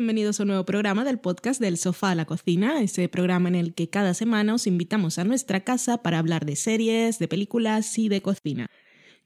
Bienvenidos 0.00 0.40
a 0.40 0.44
un 0.44 0.46
nuevo 0.46 0.64
programa 0.64 1.04
del 1.04 1.18
podcast 1.18 1.60
del 1.60 1.76
sofá 1.76 2.12
a 2.12 2.14
la 2.14 2.24
cocina, 2.24 2.80
ese 2.80 3.06
programa 3.10 3.50
en 3.50 3.54
el 3.54 3.74
que 3.74 3.90
cada 3.90 4.14
semana 4.14 4.54
os 4.54 4.66
invitamos 4.66 5.18
a 5.18 5.24
nuestra 5.24 5.60
casa 5.60 6.02
para 6.02 6.18
hablar 6.18 6.46
de 6.46 6.56
series, 6.56 7.18
de 7.18 7.28
películas 7.28 7.98
y 7.98 8.08
de 8.08 8.22
cocina. 8.22 8.70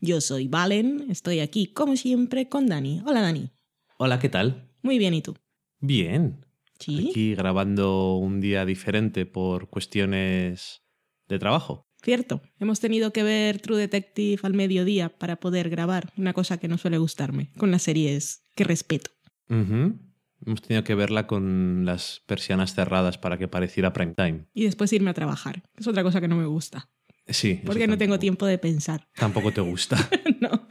Yo 0.00 0.20
soy 0.20 0.48
Valen, 0.48 1.06
estoy 1.12 1.38
aquí 1.38 1.68
como 1.68 1.94
siempre 1.94 2.48
con 2.48 2.66
Dani. 2.66 3.02
Hola 3.06 3.20
Dani. 3.20 3.52
Hola, 3.98 4.18
¿qué 4.18 4.28
tal? 4.28 4.68
Muy 4.82 4.98
bien, 4.98 5.14
¿y 5.14 5.22
tú? 5.22 5.36
Bien. 5.78 6.44
Sí. 6.80 7.10
Aquí 7.10 7.36
grabando 7.36 8.16
un 8.16 8.40
día 8.40 8.66
diferente 8.66 9.26
por 9.26 9.68
cuestiones 9.68 10.82
de 11.28 11.38
trabajo. 11.38 11.86
Cierto, 12.02 12.42
hemos 12.58 12.80
tenido 12.80 13.12
que 13.12 13.22
ver 13.22 13.60
True 13.60 13.78
Detective 13.78 14.40
al 14.42 14.54
mediodía 14.54 15.08
para 15.08 15.36
poder 15.36 15.70
grabar, 15.70 16.12
una 16.16 16.32
cosa 16.32 16.58
que 16.58 16.66
no 16.66 16.78
suele 16.78 16.98
gustarme, 16.98 17.52
con 17.58 17.70
las 17.70 17.82
series 17.82 18.44
que 18.56 18.64
respeto. 18.64 19.12
Ujú. 19.48 20.00
Hemos 20.46 20.62
tenido 20.62 20.84
que 20.84 20.94
verla 20.94 21.26
con 21.26 21.84
las 21.84 22.22
persianas 22.26 22.74
cerradas 22.74 23.18
para 23.18 23.38
que 23.38 23.48
pareciera 23.48 23.92
prime 23.92 24.14
time. 24.14 24.44
Y 24.52 24.64
después 24.64 24.92
irme 24.92 25.10
a 25.10 25.14
trabajar, 25.14 25.62
es 25.76 25.86
otra 25.86 26.02
cosa 26.02 26.20
que 26.20 26.28
no 26.28 26.36
me 26.36 26.46
gusta, 26.46 26.90
Sí. 27.28 27.60
porque 27.64 27.86
no 27.86 27.96
tengo 27.98 28.18
tiempo 28.18 28.44
de 28.46 28.58
pensar. 28.58 29.08
Tampoco 29.16 29.52
te 29.52 29.60
gusta. 29.60 29.96
no. 30.40 30.68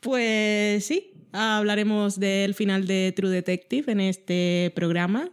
Pues 0.00 0.84
sí, 0.84 1.12
hablaremos 1.32 2.20
del 2.20 2.54
final 2.54 2.86
de 2.86 3.12
True 3.16 3.30
Detective 3.30 3.90
en 3.92 4.00
este 4.00 4.72
programa. 4.76 5.30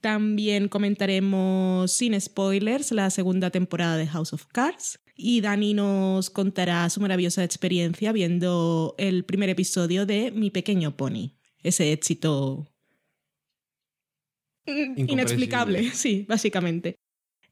También 0.00 0.68
comentaremos 0.68 1.90
sin 1.90 2.20
spoilers 2.20 2.92
la 2.92 3.08
segunda 3.10 3.50
temporada 3.50 3.96
de 3.96 4.06
House 4.06 4.32
of 4.34 4.44
Cards. 4.52 5.00
Y 5.16 5.40
Dani 5.40 5.74
nos 5.74 6.28
contará 6.28 6.90
su 6.90 7.00
maravillosa 7.00 7.42
experiencia 7.44 8.12
viendo 8.12 8.94
el 8.98 9.24
primer 9.24 9.48
episodio 9.48 10.06
de 10.06 10.30
Mi 10.32 10.50
Pequeño 10.50 10.96
Pony. 10.96 11.38
Ese 11.62 11.92
éxito. 11.92 12.68
Inexplicable, 14.66 15.90
sí, 15.94 16.24
básicamente. 16.28 16.96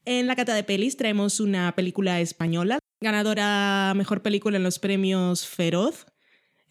En 0.05 0.27
la 0.27 0.35
cata 0.35 0.53
de 0.53 0.63
pelis 0.63 0.97
traemos 0.97 1.39
una 1.39 1.73
película 1.75 2.19
española, 2.19 2.79
ganadora 2.99 3.93
mejor 3.95 4.21
película 4.21 4.57
en 4.57 4.63
los 4.63 4.79
premios 4.79 5.47
Feroz, 5.47 6.05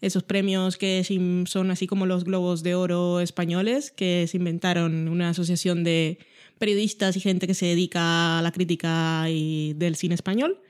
esos 0.01 0.23
premios 0.23 0.77
que 0.77 1.03
son 1.47 1.71
así 1.71 1.87
como 1.87 2.05
los 2.05 2.25
globos 2.25 2.61
de 2.61 2.75
oro 2.75 3.21
españoles, 3.21 3.91
que 3.91 4.27
se 4.27 4.37
inventaron 4.37 5.07
una 5.07 5.29
asociación 5.29 5.83
de 5.83 6.19
periodistas 6.59 7.15
y 7.15 7.21
gente 7.21 7.47
que 7.47 7.53
se 7.53 7.67
dedica 7.67 8.39
a 8.39 8.41
la 8.41 8.51
crítica 8.51 9.25
y 9.29 9.73
del 9.73 9.95
cine 9.95 10.15
español. 10.15 10.61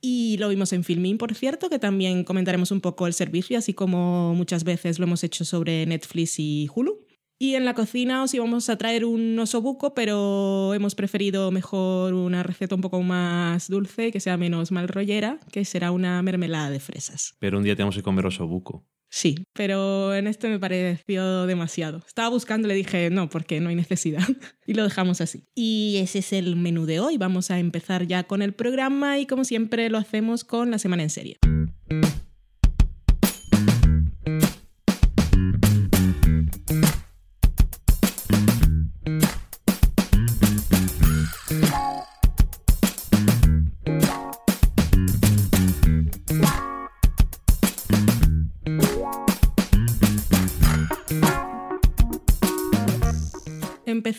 Y 0.00 0.38
lo 0.38 0.48
vimos 0.48 0.72
en 0.72 0.84
Filmin, 0.84 1.18
por 1.18 1.34
cierto, 1.34 1.68
que 1.68 1.78
también 1.78 2.24
comentaremos 2.24 2.70
un 2.70 2.80
poco 2.80 3.06
el 3.06 3.12
servicio, 3.12 3.58
así 3.58 3.74
como 3.74 4.34
muchas 4.34 4.64
veces 4.64 4.98
lo 4.98 5.04
hemos 5.04 5.24
hecho 5.24 5.44
sobre 5.44 5.84
Netflix 5.84 6.38
y 6.38 6.68
Hulu. 6.74 6.99
Y 7.42 7.54
en 7.54 7.64
la 7.64 7.72
cocina 7.72 8.22
os 8.22 8.34
íbamos 8.34 8.68
a 8.68 8.76
traer 8.76 9.06
un 9.06 9.38
osobuco, 9.38 9.94
pero 9.94 10.74
hemos 10.74 10.94
preferido 10.94 11.50
mejor 11.50 12.12
una 12.12 12.42
receta 12.42 12.74
un 12.74 12.82
poco 12.82 13.00
más 13.00 13.68
dulce, 13.68 14.12
que 14.12 14.20
sea 14.20 14.36
menos 14.36 14.72
mal 14.72 14.88
rollera, 14.88 15.40
que 15.50 15.64
será 15.64 15.90
una 15.90 16.20
mermelada 16.20 16.68
de 16.68 16.80
fresas. 16.80 17.36
Pero 17.38 17.56
un 17.56 17.64
día 17.64 17.74
tenemos 17.74 17.96
que 17.96 18.02
comer 18.02 18.26
osobuco. 18.26 18.84
Sí, 19.08 19.46
pero 19.54 20.14
en 20.14 20.26
este 20.26 20.50
me 20.50 20.58
pareció 20.58 21.46
demasiado. 21.46 22.02
Estaba 22.06 22.28
buscando 22.28 22.68
y 22.68 22.72
le 22.72 22.74
dije 22.74 23.08
no, 23.08 23.30
porque 23.30 23.58
no 23.58 23.70
hay 23.70 23.74
necesidad. 23.74 24.20
y 24.66 24.74
lo 24.74 24.84
dejamos 24.84 25.22
así. 25.22 25.48
Y 25.54 25.96
ese 25.96 26.18
es 26.18 26.34
el 26.34 26.56
menú 26.56 26.84
de 26.84 27.00
hoy. 27.00 27.16
Vamos 27.16 27.50
a 27.50 27.58
empezar 27.58 28.06
ya 28.06 28.24
con 28.24 28.42
el 28.42 28.52
programa 28.52 29.18
y 29.18 29.24
como 29.24 29.44
siempre 29.44 29.88
lo 29.88 29.96
hacemos 29.96 30.44
con 30.44 30.70
la 30.70 30.78
semana 30.78 31.04
en 31.04 31.10
serie. 31.10 31.38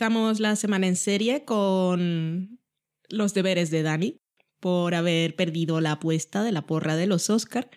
Empezamos 0.01 0.39
la 0.39 0.55
semana 0.55 0.87
en 0.87 0.95
serie 0.95 1.45
con 1.45 2.57
los 3.09 3.35
deberes 3.35 3.69
de 3.69 3.83
Dani 3.83 4.17
por 4.59 4.95
haber 4.95 5.35
perdido 5.35 5.79
la 5.79 5.91
apuesta 5.91 6.43
de 6.43 6.51
la 6.51 6.65
porra 6.65 6.95
de 6.95 7.05
los 7.05 7.29
Oscar 7.29 7.69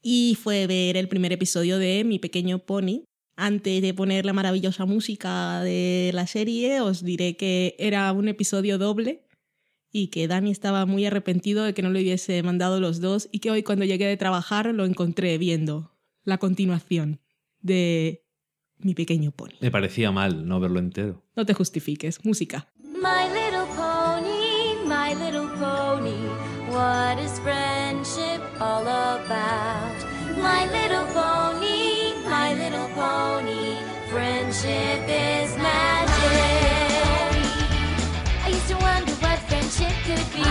y 0.00 0.38
fue 0.40 0.68
ver 0.68 0.96
el 0.96 1.08
primer 1.08 1.32
episodio 1.32 1.78
de 1.78 2.04
Mi 2.04 2.20
pequeño 2.20 2.60
pony. 2.60 3.02
Antes 3.34 3.82
de 3.82 3.92
poner 3.92 4.24
la 4.24 4.32
maravillosa 4.32 4.84
música 4.84 5.62
de 5.62 6.12
la 6.14 6.28
serie, 6.28 6.80
os 6.80 7.02
diré 7.02 7.36
que 7.36 7.74
era 7.80 8.12
un 8.12 8.28
episodio 8.28 8.78
doble 8.78 9.26
y 9.90 10.10
que 10.10 10.28
Dani 10.28 10.52
estaba 10.52 10.86
muy 10.86 11.06
arrepentido 11.06 11.64
de 11.64 11.74
que 11.74 11.82
no 11.82 11.90
le 11.90 12.02
hubiese 12.02 12.40
mandado 12.44 12.78
los 12.78 13.00
dos 13.00 13.28
y 13.32 13.40
que 13.40 13.50
hoy 13.50 13.64
cuando 13.64 13.84
llegué 13.84 14.06
de 14.06 14.16
trabajar 14.16 14.72
lo 14.72 14.84
encontré 14.84 15.38
viendo 15.38 15.90
la 16.22 16.38
continuación 16.38 17.18
de 17.62 18.22
Mi 18.78 18.94
pequeño 18.94 19.32
pony. 19.32 19.54
Me 19.60 19.72
parecía 19.72 20.12
mal 20.12 20.46
no 20.46 20.60
verlo 20.60 20.78
entero. 20.78 21.23
No 21.36 21.44
te 21.44 21.54
justifiques, 21.54 22.24
música. 22.24 22.68
My 22.84 23.28
little 23.28 23.66
pony, 23.74 24.76
my 24.86 25.14
little 25.14 25.48
pony, 25.58 26.14
what 26.70 27.18
is 27.18 27.38
friendship 27.40 28.40
all 28.60 28.82
about? 28.82 29.96
My 30.38 30.66
little 30.70 31.06
pony, 31.12 32.14
my 32.24 32.54
little 32.54 32.88
pony, 32.94 33.76
friendship 34.10 35.02
is 35.08 35.56
magic. 35.58 36.14
I 38.44 38.48
used 38.50 38.68
to 38.68 38.76
wonder 38.76 39.12
what 39.20 39.38
friendship 39.48 39.92
could 40.06 40.24
be 40.32 40.44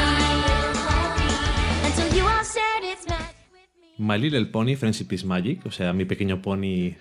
until 1.87 2.13
you 2.17 2.23
all 2.27 2.43
shared 2.43 2.83
its 2.83 3.07
magic 3.07 3.35
with 3.53 3.69
me. 3.97 4.05
My 4.05 4.17
Little 4.17 4.45
Pony, 4.51 4.75
Friendship 4.75 5.13
is 5.13 5.23
Magic. 5.23 5.65
O 5.65 5.71
sea, 5.71 5.93
mi 5.93 6.03
pequeño 6.05 6.41
pony, 6.41 6.95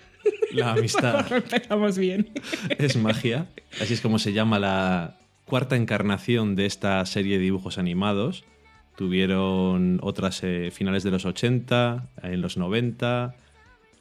la 0.53 0.71
amistad 0.73 1.31
Empezamos 1.31 1.97
bien. 1.97 2.31
es 2.77 2.95
magia. 2.97 3.47
Así 3.81 3.93
es 3.93 4.01
como 4.01 4.19
se 4.19 4.33
llama 4.33 4.59
la 4.59 5.17
cuarta 5.45 5.75
encarnación 5.75 6.55
de 6.55 6.65
esta 6.65 7.05
serie 7.05 7.37
de 7.37 7.43
dibujos 7.43 7.77
animados. 7.77 8.45
Tuvieron 8.95 9.99
otras 10.03 10.43
eh, 10.43 10.69
finales 10.71 11.03
de 11.03 11.11
los 11.11 11.25
80, 11.25 12.09
en 12.21 12.41
los 12.41 12.57
90. 12.57 13.35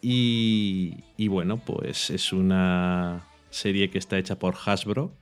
Y, 0.02 1.04
y 1.16 1.28
bueno, 1.28 1.58
pues 1.64 2.10
es 2.10 2.32
una 2.32 3.26
serie 3.50 3.90
que 3.90 3.98
está 3.98 4.18
hecha 4.18 4.38
por 4.38 4.56
Hasbro, 4.64 5.16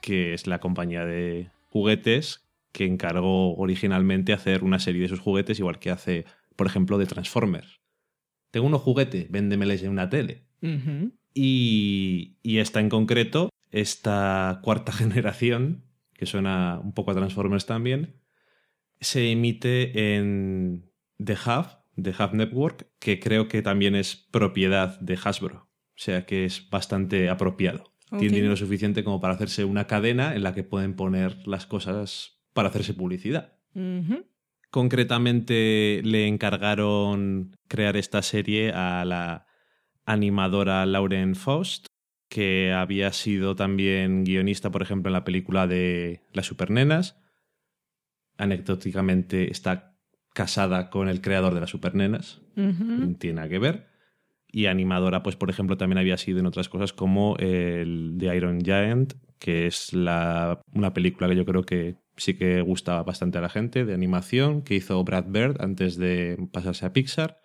que 0.00 0.34
es 0.34 0.46
la 0.46 0.60
compañía 0.60 1.04
de 1.04 1.50
juguetes 1.70 2.44
que 2.72 2.84
encargó 2.84 3.56
originalmente 3.56 4.32
hacer 4.32 4.62
una 4.62 4.78
serie 4.78 5.02
de 5.02 5.08
sus 5.08 5.20
juguetes, 5.20 5.58
igual 5.58 5.78
que 5.78 5.90
hace, 5.90 6.24
por 6.56 6.66
ejemplo, 6.66 6.98
de 6.98 7.06
Transformers. 7.06 7.80
Tengo 8.50 8.66
unos 8.66 8.82
juguetes, 8.82 9.30
véndemeles 9.30 9.82
en 9.82 9.90
una 9.90 10.08
tele. 10.08 10.44
Y, 11.32 12.36
y 12.42 12.58
esta 12.58 12.80
en 12.80 12.88
concreto, 12.88 13.50
esta 13.70 14.60
cuarta 14.62 14.92
generación, 14.92 15.84
que 16.14 16.26
suena 16.26 16.80
un 16.82 16.92
poco 16.92 17.12
a 17.12 17.14
Transformers 17.14 17.66
también, 17.66 18.20
se 19.00 19.30
emite 19.30 20.16
en 20.16 20.90
The 21.24 21.34
Hub, 21.34 21.66
The 22.00 22.10
Hub 22.10 22.34
Network, 22.34 22.90
que 22.98 23.18
creo 23.18 23.48
que 23.48 23.62
también 23.62 23.94
es 23.94 24.16
propiedad 24.30 25.00
de 25.00 25.18
Hasbro. 25.22 25.68
O 26.00 26.02
sea 26.02 26.24
que 26.24 26.44
es 26.44 26.68
bastante 26.70 27.28
apropiado. 27.28 27.92
Ok. 28.10 28.20
Tiene 28.20 28.36
dinero 28.36 28.56
suficiente 28.56 29.04
como 29.04 29.20
para 29.20 29.34
hacerse 29.34 29.64
una 29.64 29.86
cadena 29.86 30.34
en 30.34 30.42
la 30.42 30.54
que 30.54 30.64
pueden 30.64 30.94
poner 30.94 31.46
las 31.46 31.66
cosas 31.66 32.40
para 32.52 32.68
hacerse 32.68 32.94
publicidad. 32.94 33.58
Concretamente 34.70 36.00
le 36.04 36.26
encargaron 36.26 37.56
crear 37.68 37.96
esta 37.96 38.22
serie 38.22 38.72
a 38.72 39.04
la 39.04 39.46
animadora 40.12 40.84
Lauren 40.86 41.34
Faust, 41.34 41.86
que 42.28 42.72
había 42.72 43.12
sido 43.12 43.56
también 43.56 44.24
guionista, 44.24 44.70
por 44.70 44.82
ejemplo, 44.82 45.08
en 45.08 45.14
la 45.14 45.24
película 45.24 45.66
de 45.66 46.22
Las 46.32 46.46
Supernenas. 46.46 47.20
Anecdóticamente 48.36 49.50
está 49.50 49.96
casada 50.32 50.90
con 50.90 51.08
el 51.08 51.20
creador 51.20 51.54
de 51.54 51.60
Las 51.60 51.70
Supernenas, 51.70 52.40
no 52.54 53.16
tiene 53.16 53.36
nada 53.36 53.48
que 53.48 53.58
ver. 53.58 53.88
Y 54.52 54.66
animadora, 54.66 55.22
pues, 55.22 55.36
por 55.36 55.50
ejemplo, 55.50 55.76
también 55.76 55.98
había 55.98 56.16
sido 56.16 56.40
en 56.40 56.46
otras 56.46 56.68
cosas 56.68 56.92
como 56.92 57.36
el 57.38 58.16
The 58.18 58.36
Iron 58.36 58.60
Giant, 58.60 59.14
que 59.38 59.66
es 59.66 59.92
la, 59.92 60.60
una 60.72 60.92
película 60.92 61.28
que 61.28 61.36
yo 61.36 61.44
creo 61.44 61.62
que 61.62 61.96
sí 62.16 62.34
que 62.34 62.60
gusta 62.60 63.02
bastante 63.02 63.38
a 63.38 63.40
la 63.40 63.48
gente, 63.48 63.84
de 63.84 63.94
animación, 63.94 64.62
que 64.62 64.74
hizo 64.74 65.02
Brad 65.04 65.26
Bird 65.28 65.60
antes 65.60 65.96
de 65.96 66.36
pasarse 66.52 66.84
a 66.84 66.92
Pixar. 66.92 67.38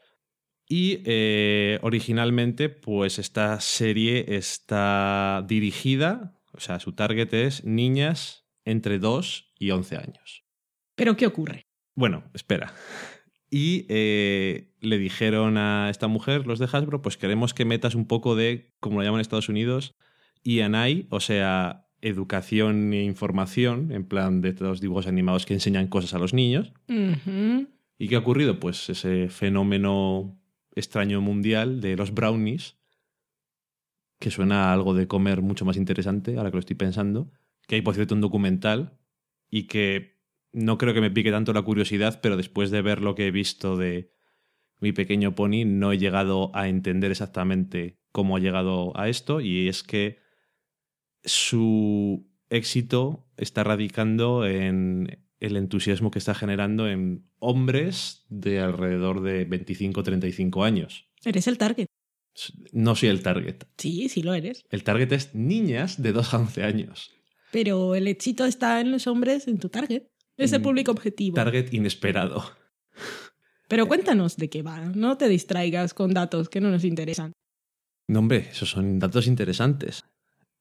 Y 0.67 1.01
eh, 1.05 1.79
originalmente, 1.83 2.69
pues 2.69 3.19
esta 3.19 3.59
serie 3.59 4.35
está 4.35 5.43
dirigida, 5.47 6.39
o 6.53 6.59
sea, 6.59 6.79
su 6.79 6.93
target 6.93 7.33
es 7.33 7.63
niñas 7.65 8.47
entre 8.63 8.97
2 8.97 9.53
y 9.59 9.71
11 9.71 9.97
años. 9.97 10.43
Pero 10.95 11.15
¿qué 11.15 11.27
ocurre? 11.27 11.67
Bueno, 11.95 12.23
espera. 12.33 12.73
Y 13.51 13.85
eh, 13.87 14.73
le 14.81 14.97
dijeron 14.97 15.57
a 15.57 15.89
esta 15.89 16.07
mujer, 16.07 16.45
los 16.45 16.59
de 16.59 16.65
Hasbro, 16.65 17.01
pues 17.01 17.15
queremos 17.15 17.53
que 17.53 17.63
metas 17.63 17.95
un 17.95 18.05
poco 18.05 18.35
de, 18.35 18.73
como 18.81 18.97
lo 18.97 19.05
llaman 19.05 19.19
en 19.19 19.21
Estados 19.21 19.47
Unidos, 19.47 19.95
E&I, 20.43 21.07
o 21.09 21.19
sea, 21.21 21.87
educación 22.01 22.91
e 22.91 23.03
información, 23.03 23.91
en 23.93 24.05
plan 24.05 24.41
de 24.41 24.53
los 24.59 24.81
dibujos 24.81 25.07
animados 25.07 25.45
que 25.45 25.53
enseñan 25.53 25.87
cosas 25.87 26.13
a 26.13 26.19
los 26.19 26.33
niños. 26.33 26.73
¿Y 27.97 28.07
qué 28.07 28.15
ha 28.15 28.19
ocurrido? 28.19 28.59
Pues 28.59 28.89
ese 28.89 29.29
fenómeno 29.29 30.37
extraño 30.75 31.21
mundial 31.21 31.81
de 31.81 31.95
los 31.95 32.13
brownies, 32.13 32.77
que 34.19 34.31
suena 34.31 34.69
a 34.69 34.73
algo 34.73 34.93
de 34.93 35.07
comer 35.07 35.41
mucho 35.41 35.65
más 35.65 35.77
interesante, 35.77 36.37
ahora 36.37 36.51
que 36.51 36.57
lo 36.57 36.59
estoy 36.59 36.75
pensando, 36.75 37.31
que 37.67 37.75
hay, 37.75 37.81
por 37.81 37.95
cierto, 37.95 38.15
un 38.15 38.21
documental 38.21 38.99
y 39.49 39.63
que 39.63 40.19
no 40.51 40.77
creo 40.77 40.93
que 40.93 41.01
me 41.01 41.11
pique 41.11 41.31
tanto 41.31 41.53
la 41.53 41.63
curiosidad, 41.63 42.19
pero 42.21 42.37
después 42.37 42.71
de 42.71 42.81
ver 42.81 43.01
lo 43.01 43.15
que 43.15 43.27
he 43.27 43.31
visto 43.31 43.77
de 43.77 44.11
mi 44.79 44.91
pequeño 44.91 45.35
pony, 45.35 45.65
no 45.65 45.91
he 45.91 45.97
llegado 45.97 46.51
a 46.55 46.67
entender 46.67 47.11
exactamente 47.11 47.99
cómo 48.11 48.37
ha 48.37 48.39
llegado 48.39 48.97
a 48.97 49.09
esto, 49.09 49.41
y 49.41 49.67
es 49.67 49.83
que 49.83 50.19
su 51.23 52.29
éxito 52.49 53.27
está 53.37 53.63
radicando 53.63 54.45
en 54.45 55.24
el 55.39 55.57
entusiasmo 55.57 56.11
que 56.11 56.19
está 56.19 56.33
generando 56.35 56.87
en 56.87 57.29
hombres 57.39 58.25
de 58.29 58.59
alrededor 58.59 59.21
de 59.21 59.47
25-35 59.49 60.65
años. 60.65 61.07
Eres 61.23 61.47
el 61.47 61.57
target. 61.57 61.87
No 62.71 62.95
soy 62.95 63.09
el 63.09 63.23
target. 63.23 63.63
Sí, 63.77 64.09
sí 64.09 64.21
lo 64.23 64.33
eres. 64.33 64.63
El 64.69 64.83
target 64.83 65.11
es 65.13 65.33
niñas 65.35 66.01
de 66.01 66.11
2 66.11 66.33
a 66.33 66.37
11 66.39 66.63
años. 66.63 67.11
Pero 67.51 67.95
el 67.95 68.07
éxito 68.07 68.45
está 68.45 68.81
en 68.81 68.91
los 68.91 69.07
hombres, 69.07 69.47
en 69.47 69.57
tu 69.59 69.69
target. 69.69 70.03
Es 70.37 70.51
el 70.51 70.59
Mm, 70.59 70.63
público 70.63 70.91
objetivo. 70.91 71.35
Target 71.35 71.73
inesperado. 71.73 72.43
Pero 73.67 73.87
cuéntanos 73.87 74.35
de 74.37 74.49
qué 74.49 74.61
va. 74.61 74.79
No 74.81 75.17
te 75.17 75.27
distraigas 75.29 75.93
con 75.93 76.13
datos 76.13 76.49
que 76.49 76.61
no 76.61 76.69
nos 76.69 76.83
interesan. 76.83 77.31
No, 78.07 78.19
hombre, 78.19 78.49
esos 78.51 78.69
son 78.69 78.99
datos 78.99 79.27
interesantes. 79.27 80.03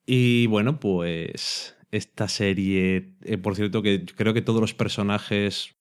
Y 0.07 0.47
bueno, 0.47 0.79
pues 0.81 1.77
esta 1.97 2.29
serie, 2.29 3.15
eh, 3.23 3.39
por 3.39 3.55
cierto, 3.55 3.81
que 3.83 4.05
creo 4.05 4.35
que 4.35 4.43
todos 4.43 4.61
los 4.61 4.75
personajes, 4.75 5.77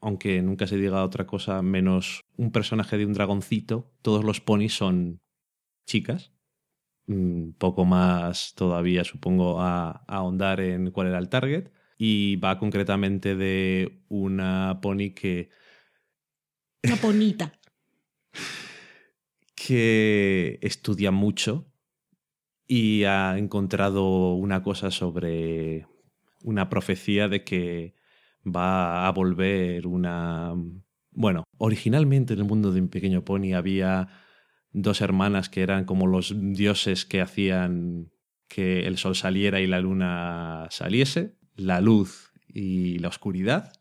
aunque 0.00 0.40
nunca 0.40 0.66
se 0.66 0.76
diga 0.76 1.02
otra 1.02 1.26
cosa, 1.26 1.60
menos 1.62 2.20
un 2.36 2.52
personaje 2.52 2.96
de 2.96 3.04
un 3.04 3.14
dragoncito, 3.14 3.92
todos 4.00 4.24
los 4.24 4.40
ponis 4.40 4.74
son 4.74 5.20
chicas. 5.86 6.32
Mm, 7.08 7.52
poco 7.58 7.84
más 7.84 8.54
todavía, 8.54 9.02
supongo, 9.04 9.60
a, 9.60 9.90
a 9.90 10.04
ahondar 10.06 10.60
en 10.60 10.90
cuál 10.92 11.08
era 11.08 11.18
el 11.18 11.28
target. 11.28 11.72
Y 11.98 12.36
va 12.36 12.58
concretamente 12.58 13.34
de 13.34 14.04
una 14.08 14.80
pony 14.82 15.14
que 15.14 15.48
Una 16.84 16.96
ponita. 16.96 17.52
que 19.54 20.58
estudia 20.62 21.10
mucho 21.10 21.72
y 22.66 23.04
ha 23.04 23.38
encontrado 23.38 24.34
una 24.34 24.62
cosa 24.62 24.90
sobre 24.90 25.86
una 26.42 26.68
profecía 26.68 27.28
de 27.28 27.44
que 27.44 27.94
va 28.44 29.06
a 29.06 29.12
volver 29.12 29.86
una... 29.86 30.54
Bueno, 31.12 31.44
originalmente 31.58 32.34
en 32.34 32.40
el 32.40 32.44
mundo 32.44 32.72
de 32.72 32.80
un 32.80 32.88
pequeño 32.88 33.24
pony 33.24 33.54
había 33.54 34.08
dos 34.72 35.00
hermanas 35.00 35.48
que 35.48 35.62
eran 35.62 35.84
como 35.84 36.06
los 36.06 36.34
dioses 36.36 37.06
que 37.06 37.20
hacían 37.20 38.10
que 38.48 38.86
el 38.86 38.98
sol 38.98 39.16
saliera 39.16 39.60
y 39.60 39.66
la 39.66 39.80
luna 39.80 40.66
saliese, 40.70 41.36
la 41.56 41.80
luz 41.80 42.32
y 42.48 42.98
la 42.98 43.08
oscuridad, 43.08 43.72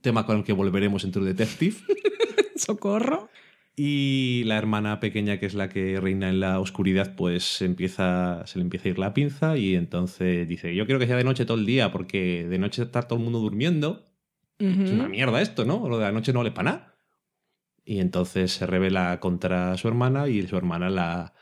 tema 0.00 0.26
con 0.26 0.38
el 0.38 0.44
que 0.44 0.52
volveremos 0.52 1.04
en 1.04 1.12
True 1.12 1.26
Detective. 1.26 1.76
Socorro. 2.56 3.28
Y 3.76 4.42
la 4.44 4.58
hermana 4.58 5.00
pequeña, 5.00 5.38
que 5.38 5.46
es 5.46 5.54
la 5.54 5.68
que 5.68 6.00
reina 6.00 6.28
en 6.28 6.40
la 6.40 6.60
oscuridad, 6.60 7.14
pues 7.16 7.62
empieza, 7.62 8.46
se 8.46 8.58
le 8.58 8.64
empieza 8.64 8.88
a 8.88 8.90
ir 8.90 8.98
la 8.98 9.14
pinza 9.14 9.56
y 9.56 9.74
entonces 9.74 10.46
dice, 10.46 10.74
yo 10.74 10.84
quiero 10.84 10.98
que 10.98 11.06
sea 11.06 11.16
de 11.16 11.24
noche 11.24 11.46
todo 11.46 11.56
el 11.56 11.66
día 11.66 11.90
porque 11.92 12.46
de 12.48 12.58
noche 12.58 12.82
está 12.82 13.02
todo 13.02 13.18
el 13.18 13.24
mundo 13.24 13.38
durmiendo. 13.38 14.04
Es 14.58 14.90
una 14.90 15.08
mierda 15.08 15.40
esto, 15.40 15.64
¿no? 15.64 15.88
Lo 15.88 15.96
de 15.96 16.04
la 16.04 16.12
noche 16.12 16.34
no 16.34 16.42
le 16.42 16.50
para 16.50 16.72
nada. 16.72 16.94
Y 17.82 18.00
entonces 18.00 18.52
se 18.52 18.66
revela 18.66 19.18
contra 19.18 19.74
su 19.78 19.88
hermana 19.88 20.28
y 20.28 20.46
su 20.46 20.56
hermana 20.56 20.90
la 20.90 21.32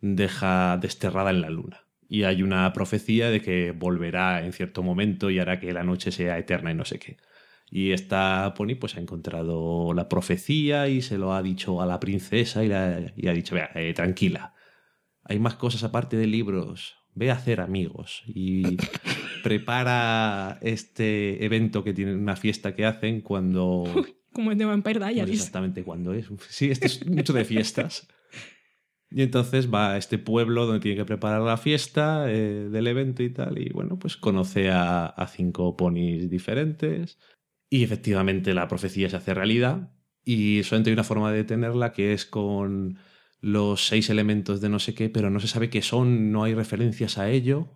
deja 0.00 0.76
desterrada 0.76 1.30
en 1.30 1.40
la 1.40 1.48
luna. 1.48 1.86
Y 2.06 2.24
hay 2.24 2.42
una 2.42 2.70
profecía 2.74 3.30
de 3.30 3.40
que 3.40 3.70
volverá 3.70 4.44
en 4.44 4.52
cierto 4.52 4.82
momento 4.82 5.30
y 5.30 5.38
hará 5.38 5.58
que 5.58 5.72
la 5.72 5.82
noche 5.82 6.12
sea 6.12 6.36
eterna 6.38 6.70
y 6.70 6.74
no 6.74 6.84
sé 6.84 6.98
qué. 6.98 7.16
Y 7.74 7.92
esta 7.92 8.52
Pony 8.54 8.74
pues 8.78 8.96
ha 8.96 9.00
encontrado 9.00 9.94
la 9.94 10.06
profecía 10.06 10.88
y 10.88 11.00
se 11.00 11.16
lo 11.16 11.32
ha 11.32 11.42
dicho 11.42 11.80
a 11.80 11.86
la 11.86 11.98
princesa 12.00 12.62
y, 12.62 12.68
la- 12.68 13.12
y 13.16 13.28
ha 13.28 13.32
dicho, 13.32 13.54
vea, 13.54 13.70
eh, 13.74 13.94
tranquila, 13.94 14.52
hay 15.24 15.38
más 15.38 15.54
cosas 15.54 15.82
aparte 15.82 16.18
de 16.18 16.26
libros, 16.26 16.96
ve 17.14 17.30
a 17.30 17.34
hacer 17.34 17.62
amigos 17.62 18.22
y 18.26 18.76
prepara 19.42 20.58
este 20.62 21.44
evento 21.44 21.82
que 21.84 21.92
tienen, 21.94 22.18
una 22.18 22.36
fiesta 22.36 22.74
que 22.74 22.84
hacen 22.86 23.20
cuando... 23.22 23.84
Como 24.32 24.50
el 24.50 24.56
de 24.58 24.64
Vampire 24.64 24.98
No 25.00 25.08
Diaries. 25.08 25.38
exactamente 25.40 25.82
cuándo 25.84 26.14
es. 26.14 26.26
Sí, 26.48 26.70
este 26.70 26.86
es 26.86 27.06
mucho 27.06 27.34
de 27.34 27.44
fiestas. 27.44 28.08
Y 29.10 29.20
entonces 29.20 29.72
va 29.72 29.92
a 29.92 29.96
este 29.98 30.16
pueblo 30.16 30.64
donde 30.64 30.80
tiene 30.80 30.96
que 30.96 31.04
preparar 31.04 31.42
la 31.42 31.58
fiesta 31.58 32.30
eh, 32.32 32.68
del 32.70 32.86
evento 32.86 33.22
y 33.22 33.28
tal. 33.28 33.58
Y 33.58 33.68
bueno, 33.74 33.98
pues 33.98 34.16
conoce 34.16 34.70
a, 34.70 35.04
a 35.04 35.26
cinco 35.26 35.76
ponis 35.76 36.30
diferentes. 36.30 37.18
Y 37.72 37.84
efectivamente 37.84 38.52
la 38.52 38.68
profecía 38.68 39.08
se 39.08 39.16
hace 39.16 39.32
realidad. 39.32 39.94
Y 40.26 40.62
solamente 40.62 40.90
hay 40.90 40.92
una 40.94 41.04
forma 41.04 41.32
de 41.32 41.42
tenerla 41.42 41.94
que 41.94 42.12
es 42.12 42.26
con 42.26 42.98
los 43.40 43.86
seis 43.86 44.10
elementos 44.10 44.60
de 44.60 44.68
no 44.68 44.78
sé 44.78 44.94
qué, 44.94 45.08
pero 45.08 45.30
no 45.30 45.40
se 45.40 45.48
sabe 45.48 45.70
qué 45.70 45.80
son, 45.80 46.30
no 46.32 46.44
hay 46.44 46.52
referencias 46.54 47.16
a 47.16 47.30
ello. 47.30 47.72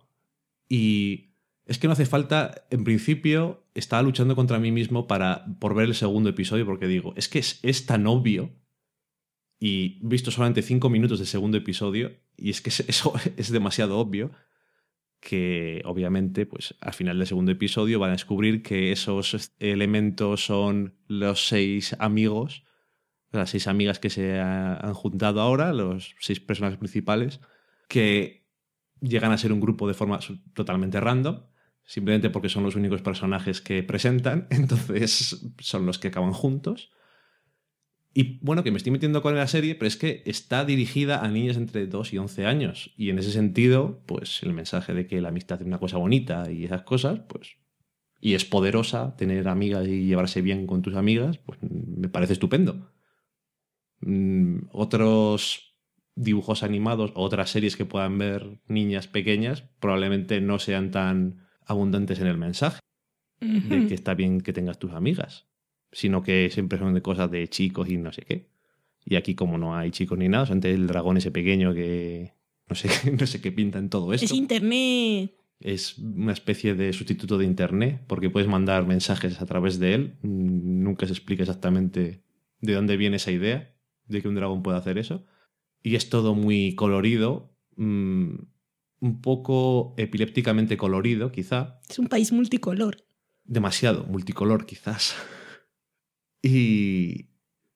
Y 0.69 1.33
es 1.65 1.79
que 1.79 1.87
no 1.87 1.93
hace 1.93 2.05
falta, 2.05 2.67
en 2.69 2.83
principio, 2.83 3.63
estaba 3.73 4.03
luchando 4.03 4.35
contra 4.35 4.59
mí 4.59 4.71
mismo 4.71 5.07
para, 5.07 5.45
por 5.59 5.73
ver 5.73 5.85
el 5.87 5.95
segundo 5.95 6.29
episodio, 6.29 6.67
porque 6.67 6.85
digo, 6.85 7.15
es 7.17 7.27
que 7.27 7.39
es, 7.39 7.59
es 7.63 7.87
tan 7.87 8.05
obvio. 8.05 8.51
Y 9.59 9.99
visto 10.07 10.29
solamente 10.29 10.61
cinco 10.61 10.91
minutos 10.91 11.17
del 11.17 11.27
segundo 11.27 11.57
episodio, 11.57 12.11
y 12.37 12.51
es 12.51 12.61
que 12.61 12.69
es- 12.69 12.81
eso 12.87 13.13
es 13.35 13.51
demasiado 13.51 13.97
obvio, 13.97 14.29
que 15.27 15.81
obviamente, 15.83 16.45
pues 16.45 16.73
al 16.79 16.93
final 16.93 17.17
del 17.17 17.27
segundo 17.27 17.51
episodio 17.51 17.99
van 17.99 18.11
a 18.11 18.13
descubrir 18.13 18.63
que 18.63 18.93
esos 18.93 19.51
elementos 19.59 20.45
son 20.45 20.95
los 21.09 21.49
seis 21.49 21.97
amigos, 21.99 22.63
las 23.33 23.49
seis 23.49 23.67
amigas 23.67 23.99
que 23.99 24.09
se 24.09 24.39
ha- 24.39 24.77
han 24.77 24.93
juntado 24.93 25.41
ahora, 25.41 25.73
los 25.73 26.15
seis 26.21 26.39
personajes 26.39 26.79
principales, 26.79 27.41
que 27.89 28.47
llegan 29.01 29.33
a 29.33 29.37
ser 29.37 29.51
un 29.51 29.59
grupo 29.59 29.85
de 29.89 29.95
forma 29.95 30.17
totalmente 30.53 31.01
random, 31.01 31.41
simplemente 31.83 32.29
porque 32.29 32.47
son 32.47 32.63
los 32.63 32.77
únicos 32.77 33.01
personajes 33.01 33.59
que 33.59 33.83
presentan, 33.83 34.47
entonces 34.49 35.45
son 35.59 35.85
los 35.85 35.99
que 35.99 36.07
acaban 36.07 36.31
juntos. 36.31 36.89
Y 38.19 38.39
bueno, 38.41 38.63
que 38.63 38.71
me 38.71 38.77
estoy 38.77 38.91
metiendo 38.91 39.21
con 39.21 39.35
la 39.35 39.45
serie, 39.45 39.75
pero 39.75 39.87
es 39.87 39.95
que 39.95 40.23
está 40.25 40.65
dirigida 40.65 41.23
a 41.23 41.27
niños 41.27 41.55
entre 41.55 41.85
2 41.85 42.13
y 42.13 42.17
11 42.17 42.47
años. 42.47 42.91
Y 42.97 43.11
en 43.11 43.19
ese 43.19 43.31
sentido, 43.31 44.01
pues 44.07 44.41
el 44.41 44.53
mensaje 44.53 44.95
de 44.95 45.05
que 45.05 45.21
la 45.21 45.29
amistad 45.29 45.61
es 45.61 45.67
una 45.67 45.77
cosa 45.77 45.97
bonita 45.97 46.51
y 46.51 46.65
esas 46.65 46.81
cosas, 46.81 47.19
pues... 47.27 47.57
Y 48.19 48.33
es 48.33 48.43
poderosa 48.43 49.15
tener 49.17 49.47
amigas 49.47 49.87
y 49.87 50.07
llevarse 50.07 50.41
bien 50.41 50.65
con 50.65 50.81
tus 50.81 50.95
amigas, 50.95 51.37
pues 51.37 51.59
me 51.61 52.09
parece 52.09 52.33
estupendo. 52.33 52.91
Mm, 53.99 54.61
otros 54.71 55.75
dibujos 56.15 56.63
animados, 56.63 57.11
otras 57.13 57.51
series 57.51 57.77
que 57.77 57.85
puedan 57.85 58.17
ver 58.17 58.61
niñas 58.67 59.07
pequeñas, 59.07 59.61
probablemente 59.79 60.41
no 60.41 60.57
sean 60.57 60.89
tan 60.89 61.45
abundantes 61.67 62.19
en 62.19 62.25
el 62.25 62.37
mensaje 62.39 62.79
de 63.41 63.85
que 63.85 63.93
está 63.93 64.15
bien 64.15 64.41
que 64.41 64.53
tengas 64.53 64.79
tus 64.79 64.93
amigas, 64.93 65.45
sino 65.91 66.21
que 66.23 66.49
siempre 66.51 66.79
son 66.79 66.93
de 66.93 67.01
cosas 67.01 67.29
de 67.31 67.47
chicos 67.47 67.89
y 67.89 67.97
no 67.97 68.11
sé 68.11 68.21
qué. 68.23 68.49
Y 69.05 69.15
aquí 69.15 69.35
como 69.35 69.57
no 69.57 69.75
hay 69.75 69.91
chicos 69.91 70.17
ni 70.17 70.27
nada, 70.27 70.45
solamente 70.45 70.71
el 70.73 70.87
dragón 70.87 71.17
ese 71.17 71.31
pequeño 71.31 71.73
que 71.73 72.33
no 72.69 72.75
sé, 72.75 72.89
no 73.19 73.25
sé 73.25 73.41
qué 73.41 73.51
pinta 73.51 73.79
en 73.79 73.89
todo 73.89 74.13
esto. 74.13 74.25
Es 74.25 74.31
internet. 74.33 75.31
Es 75.59 75.97
una 75.97 76.33
especie 76.33 76.75
de 76.75 76.93
sustituto 76.93 77.37
de 77.37 77.45
internet, 77.45 78.03
porque 78.07 78.29
puedes 78.29 78.47
mandar 78.47 78.85
mensajes 78.85 79.41
a 79.41 79.45
través 79.47 79.79
de 79.79 79.93
él. 79.95 80.17
Nunca 80.21 81.07
se 81.07 81.13
explica 81.13 81.43
exactamente 81.43 82.21
de 82.61 82.73
dónde 82.73 82.95
viene 82.95 83.15
esa 83.15 83.31
idea 83.31 83.73
de 84.05 84.21
que 84.21 84.27
un 84.27 84.35
dragón 84.35 84.61
pueda 84.61 84.77
hacer 84.77 84.97
eso. 84.99 85.25
Y 85.81 85.95
es 85.95 86.09
todo 86.09 86.35
muy 86.35 86.75
colorido, 86.75 87.55
mm, 87.75 88.35
un 88.99 89.21
poco 89.21 89.95
epilépticamente 89.97 90.77
colorido, 90.77 91.31
quizá 91.31 91.79
Es 91.89 91.97
un 91.97 92.07
país 92.07 92.31
multicolor. 92.31 92.97
demasiado 93.45 94.03
multicolor 94.05 94.65
quizás. 94.65 95.15
Y, 96.41 97.29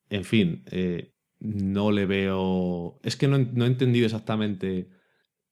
en 0.09 0.23
fin, 0.23 0.63
eh, 0.71 1.13
no 1.39 1.91
le 1.91 2.05
veo... 2.05 2.99
Es 3.03 3.15
que 3.15 3.27
no, 3.27 3.37
no 3.37 3.65
he 3.65 3.67
entendido 3.67 4.05
exactamente... 4.05 4.89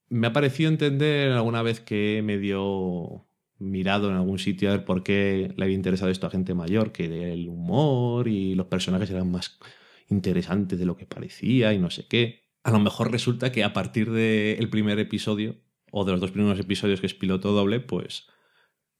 Me 0.10 0.28
ha 0.28 0.34
parecido 0.34 0.70
entender 0.70 1.32
alguna 1.32 1.62
vez 1.62 1.80
que 1.80 2.22
medio 2.24 3.30
mirado 3.60 4.10
en 4.10 4.16
algún 4.16 4.40
sitio 4.40 4.70
a 4.70 4.78
ver 4.78 4.86
por 4.86 5.04
qué 5.04 5.54
le 5.56 5.64
había 5.64 5.76
interesado 5.76 6.10
esto 6.10 6.26
a 6.26 6.32
gente 6.32 6.54
mayor, 6.54 6.92
que 6.92 7.34
el 7.34 7.48
humor 7.48 8.28
y 8.28 8.56
los 8.56 8.68
personajes 8.68 9.12
eran 9.12 9.30
más 9.30 9.60
interesantes 10.08 10.80
de 10.80 10.86
lo 10.86 10.98
que 10.98 11.06
parecía 11.06 11.74
y 11.74 11.80
no 11.80 11.92
sé 11.92 12.08
qué. 12.08 12.50
A 12.64 12.72
lo 12.72 12.80
mejor 12.80 13.12
resulta 13.12 13.52
que 13.52 13.64
a 13.64 13.74
partir 13.74 14.12
del 14.12 14.70
primer 14.70 14.98
episodio, 15.00 15.58
o 15.92 16.06
de 16.06 16.12
los 16.12 16.22
dos 16.22 16.32
primeros 16.32 16.60
episodios 16.60 17.02
que 17.02 17.08
es 17.08 17.14
piloto 17.14 17.52
doble, 17.52 17.80
pues 17.80 18.28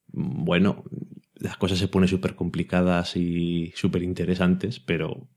bueno, 0.08 0.84
las 1.40 1.58
cosas 1.58 1.80
se 1.80 1.88
ponen 1.88 2.10
súper 2.10 2.36
complicadas 2.36 3.16
y 3.16 3.72
súper 3.76 4.04
interesantes, 4.04 4.80
pero 4.80 5.30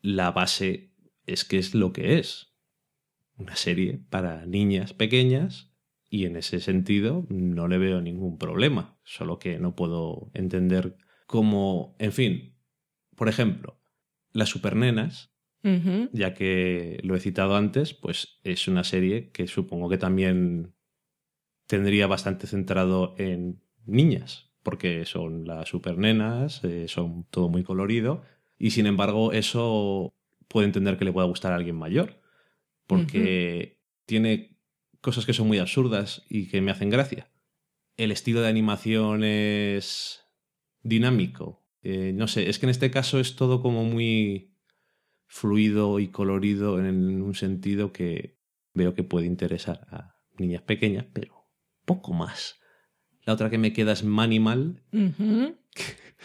la 0.00 0.30
base 0.30 0.92
es 1.26 1.44
que 1.44 1.58
es 1.58 1.74
lo 1.74 1.92
que 1.92 2.18
es. 2.18 2.54
Una 3.36 3.56
serie 3.56 4.00
para 4.10 4.46
niñas 4.46 4.92
pequeñas 4.92 5.72
y 6.08 6.24
en 6.26 6.36
ese 6.36 6.60
sentido 6.60 7.26
no 7.28 7.68
le 7.68 7.78
veo 7.78 8.00
ningún 8.00 8.38
problema, 8.38 8.98
solo 9.04 9.38
que 9.38 9.58
no 9.58 9.74
puedo 9.74 10.30
entender 10.34 10.96
cómo, 11.26 11.96
en 11.98 12.12
fin, 12.12 12.56
por 13.16 13.28
ejemplo, 13.28 13.80
las 14.32 14.48
supernenas, 14.48 15.32
Ujú. 15.62 16.08
ya 16.12 16.32
que 16.32 17.00
lo 17.02 17.14
he 17.14 17.20
citado 17.20 17.54
antes, 17.54 17.92
pues 17.92 18.40
es 18.44 18.66
una 18.66 18.82
serie 18.82 19.30
que 19.30 19.46
supongo 19.46 19.88
que 19.88 19.98
también 19.98 20.74
tendría 21.66 22.06
bastante 22.06 22.46
centrado 22.46 23.14
en 23.18 23.62
niñas, 23.84 24.49
porque 24.62 25.04
son 25.06 25.46
las 25.46 25.68
supernenas, 25.68 26.62
eh, 26.64 26.86
son 26.88 27.24
todo 27.30 27.48
muy 27.48 27.62
colorido, 27.62 28.22
y 28.58 28.70
sin 28.70 28.86
embargo 28.86 29.32
eso 29.32 30.14
puede 30.48 30.66
entender 30.66 30.98
que 30.98 31.04
le 31.04 31.12
pueda 31.12 31.26
gustar 31.26 31.52
a 31.52 31.56
alguien 31.56 31.76
mayor, 31.76 32.20
porque 32.86 33.78
tiene 34.04 34.58
cosas 35.00 35.24
que 35.24 35.32
son 35.32 35.48
muy 35.48 35.58
absurdas 35.58 36.24
y 36.28 36.48
que 36.48 36.60
me 36.60 36.70
hacen 36.70 36.90
gracia. 36.90 37.30
El 37.96 38.12
estilo 38.12 38.40
de 38.40 38.48
animación 38.48 39.24
es 39.24 40.24
dinámico. 40.82 41.64
Eh, 41.82 42.12
no 42.14 42.28
sé, 42.28 42.50
es 42.50 42.58
que 42.58 42.66
en 42.66 42.70
este 42.70 42.90
caso 42.90 43.20
es 43.20 43.36
todo 43.36 43.62
como 43.62 43.84
muy 43.84 44.54
fluido 45.26 46.00
y 46.00 46.08
colorido 46.08 46.84
en 46.84 47.22
un 47.22 47.34
sentido 47.34 47.92
que 47.92 48.38
veo 48.74 48.94
que 48.94 49.04
puede 49.04 49.26
interesar 49.26 49.86
a 49.90 50.16
niñas 50.38 50.62
pequeñas, 50.62 51.06
pero 51.12 51.46
poco 51.84 52.12
más. 52.12 52.59
La 53.24 53.34
otra 53.34 53.50
que 53.50 53.58
me 53.58 53.72
queda 53.72 53.92
es 53.92 54.04
Manimal. 54.04 54.82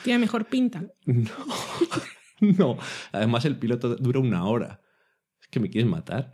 Tiene 0.03 0.19
mejor 0.19 0.45
pinta. 0.45 0.85
No, 1.05 1.29
no. 2.39 2.77
Además 3.11 3.45
el 3.45 3.57
piloto 3.57 3.95
dura 3.95 4.19
una 4.19 4.45
hora. 4.45 4.81
Es 5.41 5.47
que 5.47 5.59
me 5.59 5.69
quieres 5.69 5.89
matar. 5.89 6.33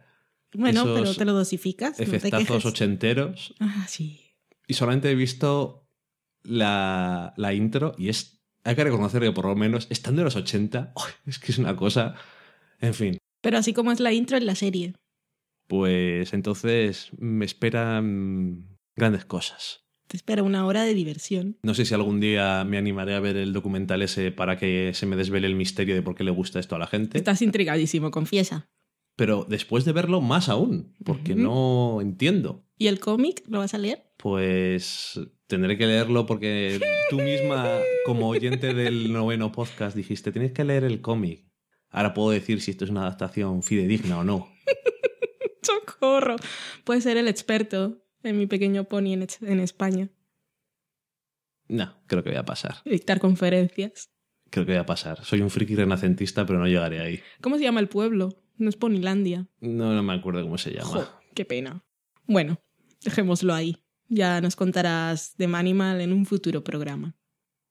Bueno, 0.53 0.81
Esos 0.81 0.99
pero 0.99 1.15
te 1.15 1.25
lo 1.25 1.33
dosificas. 1.33 1.99
Efectazos 1.99 2.65
ochenteros. 2.65 3.55
Ah, 3.59 3.85
sí. 3.87 4.21
Y 4.67 4.73
solamente 4.73 5.09
he 5.09 5.15
visto 5.15 5.87
la, 6.43 7.33
la 7.37 7.53
intro 7.53 7.93
y 7.97 8.09
es... 8.09 8.39
Hay 8.63 8.75
que 8.75 8.83
reconocer 8.83 9.21
que 9.21 9.31
por 9.31 9.45
lo 9.45 9.55
menos 9.55 9.87
están 9.89 10.15
de 10.15 10.23
los 10.23 10.35
80. 10.35 10.93
¡ay! 10.95 11.13
es 11.25 11.39
que 11.39 11.51
es 11.51 11.57
una 11.57 11.75
cosa... 11.75 12.15
En 12.79 12.93
fin. 12.93 13.17
Pero 13.41 13.57
así 13.57 13.73
como 13.73 13.91
es 13.91 13.99
la 13.99 14.13
intro 14.13 14.37
en 14.37 14.45
la 14.45 14.55
serie. 14.55 14.93
Pues 15.67 16.33
entonces 16.33 17.09
me 17.17 17.45
esperan 17.45 18.77
grandes 18.95 19.25
cosas. 19.25 19.80
Te 20.11 20.17
espera 20.17 20.43
una 20.43 20.65
hora 20.65 20.83
de 20.83 20.93
diversión. 20.93 21.57
No 21.63 21.73
sé 21.73 21.85
si 21.85 21.93
algún 21.93 22.19
día 22.19 22.65
me 22.65 22.77
animaré 22.77 23.15
a 23.15 23.21
ver 23.21 23.37
el 23.37 23.53
documental 23.53 24.01
ese 24.01 24.33
para 24.33 24.57
que 24.57 24.91
se 24.93 25.05
me 25.05 25.15
desvele 25.15 25.47
el 25.47 25.55
misterio 25.55 25.95
de 25.95 26.01
por 26.01 26.15
qué 26.15 26.25
le 26.25 26.31
gusta 26.31 26.59
esto 26.59 26.75
a 26.75 26.79
la 26.79 26.87
gente. 26.87 27.17
Estás 27.17 27.41
intrigadísimo, 27.41 28.11
confiesa. 28.11 28.69
Pero 29.15 29.45
después 29.47 29.85
de 29.85 29.93
verlo, 29.93 30.19
más 30.19 30.49
aún, 30.49 30.97
porque 31.05 31.33
no 31.33 31.99
entiendo. 32.01 32.67
¿Y 32.77 32.87
el 32.87 32.99
cómic 32.99 33.41
lo 33.47 33.59
vas 33.59 33.73
a 33.73 33.77
leer? 33.77 34.03
Pues 34.17 35.17
tendré 35.47 35.77
que 35.77 35.87
leerlo 35.87 36.25
porque 36.25 36.81
tú 37.09 37.21
misma, 37.21 37.69
como 38.05 38.27
oyente 38.27 38.73
del 38.73 39.13
noveno 39.13 39.53
podcast, 39.53 39.95
dijiste, 39.95 40.33
tienes 40.33 40.51
que 40.51 40.65
leer 40.65 40.83
el 40.83 40.99
cómic. 40.99 41.47
Ahora 41.89 42.13
puedo 42.13 42.31
decir 42.31 42.59
si 42.59 42.71
esto 42.71 42.83
es 42.83 42.91
una 42.91 43.03
adaptación 43.03 43.63
fidedigna 43.63 44.19
o 44.19 44.25
no. 44.25 44.49
¡Socorro! 45.61 46.35
Puedes 46.83 47.05
ser 47.05 47.15
el 47.15 47.29
experto 47.29 48.01
en 48.23 48.37
mi 48.37 48.47
pequeño 48.47 48.85
pony 48.85 49.13
en, 49.13 49.27
en 49.41 49.59
España. 49.59 50.09
No, 51.67 51.95
creo 52.07 52.23
que 52.23 52.29
voy 52.29 52.37
a 52.37 52.45
pasar. 52.45 52.75
Dictar 52.85 53.19
conferencias. 53.19 54.11
Creo 54.49 54.65
que 54.65 54.73
voy 54.73 54.79
a 54.81 54.85
pasar. 54.85 55.23
Soy 55.23 55.41
un 55.41 55.49
friki 55.49 55.75
renacentista, 55.75 56.45
pero 56.45 56.59
no 56.59 56.67
llegaré 56.67 56.99
ahí. 56.99 57.19
¿Cómo 57.39 57.57
se 57.57 57.63
llama 57.63 57.79
el 57.79 57.87
pueblo? 57.87 58.43
No 58.57 58.69
es 58.69 58.75
Ponylandia. 58.75 59.47
No, 59.61 59.93
no 59.93 60.03
me 60.03 60.13
acuerdo 60.13 60.43
cómo 60.43 60.57
se 60.57 60.71
llama. 60.71 60.89
Jo, 60.89 61.07
qué 61.33 61.45
pena. 61.45 61.85
Bueno, 62.25 62.61
dejémoslo 63.03 63.53
ahí. 63.53 63.77
Ya 64.09 64.41
nos 64.41 64.57
contarás 64.57 65.37
de 65.37 65.47
Manimal 65.47 66.01
en 66.01 66.11
un 66.11 66.25
futuro 66.25 66.63
programa. 66.63 67.15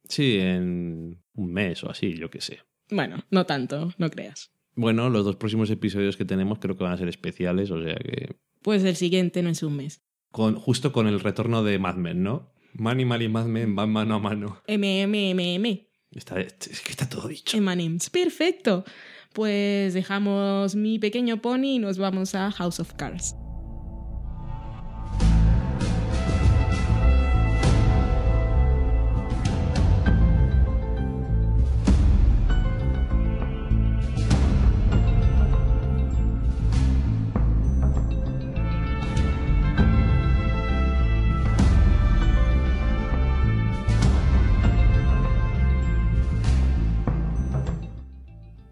Sí, 0.09 0.39
en 0.39 1.23
un 1.35 1.53
mes 1.53 1.85
o 1.85 1.91
así, 1.91 2.15
yo 2.15 2.31
qué 2.31 2.41
sé. 2.41 2.61
Bueno, 2.91 3.19
no 3.31 3.45
tanto, 3.45 3.93
no 3.99 4.11
creas. 4.11 4.51
Bueno, 4.75 5.11
los 5.11 5.25
dos 5.25 5.37
próximos 5.37 5.71
episodios 5.71 6.17
que 6.17 6.25
tenemos 6.25 6.59
creo 6.59 6.77
que 6.77 6.85
van 6.85 6.95
a 6.95 6.97
ser 6.97 7.09
especiales, 7.09 7.71
o 7.71 7.83
sea 7.83 7.95
que... 7.97 8.37
Pues 8.63 8.83
el 8.85 8.97
siguiente 8.97 9.43
no 9.43 9.51
es 9.51 9.63
un 9.63 9.77
mes. 9.77 10.03
Con, 10.31 10.55
justo 10.55 10.93
con 10.93 11.07
el 11.07 11.21
retorno 11.21 11.63
de 11.63 11.79
Mad 11.79 11.97
Men, 11.97 12.23
¿no? 12.23 12.53
Manimal 12.73 13.23
y 13.23 13.29
Mad 13.29 13.47
Men 13.47 13.75
van 13.75 13.91
mano 13.91 14.15
a 14.15 14.19
mano. 14.19 14.63
MMMM. 14.69 15.91
Está, 16.13 16.41
es 16.41 16.81
que 16.81 16.91
está 16.91 17.09
todo 17.09 17.29
dicho. 17.29 17.57
Emanems. 17.57 18.11
Perfecto. 18.11 18.85
Pues 19.33 19.95
dejamos 19.95 20.75
mi 20.75 20.99
pequeño 20.99 21.41
pony 21.41 21.77
y 21.77 21.79
nos 21.79 21.99
vamos 21.99 22.35
a 22.35 22.51
House 22.51 22.81
of 22.81 22.95
Cards. 22.95 23.37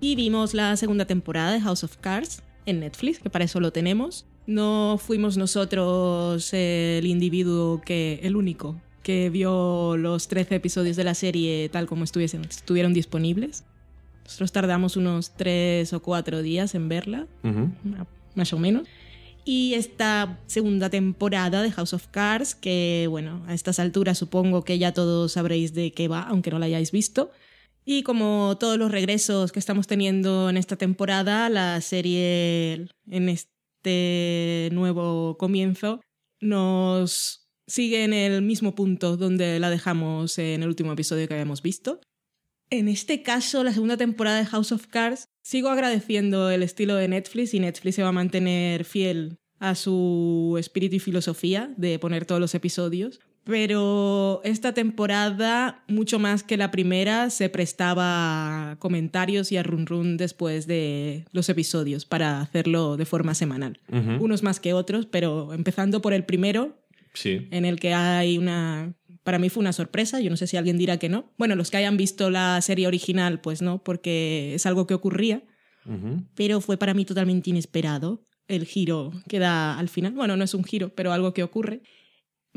Y 0.08 0.16
vimos 0.16 0.54
la 0.54 0.74
segunda 0.78 1.04
temporada 1.04 1.52
de 1.52 1.60
House 1.60 1.84
of 1.84 1.98
Cards 1.98 2.42
en 2.64 2.80
Netflix, 2.80 3.18
que 3.18 3.28
para 3.28 3.44
eso 3.44 3.60
lo 3.60 3.72
tenemos. 3.72 4.24
No 4.46 4.98
fuimos 4.98 5.36
nosotros 5.36 6.48
el 6.54 7.04
individuo 7.04 7.82
que, 7.84 8.18
el 8.22 8.34
único, 8.34 8.80
que 9.02 9.28
vio 9.28 9.98
los 9.98 10.28
13 10.28 10.54
episodios 10.54 10.96
de 10.96 11.04
la 11.04 11.12
serie 11.12 11.68
tal 11.68 11.86
como 11.86 12.04
estuviesen, 12.04 12.40
estuvieron 12.46 12.94
disponibles. 12.94 13.64
Nosotros 14.24 14.50
tardamos 14.50 14.96
unos 14.96 15.32
3 15.36 15.92
o 15.92 16.00
4 16.00 16.40
días 16.40 16.74
en 16.74 16.88
verla, 16.88 17.26
Ujú. 17.44 17.68
más 18.34 18.54
o 18.54 18.58
menos. 18.58 18.88
Y 19.44 19.74
esta 19.74 20.38
segunda 20.46 20.88
temporada 20.88 21.60
de 21.60 21.70
House 21.70 21.92
of 21.92 22.06
Cards, 22.06 22.54
que 22.54 23.08
bueno, 23.10 23.42
a 23.46 23.52
estas 23.52 23.78
alturas 23.78 24.16
supongo 24.16 24.64
que 24.64 24.78
ya 24.78 24.94
todos 24.94 25.32
sabréis 25.32 25.74
de 25.74 25.92
qué 25.92 26.08
va, 26.08 26.22
aunque 26.22 26.50
no 26.50 26.58
la 26.58 26.64
hayáis 26.64 26.92
visto. 26.92 27.30
Y 27.90 28.02
como 28.02 28.58
todos 28.60 28.76
los 28.76 28.92
regresos 28.92 29.50
que 29.50 29.58
estamos 29.58 29.86
teniendo 29.86 30.50
en 30.50 30.58
esta 30.58 30.76
temporada, 30.76 31.48
la 31.48 31.80
serie 31.80 32.86
en 33.10 33.30
este 33.30 34.68
nuevo 34.72 35.38
comienzo 35.38 36.02
nos 36.38 37.48
sigue 37.66 38.04
en 38.04 38.12
el 38.12 38.42
mismo 38.42 38.74
punto 38.74 39.16
donde 39.16 39.58
la 39.58 39.70
dejamos 39.70 40.38
en 40.38 40.62
el 40.62 40.68
último 40.68 40.92
episodio 40.92 41.26
que 41.26 41.32
habíamos 41.32 41.62
visto. 41.62 42.02
En 42.68 42.88
este 42.88 43.22
caso, 43.22 43.64
la 43.64 43.72
segunda 43.72 43.96
temporada 43.96 44.36
de 44.36 44.44
House 44.44 44.72
of 44.72 44.88
Cards, 44.88 45.24
sigo 45.42 45.70
agradeciendo 45.70 46.50
el 46.50 46.62
estilo 46.62 46.94
de 46.94 47.08
Netflix 47.08 47.54
y 47.54 47.60
Netflix 47.60 47.94
se 47.94 48.02
va 48.02 48.10
a 48.10 48.12
mantener 48.12 48.84
fiel 48.84 49.38
a 49.60 49.74
su 49.74 50.56
espíritu 50.60 50.96
y 50.96 51.00
filosofía 51.00 51.72
de 51.78 51.98
poner 51.98 52.26
todos 52.26 52.40
los 52.42 52.54
episodios. 52.54 53.18
Pero 53.48 54.42
esta 54.44 54.74
temporada, 54.74 55.82
mucho 55.88 56.18
más 56.18 56.42
que 56.42 56.58
la 56.58 56.70
primera, 56.70 57.30
se 57.30 57.48
prestaba 57.48 58.72
a 58.72 58.76
comentarios 58.78 59.50
y 59.52 59.56
a 59.56 59.62
run 59.62 59.86
run 59.86 60.18
después 60.18 60.66
de 60.66 61.24
los 61.32 61.48
episodios 61.48 62.04
para 62.04 62.42
hacerlo 62.42 62.98
de 62.98 63.06
forma 63.06 63.34
semanal. 63.34 63.80
Unos 64.20 64.42
más 64.42 64.60
que 64.60 64.74
otros, 64.74 65.06
pero 65.06 65.54
empezando 65.54 66.02
por 66.02 66.12
el 66.12 66.24
primero, 66.24 66.78
Sí. 67.14 67.48
en 67.50 67.64
el 67.64 67.80
que 67.80 67.94
hay 67.94 68.36
una... 68.36 68.92
Para 69.24 69.38
mí 69.38 69.48
fue 69.48 69.62
una 69.62 69.72
sorpresa, 69.72 70.20
yo 70.20 70.28
no 70.30 70.36
sé 70.36 70.46
si 70.46 70.56
alguien 70.58 70.76
dirá 70.76 70.98
que 70.98 71.08
no. 71.08 71.32
Bueno, 71.38 71.54
los 71.56 71.70
que 71.70 71.78
hayan 71.78 71.96
visto 71.96 72.28
la 72.30 72.60
serie 72.60 72.86
original, 72.86 73.40
pues 73.40 73.62
no, 73.62 73.82
porque 73.82 74.54
es 74.54 74.66
algo 74.66 74.86
que 74.86 74.94
ocurría, 74.94 75.42
pero 76.34 76.60
fue 76.60 76.76
para 76.76 76.92
mí 76.92 77.06
totalmente 77.06 77.48
inesperado 77.48 78.26
el 78.46 78.66
giro 78.66 79.10
que 79.26 79.38
da 79.38 79.78
al 79.78 79.88
final. 79.88 80.12
Bueno, 80.12 80.36
no 80.36 80.44
es 80.44 80.52
un 80.54 80.64
giro, 80.64 80.90
pero 80.94 81.12
algo 81.12 81.32
que 81.32 81.42
ocurre. 81.42 81.80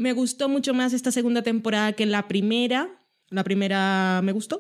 Me 0.01 0.13
gustó 0.13 0.49
mucho 0.49 0.73
más 0.73 0.93
esta 0.93 1.11
segunda 1.11 1.43
temporada 1.43 1.93
que 1.93 2.07
la 2.07 2.27
primera. 2.27 2.89
La 3.29 3.43
primera 3.43 4.21
me 4.23 4.31
gustó, 4.31 4.59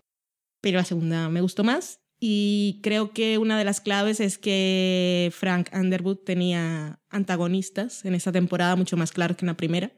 pero 0.61 0.77
la 0.77 0.85
segunda 0.85 1.29
me 1.29 1.41
gustó 1.41 1.63
más. 1.63 1.99
Y 2.19 2.79
creo 2.83 3.11
que 3.11 3.39
una 3.39 3.57
de 3.57 3.65
las 3.65 3.81
claves 3.81 4.19
es 4.19 4.37
que 4.37 5.31
Frank 5.33 5.69
Underwood 5.73 6.17
tenía 6.17 6.99
antagonistas 7.09 8.05
en 8.05 8.13
esta 8.13 8.31
temporada 8.31 8.75
mucho 8.75 8.97
más 8.97 9.11
claros 9.11 9.35
que 9.35 9.43
en 9.43 9.47
la 9.47 9.57
primera. 9.57 9.91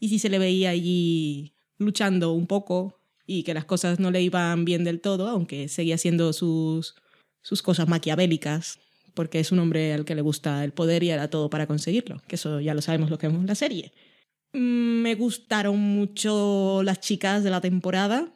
Y 0.00 0.10
sí 0.10 0.18
se 0.18 0.28
le 0.28 0.38
veía 0.38 0.68
allí 0.68 1.54
luchando 1.78 2.34
un 2.34 2.46
poco 2.46 3.00
y 3.26 3.44
que 3.44 3.54
las 3.54 3.64
cosas 3.64 3.98
no 3.98 4.10
le 4.10 4.20
iban 4.20 4.66
bien 4.66 4.84
del 4.84 5.00
todo, 5.00 5.28
aunque 5.28 5.68
seguía 5.68 5.94
haciendo 5.94 6.34
sus, 6.34 6.94
sus 7.40 7.62
cosas 7.62 7.88
maquiavélicas, 7.88 8.80
porque 9.14 9.40
es 9.40 9.50
un 9.50 9.60
hombre 9.60 9.94
al 9.94 10.04
que 10.04 10.14
le 10.14 10.20
gusta 10.20 10.62
el 10.62 10.72
poder 10.72 11.02
y 11.04 11.10
hará 11.10 11.30
todo 11.30 11.48
para 11.48 11.66
conseguirlo, 11.66 12.20
que 12.28 12.34
eso 12.34 12.60
ya 12.60 12.74
lo 12.74 12.82
sabemos 12.82 13.08
lo 13.08 13.16
que 13.16 13.28
vemos 13.28 13.40
en 13.40 13.46
la 13.46 13.54
serie. 13.54 13.94
Mm, 14.52 15.02
Me 15.02 15.14
gustaron 15.14 15.78
mucho 15.78 16.82
las 16.82 17.00
chicas 17.00 17.44
de 17.44 17.50
la 17.50 17.60
temporada, 17.60 18.34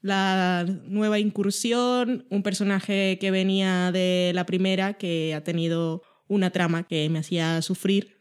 la 0.00 0.64
nueva 0.86 1.18
incursión, 1.18 2.26
un 2.30 2.42
personaje 2.42 3.18
que 3.20 3.30
venía 3.30 3.90
de 3.92 4.32
la 4.34 4.46
primera, 4.46 4.94
que 4.94 5.34
ha 5.34 5.42
tenido 5.44 6.02
una 6.28 6.50
trama 6.50 6.86
que 6.86 7.08
me 7.08 7.18
hacía 7.18 7.62
sufrir, 7.62 8.16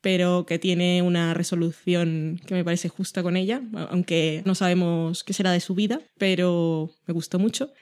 pero 0.00 0.46
que 0.46 0.58
tiene 0.58 1.02
una 1.02 1.34
resolución 1.34 2.40
que 2.46 2.54
me 2.54 2.64
parece 2.64 2.88
justa 2.88 3.22
con 3.22 3.36
ella, 3.36 3.62
aunque 3.90 4.42
no 4.44 4.54
sabemos 4.54 5.24
qué 5.24 5.32
será 5.32 5.50
de 5.50 5.60
su 5.60 5.74
vida, 5.74 6.00
pero 6.18 6.90
me 7.06 7.14
gustó 7.14 7.38
mucho. 7.38 7.72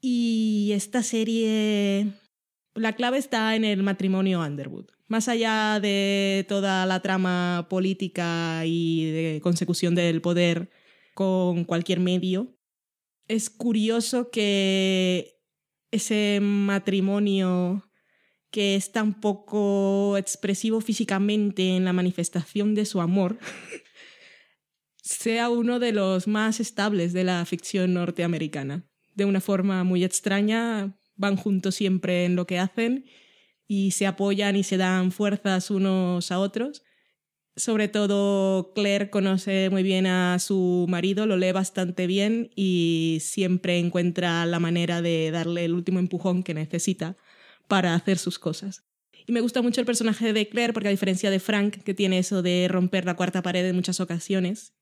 Y 0.00 0.72
esta 0.74 1.02
serie, 1.04 2.08
la 2.74 2.94
clave 2.94 3.18
está 3.18 3.54
en 3.56 3.64
el 3.64 3.82
matrimonio 3.82 4.40
Underwood. 4.40 4.86
Más 5.08 5.28
allá 5.28 5.78
de 5.80 6.46
toda 6.48 6.86
la 6.86 7.00
trama 7.00 7.66
política 7.68 8.62
y 8.64 9.10
de 9.10 9.40
consecución 9.42 9.94
del 9.94 10.22
poder 10.22 10.70
con 11.14 11.64
cualquier 11.64 12.00
medio, 12.00 12.56
es 13.28 13.50
curioso 13.50 14.30
que 14.30 15.38
ese 15.90 16.40
matrimonio 16.40 17.84
que 18.52 18.76
es 18.76 18.92
tan 18.92 19.18
poco 19.20 20.16
expresivo 20.18 20.80
físicamente 20.82 21.74
en 21.74 21.86
la 21.86 21.94
manifestación 21.94 22.74
de 22.74 22.84
su 22.84 23.00
amor, 23.00 23.38
sea 25.02 25.48
uno 25.48 25.78
de 25.78 25.92
los 25.92 26.28
más 26.28 26.60
estables 26.60 27.14
de 27.14 27.24
la 27.24 27.44
ficción 27.46 27.94
norteamericana. 27.94 28.86
De 29.14 29.24
una 29.24 29.40
forma 29.40 29.84
muy 29.84 30.04
extraña, 30.04 30.98
van 31.22 31.36
juntos 31.36 31.76
siempre 31.76 32.26
en 32.26 32.36
lo 32.36 32.46
que 32.46 32.58
hacen 32.58 33.06
y 33.66 33.92
se 33.92 34.06
apoyan 34.06 34.56
y 34.56 34.64
se 34.64 34.76
dan 34.76 35.12
fuerzas 35.12 35.70
unos 35.70 36.30
a 36.30 36.38
otros. 36.38 36.82
Sobre 37.56 37.88
todo 37.88 38.72
Claire 38.74 39.10
conoce 39.10 39.70
muy 39.70 39.82
bien 39.82 40.06
a 40.06 40.38
su 40.38 40.86
marido, 40.88 41.26
lo 41.26 41.36
lee 41.36 41.52
bastante 41.52 42.06
bien 42.06 42.50
y 42.56 43.18
siempre 43.20 43.78
encuentra 43.78 44.44
la 44.46 44.58
manera 44.58 45.00
de 45.00 45.30
darle 45.30 45.64
el 45.64 45.74
último 45.74 45.98
empujón 45.98 46.42
que 46.42 46.54
necesita 46.54 47.16
para 47.68 47.94
hacer 47.94 48.18
sus 48.18 48.38
cosas. 48.38 48.84
Y 49.26 49.32
me 49.32 49.40
gusta 49.40 49.62
mucho 49.62 49.80
el 49.80 49.86
personaje 49.86 50.32
de 50.32 50.48
Claire 50.48 50.72
porque 50.72 50.88
a 50.88 50.90
diferencia 50.90 51.30
de 51.30 51.40
Frank, 51.40 51.82
que 51.84 51.94
tiene 51.94 52.18
eso 52.18 52.42
de 52.42 52.66
romper 52.68 53.04
la 53.04 53.14
cuarta 53.14 53.42
pared 53.42 53.64
en 53.66 53.76
muchas 53.76 54.00
ocasiones 54.00 54.74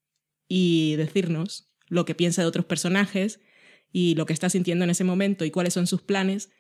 y 0.49 0.97
decirnos 0.97 1.69
lo 1.89 2.05
que 2.05 2.15
piensa 2.15 2.43
de 2.43 2.49
otros 2.49 2.65
personajes 2.65 3.41
y 3.93 4.15
lo 4.15 4.27
que 4.27 4.33
está 4.33 4.49
sintiendo 4.49 4.85
en 4.85 4.91
ese 4.91 5.05
momento 5.05 5.45
y 5.45 5.51
cuáles 5.51 5.75
son 5.75 5.87
sus 5.87 6.03
planes, 6.03 6.51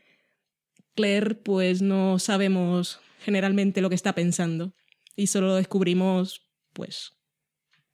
Claire 0.94 1.34
pues 1.37 1.82
no 1.82 2.18
sabemos 2.18 3.00
generalmente 3.20 3.80
lo 3.80 3.88
que 3.88 3.94
está 3.94 4.14
pensando 4.14 4.75
y 5.16 5.26
solo 5.28 5.48
lo 5.48 5.57
descubrimos 5.57 6.48
pues 6.72 7.12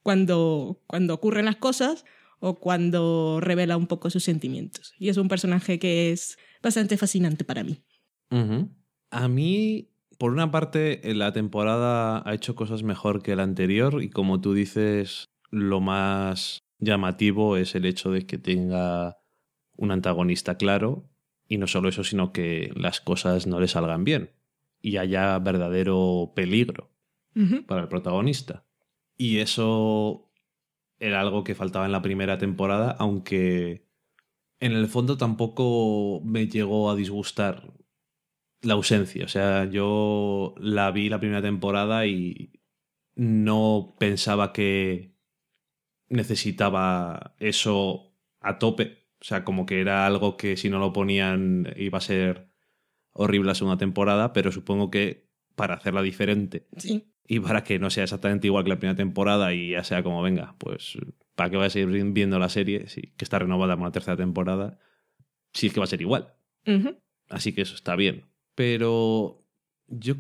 cuando, 0.03 0.83
cuando 0.87 1.15
ocurren 1.15 1.47
las 1.47 1.57
cosas 1.57 2.05
o 2.39 2.55
cuando 2.55 3.41
revela 3.41 3.77
un 3.77 3.87
poco 3.87 4.11
sus 4.11 4.25
sentimientos. 4.25 4.95
Y 4.99 5.09
es 5.09 5.17
un 5.17 5.29
personaje 5.29 5.79
que 5.79 6.13
es 6.13 6.39
bastante 6.63 6.97
fascinante 6.97 7.45
para 7.45 7.65
mí. 7.65 7.83
A 9.11 9.29
mí, 9.29 9.91
por 10.19 10.33
una 10.33 10.51
parte, 10.51 11.01
la 11.15 11.33
temporada 11.33 12.23
ha 12.25 12.35
hecho 12.35 12.55
cosas 12.55 12.83
mejor 12.83 13.23
que 13.23 13.37
la 13.37 13.43
anterior 13.43 14.03
y 14.03 14.11
como 14.11 14.41
tú 14.41 14.55
dices, 14.55 15.25
lo 15.51 15.81
más 15.81 16.59
llamativo 16.79 17.57
es 17.57 17.75
el 17.75 17.87
hecho 17.87 18.11
de 18.11 18.27
que 18.27 18.39
tenga 18.39 19.17
un 19.77 19.91
antagonista 19.91 20.57
claro 20.57 21.09
y 21.49 21.59
no 21.59 21.67
solo 21.67 21.89
eso, 21.89 22.05
sino 22.05 22.33
que 22.33 22.73
las 22.75 23.01
cosas 23.01 23.47
no 23.47 23.61
le 23.61 23.69
salgan 23.69 24.05
bien 24.05 24.33
y 24.81 24.97
haya 24.97 25.39
verdadero 25.39 26.33
peligro 26.35 26.91
para 27.67 27.83
el 27.83 27.89
protagonista. 27.89 28.65
Y 29.19 29.39
eso 29.39 30.33
era 30.99 31.21
algo 31.21 31.45
que 31.45 31.55
faltaba 31.55 31.87
en 31.87 31.93
la 31.93 32.03
primera 32.03 32.39
temporada, 32.39 32.97
aunque 32.99 33.87
en 34.61 34.73
el 34.73 34.89
fondo 34.89 35.17
tampoco 35.19 36.23
me 36.25 36.49
llegó 36.49 36.91
a 36.91 36.97
disgustar 36.97 37.75
la 38.63 38.75
ausencia. 38.75 39.25
O 39.25 39.29
sea, 39.29 39.67
yo 39.67 40.55
la 40.59 40.91
vi 40.91 41.09
la 41.09 41.21
primera 41.21 41.43
temporada 41.43 42.07
y 42.07 42.53
no 43.15 43.97
pensaba 43.99 44.53
que 44.53 45.15
necesitaba 46.09 47.35
eso 47.39 48.15
a 48.41 48.59
tope. 48.59 49.06
O 49.21 49.25
sea, 49.25 49.45
como 49.45 49.67
que 49.67 49.81
era 49.81 50.07
algo 50.07 50.37
que 50.37 50.57
si 50.57 50.69
no 50.69 50.79
lo 50.79 50.93
ponían 50.93 51.73
iba 51.77 51.99
a 51.99 52.03
ser 52.03 52.49
horrible 53.13 53.49
la 53.49 53.55
segunda 53.55 53.79
temporada, 53.79 54.33
pero 54.33 54.53
supongo 54.53 54.91
que 54.91 55.27
para 55.55 55.75
hacerla 55.75 56.03
diferente 56.03 56.67
Sí. 56.77 57.13
y 57.27 57.41
para 57.41 57.65
que 57.65 57.79
no 57.79 57.89
sea 57.91 58.05
exactamente 58.05 58.47
igual 58.47 58.65
que 58.65 58.71
la 58.71 58.79
primera 58.79 58.97
temporada 58.97 59.55
y 59.55 59.71
ya 59.71 59.85
sea 59.85 60.03
como, 60.03 60.21
venga, 60.23 60.55
pues 60.59 60.99
para 61.35 61.49
que 61.51 61.57
vayas 61.57 61.77
a 61.77 61.81
ir 61.81 61.89
viendo 62.13 62.39
la 62.39 62.49
serie, 62.51 62.89
sí, 62.89 63.13
que 63.17 63.25
está 63.25 63.39
renovada 63.39 63.75
con 63.75 63.85
la 63.85 63.93
tercera 63.93 64.17
temporada, 64.17 64.79
sí 65.53 65.67
es 65.69 65.73
que 65.73 65.81
va 65.81 65.85
a 65.85 65.89
ser 65.89 66.01
igual. 66.03 66.35
Así 67.29 67.53
que 67.55 67.63
eso 67.63 67.75
está 67.75 67.97
bien. 67.97 68.27
Pero 68.55 69.45
yo 69.87 70.15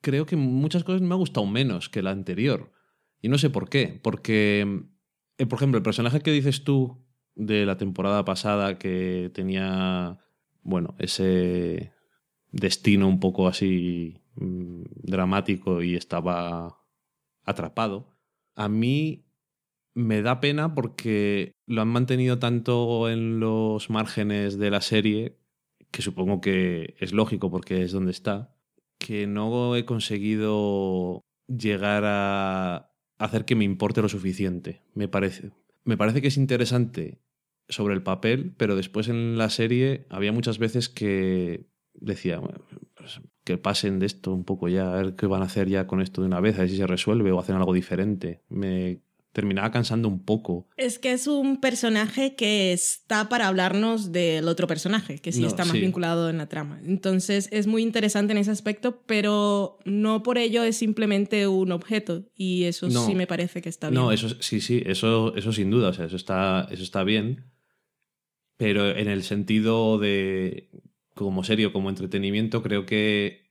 creo 0.00 0.24
que 0.26 0.36
muchas 0.36 0.84
cosas 0.84 1.00
me 1.02 1.12
ha 1.14 1.16
gustado 1.18 1.46
menos 1.46 1.88
que 1.88 2.02
la 2.02 2.10
anterior. 2.10 2.72
Y 3.22 3.28
no 3.28 3.38
sé 3.38 3.50
por 3.50 3.68
qué. 3.68 3.98
Porque, 4.02 4.82
eh, 5.38 5.46
por 5.46 5.58
ejemplo, 5.58 5.78
el 5.78 5.82
personaje 5.82 6.20
que 6.20 6.30
dices 6.32 6.62
tú 6.64 6.99
de 7.34 7.66
la 7.66 7.76
temporada 7.76 8.24
pasada 8.24 8.78
que 8.78 9.30
tenía, 9.34 10.18
bueno, 10.62 10.94
ese 10.98 11.92
destino 12.52 13.08
un 13.08 13.20
poco 13.20 13.48
así 13.48 14.20
mm, 14.34 14.82
dramático 15.02 15.82
y 15.82 15.94
estaba 15.94 16.78
atrapado, 17.44 18.16
a 18.54 18.68
mí 18.68 19.24
me 19.94 20.22
da 20.22 20.40
pena 20.40 20.74
porque 20.74 21.52
lo 21.66 21.82
han 21.82 21.88
mantenido 21.88 22.38
tanto 22.38 23.08
en 23.08 23.40
los 23.40 23.90
márgenes 23.90 24.58
de 24.58 24.70
la 24.70 24.80
serie, 24.80 25.38
que 25.90 26.02
supongo 26.02 26.40
que 26.40 26.94
es 26.98 27.12
lógico 27.12 27.50
porque 27.50 27.82
es 27.82 27.92
donde 27.92 28.12
está, 28.12 28.54
que 28.98 29.26
no 29.26 29.76
he 29.76 29.84
conseguido 29.84 31.22
llegar 31.48 32.04
a 32.06 32.92
hacer 33.18 33.44
que 33.44 33.56
me 33.56 33.64
importe 33.64 34.02
lo 34.02 34.08
suficiente, 34.08 34.82
me 34.94 35.08
parece. 35.08 35.50
Me 35.90 35.96
parece 35.96 36.22
que 36.22 36.28
es 36.28 36.36
interesante 36.36 37.18
sobre 37.68 37.94
el 37.94 38.02
papel, 38.04 38.54
pero 38.56 38.76
después 38.76 39.08
en 39.08 39.36
la 39.36 39.50
serie 39.50 40.06
había 40.08 40.30
muchas 40.30 40.58
veces 40.60 40.88
que 40.88 41.66
decía, 41.94 42.38
"Bueno, 42.38 42.60
pues 42.94 43.20
que 43.42 43.58
pasen 43.58 43.98
de 43.98 44.06
esto 44.06 44.32
un 44.32 44.44
poco 44.44 44.68
ya, 44.68 44.92
a 44.92 45.02
ver 45.02 45.16
qué 45.16 45.26
van 45.26 45.42
a 45.42 45.46
hacer 45.46 45.68
ya 45.68 45.88
con 45.88 46.00
esto 46.00 46.20
de 46.20 46.28
una 46.28 46.38
vez, 46.38 46.54
a 46.54 46.60
ver 46.60 46.70
si 46.70 46.76
se 46.76 46.86
resuelve 46.86 47.32
o 47.32 47.40
hacen 47.40 47.56
algo 47.56 47.72
diferente. 47.72 48.44
Me 48.48 49.00
terminaba 49.32 49.70
cansando 49.70 50.08
un 50.08 50.24
poco. 50.24 50.66
Es 50.76 50.98
que 50.98 51.12
es 51.12 51.26
un 51.28 51.60
personaje 51.60 52.34
que 52.34 52.72
está 52.72 53.28
para 53.28 53.46
hablarnos 53.46 54.10
del 54.10 54.48
otro 54.48 54.66
personaje, 54.66 55.18
que 55.18 55.30
sí 55.32 55.40
No, 55.42 55.46
está 55.48 55.64
más 55.64 55.74
sí. 55.74 55.80
vinculado 55.80 56.28
en 56.30 56.38
la 56.38 56.48
trama. 56.48 56.80
Entonces 56.84 57.48
es 57.52 57.66
muy 57.68 57.82
interesante 57.82 58.32
en 58.32 58.38
ese 58.38 58.50
aspecto, 58.50 59.02
pero 59.06 59.78
no 59.84 60.22
por 60.24 60.36
ello 60.38 60.64
es 60.64 60.76
simplemente 60.76 61.46
un 61.46 61.70
objeto. 61.70 62.24
Y 62.34 62.64
eso 62.64 62.88
No. 62.88 63.06
sí 63.06 63.14
me 63.14 63.26
parece 63.28 63.62
que 63.62 63.68
está 63.68 63.88
bien. 63.90 64.02
No, 64.02 64.10
eso 64.12 64.28
sí, 64.40 64.60
sí, 64.60 64.82
eso, 64.84 65.34
eso 65.36 65.52
sin 65.52 65.70
duda, 65.70 65.90
o 65.90 65.92
sea, 65.92 66.06
eso 66.06 66.16
está, 66.16 66.66
eso 66.70 66.82
está 66.82 67.04
bien. 67.04 67.44
Pero 68.56 68.90
en 68.90 69.08
el 69.08 69.22
sentido 69.22 69.98
de 69.98 70.70
como 71.14 71.44
serio, 71.44 71.72
como 71.72 71.88
entretenimiento, 71.88 72.62
creo 72.62 72.84
que 72.84 73.49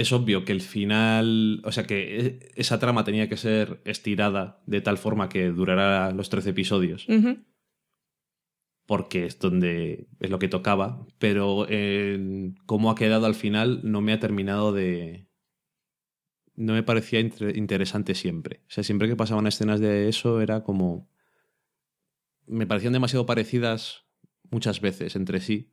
es 0.00 0.12
obvio 0.12 0.44
que 0.44 0.52
el 0.52 0.60
final, 0.60 1.60
o 1.64 1.72
sea, 1.72 1.84
que 1.84 2.18
e- 2.20 2.38
esa 2.56 2.78
trama 2.78 3.04
tenía 3.04 3.28
que 3.28 3.36
ser 3.36 3.80
estirada 3.84 4.62
de 4.66 4.80
tal 4.80 4.98
forma 4.98 5.28
que 5.28 5.48
durara 5.48 6.10
los 6.12 6.28
13 6.30 6.50
episodios, 6.50 7.06
porque 8.86 9.26
es 9.26 9.38
donde 9.38 10.08
es 10.20 10.30
lo 10.30 10.38
que 10.38 10.48
tocaba, 10.48 11.06
pero 11.18 11.68
en 11.68 12.54
cómo 12.66 12.90
ha 12.90 12.94
quedado 12.94 13.26
al 13.26 13.34
final 13.34 13.80
no 13.84 14.00
me 14.00 14.12
ha 14.12 14.20
terminado 14.20 14.72
de... 14.72 15.28
No 16.54 16.72
me 16.72 16.82
parecía 16.82 17.20
inter- 17.20 17.56
interesante 17.56 18.14
siempre. 18.14 18.62
O 18.66 18.70
sea, 18.70 18.82
siempre 18.82 19.06
que 19.06 19.14
pasaban 19.14 19.46
escenas 19.46 19.78
de 19.80 20.08
eso 20.08 20.40
era 20.40 20.64
como... 20.64 21.08
Me 22.46 22.66
parecían 22.66 22.94
demasiado 22.94 23.26
parecidas 23.26 24.06
muchas 24.50 24.80
veces 24.80 25.14
entre 25.16 25.40
sí. 25.40 25.70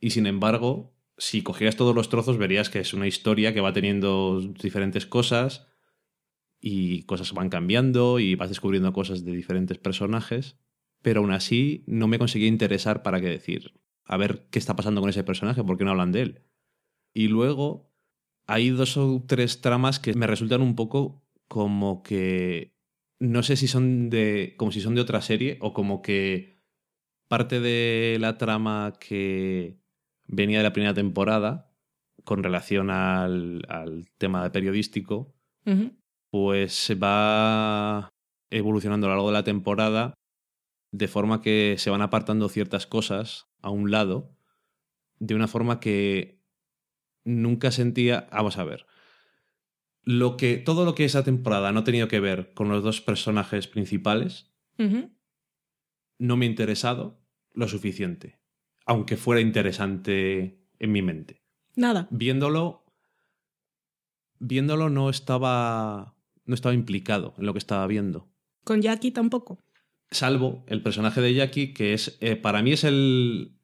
Y 0.00 0.10
sin 0.10 0.26
embargo, 0.26 0.91
si 1.18 1.42
cogieras 1.42 1.76
todos 1.76 1.94
los 1.94 2.08
trozos 2.08 2.38
verías 2.38 2.70
que 2.70 2.80
es 2.80 2.94
una 2.94 3.06
historia 3.06 3.52
que 3.54 3.60
va 3.60 3.72
teniendo 3.72 4.40
diferentes 4.40 5.06
cosas 5.06 5.68
y 6.60 7.02
cosas 7.04 7.32
van 7.32 7.48
cambiando 7.48 8.18
y 8.18 8.34
vas 8.34 8.48
descubriendo 8.48 8.92
cosas 8.92 9.24
de 9.24 9.32
diferentes 9.32 9.78
personajes, 9.78 10.58
pero 11.02 11.20
aún 11.20 11.32
así 11.32 11.84
no 11.86 12.06
me 12.06 12.18
conseguía 12.18 12.48
interesar 12.48 13.02
para 13.02 13.20
qué 13.20 13.28
decir, 13.28 13.80
a 14.04 14.16
ver 14.16 14.48
qué 14.50 14.58
está 14.58 14.76
pasando 14.76 15.00
con 15.00 15.10
ese 15.10 15.24
personaje, 15.24 15.64
por 15.64 15.76
qué 15.76 15.84
no 15.84 15.90
hablan 15.90 16.12
de 16.12 16.22
él. 16.22 16.42
Y 17.12 17.28
luego 17.28 17.92
hay 18.46 18.70
dos 18.70 18.96
o 18.96 19.24
tres 19.26 19.60
tramas 19.60 19.98
que 19.98 20.14
me 20.14 20.26
resultan 20.26 20.62
un 20.62 20.76
poco 20.76 21.24
como 21.48 22.02
que 22.02 22.74
no 23.18 23.42
sé 23.42 23.56
si 23.56 23.68
son 23.68 24.10
de. 24.10 24.54
como 24.56 24.72
si 24.72 24.80
son 24.80 24.94
de 24.94 25.00
otra 25.00 25.20
serie 25.22 25.58
o 25.60 25.72
como 25.72 26.02
que 26.02 26.60
parte 27.28 27.60
de 27.60 28.18
la 28.20 28.36
trama 28.38 28.94
que 28.98 29.81
venía 30.32 30.58
de 30.58 30.64
la 30.64 30.72
primera 30.72 30.94
temporada 30.94 31.70
con 32.24 32.42
relación 32.42 32.90
al, 32.90 33.62
al 33.68 34.08
tema 34.18 34.42
de 34.42 34.50
periodístico, 34.50 35.34
Ujú. 35.66 35.92
pues 36.30 36.74
se 36.74 36.94
va 36.96 38.08
evolucionando 38.50 39.06
a 39.06 39.10
lo 39.10 39.14
largo 39.16 39.28
de 39.28 39.34
la 39.34 39.44
temporada 39.44 40.14
de 40.90 41.08
forma 41.08 41.40
que 41.40 41.76
se 41.78 41.90
van 41.90 42.02
apartando 42.02 42.48
ciertas 42.48 42.86
cosas 42.86 43.46
a 43.60 43.70
un 43.70 43.90
lado 43.90 44.36
de 45.18 45.34
una 45.34 45.48
forma 45.48 45.80
que 45.80 46.40
nunca 47.24 47.70
sentía. 47.70 48.28
Vamos 48.32 48.58
a 48.58 48.64
ver. 48.64 48.86
Lo 50.04 50.36
que, 50.36 50.56
todo 50.58 50.84
lo 50.84 50.94
que 50.94 51.04
esa 51.04 51.22
temporada 51.22 51.70
no 51.72 51.80
ha 51.80 51.84
tenido 51.84 52.08
que 52.08 52.20
ver 52.20 52.52
con 52.54 52.68
los 52.68 52.82
dos 52.82 53.00
personajes 53.00 53.68
principales 53.68 54.52
no 56.18 56.36
me 56.36 56.46
ha 56.46 56.48
interesado 56.48 57.20
lo 57.52 57.68
suficiente. 57.68 58.41
Aunque 58.86 59.16
fuera 59.16 59.40
interesante 59.40 60.58
en 60.78 60.92
mi 60.92 61.02
mente. 61.02 61.42
Nada. 61.76 62.08
Viéndolo. 62.10 62.84
Viéndolo 64.38 64.90
no 64.90 65.08
estaba. 65.10 66.14
no 66.44 66.54
estaba 66.54 66.74
implicado 66.74 67.34
en 67.38 67.46
lo 67.46 67.52
que 67.52 67.58
estaba 67.58 67.86
viendo. 67.86 68.28
Con 68.64 68.82
Jackie 68.82 69.10
tampoco. 69.12 69.58
Salvo 70.10 70.64
el 70.66 70.82
personaje 70.82 71.20
de 71.20 71.34
Jackie, 71.34 71.72
que 71.72 71.94
es. 71.94 72.18
eh, 72.20 72.36
para 72.36 72.62
mí 72.62 72.72
es 72.72 72.84
el. 72.84 73.56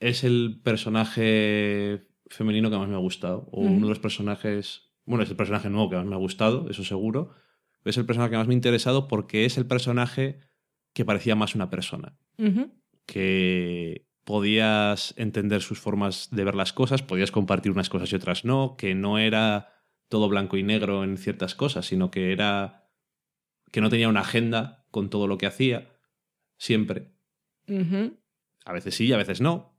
Es 0.00 0.24
el 0.24 0.60
personaje 0.62 2.08
femenino 2.26 2.68
que 2.70 2.76
más 2.76 2.88
me 2.88 2.94
ha 2.94 2.98
gustado. 2.98 3.48
O 3.52 3.60
uno 3.62 3.86
de 3.86 3.90
los 3.90 4.00
personajes. 4.00 4.90
Bueno, 5.06 5.22
es 5.22 5.30
el 5.30 5.36
personaje 5.36 5.70
nuevo 5.70 5.88
que 5.90 5.96
más 5.96 6.06
me 6.06 6.14
ha 6.14 6.18
gustado, 6.18 6.68
eso 6.68 6.82
seguro. 6.84 7.30
Es 7.84 7.96
el 7.96 8.06
personaje 8.06 8.30
que 8.32 8.36
más 8.38 8.46
me 8.48 8.54
ha 8.54 8.56
interesado 8.56 9.06
porque 9.08 9.44
es 9.44 9.56
el 9.58 9.66
personaje 9.66 10.40
que 10.94 11.04
parecía 11.04 11.36
más 11.36 11.54
una 11.54 11.70
persona. 11.70 12.16
Que 13.06 14.06
podías 14.24 15.14
entender 15.16 15.62
sus 15.62 15.78
formas 15.78 16.28
de 16.30 16.44
ver 16.44 16.54
las 16.54 16.72
cosas, 16.72 17.02
podías 17.02 17.30
compartir 17.30 17.70
unas 17.70 17.90
cosas 17.90 18.10
y 18.12 18.16
otras 18.16 18.44
no, 18.44 18.76
que 18.76 18.94
no 18.94 19.18
era 19.18 19.74
todo 20.08 20.28
blanco 20.28 20.56
y 20.56 20.62
negro 20.62 21.04
en 21.04 21.18
ciertas 21.18 21.54
cosas, 21.54 21.86
sino 21.86 22.10
que 22.10 22.32
era. 22.32 22.90
que 23.70 23.80
no 23.80 23.90
tenía 23.90 24.08
una 24.08 24.20
agenda 24.20 24.86
con 24.90 25.10
todo 25.10 25.26
lo 25.26 25.38
que 25.38 25.46
hacía, 25.46 25.92
siempre. 26.56 27.12
A 28.64 28.72
veces 28.72 28.94
sí, 28.94 29.12
a 29.12 29.16
veces 29.16 29.40
no. 29.40 29.78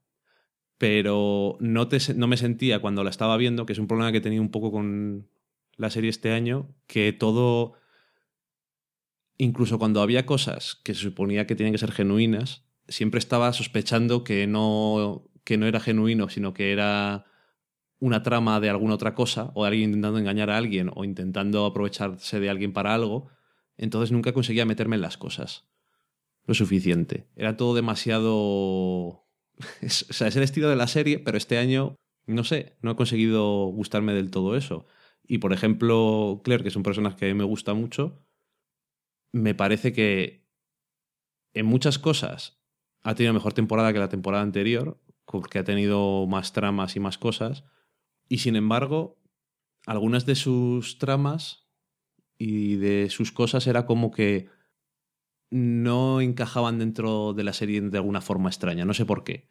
Pero 0.78 1.58
no, 1.62 1.88
te, 1.88 2.00
no 2.16 2.28
me 2.28 2.38
sentía 2.38 2.80
cuando 2.80 3.04
la 3.04 3.10
estaba 3.10 3.38
viendo, 3.38 3.66
que 3.66 3.74
es 3.74 3.80
un 3.80 3.88
problema 3.88 4.12
que 4.12 4.18
he 4.18 4.22
tenido 4.22 4.42
un 4.42 4.52
poco 4.52 4.72
con 4.72 5.30
la 5.78 5.90
serie 5.90 6.10
este 6.10 6.32
año, 6.32 6.76
que 6.86 7.14
todo, 7.14 7.76
incluso 9.38 9.80
cuando 9.80 10.02
había 10.02 10.26
cosas 10.26 10.76
que 10.84 10.94
se 10.94 11.02
suponía 11.02 11.48
que 11.48 11.56
tenían 11.56 11.74
que 11.74 11.80
ser 11.80 11.92
genuinas, 11.92 12.65
siempre 12.88 13.20
estaba 13.20 13.52
sospechando 13.54 14.24
que 14.24 14.48
no, 14.48 15.30
que 15.44 15.58
no 15.58 15.68
era 15.68 15.80
genuino, 15.80 16.30
sino 16.30 16.54
que 16.54 16.72
era 16.72 17.26
una 18.00 18.24
trama 18.24 18.60
de 18.60 18.70
alguna 18.70 18.96
otra 18.96 19.16
cosa, 19.16 19.52
o 19.56 19.66
alguien 19.66 19.90
intentando 19.90 20.20
engañar 20.20 20.50
a 20.50 20.58
alguien, 20.58 20.92
o 20.94 21.04
intentando 21.04 21.66
aprovecharse 21.66 22.40
de 22.40 22.50
alguien 22.50 22.74
para 22.74 22.94
algo. 22.94 23.30
Entonces 23.78 24.12
nunca 24.12 24.34
conseguía 24.34 24.66
meterme 24.66 24.96
en 24.96 25.02
las 25.02 25.18
cosas 25.18 25.68
lo 26.46 26.54
suficiente. 26.54 27.28
Era 27.36 27.58
todo 27.58 27.76
demasiado... 27.76 29.24
Es, 29.82 30.06
o 30.10 30.14
sea, 30.14 30.28
es 30.28 30.36
el 30.36 30.44
estilo 30.44 30.70
de 30.70 30.76
la 30.76 30.88
serie, 30.88 31.18
pero 31.18 31.38
este 31.38 31.58
año, 31.58 31.96
no 32.28 32.44
sé, 32.44 32.76
no 32.82 32.92
he 32.92 32.96
conseguido 32.98 33.68
gustarme 33.68 34.14
del 34.14 34.30
todo 34.30 34.58
eso. 34.58 34.86
Y 35.24 35.38
por 35.38 35.54
ejemplo, 35.54 36.42
Claire, 36.44 36.62
que 36.62 36.70
es 36.70 36.76
un 36.76 36.84
personaje 36.84 37.16
que 37.16 37.26
a 37.26 37.28
mí 37.30 37.34
me 37.36 37.46
gusta 37.46 37.74
mucho, 37.74 38.22
me 39.32 39.56
parece 39.56 39.94
que 39.94 40.46
en 41.54 41.66
muchas 41.66 41.98
cosas 42.00 42.62
ha 43.06 43.14
tenido 43.14 43.36
mejor 43.36 43.54
temporada 43.54 43.94
que 43.94 44.00
la 44.00 44.10
temporada 44.10 44.44
anterior, 44.44 45.00
porque 45.26 45.60
ha 45.60 45.64
tenido 45.64 46.26
más 46.26 46.54
tramas 46.54 46.96
y 46.96 47.00
más 47.00 47.20
cosas. 47.20 47.64
Y 48.28 48.40
sin 48.40 48.56
embargo, 48.56 49.22
algunas 49.86 50.26
de 50.26 50.34
sus 50.34 50.98
tramas 50.98 51.70
y 52.40 52.78
de 52.78 53.12
sus 53.12 53.32
cosas 53.32 53.68
era 53.68 53.86
como 53.86 54.10
que 54.10 54.50
no 55.52 56.20
encajaban 56.20 56.80
dentro 56.80 57.34
de 57.34 57.44
la 57.44 57.54
serie 57.54 57.80
de 57.80 57.98
alguna 57.98 58.22
forma 58.22 58.50
extraña, 58.50 58.86
no 58.86 58.96
sé 58.96 59.06
por 59.06 59.24
qué. 59.24 59.50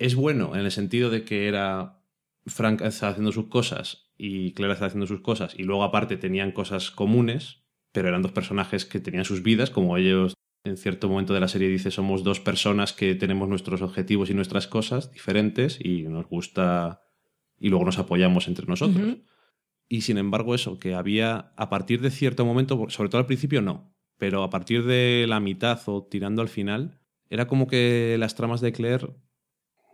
Es 0.00 0.16
bueno 0.16 0.56
en 0.56 0.62
el 0.62 0.72
sentido 0.72 1.08
de 1.08 1.24
que 1.24 1.46
era 1.46 2.02
Frank 2.46 2.82
estaba 2.82 3.12
haciendo 3.12 3.30
sus 3.30 3.46
cosas 3.46 4.10
y 4.16 4.54
Claire 4.54 4.72
estaba 4.72 4.88
haciendo 4.88 5.06
sus 5.06 5.20
cosas 5.20 5.54
y 5.56 5.62
luego 5.62 5.84
aparte 5.84 6.16
tenían 6.16 6.50
cosas 6.50 6.90
comunes, 6.90 7.62
pero 7.92 8.08
eran 8.08 8.22
dos 8.22 8.32
personajes 8.32 8.84
que 8.84 8.98
tenían 8.98 9.24
sus 9.24 9.44
vidas, 9.44 9.70
como 9.70 9.96
ellos 9.96 10.34
en 10.68 10.76
cierto 10.76 11.08
momento 11.08 11.34
de 11.34 11.40
la 11.40 11.48
serie 11.48 11.68
dice 11.68 11.90
somos 11.90 12.22
dos 12.24 12.40
personas 12.40 12.92
que 12.92 13.14
tenemos 13.14 13.48
nuestros 13.48 13.82
objetivos 13.82 14.30
y 14.30 14.34
nuestras 14.34 14.66
cosas 14.66 15.12
diferentes 15.12 15.78
y 15.82 16.02
nos 16.04 16.26
gusta 16.26 17.02
y 17.58 17.68
luego 17.70 17.84
nos 17.84 17.98
apoyamos 17.98 18.48
entre 18.48 18.66
nosotros. 18.66 19.16
Y 19.88 20.02
sin 20.02 20.18
embargo 20.18 20.54
eso, 20.54 20.78
que 20.78 20.94
había 20.94 21.52
a 21.56 21.70
partir 21.70 22.00
de 22.00 22.10
cierto 22.10 22.44
momento, 22.44 22.86
sobre 22.88 23.08
todo 23.08 23.20
al 23.20 23.26
principio 23.26 23.62
no, 23.62 23.94
pero 24.18 24.42
a 24.42 24.50
partir 24.50 24.84
de 24.84 25.26
la 25.28 25.40
mitad 25.40 25.80
o 25.86 26.04
tirando 26.04 26.42
al 26.42 26.48
final, 26.48 27.00
era 27.30 27.46
como 27.46 27.66
que 27.66 28.16
las 28.18 28.34
tramas 28.34 28.60
de 28.60 28.72
Claire 28.72 29.14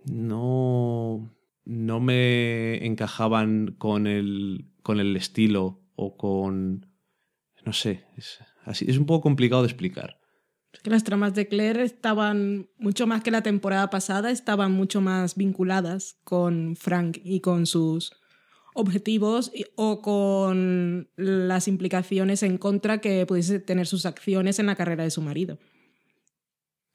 no, 0.04 1.34
no 1.64 2.00
me 2.00 2.84
encajaban 2.84 3.74
con 3.78 4.06
el, 4.06 4.70
con 4.82 5.00
el 5.00 5.16
estilo 5.16 5.82
o 5.94 6.16
con... 6.16 6.86
No 7.64 7.72
sé, 7.72 8.04
es, 8.16 8.40
así, 8.64 8.84
es 8.88 8.98
un 8.98 9.06
poco 9.06 9.22
complicado 9.22 9.62
de 9.62 9.68
explicar. 9.68 10.20
Que 10.82 10.90
las 10.90 11.04
tramas 11.04 11.34
de 11.34 11.48
Claire 11.48 11.82
estaban 11.82 12.68
mucho 12.78 13.06
más 13.06 13.22
que 13.22 13.30
la 13.30 13.42
temporada 13.42 13.88
pasada, 13.90 14.30
estaban 14.30 14.72
mucho 14.72 15.00
más 15.00 15.34
vinculadas 15.36 16.16
con 16.24 16.76
Frank 16.76 17.18
y 17.24 17.40
con 17.40 17.66
sus 17.66 18.12
objetivos 18.74 19.50
y- 19.54 19.64
o 19.76 20.02
con 20.02 21.08
las 21.16 21.68
implicaciones 21.68 22.42
en 22.42 22.58
contra 22.58 23.00
que 23.00 23.24
pudiese 23.24 23.60
tener 23.60 23.86
sus 23.86 24.04
acciones 24.04 24.58
en 24.58 24.66
la 24.66 24.74
carrera 24.74 25.04
de 25.04 25.10
su 25.10 25.22
marido. 25.22 25.58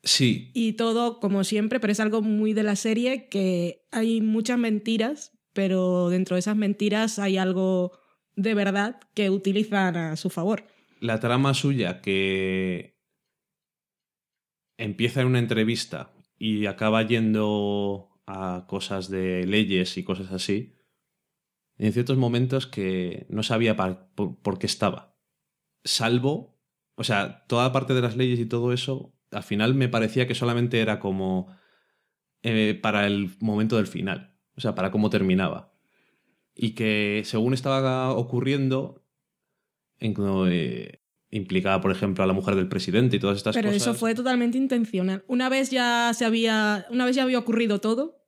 Sí, 0.04 0.52
Y 0.54 0.74
todo, 0.74 1.20
como 1.20 1.44
siempre, 1.44 1.80
pero 1.80 1.92
es 1.92 2.00
algo 2.00 2.22
muy 2.22 2.54
de 2.54 2.64
la 2.64 2.76
serie 2.78 3.28
que 3.28 3.86
hay 3.92 4.22
muchas 4.22 4.58
mentiras, 4.58 5.32
pero 5.54 6.10
dentro 6.10 6.36
de 6.36 6.40
esas 6.40 6.56
mentiras 6.56 7.20
hay 7.20 7.38
algo 7.38 7.92
de 8.36 8.54
verdad 8.54 9.00
que 9.14 9.30
utilizan 9.30 9.98
a 9.98 10.16
su 10.16 10.30
favor. 10.30 10.64
la 11.02 11.20
trama 11.20 11.54
suya 11.54 12.02
que 12.02 12.99
empieza 14.80 15.22
en 15.22 15.28
una 15.28 15.40
entrevista 15.40 16.12
y 16.38 16.66
acaba 16.66 17.04
yendo 17.04 18.10
a 18.26 18.66
cosas 18.68 19.10
de 19.10 19.46
leyes 19.46 19.98
y 19.98 20.04
cosas 20.04 20.32
así, 20.32 20.78
en 21.78 21.92
ciertos 21.94 22.18
momentos 22.18 22.66
que 22.66 23.28
no 23.30 23.44
sabía 23.44 23.76
por 23.76 24.58
qué 24.58 24.66
estaba. 24.66 25.18
Salvo, 25.84 26.58
o 26.96 27.04
sea, 27.04 27.46
toda 27.48 27.72
parte 27.72 27.94
de 27.94 28.02
las 28.02 28.16
leyes 28.16 28.40
y 28.40 28.46
todo 28.46 28.74
eso, 28.74 29.14
al 29.32 29.44
final 29.44 29.76
me 29.76 29.90
parecía 29.90 30.28
que 30.28 30.36
solamente 30.36 30.80
era 30.80 31.00
como 31.00 31.54
eh, 32.42 32.78
para 32.82 33.06
el 33.06 33.36
momento 33.42 33.76
del 33.76 33.88
final, 33.88 34.38
o 34.56 34.62
sea, 34.62 34.76
para 34.76 34.92
cómo 34.92 35.10
terminaba. 35.10 35.74
Y 36.56 36.72
que 36.72 37.24
según 37.26 37.54
estaba 37.54 38.14
ocurriendo, 38.14 39.06
en, 39.98 40.16
eh, 40.50 40.99
implicaba, 41.32 41.82
por 41.82 41.92
ejemplo, 41.92 42.24
a 42.24 42.28
la 42.28 42.34
mujer 42.34 42.56
del 42.56 42.68
presidente 42.68 43.18
y 43.18 43.20
todas 43.20 43.38
estas 43.38 43.56
Pero 43.56 43.70
cosas. 43.70 43.82
eso 43.82 43.94
fue 43.94 44.16
totalmente 44.16 44.58
intencional. 44.58 45.24
Una 45.28 45.50
vez 45.50 45.70
ya 45.70 46.12
se 46.14 46.26
había, 46.26 46.86
una 46.90 47.06
vez 47.06 47.16
ya 47.16 47.24
había 47.24 47.40
ocurrido 47.40 47.80
todo, 47.80 48.20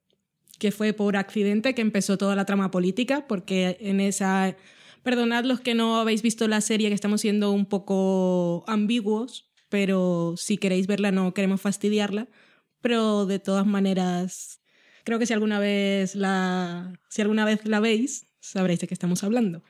que 0.60 0.72
fue 0.72 0.94
por 0.94 1.18
accidente 1.18 1.74
que 1.74 1.82
empezó 1.82 2.18
toda 2.18 2.36
la 2.36 2.46
trama 2.46 2.70
política, 2.70 3.26
porque 3.28 3.78
en 3.80 4.00
esa, 4.00 4.56
perdonad 5.04 5.46
los 5.46 5.60
que 5.60 5.74
no 5.74 6.00
habéis 6.00 6.22
visto 6.22 6.48
la 6.48 6.62
serie, 6.62 6.90
que 6.90 6.96
estamos 6.96 7.22
siendo 7.22 7.52
un 7.52 7.66
poco 7.66 8.64
ambiguos, 8.68 9.50
pero 9.70 10.36
si 10.38 10.58
queréis 10.58 10.86
verla 10.86 11.12
no 11.12 11.34
queremos 11.34 11.62
fastidiarla, 11.62 12.28
pero 12.82 13.26
de 13.26 13.40
todas 13.40 13.66
maneras 13.66 14.62
creo 15.04 15.18
que 15.18 15.26
si 15.26 15.34
alguna 15.34 15.60
vez 15.60 16.14
la, 16.16 17.00
si 17.10 17.22
alguna 17.22 17.46
vez 17.46 17.66
la 17.66 17.80
veis 17.80 18.28
sabréis 18.40 18.80
de 18.80 18.88
qué 18.88 18.94
estamos 18.94 19.24
hablando. 19.24 19.64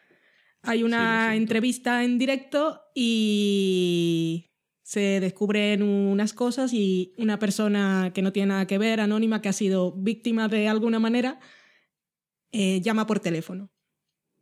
Hay 0.64 0.84
una 0.84 1.36
entrevista 1.36 2.04
en 2.04 2.18
directo 2.20 2.82
y 2.94 4.52
se 4.84 5.20
descubren 5.20 5.82
unas 5.82 6.34
cosas 6.34 6.74
y 6.74 7.14
una 7.18 7.40
persona 7.40 8.12
que 8.14 8.22
no 8.22 8.32
tiene 8.32 8.48
nada 8.50 8.68
que 8.68 8.78
ver, 8.78 9.00
anónima, 9.00 9.42
que 9.42 9.50
ha 9.50 9.54
sido 9.54 9.94
víctima 9.94 10.48
de 10.48 10.68
alguna 10.68 11.00
manera, 11.00 11.40
eh, 12.52 12.82
llama 12.82 13.08
por 13.08 13.20
teléfono. 13.20 13.72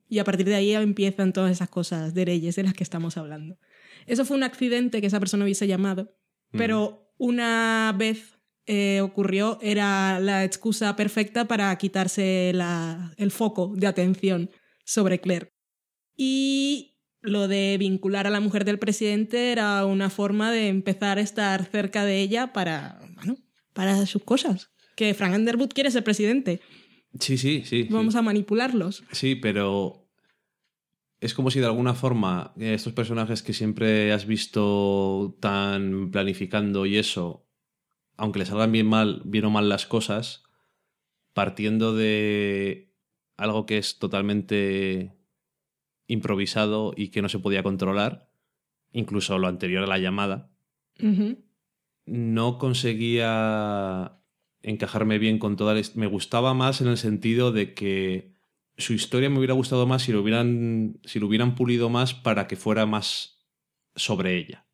Y 0.07 0.17
a 0.19 0.23
partir 0.23 0.47
de 0.47 0.55
ahí 0.55 0.73
empiezan 0.73 1.33
todas 1.33 1.51
esas 1.51 1.69
cosas 1.69 2.13
de 2.15 2.25
leyes 2.25 2.55
de 2.55 2.63
las 2.63 2.73
que 2.73 2.83
estamos 2.83 3.15
hablando. 3.15 3.59
Eso 4.07 4.25
fue 4.25 4.35
un 4.37 4.43
accidente 4.43 5.01
que 5.01 5.07
esa 5.07 5.19
persona 5.19 5.45
hubiese 5.45 5.67
llamado, 5.67 6.15
pero 6.51 7.13
una 7.17 7.93
vez 7.97 8.35
eh, 8.65 9.01
ocurrió, 9.01 9.57
era 9.61 10.19
la 10.19 10.43
excusa 10.43 10.95
perfecta 10.95 11.47
para 11.47 11.75
quitarse 11.77 12.51
la- 12.53 13.13
el 13.17 13.31
foco 13.31 13.73
de 13.75 13.87
atención 13.87 14.49
sobre 14.83 15.19
Claire. 15.19 15.53
Y 16.21 16.97
lo 17.21 17.47
de 17.47 17.77
vincular 17.79 18.27
a 18.27 18.29
la 18.29 18.41
mujer 18.41 18.65
del 18.65 18.77
presidente 18.77 19.53
era 19.53 19.85
una 19.85 20.09
forma 20.09 20.51
de 20.51 20.67
empezar 20.67 21.17
a 21.17 21.21
estar 21.21 21.63
cerca 21.63 22.03
de 22.03 22.19
ella 22.19 22.51
para, 22.51 22.99
bueno, 23.15 23.37
para 23.71 24.05
sus 24.05 24.21
cosas. 24.23 24.69
Que 24.97 25.13
Frank 25.13 25.33
Underwood 25.33 25.69
quiere 25.69 25.91
ser 25.91 26.03
presidente. 26.03 26.59
Sí, 27.17 27.37
sí, 27.37 27.63
sí. 27.63 27.87
Vamos 27.89 28.15
sí. 28.15 28.19
a 28.19 28.21
manipularlos. 28.21 29.05
Sí, 29.13 29.35
pero 29.35 30.09
es 31.21 31.33
como 31.33 31.51
si 31.51 31.61
de 31.61 31.67
alguna 31.67 31.93
forma 31.93 32.53
eh, 32.59 32.73
estos 32.73 32.91
personajes 32.91 33.41
que 33.41 33.53
siempre 33.53 34.11
has 34.11 34.25
visto 34.25 35.37
tan 35.39 36.11
planificando 36.11 36.85
y 36.85 36.97
eso, 36.97 37.47
aunque 38.17 38.39
les 38.39 38.49
salgan 38.49 38.73
bien 38.73 38.87
mal, 38.87 39.21
bien 39.23 39.45
o 39.45 39.49
mal 39.49 39.69
las 39.69 39.85
cosas, 39.85 40.43
partiendo 41.31 41.95
de 41.95 42.93
algo 43.37 43.65
que 43.65 43.77
es 43.77 43.99
totalmente 43.99 45.17
improvisado 46.09 46.91
y 46.97 47.09
que 47.09 47.21
no 47.21 47.29
se 47.29 47.39
podía 47.39 47.63
controlar, 47.63 48.29
incluso 48.91 49.37
lo 49.37 49.47
anterior 49.47 49.83
a 49.83 49.87
la 49.87 49.99
llamada, 49.99 50.51
no 52.05 52.57
conseguía 52.57 54.19
encajarme 54.61 55.19
bien 55.19 55.39
con 55.39 55.55
toda 55.55 55.75
la 55.75 55.81
Me 55.93 56.07
gustaba 56.07 56.53
más 56.53 56.81
en 56.81 56.87
el 56.87 56.97
sentido 56.97 57.53
de 57.53 57.73
que 57.73 58.33
su 58.77 58.93
historia 58.93 59.29
me 59.29 59.37
hubiera 59.37 59.53
gustado 59.53 59.85
más 59.85 60.01
si 60.01 60.11
lo 60.11 60.21
hubieran, 60.21 60.99
si 61.05 61.19
lo 61.19 61.27
hubieran 61.27 61.55
pulido 61.55 61.89
más 61.89 62.13
para 62.13 62.47
que 62.47 62.55
fuera 62.55 62.85
más 62.85 63.45
sobre 63.95 64.35
ella. 64.35 64.65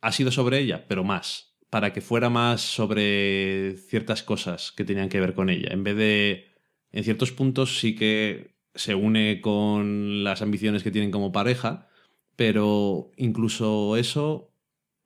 Ha 0.00 0.12
sido 0.12 0.30
sobre 0.32 0.58
ella, 0.58 0.86
pero 0.88 1.04
más. 1.04 1.56
Para 1.70 1.92
que 1.92 2.00
fuera 2.00 2.28
más 2.28 2.60
sobre 2.60 3.76
ciertas 3.76 4.22
cosas 4.22 4.72
que 4.72 4.84
tenían 4.84 5.08
que 5.08 5.20
ver 5.20 5.34
con 5.34 5.48
ella. 5.48 5.68
En 5.70 5.84
vez 5.84 5.96
de. 5.96 6.46
En 6.90 7.04
ciertos 7.04 7.30
puntos 7.30 7.78
sí 7.78 7.94
que 7.94 8.57
se 8.74 8.94
une 8.94 9.40
con 9.40 10.24
las 10.24 10.42
ambiciones 10.42 10.82
que 10.82 10.90
tienen 10.90 11.10
como 11.10 11.32
pareja, 11.32 11.88
pero 12.36 13.10
incluso 13.16 13.96
eso 13.96 14.54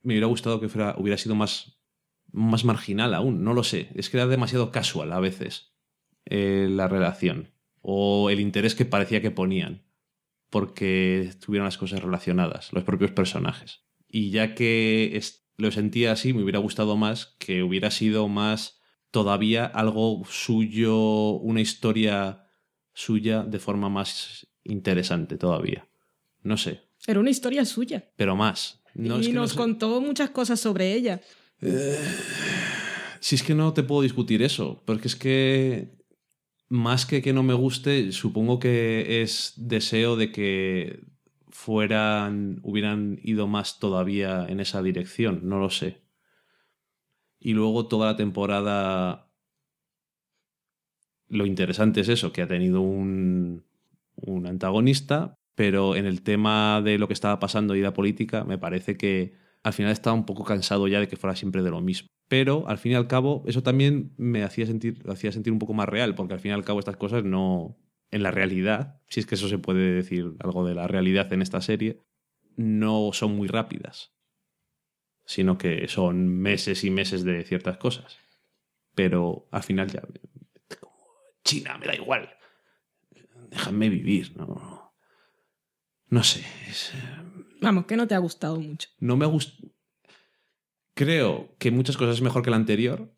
me 0.03 0.15
hubiera 0.15 0.27
gustado 0.27 0.61
que 0.61 0.69
fuera, 0.69 0.95
hubiera 0.99 1.17
sido 1.19 1.35
más, 1.35 1.81
más 2.33 2.65
marginal 2.65 3.15
aún, 3.15 3.45
no 3.45 3.55
lo 3.55 3.65
sé. 3.65 3.91
Es 3.95 4.11
que 4.11 4.19
era 4.19 4.27
demasiado 4.27 4.71
casual 4.71 5.13
a 5.13 5.21
veces 5.21 5.73
eh, 6.27 6.67
la 6.71 6.89
relación 6.89 7.53
o 7.81 8.31
el 8.31 8.41
interés 8.41 8.75
que 8.75 8.85
parecía 8.85 9.23
que 9.23 9.31
ponían 9.31 9.85
porque 10.51 11.31
tuvieron 11.41 11.65
las 11.65 11.79
cosas 11.79 12.03
relacionadas, 12.03 12.73
los 12.75 12.85
propios 12.85 13.11
personajes. 13.11 13.87
Y 14.07 14.31
ya 14.31 14.55
que 14.55 15.19
lo 15.57 15.71
sentía 15.71 16.13
así, 16.13 16.35
me 16.35 16.43
hubiera 16.43 16.59
gustado 16.59 16.97
más 16.97 17.37
que 17.39 17.63
hubiera 17.63 17.91
sido 17.91 18.29
más 18.29 18.83
todavía 19.11 19.65
algo 19.65 20.23
suyo, 20.29 21.33
una 21.39 21.63
historia 21.63 22.42
suya 22.95 23.43
de 23.43 23.59
forma 23.59 23.89
más 23.89 24.47
interesante 24.65 25.37
todavía. 25.39 25.89
No 26.43 26.57
sé, 26.57 26.81
Era 27.07 27.21
una 27.21 27.31
historia 27.31 27.65
suya. 27.65 28.11
pero 28.17 28.37
más. 28.37 28.83
No, 28.95 29.19
es 29.19 29.27
y 29.29 29.33
no 29.33 29.43
nos 29.43 29.53
sé- 29.53 29.57
contó 29.57 30.01
muchas 30.01 30.31
cosas 30.31 30.61
sobre 30.61 30.93
ella. 30.93 31.21
Si 33.21 33.37
es 33.37 33.43
que 33.43 33.55
no 33.55 33.73
te 33.73 33.83
puedo 33.83 34.03
discutir 34.03 34.43
eso, 34.43 34.83
porque 34.85 35.09
es 35.09 35.17
que 35.17 35.97
más 36.69 37.07
que 37.07 37.23
que 37.23 37.33
no 37.33 37.43
me 37.43 37.55
guste, 37.55 38.11
supongo 38.13 38.59
que 38.59 39.23
es 39.23 39.53
deseo 39.57 40.17
de 40.17 40.33
que 40.33 41.05
fueran, 41.51 42.61
hubieran 42.65 43.21
ido 43.23 43.47
más 43.47 43.79
todavía 43.79 44.47
en 44.49 44.59
esa 44.61 44.83
dirección, 44.83 45.41
no 45.49 45.59
lo 45.61 45.71
sé. 45.71 46.03
Y 47.39 47.53
luego 47.53 47.87
toda 47.89 48.07
la 48.13 48.17
temporada, 48.17 49.32
lo 51.33 51.47
interesante 51.47 52.03
es 52.03 52.09
eso, 52.09 52.31
que 52.33 52.43
ha 52.43 52.47
tenido 52.47 52.83
un, 52.83 53.65
un 54.17 54.47
antagonista, 54.47 55.35
pero 55.55 55.97
en 55.97 56.05
el 56.05 56.23
tema 56.23 56.83
de 56.83 56.99
lo 56.99 57.09
que 57.09 57.15
estaba 57.15 57.39
pasando 57.39 57.75
y 57.75 57.81
la 57.81 57.95
política, 57.95 58.45
me 58.45 58.59
parece 58.59 58.97
que 58.97 59.33
al 59.63 59.73
final 59.73 59.93
estaba 59.93 60.15
un 60.15 60.27
poco 60.27 60.45
cansado 60.45 60.87
ya 60.89 61.01
de 61.01 61.09
que 61.09 61.17
fuera 61.17 61.35
siempre 61.35 61.63
de 61.63 61.71
lo 61.71 61.81
mismo. 61.81 62.09
Pero 62.29 62.69
al 62.69 62.79
fin 62.79 62.93
y 62.93 62.95
al 62.97 63.09
cabo, 63.09 63.45
eso 63.47 63.63
también 63.63 64.13
me 64.19 64.43
hacía 64.43 64.67
sentir, 64.67 65.03
hacía 65.09 65.33
sentir 65.33 65.53
un 65.53 65.59
poco 65.59 65.73
más 65.73 65.89
real, 65.89 66.15
porque 66.15 66.35
al 66.35 66.41
fin 66.41 66.51
y 66.51 66.55
al 66.55 66.65
cabo 66.65 66.81
estas 66.81 66.97
cosas 66.97 67.25
no. 67.25 67.79
En 68.11 68.23
la 68.23 68.31
realidad, 68.31 69.01
si 69.09 69.21
es 69.21 69.27
que 69.27 69.37
eso 69.37 69.49
se 69.49 69.57
puede 69.57 69.91
decir 69.93 70.35
algo 70.41 70.67
de 70.67 70.75
la 70.75 70.87
realidad 70.87 71.33
en 71.33 71.41
esta 71.41 71.63
serie, 71.63 71.99
no 72.57 73.11
son 73.15 73.35
muy 73.35 73.49
rápidas. 73.49 74.13
Sino 75.25 75.57
que 75.57 75.89
son 75.89 76.29
meses 76.29 76.85
y 76.85 76.91
meses 76.91 77.25
de 77.25 77.43
ciertas 77.45 77.79
cosas. 77.79 78.19
Pero 78.95 79.49
al 79.51 79.63
final 79.63 79.91
ya. 79.91 80.03
China, 81.45 81.79
me 81.79 81.87
da 81.87 81.95
igual. 81.95 82.29
Déjame 83.51 83.89
vivir, 83.89 84.37
no. 84.37 84.95
No 86.09 86.23
sé. 86.25 86.45
es- 86.69 86.93
Vamos, 87.61 87.87
que 87.87 87.97
no 87.97 88.07
te 88.09 88.15
ha 88.15 88.19
gustado 88.19 88.59
mucho. 88.61 88.89
no 88.99 89.17
me 89.17 89.27
gusta. 89.27 89.53
Creo 90.95 91.55
que 91.59 91.71
muchas 91.71 91.97
cosas 91.97 92.17
es 92.17 92.23
mejor 92.23 92.43
que 92.43 92.51
la 92.51 92.57
anterior, 92.57 93.15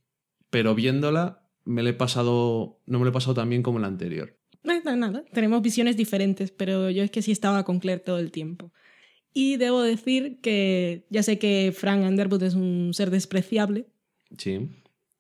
pero 0.51 0.75
viéndola 0.75 1.49
me 1.65 1.83
le 1.83 1.91
he 1.91 1.95
pasado. 1.95 2.81
No 2.87 2.99
me 2.99 3.05
lo 3.05 3.11
he 3.11 3.13
pasado 3.13 3.35
tan 3.35 3.49
bien 3.51 3.63
como 3.63 3.79
la 3.79 3.89
anterior. 3.89 4.39
Eh, 4.65 4.81
no, 4.85 4.97
nada, 4.97 5.25
tenemos 5.33 5.61
visiones 5.61 5.97
diferentes, 5.97 6.51
pero 6.53 6.89
yo 6.91 7.03
es 7.03 7.11
que 7.11 7.21
sí 7.23 7.33
estaba 7.33 7.65
con 7.65 7.81
Claire 7.81 8.01
todo 8.03 8.19
el 8.19 8.31
tiempo. 8.31 8.73
Y 9.33 9.57
debo 9.57 9.83
decir 9.83 10.41
que 10.41 11.07
ya 11.11 11.23
sé 11.25 11.39
que 11.39 11.73
Frank 11.77 12.05
Underwood 12.07 12.45
es 12.45 12.55
un 12.55 12.93
ser 12.95 13.11
despreciable 13.11 13.89
Sí. 14.39 14.69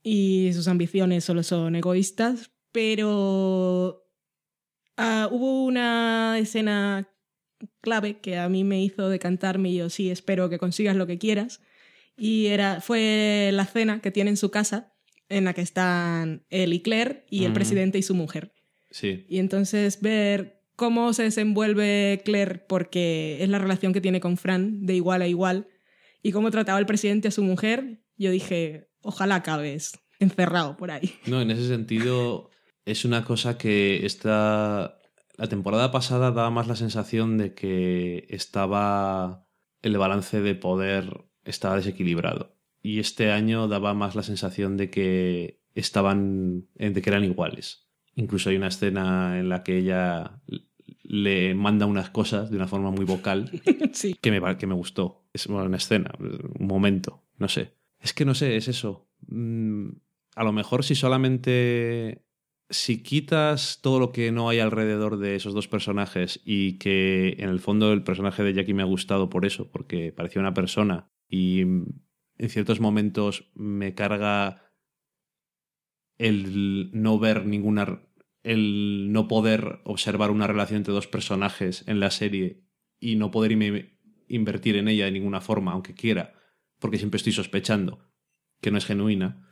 y 0.02 0.52
sus 0.54 0.68
ambiciones 0.68 1.24
solo 1.24 1.42
son 1.42 1.74
egoístas, 1.74 2.52
pero 2.74 4.04
ah, 4.96 5.28
hubo 5.30 5.64
una 5.64 6.36
escena 6.40 7.08
clave 7.80 8.18
que 8.18 8.36
a 8.36 8.48
mí 8.48 8.64
me 8.64 8.82
hizo 8.82 9.08
decantarme 9.08 9.70
y 9.70 9.76
yo 9.76 9.90
sí 9.90 10.10
espero 10.10 10.50
que 10.50 10.58
consigas 10.58 10.96
lo 10.96 11.06
que 11.06 11.16
quieras. 11.16 11.60
Y 12.16 12.46
era, 12.46 12.80
fue 12.80 13.50
la 13.52 13.64
cena 13.64 14.00
que 14.00 14.10
tiene 14.10 14.30
en 14.30 14.36
su 14.36 14.50
casa, 14.50 14.92
en 15.28 15.44
la 15.44 15.52
que 15.54 15.60
están 15.60 16.46
él 16.50 16.72
y 16.72 16.82
Claire 16.82 17.24
y 17.30 17.44
el 17.44 17.52
presidente 17.52 17.98
y 17.98 18.02
su 18.02 18.16
mujer. 18.16 18.52
Sí. 18.90 19.24
Y 19.28 19.38
entonces 19.38 20.00
ver 20.00 20.64
cómo 20.74 21.12
se 21.12 21.22
desenvuelve 21.22 22.22
Claire, 22.24 22.58
porque 22.58 23.38
es 23.40 23.48
la 23.50 23.60
relación 23.60 23.92
que 23.92 24.00
tiene 24.00 24.18
con 24.18 24.36
Fran, 24.36 24.84
de 24.84 24.96
igual 24.96 25.22
a 25.22 25.28
igual, 25.28 25.68
y 26.22 26.32
cómo 26.32 26.50
trataba 26.50 26.80
el 26.80 26.86
presidente 26.86 27.28
a 27.28 27.30
su 27.30 27.44
mujer, 27.44 28.00
yo 28.16 28.32
dije, 28.32 28.88
ojalá 29.00 29.36
acabes 29.36 29.92
encerrado 30.18 30.76
por 30.76 30.90
ahí. 30.90 31.14
No, 31.26 31.40
en 31.40 31.52
ese 31.52 31.68
sentido 31.68 32.50
es 32.84 33.04
una 33.04 33.24
cosa 33.24 33.58
que 33.58 34.04
está... 34.06 34.98
La 35.36 35.48
temporada 35.48 35.90
pasada 35.90 36.30
daba 36.30 36.50
más 36.50 36.68
la 36.68 36.76
sensación 36.76 37.38
de 37.38 37.54
que 37.54 38.26
estaba... 38.30 39.46
El 39.82 39.98
balance 39.98 40.40
de 40.40 40.54
poder 40.54 41.24
estaba 41.44 41.76
desequilibrado. 41.76 42.56
Y 42.82 43.00
este 43.00 43.30
año 43.32 43.68
daba 43.68 43.94
más 43.94 44.14
la 44.14 44.22
sensación 44.22 44.76
de 44.76 44.90
que 44.90 45.62
estaban... 45.74 46.68
de 46.74 47.00
que 47.00 47.10
eran 47.10 47.24
iguales. 47.24 47.88
Incluso 48.14 48.50
hay 48.50 48.56
una 48.56 48.68
escena 48.68 49.38
en 49.38 49.48
la 49.48 49.62
que 49.62 49.78
ella 49.78 50.40
le 51.02 51.54
manda 51.54 51.86
unas 51.86 52.10
cosas 52.10 52.50
de 52.50 52.56
una 52.56 52.66
forma 52.66 52.90
muy 52.90 53.04
vocal 53.04 53.50
sí. 53.92 54.14
que 54.20 54.30
me, 54.30 54.56
que 54.56 54.66
me 54.66 54.74
gustó. 54.74 55.26
Es 55.32 55.46
una 55.46 55.76
escena, 55.76 56.12
un 56.18 56.66
momento, 56.66 57.24
no 57.38 57.48
sé. 57.48 57.74
Es 58.00 58.12
que 58.12 58.24
no 58.24 58.34
sé, 58.34 58.56
es 58.56 58.68
eso. 58.68 59.08
Mm, 59.26 59.88
a 60.36 60.44
lo 60.44 60.52
mejor 60.52 60.84
si 60.84 60.94
solamente... 60.94 62.23
Si 62.74 63.04
quitas 63.04 63.78
todo 63.82 64.00
lo 64.00 64.10
que 64.10 64.32
no 64.32 64.48
hay 64.48 64.58
alrededor 64.58 65.18
de 65.18 65.36
esos 65.36 65.54
dos 65.54 65.68
personajes 65.68 66.40
y 66.44 66.76
que 66.78 67.36
en 67.38 67.48
el 67.48 67.60
fondo 67.60 67.92
el 67.92 68.02
personaje 68.02 68.42
de 68.42 68.52
Jackie 68.52 68.74
me 68.74 68.82
ha 68.82 68.86
gustado 68.86 69.30
por 69.30 69.46
eso, 69.46 69.70
porque 69.70 70.10
parecía 70.12 70.40
una 70.40 70.54
persona 70.54 71.08
y 71.28 71.60
en 71.60 72.48
ciertos 72.48 72.80
momentos 72.80 73.52
me 73.54 73.94
carga 73.94 74.72
el 76.18 76.90
no 76.92 77.20
ver 77.20 77.46
ninguna... 77.46 78.02
el 78.42 79.12
no 79.12 79.28
poder 79.28 79.80
observar 79.84 80.32
una 80.32 80.48
relación 80.48 80.78
entre 80.78 80.94
dos 80.94 81.06
personajes 81.06 81.84
en 81.86 82.00
la 82.00 82.10
serie 82.10 82.64
y 82.98 83.14
no 83.14 83.30
poder 83.30 83.52
invertir 84.26 84.76
en 84.76 84.88
ella 84.88 85.04
de 85.04 85.12
ninguna 85.12 85.40
forma, 85.40 85.70
aunque 85.70 85.94
quiera, 85.94 86.34
porque 86.80 86.98
siempre 86.98 87.18
estoy 87.18 87.32
sospechando 87.32 88.00
que 88.60 88.72
no 88.72 88.78
es 88.78 88.84
genuina. 88.84 89.46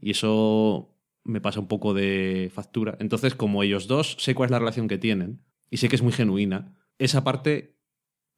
Y 0.00 0.10
eso 0.10 0.89
me 1.24 1.40
pasa 1.40 1.60
un 1.60 1.68
poco 1.68 1.94
de 1.94 2.50
factura. 2.52 2.96
Entonces, 3.00 3.34
como 3.34 3.62
ellos 3.62 3.86
dos, 3.86 4.16
sé 4.18 4.34
cuál 4.34 4.48
es 4.48 4.50
la 4.52 4.58
relación 4.58 4.88
que 4.88 4.98
tienen 4.98 5.42
y 5.70 5.76
sé 5.76 5.88
que 5.88 5.96
es 5.96 6.02
muy 6.02 6.12
genuina, 6.12 6.76
esa 6.98 7.24
parte, 7.24 7.78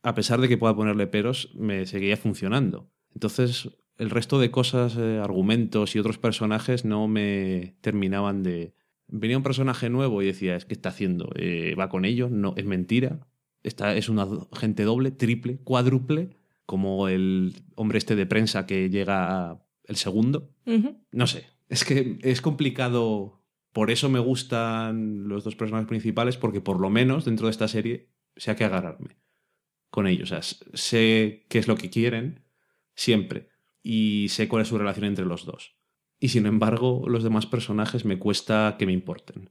a 0.02 0.14
pesar 0.14 0.40
de 0.40 0.48
que 0.48 0.58
pueda 0.58 0.76
ponerle 0.76 1.06
peros, 1.06 1.50
me 1.54 1.86
seguía 1.86 2.16
funcionando. 2.16 2.90
Entonces, 3.14 3.70
el 3.96 4.10
resto 4.10 4.38
de 4.38 4.50
cosas, 4.50 4.96
eh, 4.96 5.20
argumentos 5.22 5.94
y 5.94 5.98
otros 5.98 6.18
personajes 6.18 6.84
no 6.84 7.08
me 7.08 7.76
terminaban 7.80 8.42
de... 8.42 8.74
Venía 9.08 9.36
un 9.36 9.42
personaje 9.42 9.90
nuevo 9.90 10.22
y 10.22 10.26
decía, 10.26 10.56
es 10.56 10.64
que 10.64 10.74
está 10.74 10.88
haciendo, 10.88 11.30
Eh, 11.36 11.74
va 11.78 11.88
con 11.88 12.04
ellos, 12.04 12.30
no, 12.30 12.54
es 12.56 12.64
mentira, 12.64 13.26
Esta 13.62 13.94
es 13.94 14.08
una 14.08 14.26
gente 14.52 14.82
doble, 14.84 15.10
triple, 15.12 15.58
cuádruple, 15.58 16.30
como 16.66 17.08
el 17.08 17.54
hombre 17.76 17.98
este 17.98 18.16
de 18.16 18.26
prensa 18.26 18.66
que 18.66 18.90
llega 18.90 19.62
el 19.84 19.96
segundo. 19.96 20.50
No 21.12 21.26
sé, 21.26 21.46
es 21.72 21.84
que 21.84 22.18
es 22.22 22.42
complicado. 22.42 23.42
Por 23.72 23.90
eso 23.90 24.10
me 24.10 24.18
gustan 24.18 25.26
los 25.26 25.42
dos 25.42 25.56
personajes 25.56 25.88
principales, 25.88 26.36
porque 26.36 26.60
por 26.60 26.78
lo 26.78 26.90
menos 26.90 27.24
dentro 27.24 27.46
de 27.46 27.52
esta 27.52 27.66
serie 27.66 28.10
sé 28.36 28.50
a 28.50 28.56
qué 28.56 28.64
agarrarme 28.64 29.16
con 29.90 30.06
ellos. 30.06 30.34
Sé 30.74 31.46
qué 31.48 31.58
es 31.58 31.68
lo 31.68 31.76
que 31.76 31.88
quieren 31.88 32.44
siempre 32.94 33.48
y 33.82 34.26
sé 34.28 34.48
cuál 34.48 34.62
es 34.62 34.68
su 34.68 34.76
relación 34.76 35.06
entre 35.06 35.24
los 35.24 35.46
dos. 35.46 35.74
Y 36.20 36.28
sin 36.28 36.44
embargo, 36.44 37.04
los 37.08 37.24
demás 37.24 37.46
personajes 37.46 38.04
me 38.04 38.18
cuesta 38.18 38.76
que 38.78 38.84
me 38.84 38.92
importen. 38.92 39.50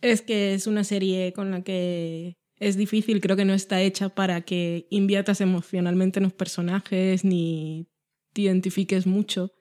Es 0.00 0.22
que 0.22 0.54
es 0.54 0.66
una 0.66 0.84
serie 0.84 1.34
con 1.34 1.50
la 1.50 1.62
que 1.62 2.38
es 2.58 2.76
difícil, 2.76 3.20
creo 3.20 3.36
que 3.36 3.44
no 3.44 3.52
está 3.52 3.82
hecha 3.82 4.08
para 4.08 4.40
que 4.40 4.86
inviertas 4.88 5.42
emocionalmente 5.42 6.18
en 6.18 6.24
los 6.24 6.32
personajes 6.32 7.26
ni 7.26 7.88
te 8.32 8.42
identifiques 8.42 9.06
mucho. 9.06 9.52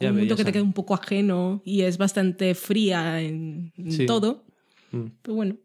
Un 0.00 0.16
mundo 0.16 0.36
que 0.36 0.44
te 0.44 0.52
queda 0.52 0.62
un 0.62 0.72
poco 0.72 0.94
ajeno 0.94 1.62
y 1.64 1.82
es 1.82 1.98
bastante 1.98 2.54
fría 2.54 3.20
en, 3.20 3.72
en 3.76 3.92
Sí. 3.92 4.06
todo. 4.06 4.44
Mm. 4.92 5.06
Pero 5.22 5.34
bueno, 5.34 5.56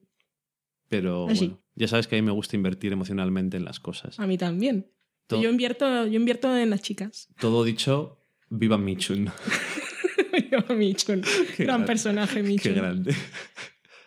Pero 0.89 1.26
bueno, 1.26 1.62
ya 1.76 1.88
sabes 1.88 2.08
que 2.08 2.15
a 2.15 2.22
mí 2.22 2.26
me 2.26 2.32
gusta 2.32 2.56
invertir 2.56 2.91
emocionalmente 2.91 3.58
en 3.58 3.65
las 3.65 3.80
cosas. 3.80 4.19
a 4.19 4.28
mí 4.28 4.38
también. 4.38 4.91
To- 5.28 5.41
Yo 5.41 5.50
invierto, 5.50 6.06
yo 6.08 6.19
invierto 6.19 6.56
en 6.58 6.69
las 6.69 6.82
chicas. 6.82 7.28
Todo 7.39 7.63
dicho, 7.63 8.19
viva 8.50 8.78
Michun. 8.78 9.30
Yo, 10.52 10.76
Michun. 10.76 11.22
Qué 11.22 11.63
Gran 11.63 11.67
grande. 11.67 11.88
personaje, 11.88 12.41
Qué 12.41 12.48
Michun. 12.48 12.76
grande. 12.76 13.15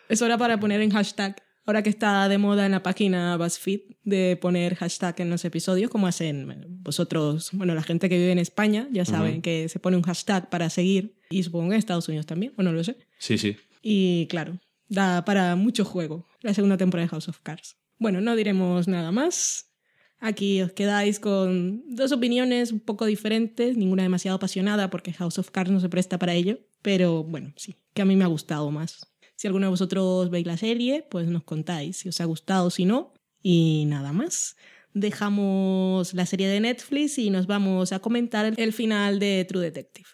Es 0.09 0.21
hora 0.21 0.37
para 0.37 0.59
poner 0.59 0.81
en 0.81 0.91
hashtag. 0.91 1.41
Ahora 1.67 1.83
que 1.83 1.89
está 1.89 2.29
de 2.29 2.37
moda 2.37 2.65
en 2.65 2.71
la 2.71 2.81
página 2.81 3.35
BuzzFeed 3.35 3.81
de 4.05 4.37
poner 4.37 4.75
hashtag 4.75 5.19
en 5.19 5.29
los 5.29 5.43
episodios, 5.43 5.91
como 5.91 6.07
hacen 6.07 6.45
bueno, 6.45 6.65
vosotros, 6.69 7.49
bueno, 7.51 7.75
la 7.75 7.83
gente 7.83 8.07
que 8.07 8.17
vive 8.17 8.31
en 8.31 8.39
España, 8.39 8.87
ya 8.89 9.03
saben 9.03 9.41
que 9.41 9.67
se 9.67 9.77
pone 9.77 9.97
un 9.97 10.03
hashtag 10.03 10.49
para 10.49 10.69
seguir 10.69 11.17
y 11.29 11.43
supongo 11.43 11.67
que 11.67 11.75
en 11.75 11.79
Estados 11.79 12.07
Unidos 12.07 12.25
también, 12.25 12.53
o 12.55 12.63
no 12.63 12.71
lo 12.71 12.85
sé. 12.85 12.95
Sí, 13.19 13.37
sí. 13.37 13.57
Y 13.81 14.27
claro, 14.27 14.61
da 14.87 15.25
para 15.25 15.57
mucho 15.57 15.83
juego 15.83 16.25
la 16.41 16.53
segunda 16.53 16.77
temporada 16.77 17.05
de 17.05 17.09
House 17.09 17.27
of 17.27 17.39
Cards. 17.43 17.75
Bueno, 17.99 18.21
no 18.21 18.37
diremos 18.37 18.87
nada 18.87 19.11
más. 19.11 19.69
Aquí 20.19 20.61
os 20.61 20.71
quedáis 20.71 21.19
con 21.19 21.83
dos 21.93 22.13
opiniones 22.13 22.71
un 22.71 22.79
poco 22.79 23.05
diferentes, 23.05 23.75
ninguna 23.75 24.03
demasiado 24.03 24.37
apasionada 24.37 24.89
porque 24.89 25.11
House 25.11 25.37
of 25.37 25.51
Cards 25.51 25.71
no 25.71 25.81
se 25.81 25.89
presta 25.89 26.17
para 26.17 26.33
ello, 26.33 26.59
pero 26.81 27.25
bueno, 27.25 27.51
sí, 27.57 27.75
que 27.93 28.03
a 28.03 28.05
mí 28.05 28.15
me 28.15 28.23
ha 28.23 28.27
gustado 28.27 28.71
más. 28.71 29.05
Si 29.37 29.45
alguno 29.45 29.67
de 29.67 29.69
vosotros 29.69 30.31
veis 30.31 30.47
la 30.47 30.57
serie, 30.57 31.05
pues 31.11 31.27
nos 31.27 31.43
contáis 31.43 31.97
si 31.97 32.09
os 32.09 32.19
ha 32.21 32.25
gustado, 32.25 32.71
si 32.71 32.85
no, 32.85 33.13
y 33.43 33.85
nada 33.85 34.11
más. 34.11 34.57
Dejamos 34.95 36.15
la 36.15 36.25
serie 36.25 36.47
de 36.47 36.59
Netflix 36.59 37.19
y 37.19 37.29
nos 37.29 37.45
vamos 37.45 37.93
a 37.93 37.99
comentar 37.99 38.51
el 38.57 38.73
final 38.73 39.19
de 39.19 39.45
True 39.47 39.61
Detective. 39.61 40.07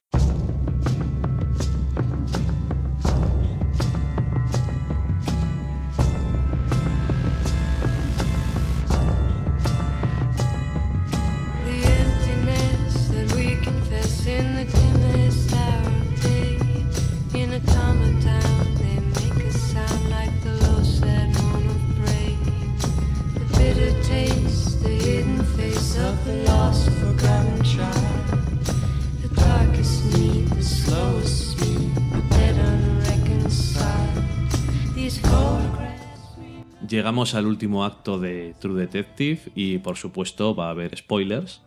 Llegamos 37.04 37.36
al 37.36 37.48
último 37.48 37.84
acto 37.84 38.18
de 38.18 38.56
True 38.62 38.80
Detective 38.80 39.42
y 39.56 39.78
por 39.80 39.98
supuesto 39.98 40.56
va 40.56 40.68
a 40.68 40.70
haber 40.70 40.98
spoilers. 40.98 41.62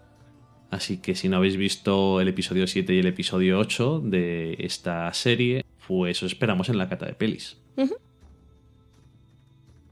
Así 0.71 0.97
que 0.97 1.15
si 1.15 1.29
no 1.29 1.37
habéis 1.37 1.59
visto 1.59 2.23
el 2.23 2.29
episodio 2.29 2.67
7 2.67 2.95
y 2.95 3.01
el 3.01 3.07
episodio 3.07 3.59
8 3.59 4.01
de 4.03 4.57
esta 4.61 5.13
serie, 5.13 5.63
pues 5.87 6.23
os 6.23 6.33
esperamos 6.33 6.71
en 6.71 6.79
la 6.79 6.89
cata 6.89 7.05
de 7.05 7.13
pelis. 7.13 7.59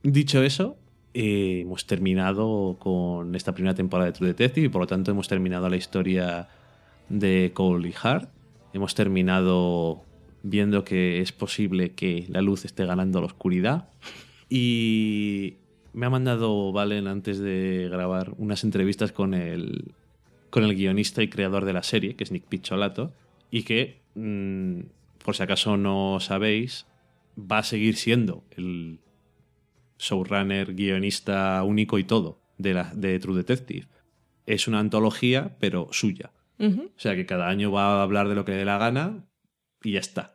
Dicho 0.02 0.42
eso, 0.42 0.78
eh, 1.12 1.61
hemos 1.61 1.87
terminado 1.87 2.78
con 2.78 3.35
esta 3.35 3.52
primera 3.52 3.74
temporada 3.74 4.07
de 4.07 4.12
True 4.16 4.28
Detective 4.28 4.68
y 4.68 4.70
por 4.70 4.80
lo 4.80 4.87
tanto 4.87 5.11
hemos 5.11 5.28
terminado 5.28 5.68
la 5.68 5.76
historia 5.76 6.48
de 7.11 7.50
Cole 7.52 7.90
y 7.90 7.94
Hart. 8.02 8.30
Hemos 8.72 8.94
terminado 8.94 10.07
viendo 10.42 10.85
que 10.85 11.20
es 11.20 11.33
posible 11.33 11.92
que 11.92 12.24
la 12.30 12.40
luz 12.40 12.64
esté 12.64 12.87
ganando 12.87 13.20
la 13.20 13.26
oscuridad. 13.26 13.90
Y 14.48 15.54
me 15.92 16.07
ha 16.07 16.11
mandado 16.11 16.72
Valen 16.72 17.07
antes 17.07 17.38
de 17.38 17.88
grabar 17.90 18.35
unas 18.38 18.64
entrevistas 18.64 19.12
con 19.12 19.35
el, 19.35 19.92
con 20.50 20.64
el 20.64 20.74
guionista 20.74 21.22
y 21.22 21.28
creador 21.28 21.64
de 21.64 21.72
la 21.72 21.83
serie, 21.83 22.16
que 22.16 22.24
es 22.24 22.33
Nick 22.33 22.44
Picholato, 22.44 23.12
y 23.50 23.62
que, 23.62 24.00
mm, 24.14 24.80
por 25.24 25.37
si 25.37 25.42
acaso 25.42 25.76
no 25.76 26.18
sabéis, 26.20 26.87
va 27.38 27.59
a 27.59 27.62
seguir 27.62 27.96
siendo 27.96 28.44
el 28.50 29.00
showrunner, 29.98 30.74
guionista 30.74 31.62
único 31.62 31.98
y 31.98 32.04
todo 32.04 32.40
de, 32.59 32.74
la, 32.74 32.92
de 32.94 33.18
True 33.18 33.37
Detective. 33.37 33.87
Es 34.46 34.68
una 34.68 34.80
antología, 34.80 35.57
pero 35.59 35.88
suya. 35.92 36.33
O 36.57 36.98
sea 36.98 37.14
que 37.16 37.26
cada 37.26 37.48
año 37.48 37.72
va 37.72 37.98
a 37.98 38.02
hablar 38.02 38.28
de 38.28 38.35
lo 38.37 38.44
que 38.44 38.52
le 38.52 38.59
dé 38.59 38.64
la 38.64 38.78
gana 38.78 39.24
y 39.83 39.92
ya 39.92 40.00
está. 40.00 40.34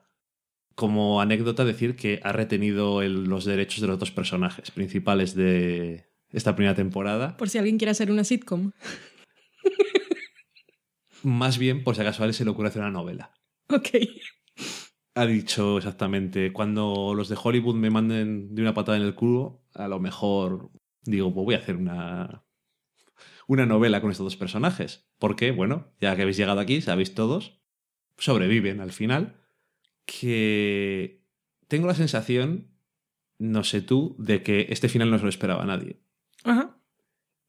Como 0.80 1.20
anécdota, 1.20 1.65
decir 1.65 1.98
que 1.98 2.22
ha 2.24 2.32
retenido 2.32 3.02
el- 3.02 3.26
los 3.26 3.44
derechos 3.44 3.82
de 3.82 3.88
los 3.88 4.00
dos 4.00 4.12
personajes 4.12 4.72
principales 4.72 5.36
de 5.36 6.06
esta 6.32 6.56
primera 6.56 6.74
temporada. 6.74 7.36
Por 7.36 7.50
si 7.50 7.58
alguien 7.58 7.78
quiere 7.78 7.92
hacer 7.92 8.10
una 8.10 8.24
sitcom. 8.24 8.72
Más 11.24 11.58
bien, 11.58 11.84
por 11.84 11.96
si 11.96 12.02
acaso 12.02 12.24
a 12.24 12.28
él 12.28 12.34
se 12.34 12.46
le 12.46 12.52
ocurre 12.52 12.70
hacer 12.70 12.82
una 12.82 12.92
novela. 12.92 13.34
Ok. 13.68 13.89
Ha 15.15 15.26
dicho 15.26 15.78
exactamente, 15.80 16.54
cuando 16.54 17.13
los 17.13 17.28
de 17.28 17.38
Hollywood 17.44 17.76
me 17.76 17.89
manden 17.89 18.56
de 18.56 18.62
una 18.62 18.74
patada 18.74 18.98
en 18.98 19.04
el 19.04 19.15
culo, 19.15 19.62
a 19.74 19.89
lo 19.89 20.00
mejor 20.00 20.72
digo, 21.04 21.34
pues 21.34 21.44
voy 21.44 21.56
a 21.56 21.58
hacer 21.58 21.76
una, 21.76 22.46
una 23.48 23.65
novela 23.65 24.00
con 24.00 24.12
estos 24.12 24.24
dos 24.24 24.38
personajes. 24.38 25.10
Porque, 25.18 25.52
bueno, 25.52 25.92
ya 26.00 26.15
que 26.15 26.22
habéis 26.22 26.38
llegado 26.38 26.62
aquí, 26.62 26.80
sabéis 26.80 27.15
todos, 27.15 27.60
sobreviven 28.18 28.80
al 28.80 28.94
final. 28.94 29.38
Que 30.12 31.24
tengo 31.67 31.88
la 31.88 31.93
sensación, 31.93 32.72
no 33.38 33.63
sé 33.63 33.82
tú, 33.82 34.15
de 34.17 34.41
que 34.41 34.67
este 34.69 34.89
final 34.89 35.12
no 35.12 35.17
se 35.17 35.24
lo 35.24 35.30
esperaba 35.30 35.63
a 35.63 35.67
nadie. 35.67 36.02
Ajá. 36.43 36.78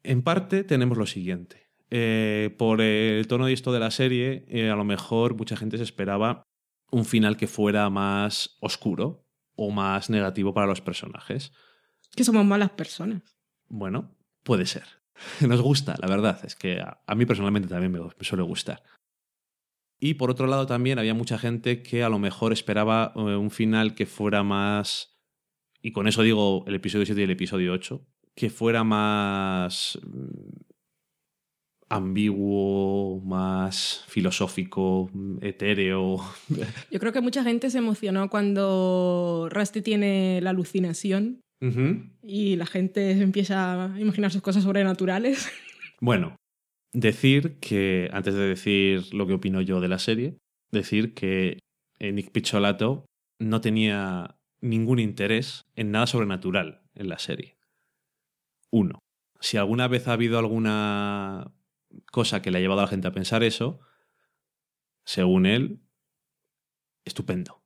En 0.03 0.23
parte 0.23 0.62
tenemos 0.62 0.99
lo 0.99 1.07
siguiente. 1.07 1.70
Eh, 1.90 2.55
por 2.59 2.83
el 2.83 3.27
tono 3.27 3.46
de 3.46 3.55
esto 3.55 3.73
de 3.73 3.81
la 3.81 3.90
serie, 3.90 4.44
eh, 4.49 4.70
a 4.70 4.77
lo 4.77 4.85
mejor 4.85 5.35
mucha 5.37 5.57
gente 5.57 5.79
se 5.79 5.85
esperaba 5.85 6.42
un 6.90 7.05
final 7.05 7.37
que 7.37 7.46
fuera 7.46 7.88
más 7.88 8.57
oscuro 8.61 9.27
o 9.57 9.70
más 9.70 10.11
negativo 10.11 10.53
para 10.53 10.66
los 10.66 10.81
personajes. 10.81 11.53
Que 12.14 12.25
somos 12.25 12.44
malas 12.44 12.70
personas. 12.70 13.23
Bueno, 13.68 14.16
puede 14.42 14.66
ser. 14.66 14.85
Nos 15.40 15.62
gusta, 15.62 15.94
la 15.99 16.09
verdad. 16.09 16.44
Es 16.44 16.57
que 16.57 16.80
a, 16.80 17.01
a 17.07 17.14
mí 17.14 17.24
personalmente 17.24 17.68
también 17.68 17.93
me, 17.93 18.01
me 18.01 18.24
suele 18.24 18.43
gustar. 18.43 18.82
Y 20.01 20.14
por 20.14 20.30
otro 20.30 20.46
lado 20.46 20.66
también 20.66 20.98
había 20.98 21.14
mucha 21.14 21.38
gente 21.38 21.82
que 21.82 22.03
a 22.03 22.09
lo 22.09 22.18
mejor 22.18 22.53
esperaba 22.53 23.12
eh, 23.14 23.20
un 23.20 23.51
final 23.51 23.94
que 23.94 24.07
fuera 24.07 24.42
más... 24.42 25.18
Y 25.82 25.92
con 25.92 26.09
eso 26.09 26.22
digo 26.22 26.64
el 26.66 26.74
episodio 26.74 27.07
7 27.07 27.20
y 27.20 27.24
el 27.24 27.30
episodio 27.30 27.72
8. 27.74 28.03
Que 28.34 28.48
fuera 28.48 28.82
más 28.82 29.98
mm, 30.03 30.61
ambiguo, 31.90 33.20
más 33.20 34.05
filosófico, 34.09 35.11
etéreo. 35.42 36.20
Yo 36.90 36.98
creo 37.01 37.12
que 37.12 37.20
mucha 37.20 37.44
gente 37.44 37.68
se 37.68 37.78
emocionó 37.78 38.30
cuando 38.30 39.48
Rusty 39.51 39.82
tiene 39.82 40.40
la 40.40 40.51
alucinación 40.51 41.42
y 42.22 42.57
la 42.57 42.64
gente 42.64 43.11
empieza 43.11 43.84
a 43.84 44.01
imaginar 44.01 44.32
sus 44.32 44.40
cosas 44.40 44.62
sobrenaturales. 44.62 45.46
Bueno, 46.01 46.36
decir 46.93 47.59
que, 47.61 48.09
antes 48.12 48.34
de 48.34 48.47
decir 48.47 49.14
lo 49.14 49.26
que 49.26 49.34
opino 49.34 49.61
yo 49.61 49.80
de 49.80 49.88
la 49.88 49.99
serie, 49.99 50.38
decir 50.70 51.14
que 51.14 51.59
eh, 51.99 52.12
Nick 52.12 52.32
Picholato 52.32 53.07
no 53.38 53.61
tenía 53.61 54.36
ningún 54.61 54.99
interés 54.99 55.64
en 55.76 55.91
nada 55.91 56.07
sobrenatural 56.07 56.82
en 56.95 57.09
la 57.09 57.18
serie. 57.18 57.57
Uno. 58.70 58.99
Si 59.41 59.57
alguna 59.57 59.88
vez 59.88 60.07
ha 60.07 60.12
habido 60.12 60.38
alguna 60.38 61.53
cosa 62.12 62.43
que 62.43 62.51
le 62.51 62.59
ha 62.59 62.61
llevado 62.61 62.80
a 62.80 62.84
la 62.84 62.91
gente 62.91 63.09
a 63.09 63.12
pensar 63.12 63.43
eso, 63.43 63.80
según 65.05 65.47
él, 65.47 65.80
estupendo. 67.05 67.62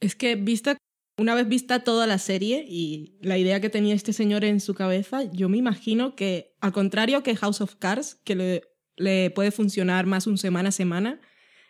Es 0.00 0.14
que 0.14 0.36
vista, 0.36 0.76
una 1.18 1.34
vez 1.34 1.48
vista 1.48 1.80
toda 1.80 2.06
la 2.06 2.18
serie 2.18 2.64
y 2.68 3.16
la 3.22 3.38
idea 3.38 3.60
que 3.60 3.70
tenía 3.70 3.94
este 3.94 4.12
señor 4.12 4.44
en 4.44 4.60
su 4.60 4.74
cabeza, 4.74 5.24
yo 5.32 5.48
me 5.48 5.56
imagino 5.56 6.14
que, 6.14 6.54
al 6.60 6.72
contrario 6.72 7.22
que 7.22 7.36
House 7.36 7.60
of 7.60 7.76
Cards, 7.76 8.16
que 8.24 8.62
le, 8.96 9.30
puede 9.30 9.50
funcionar 9.50 10.06
más 10.06 10.26
un 10.26 10.36
semana 10.36 10.68
a 10.68 10.72
semana, 10.72 11.20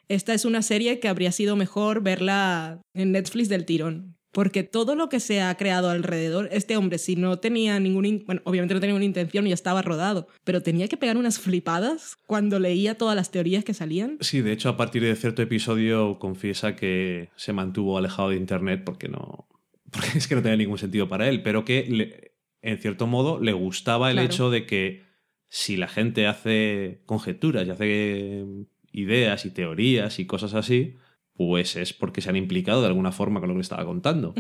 esta 0.09 0.35
es 0.35 0.45
una 0.45 0.63
serie 0.63 1.01
que 1.01 1.09
habría 1.09 1.33
sido 1.33 1.57
mejor 1.57 2.03
verla 2.03 2.81
en 2.95 3.13
Netflix 3.13 3.49
del 3.49 3.65
tirón. 3.65 4.16
Porque 4.37 4.65
todo 4.65 4.97
lo 4.97 5.09
que 5.09 5.19
se 5.19 5.41
ha 5.41 5.57
creado 5.57 5.89
alrededor, 5.89 6.51
este 6.53 6.77
hombre, 6.77 6.99
si 6.99 7.17
no 7.17 7.39
tenía 7.39 7.81
ningún. 7.81 8.05
in- 8.05 8.25
Bueno, 8.27 8.43
obviamente 8.45 8.75
no 8.75 8.81
tenía 8.81 8.93
ninguna 8.93 9.07
intención 9.07 9.47
y 9.47 9.49
ya 9.49 9.55
estaba 9.55 9.81
rodado, 9.81 10.29
pero 10.45 10.63
tenía 10.63 10.89
que 10.89 10.99
pegar 10.99 11.17
unas 11.17 11.39
flipadas 11.39 12.19
cuando 12.27 12.59
leía 12.59 12.99
todas 12.99 13.17
las 13.17 13.31
teorías 13.31 13.65
que 13.65 13.73
salían. 13.73 14.19
Sí, 14.21 14.43
de 14.43 14.53
hecho, 14.53 14.69
a 14.69 14.77
partir 14.77 15.03
de 15.03 15.17
cierto 15.17 15.41
episodio 15.41 16.19
confiesa 16.19 16.77
que 16.77 17.31
se 17.37 17.55
mantuvo 17.55 17.97
alejado 17.97 18.29
de 18.29 18.37
Internet 18.37 18.83
porque 18.85 19.09
no. 19.09 19.49
Porque 19.91 20.19
es 20.19 20.29
que 20.29 20.35
no 20.35 20.43
tenía 20.43 20.59
ningún 20.59 20.77
sentido 20.77 21.09
para 21.09 21.29
él, 21.31 21.43
pero 21.43 21.65
que 21.65 21.87
le- 21.89 22.33
en 22.61 22.77
cierto 22.77 23.07
modo 23.07 23.41
le 23.41 23.55
gustaba 23.55 24.11
el 24.11 24.17
Claro. 24.17 24.27
hecho 24.27 24.51
de 24.51 24.67
que 24.67 25.03
si 25.49 25.79
la 25.79 25.89
gente 25.89 26.27
hace 26.27 27.01
conjeturas 27.07 27.67
y 27.67 27.71
hace 27.71 28.45
ideas 28.93 29.47
y 29.47 29.51
teorías 29.51 30.19
y 30.19 30.27
cosas 30.27 30.53
así, 30.53 30.97
pues 31.37 31.77
es 31.77 31.93
porque 31.93 32.21
se 32.21 32.31
han 32.31 32.37
implicado 32.37 32.81
de 32.81 32.89
alguna 32.89 33.13
forma 33.13 33.41
con 33.41 33.49
lo 33.49 33.55
que 33.55 33.59
le 33.59 33.63
estaba 33.63 33.85
contando. 33.85 34.35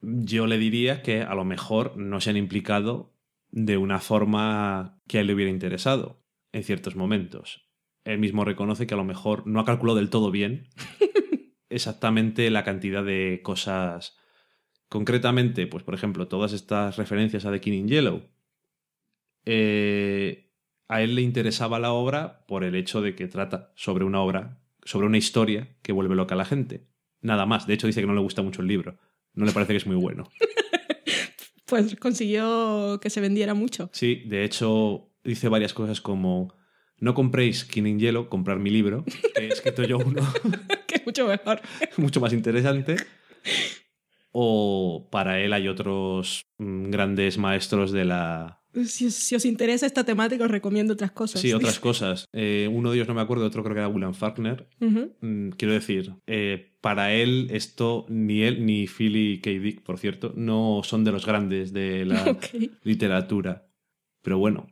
Yo 0.00 0.46
le 0.46 0.58
diría 0.58 1.02
que 1.02 1.22
a 1.22 1.34
lo 1.34 1.44
mejor 1.44 1.96
no 1.96 2.20
se 2.20 2.30
han 2.30 2.36
implicado 2.36 3.14
de 3.50 3.76
una 3.76 4.00
forma 4.00 5.00
que 5.08 5.18
a 5.18 5.20
él 5.20 5.26
le 5.26 5.34
hubiera 5.34 5.50
interesado 5.50 6.22
en 6.52 6.64
ciertos 6.64 6.96
momentos. 6.96 7.68
Él 8.04 8.18
mismo 8.18 8.44
reconoce 8.44 8.86
que 8.86 8.94
a 8.94 8.96
lo 8.96 9.04
mejor 9.04 9.46
no 9.46 9.60
ha 9.60 9.64
calculado 9.64 9.98
del 9.98 10.10
todo 10.10 10.30
bien 10.30 10.68
exactamente 11.68 12.50
la 12.50 12.64
cantidad 12.64 13.04
de 13.04 13.40
cosas. 13.42 14.16
Concretamente, 14.88 15.66
pues 15.66 15.84
por 15.84 15.94
ejemplo, 15.94 16.28
todas 16.28 16.52
estas 16.52 16.96
referencias 16.96 17.44
a 17.44 17.52
The 17.52 17.60
King 17.60 17.72
in 17.72 17.88
Yellow. 17.88 18.22
Eh, 19.44 20.50
a 20.88 21.02
él 21.02 21.14
le 21.14 21.22
interesaba 21.22 21.78
la 21.78 21.92
obra 21.92 22.44
por 22.46 22.64
el 22.64 22.74
hecho 22.74 23.00
de 23.00 23.14
que 23.14 23.28
trata 23.28 23.72
sobre 23.76 24.04
una 24.04 24.20
obra, 24.20 24.60
sobre 24.84 25.06
una 25.06 25.18
historia 25.18 25.76
que 25.82 25.92
vuelve 25.92 26.14
loca 26.14 26.34
a 26.34 26.38
la 26.38 26.44
gente. 26.44 26.86
Nada 27.20 27.46
más. 27.46 27.66
De 27.66 27.74
hecho, 27.74 27.86
dice 27.86 28.00
que 28.00 28.06
no 28.06 28.14
le 28.14 28.20
gusta 28.20 28.42
mucho 28.42 28.62
el 28.62 28.68
libro. 28.68 28.98
No 29.34 29.44
le 29.44 29.52
parece 29.52 29.72
que 29.72 29.78
es 29.78 29.86
muy 29.86 29.96
bueno. 29.96 30.28
Pues 31.70 31.94
consiguió 31.94 32.98
que 33.00 33.10
se 33.10 33.20
vendiera 33.20 33.54
mucho. 33.54 33.90
Sí, 33.92 34.24
de 34.26 34.42
hecho, 34.42 35.12
dice 35.22 35.48
varias 35.48 35.72
cosas 35.72 36.00
como: 36.00 36.52
No 36.98 37.14
compréis 37.14 37.64
King 37.64 37.86
in 37.86 38.00
Yellow, 38.00 38.28
comprar 38.28 38.58
mi 38.58 38.70
libro, 38.70 39.04
que 39.36 39.44
he 39.44 39.48
escrito 39.48 39.84
yo 39.84 39.98
uno 39.98 40.20
que 40.88 40.96
es 40.96 41.06
mucho 41.06 41.28
mejor. 41.28 41.60
mucho 41.96 42.20
más 42.20 42.32
interesante. 42.32 42.96
O 44.32 45.08
para 45.12 45.40
él 45.40 45.52
hay 45.52 45.68
otros 45.68 46.42
mm, 46.58 46.90
grandes 46.90 47.38
maestros 47.38 47.92
de 47.92 48.04
la. 48.04 48.59
Si, 48.84 49.10
si 49.10 49.34
os 49.34 49.44
interesa 49.44 49.86
esta 49.86 50.04
temática, 50.04 50.44
os 50.44 50.50
recomiendo 50.50 50.94
otras 50.94 51.10
cosas. 51.10 51.40
Sí, 51.40 51.52
otras 51.54 51.78
cosas. 51.80 52.26
Eh, 52.32 52.68
uno 52.70 52.90
de 52.90 52.96
ellos 52.96 53.08
no 53.08 53.14
me 53.14 53.20
acuerdo, 53.20 53.46
otro 53.46 53.62
creo 53.62 53.74
que 53.74 53.80
era 53.80 53.88
William 53.88 54.14
Faulkner. 54.14 54.68
Mm, 54.78 55.50
quiero 55.50 55.74
decir, 55.74 56.14
eh, 56.26 56.76
para 56.80 57.12
él 57.12 57.48
esto, 57.50 58.06
ni 58.08 58.42
él 58.42 58.64
ni 58.64 58.86
Philly 58.86 59.40
K. 59.40 59.50
Dick, 59.50 59.82
por 59.82 59.98
cierto, 59.98 60.32
no 60.36 60.82
son 60.84 61.04
de 61.04 61.12
los 61.12 61.26
grandes 61.26 61.72
de 61.72 62.04
la 62.04 62.36
literatura. 62.82 63.68
Pero 64.22 64.38
bueno, 64.38 64.68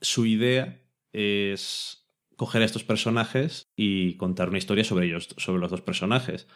su 0.00 0.26
idea 0.26 0.80
es 1.12 2.08
coger 2.36 2.62
a 2.62 2.64
estos 2.64 2.84
personajes 2.84 3.70
y 3.76 4.16
contar 4.16 4.48
una 4.48 4.58
historia 4.58 4.84
sobre 4.84 5.06
ellos, 5.06 5.28
sobre 5.38 5.60
los 5.60 5.70
dos 5.70 5.82
personajes. 5.82 6.48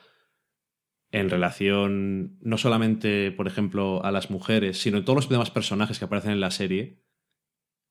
En 1.10 1.30
relación 1.30 2.38
no 2.40 2.58
solamente, 2.58 3.32
por 3.32 3.46
ejemplo, 3.46 4.04
a 4.04 4.12
las 4.12 4.30
mujeres, 4.30 4.78
sino 4.78 5.04
todos 5.04 5.16
los 5.16 5.28
demás 5.28 5.50
personajes 5.50 5.98
que 5.98 6.04
aparecen 6.04 6.32
en 6.32 6.40
la 6.40 6.50
serie, 6.50 7.02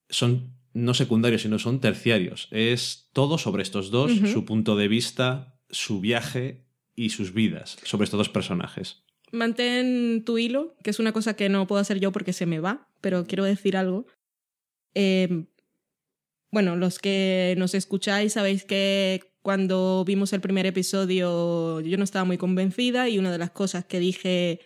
son 0.10 0.56
no 0.74 0.94
secundarios, 0.94 1.42
sino 1.42 1.58
son 1.58 1.80
terciarios. 1.80 2.48
Es 2.52 3.10
todo 3.14 3.38
sobre 3.38 3.64
estos 3.64 3.90
dos, 3.90 4.12
su 4.32 4.46
punto 4.46 4.76
de 4.76 4.88
vista, 4.88 5.60
su 5.70 6.00
viaje 6.00 6.68
y 6.96 7.10
sus 7.10 7.34
vidas 7.34 7.78
sobre 7.84 8.06
estos 8.06 8.20
dos 8.20 8.30
personajes. 8.30 9.04
Mantén 9.32 10.24
tu 10.24 10.38
hilo, 10.38 10.76
que 10.84 10.92
es 10.92 11.00
una 11.00 11.12
cosa 11.12 11.36
que 11.36 11.50
no 11.50 11.68
puedo 11.68 11.82
hacer 11.82 12.00
yo 12.00 12.12
porque 12.12 12.34
se 12.34 12.46
me 12.46 12.60
va, 12.60 12.90
pero 13.02 13.26
quiero 13.26 13.44
decir 13.44 13.76
algo. 13.76 14.06
Eh, 14.94 15.46
bueno, 16.52 16.76
los 16.76 17.00
que 17.00 17.56
nos 17.58 17.74
escucháis 17.74 18.34
sabéis 18.34 18.64
que 18.64 19.34
cuando 19.42 20.04
vimos 20.06 20.34
el 20.34 20.42
primer 20.42 20.66
episodio 20.66 21.80
yo 21.82 21.98
no 21.98 22.04
estaba 22.04 22.26
muy 22.26 22.38
convencida 22.38 23.10
y 23.10 23.20
una 23.20 23.32
de 23.32 23.38
las 23.38 23.52
cosas 23.52 23.86
que 23.86 24.00
dije 24.00 24.60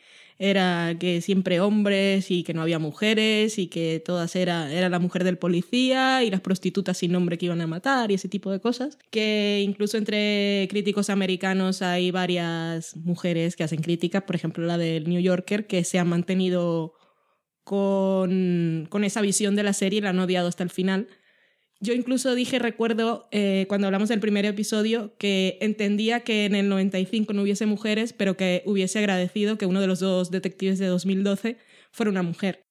era 0.43 0.95
que 0.99 1.21
siempre 1.21 1.59
hombres 1.59 2.31
y 2.31 2.41
que 2.41 2.55
no 2.55 2.63
había 2.63 2.79
mujeres 2.79 3.59
y 3.59 3.67
que 3.67 4.01
todas 4.03 4.35
era, 4.35 4.73
era 4.73 4.89
la 4.89 4.97
mujer 4.97 5.23
del 5.23 5.37
policía 5.37 6.23
y 6.23 6.31
las 6.31 6.41
prostitutas 6.41 6.97
sin 6.97 7.11
nombre 7.11 7.37
que 7.37 7.45
iban 7.45 7.61
a 7.61 7.67
matar 7.67 8.09
y 8.09 8.15
ese 8.15 8.27
tipo 8.27 8.49
de 8.49 8.59
cosas. 8.59 8.97
Que 9.11 9.61
incluso 9.63 9.97
entre 9.97 10.67
críticos 10.71 11.11
americanos 11.11 11.83
hay 11.83 12.09
varias 12.09 12.95
mujeres 12.95 13.55
que 13.55 13.63
hacen 13.63 13.83
críticas, 13.83 14.23
por 14.23 14.35
ejemplo 14.35 14.65
la 14.65 14.79
del 14.79 15.07
New 15.07 15.21
Yorker, 15.21 15.67
que 15.67 15.83
se 15.83 15.99
han 15.99 16.09
mantenido 16.09 16.95
con, 17.63 18.87
con 18.89 19.03
esa 19.03 19.21
visión 19.21 19.55
de 19.55 19.61
la 19.61 19.73
serie 19.73 19.99
y 19.99 20.01
la 20.01 20.09
han 20.09 20.19
odiado 20.19 20.47
hasta 20.47 20.63
el 20.63 20.71
final. 20.71 21.07
Yo 21.83 21.93
incluso 21.93 22.35
dije, 22.35 22.59
recuerdo, 22.59 23.27
eh, 23.31 23.65
cuando 23.67 23.87
hablamos 23.87 24.07
del 24.07 24.19
primer 24.19 24.45
episodio, 24.45 25.15
que 25.17 25.57
entendía 25.61 26.19
que 26.19 26.45
en 26.45 26.53
el 26.53 26.69
95 26.69 27.33
no 27.33 27.41
hubiese 27.41 27.65
mujeres, 27.65 28.13
pero 28.13 28.37
que 28.37 28.61
hubiese 28.67 28.99
agradecido 28.99 29.57
que 29.57 29.65
uno 29.65 29.81
de 29.81 29.87
los 29.87 29.99
dos 29.99 30.29
detectives 30.29 30.77
de 30.77 30.85
2012 30.85 31.57
fuera 31.91 32.11
una 32.11 32.21
mujer. 32.21 32.61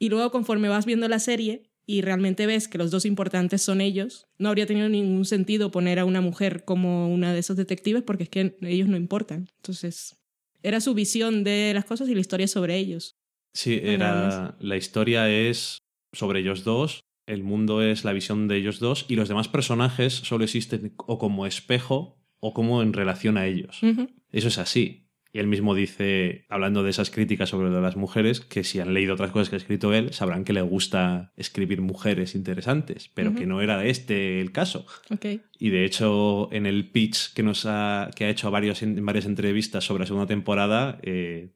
Y 0.00 0.08
luego, 0.08 0.32
conforme 0.32 0.68
vas 0.68 0.84
viendo 0.84 1.08
la 1.08 1.20
serie 1.20 1.70
y 1.86 2.00
realmente 2.02 2.46
ves 2.46 2.66
que 2.66 2.78
los 2.78 2.90
dos 2.90 3.06
importantes 3.06 3.62
son 3.62 3.80
ellos, 3.80 4.26
no 4.36 4.48
habría 4.48 4.66
tenido 4.66 4.88
ningún 4.88 5.24
sentido 5.24 5.70
poner 5.70 6.00
a 6.00 6.04
una 6.04 6.20
mujer 6.20 6.64
como 6.64 7.08
una 7.08 7.32
de 7.32 7.38
esos 7.38 7.56
detectives 7.56 8.02
porque 8.02 8.24
es 8.24 8.28
que 8.28 8.56
ellos 8.62 8.88
no 8.88 8.96
importan. 8.96 9.48
Entonces, 9.58 10.16
era 10.64 10.80
su 10.80 10.92
visión 10.94 11.44
de 11.44 11.70
las 11.72 11.84
cosas 11.84 12.08
y 12.08 12.14
la 12.14 12.20
historia 12.20 12.48
sobre 12.48 12.76
ellos. 12.76 13.14
Sí, 13.54 13.78
era. 13.80 14.56
La 14.58 14.76
historia 14.76 15.30
es 15.30 15.78
sobre 16.12 16.40
ellos 16.40 16.64
dos, 16.64 17.04
el 17.26 17.42
mundo 17.42 17.82
es 17.82 18.04
la 18.04 18.12
visión 18.12 18.48
de 18.48 18.56
ellos 18.56 18.78
dos, 18.78 19.04
y 19.08 19.16
los 19.16 19.28
demás 19.28 19.48
personajes 19.48 20.14
solo 20.14 20.44
existen 20.44 20.94
o 20.96 21.18
como 21.18 21.46
espejo 21.46 22.18
o 22.38 22.54
como 22.54 22.82
en 22.82 22.92
relación 22.92 23.36
a 23.36 23.46
ellos. 23.46 23.80
Eso 24.30 24.48
es 24.48 24.58
así. 24.58 25.06
Y 25.32 25.38
él 25.38 25.48
mismo 25.48 25.74
dice, 25.74 26.46
hablando 26.48 26.82
de 26.82 26.88
esas 26.88 27.10
críticas 27.10 27.50
sobre 27.50 27.68
lo 27.68 27.76
de 27.76 27.82
las 27.82 27.96
mujeres, 27.96 28.40
que 28.40 28.64
si 28.64 28.80
han 28.80 28.94
leído 28.94 29.12
otras 29.12 29.32
cosas 29.32 29.50
que 29.50 29.56
ha 29.56 29.58
escrito 29.58 29.92
él, 29.92 30.14
sabrán 30.14 30.44
que 30.44 30.54
le 30.54 30.62
gusta 30.62 31.34
escribir 31.36 31.82
mujeres 31.82 32.34
interesantes, 32.34 33.10
pero 33.12 33.34
que 33.34 33.44
no 33.44 33.60
era 33.60 33.84
este 33.84 34.40
el 34.40 34.50
caso. 34.52 34.86
Y 35.58 35.68
de 35.68 35.84
hecho, 35.84 36.50
en 36.52 36.64
el 36.64 36.90
pitch 36.90 37.34
que 37.34 37.42
nos 37.42 37.66
ha, 37.66 38.10
que 38.16 38.24
ha 38.24 38.30
hecho 38.30 38.46
a 38.46 38.50
varios, 38.50 38.82
en 38.82 39.04
varias 39.04 39.26
entrevistas 39.26 39.84
sobre 39.84 40.04
la 40.04 40.06
segunda 40.06 40.26
temporada, 40.26 40.98
eh, 41.02 41.52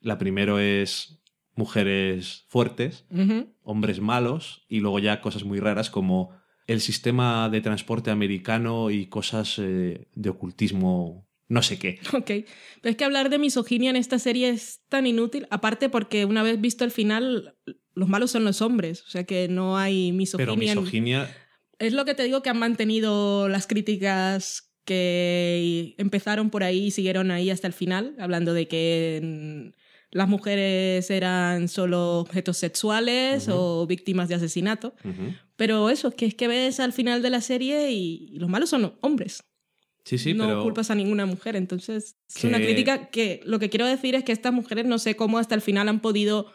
la 0.00 0.16
primero 0.16 0.58
es 0.58 1.21
mujeres 1.54 2.44
fuertes, 2.48 3.04
hombres 3.62 4.00
malos, 4.00 4.64
y 4.68 4.80
luego 4.80 4.98
ya 4.98 5.20
cosas 5.20 5.44
muy 5.44 5.60
raras 5.60 5.90
como 5.90 6.30
el 6.66 6.80
sistema 6.80 7.48
de 7.50 7.60
transporte 7.60 8.10
americano 8.10 8.90
y 8.90 9.06
cosas 9.06 9.58
eh, 9.58 10.06
de 10.14 10.30
ocultismo, 10.30 11.26
no 11.48 11.62
sé 11.62 11.78
qué. 11.78 11.98
Ok. 12.12 12.26
Pero 12.80 12.90
es 12.90 12.96
que 12.96 13.04
hablar 13.04 13.28
de 13.30 13.38
misoginia 13.38 13.90
en 13.90 13.96
esta 13.96 14.18
serie 14.18 14.48
es 14.48 14.80
tan 14.88 15.06
inútil, 15.06 15.46
aparte 15.50 15.88
porque 15.88 16.24
una 16.24 16.42
vez 16.42 16.60
visto 16.60 16.84
el 16.84 16.90
final, 16.90 17.56
los 17.94 18.08
malos 18.08 18.30
son 18.30 18.44
los 18.44 18.62
hombres, 18.62 19.02
o 19.06 19.10
sea 19.10 19.24
que 19.24 19.48
no 19.48 19.76
hay 19.76 20.12
misoginia. 20.12 20.46
Pero 20.46 20.52
en- 20.54 20.58
misoginia, 20.78 21.36
Es 21.78 21.92
lo 21.92 22.04
que 22.04 22.14
te 22.14 22.22
digo 22.24 22.42
que 22.42 22.50
han 22.50 22.58
mantenido 22.58 23.48
las 23.48 23.66
críticas 23.66 24.72
que 24.84 25.94
empezaron 25.98 26.50
por 26.50 26.62
ahí 26.64 26.86
y 26.86 26.90
siguieron 26.90 27.30
ahí 27.30 27.50
hasta 27.50 27.66
el 27.66 27.72
final, 27.72 28.14
hablando 28.18 28.54
de 28.54 28.68
que 28.68 29.72
las 30.12 30.28
mujeres 30.28 31.10
eran 31.10 31.68
solo 31.68 32.20
objetos 32.20 32.56
sexuales 32.58 33.48
o 33.50 33.86
víctimas 33.86 34.28
de 34.28 34.36
asesinato. 34.36 34.94
Pero 35.56 35.90
eso, 35.90 36.08
es 36.08 36.14
que 36.14 36.26
es 36.26 36.34
que 36.34 36.48
ves 36.48 36.78
al 36.80 36.92
final 36.92 37.22
de 37.22 37.30
la 37.30 37.40
serie 37.40 37.90
y, 37.90 38.28
y 38.32 38.38
los 38.38 38.48
malos 38.48 38.70
son 38.70 38.94
hombres. 39.00 39.42
sí, 40.04 40.18
sí, 40.18 40.34
no 40.34 40.46
pero 40.46 40.62
culpas 40.62 40.90
a 40.90 40.94
ninguna 40.94 41.24
mujer. 41.26 41.56
Entonces, 41.56 42.16
es 42.28 42.34
Que- 42.42 42.46
una 42.48 42.58
crítica 42.58 43.08
que 43.10 43.40
lo 43.44 43.58
que 43.58 43.70
quiero 43.70 43.86
decir 43.86 44.14
es 44.14 44.24
que 44.24 44.32
estas 44.32 44.52
mujeres 44.52 44.84
no 44.86 44.98
sé 44.98 45.16
cómo 45.16 45.38
hasta 45.38 45.54
el 45.54 45.60
final 45.60 45.88
han 45.88 46.00
podido 46.00 46.46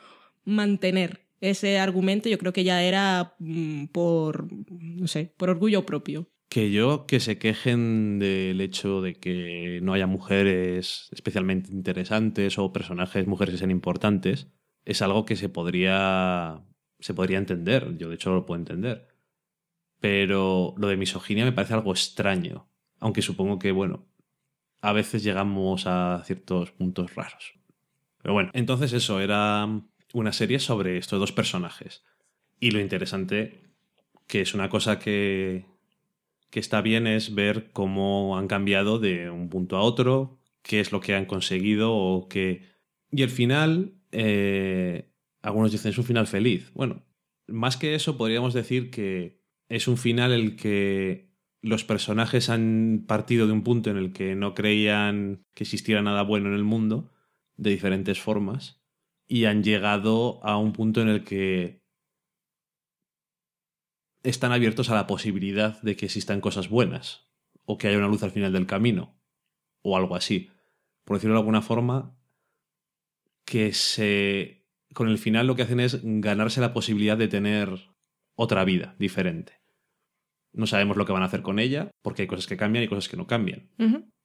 mantener 0.45 1.25
ese 1.41 1.77
argumento. 1.79 2.29
Yo 2.29 2.37
creo 2.37 2.53
que 2.53 2.63
ya 2.63 2.83
era 2.83 3.35
mm, 3.39 3.85
por, 3.87 4.47
no 4.71 5.07
sé, 5.07 5.33
por 5.37 5.49
orgullo 5.49 5.85
propio. 5.85 6.27
Que 6.49 6.71
yo 6.71 7.05
que 7.07 7.19
se 7.19 7.37
quejen 7.37 8.19
del 8.19 8.61
hecho 8.61 9.01
de 9.01 9.15
que 9.15 9.79
no 9.81 9.93
haya 9.93 10.07
mujeres 10.07 11.09
especialmente 11.11 11.71
interesantes 11.71 12.57
o 12.57 12.71
personajes 12.71 13.27
mujeres 13.27 13.53
que 13.53 13.59
sean 13.59 13.71
importantes 13.71 14.47
es 14.85 15.01
algo 15.01 15.25
que 15.25 15.35
se 15.35 15.49
podría 15.49 16.63
se 16.99 17.13
podría 17.13 17.37
entender. 17.37 17.97
Yo 17.97 18.09
de 18.09 18.15
hecho 18.15 18.33
lo 18.33 18.45
puedo 18.45 18.59
entender. 18.59 19.07
Pero 19.99 20.73
lo 20.77 20.87
de 20.87 20.97
misoginia 20.97 21.45
me 21.45 21.51
parece 21.51 21.73
algo 21.73 21.91
extraño 21.91 22.69
aunque 22.99 23.21
supongo 23.21 23.59
que 23.59 23.71
bueno 23.71 24.07
a 24.81 24.93
veces 24.93 25.23
llegamos 25.23 25.85
a 25.85 26.23
ciertos 26.25 26.71
puntos 26.71 27.15
raros. 27.15 27.55
Pero 28.21 28.33
bueno 28.33 28.51
entonces 28.53 28.93
eso 28.93 29.19
era 29.19 29.67
una 30.13 30.33
serie 30.33 30.59
sobre 30.59 30.97
estos 30.97 31.19
dos 31.19 31.33
personajes. 31.33 32.05
Y 32.59 32.71
lo 32.71 32.79
interesante 32.79 33.67
que 34.27 34.41
es 34.41 34.53
una 34.53 34.69
cosa 34.69 34.97
que 34.99 35.76
que 36.49 36.59
está 36.59 36.81
bien 36.81 37.07
es 37.07 37.35
ver 37.35 37.71
cómo 37.71 38.37
han 38.37 38.47
cambiado 38.47 38.99
de 38.99 39.29
un 39.29 39.49
punto 39.49 39.77
a 39.77 39.81
otro, 39.81 40.39
qué 40.61 40.79
es 40.79 40.91
lo 40.91 40.99
que 40.99 41.15
han 41.15 41.25
conseguido 41.25 41.93
o 41.93 42.27
qué 42.27 42.63
Y 43.11 43.23
el 43.23 43.29
final, 43.29 43.95
eh, 44.11 45.11
algunos 45.41 45.71
dicen 45.71 45.91
es 45.91 45.97
un 45.97 46.03
final 46.03 46.27
feliz. 46.27 46.71
Bueno, 46.73 47.03
más 47.47 47.77
que 47.77 47.95
eso, 47.95 48.17
podríamos 48.17 48.53
decir 48.53 48.91
que 48.91 49.41
es 49.69 49.87
un 49.87 49.97
final 49.97 50.31
el 50.31 50.55
que 50.55 51.27
los 51.61 51.83
personajes 51.83 52.49
han 52.49 53.05
partido 53.07 53.47
de 53.47 53.53
un 53.53 53.63
punto 53.63 53.89
en 53.89 53.97
el 53.97 54.13
que 54.13 54.35
no 54.35 54.53
creían 54.53 55.43
que 55.53 55.63
existiera 55.63 56.01
nada 56.01 56.21
bueno 56.21 56.49
en 56.49 56.55
el 56.55 56.63
mundo, 56.63 57.11
de 57.55 57.71
diferentes 57.71 58.21
formas, 58.21 58.81
y 59.27 59.45
han 59.45 59.63
llegado 59.63 60.39
a 60.43 60.57
un 60.57 60.73
punto 60.73 61.01
en 61.01 61.09
el 61.09 61.23
que 61.23 61.81
están 64.23 64.51
abiertos 64.51 64.89
a 64.89 64.95
la 64.95 65.07
posibilidad 65.07 65.81
de 65.81 65.95
que 65.95 66.05
existan 66.05 66.41
cosas 66.41 66.69
buenas, 66.69 67.27
o 67.65 67.77
que 67.77 67.87
haya 67.87 67.97
una 67.97 68.07
luz 68.07 68.23
al 68.23 68.31
final 68.31 68.53
del 68.53 68.65
camino, 68.65 69.19
o 69.81 69.97
algo 69.97 70.15
así. 70.15 70.49
Por 71.03 71.17
decirlo 71.17 71.35
de 71.35 71.39
alguna 71.39 71.61
forma, 71.61 72.17
que 73.45 73.73
se. 73.73 74.65
Con 74.93 75.09
el 75.09 75.17
final 75.17 75.47
lo 75.47 75.55
que 75.55 75.61
hacen 75.61 75.79
es 75.79 75.99
ganarse 76.03 76.59
la 76.59 76.73
posibilidad 76.73 77.17
de 77.17 77.27
tener 77.27 77.69
otra 78.35 78.63
vida 78.65 78.95
diferente. 78.99 79.61
No 80.53 80.65
sabemos 80.65 80.97
lo 80.97 81.05
que 81.05 81.13
van 81.13 81.21
a 81.21 81.27
hacer 81.27 81.41
con 81.41 81.59
ella, 81.59 81.91
porque 82.01 82.23
hay 82.23 82.27
cosas 82.27 82.47
que 82.47 82.57
cambian 82.57 82.83
y 82.83 82.87
cosas 82.87 83.07
que 83.07 83.17
no 83.17 83.27
cambian. 83.27 83.69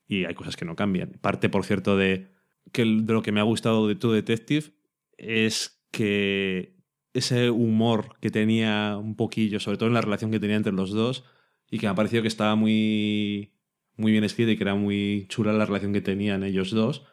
Y 0.07 0.25
hay 0.25 0.35
cosas 0.35 0.57
que 0.57 0.65
no 0.65 0.77
cambian. 0.77 1.19
Parte, 1.21 1.49
por 1.49 1.65
cierto, 1.65 1.97
de, 1.97 2.31
que 2.73 2.85
de 2.85 3.13
lo 3.13 3.23
que 3.23 3.33
me 3.33 3.41
ha 3.41 3.45
gustado 3.45 3.87
de 3.87 3.97
True 3.97 4.15
Detective 4.15 4.73
es 5.19 5.85
que 5.91 6.82
ese 7.15 7.51
humor 7.51 8.17
que 8.21 8.31
tenía 8.31 8.97
un 8.99 9.17
poquillo, 9.17 9.61
sobre 9.61 9.79
todo 9.79 9.89
en 9.89 9.95
la 9.95 10.01
relación 10.01 10.31
que 10.31 10.41
tenía 10.41 10.57
entre 10.57 10.73
los 10.73 10.91
dos, 10.91 11.25
y 11.71 11.79
que 11.79 11.87
me 11.87 11.91
ha 11.91 11.95
parecido 11.95 12.23
que 12.23 12.29
estaba 12.29 12.55
muy, 12.55 13.53
muy 13.97 14.13
bien 14.13 14.25
escrita 14.25 14.53
y 14.53 14.57
que 14.57 14.65
era 14.65 14.75
muy 14.75 15.27
chula 15.29 15.53
la 15.53 15.67
relación 15.67 15.93
que 15.93 16.01
tenían 16.01 16.45
ellos 16.45 16.71
dos. 16.71 17.05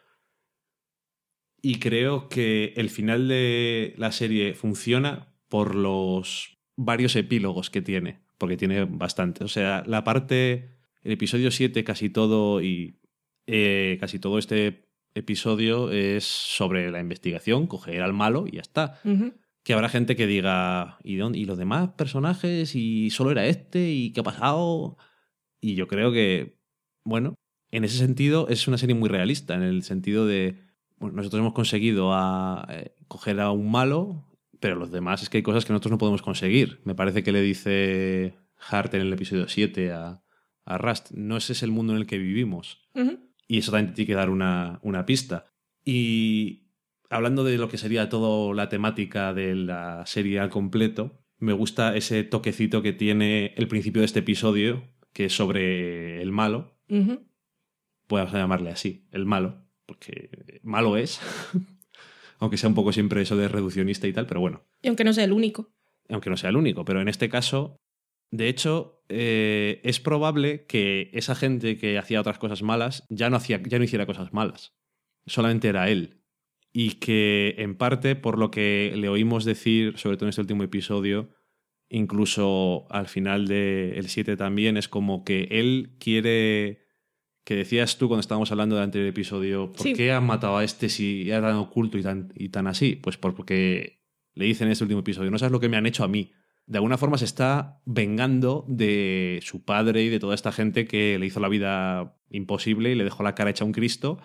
Y 1.62 1.78
creo 1.78 2.28
que 2.28 2.72
el 2.76 2.88
final 2.88 3.28
de 3.28 3.94
la 3.98 4.12
serie 4.12 4.54
funciona 4.54 5.34
por 5.48 5.74
los 5.74 6.58
varios 6.76 7.16
epílogos 7.16 7.68
que 7.68 7.82
tiene, 7.82 8.20
porque 8.38 8.56
tiene 8.56 8.84
bastante. 8.84 9.44
O 9.44 9.48
sea, 9.48 9.84
la 9.86 10.04
parte, 10.04 10.70
el 11.02 11.12
episodio 11.12 11.50
7, 11.50 11.84
casi 11.84 12.08
todo 12.08 12.62
y 12.62 13.00
eh, 13.46 13.98
casi 14.00 14.18
todo 14.18 14.38
este 14.38 14.88
episodio 15.14 15.90
es 15.90 16.24
sobre 16.24 16.90
la 16.90 17.00
investigación, 17.00 17.66
coger 17.66 18.00
al 18.00 18.12
malo 18.12 18.46
y 18.46 18.52
ya 18.52 18.62
está. 18.62 19.00
Que 19.62 19.74
habrá 19.74 19.88
gente 19.88 20.16
que 20.16 20.26
diga, 20.26 20.98
¿y, 21.04 21.16
dónde, 21.16 21.38
¿y 21.38 21.44
los 21.44 21.58
demás 21.58 21.90
personajes? 21.90 22.74
¿Y 22.74 23.10
solo 23.10 23.30
era 23.30 23.46
este? 23.46 23.90
¿Y 23.90 24.12
qué 24.12 24.20
ha 24.20 24.24
pasado? 24.24 24.96
Y 25.60 25.74
yo 25.74 25.86
creo 25.86 26.12
que, 26.12 26.58
bueno, 27.04 27.34
en 27.70 27.84
ese 27.84 27.98
sentido 27.98 28.48
es 28.48 28.66
una 28.68 28.78
serie 28.78 28.94
muy 28.94 29.08
realista, 29.08 29.54
en 29.54 29.62
el 29.62 29.82
sentido 29.82 30.26
de, 30.26 30.58
bueno, 30.98 31.16
nosotros 31.16 31.40
hemos 31.40 31.52
conseguido 31.52 32.12
a, 32.12 32.66
eh, 32.70 32.94
coger 33.08 33.40
a 33.40 33.50
un 33.50 33.70
malo, 33.70 34.26
pero 34.60 34.76
los 34.76 34.90
demás 34.90 35.22
es 35.22 35.28
que 35.28 35.38
hay 35.38 35.42
cosas 35.42 35.64
que 35.64 35.72
nosotros 35.72 35.92
no 35.92 35.98
podemos 35.98 36.22
conseguir. 36.22 36.80
Me 36.84 36.94
parece 36.94 37.22
que 37.22 37.32
le 37.32 37.42
dice 37.42 38.38
Hart 38.56 38.94
en 38.94 39.02
el 39.02 39.12
episodio 39.12 39.48
7 39.48 39.92
a, 39.92 40.22
a 40.64 40.78
Rust, 40.78 41.10
no 41.12 41.36
ese 41.36 41.52
es 41.52 41.62
el 41.62 41.70
mundo 41.70 41.92
en 41.92 41.98
el 41.98 42.06
que 42.06 42.18
vivimos. 42.18 42.82
Y 43.48 43.58
eso 43.58 43.72
también 43.72 43.94
tiene 43.94 44.06
que 44.06 44.14
dar 44.14 44.30
una, 44.30 44.78
una 44.82 45.04
pista. 45.04 45.46
Y 45.84 46.59
hablando 47.10 47.44
de 47.44 47.58
lo 47.58 47.68
que 47.68 47.76
sería 47.76 48.08
toda 48.08 48.54
la 48.54 48.68
temática 48.68 49.34
de 49.34 49.54
la 49.54 50.06
serie 50.06 50.38
al 50.38 50.48
completo, 50.48 51.20
me 51.38 51.52
gusta 51.52 51.96
ese 51.96 52.22
toquecito 52.24 52.82
que 52.82 52.92
tiene 52.92 53.52
el 53.56 53.68
principio 53.68 54.00
de 54.00 54.06
este 54.06 54.20
episodio, 54.20 54.88
que 55.12 55.26
es 55.26 55.34
sobre 55.34 56.22
el 56.22 56.32
malo. 56.32 56.78
Podemos 58.06 58.32
llamarle 58.32 58.70
así, 58.70 59.08
el 59.10 59.26
malo, 59.26 59.66
porque 59.86 60.60
malo 60.62 60.96
es. 60.96 61.20
Aunque 62.38 62.56
sea 62.56 62.68
un 62.68 62.74
poco 62.74 62.92
siempre 62.92 63.20
eso 63.20 63.36
de 63.36 63.48
reduccionista 63.48 64.06
y 64.06 64.14
tal, 64.14 64.26
pero 64.26 64.40
bueno 64.40 64.64
Y 64.80 64.88
aunque 64.88 65.04
no 65.04 65.12
sea 65.12 65.24
el 65.24 65.32
único. 65.32 65.74
aunque 66.08 66.30
no 66.30 66.38
sea 66.38 66.48
el 66.48 66.56
único, 66.56 66.86
pero 66.86 67.02
en 67.02 67.08
este 67.08 67.28
caso, 67.28 67.76
de 68.30 68.48
hecho, 68.48 69.04
eh, 69.10 69.82
es 69.84 70.00
probable 70.00 70.64
que 70.64 71.10
esa 71.12 71.34
gente 71.34 71.76
que 71.76 71.98
hacía 71.98 72.18
otras 72.18 72.38
cosas 72.38 72.62
malas 72.62 73.04
ya 73.10 73.28
no, 73.28 73.36
hacía, 73.36 73.60
ya 73.62 73.76
no 73.78 73.84
hiciera 73.84 74.06
cosas 74.06 74.32
malas. 74.32 74.74
Solamente 75.26 75.68
era 75.68 75.90
él. 75.90 76.19
Y 76.72 76.92
que 76.94 77.56
en 77.58 77.74
parte, 77.76 78.14
por 78.16 78.38
lo 78.38 78.50
que 78.50 78.92
le 78.96 79.08
oímos 79.08 79.44
decir, 79.44 79.98
sobre 79.98 80.16
todo 80.16 80.26
en 80.26 80.30
este 80.30 80.40
último 80.42 80.62
episodio, 80.62 81.30
incluso 81.88 82.86
al 82.90 83.08
final 83.08 83.46
del 83.48 84.08
7 84.08 84.36
también, 84.36 84.76
es 84.76 84.88
como 84.88 85.24
que 85.24 85.48
él 85.50 85.96
quiere 85.98 86.78
que 87.44 87.56
decías 87.56 87.98
tú 87.98 88.06
cuando 88.06 88.20
estábamos 88.20 88.52
hablando 88.52 88.76
del 88.76 88.84
anterior 88.84 89.08
episodio, 89.08 89.72
¿por 89.72 89.82
Sí. 89.82 89.92
qué 89.94 90.12
han 90.12 90.24
matado 90.24 90.58
a 90.58 90.62
este 90.64 90.88
si 90.88 91.28
era 91.30 91.40
tan 91.40 91.56
oculto 91.56 91.98
y 91.98 92.02
tan, 92.02 92.32
y 92.36 92.50
tan 92.50 92.66
así? 92.68 92.94
Pues 92.96 93.16
porque 93.16 94.02
le 94.34 94.44
dicen 94.44 94.68
en 94.68 94.72
este 94.72 94.84
último 94.84 95.00
episodio, 95.00 95.30
no 95.30 95.38
sabes 95.38 95.50
lo 95.50 95.58
que 95.58 95.68
me 95.68 95.76
han 95.76 95.86
hecho 95.86 96.04
a 96.04 96.08
mí. 96.08 96.30
De 96.66 96.78
alguna 96.78 96.98
forma 96.98 97.18
se 97.18 97.24
está 97.24 97.80
vengando 97.86 98.64
de 98.68 99.40
su 99.42 99.64
padre 99.64 100.04
y 100.04 100.08
de 100.10 100.20
toda 100.20 100.36
esta 100.36 100.52
gente 100.52 100.86
que 100.86 101.18
le 101.18 101.26
hizo 101.26 101.40
la 101.40 101.48
vida 101.48 102.16
imposible 102.30 102.92
y 102.92 102.94
le 102.94 103.02
dejó 103.02 103.24
la 103.24 103.34
cara 103.34 103.50
hecha 103.50 103.64
a 103.64 103.66
un 103.66 103.72
Cristo. 103.72 104.18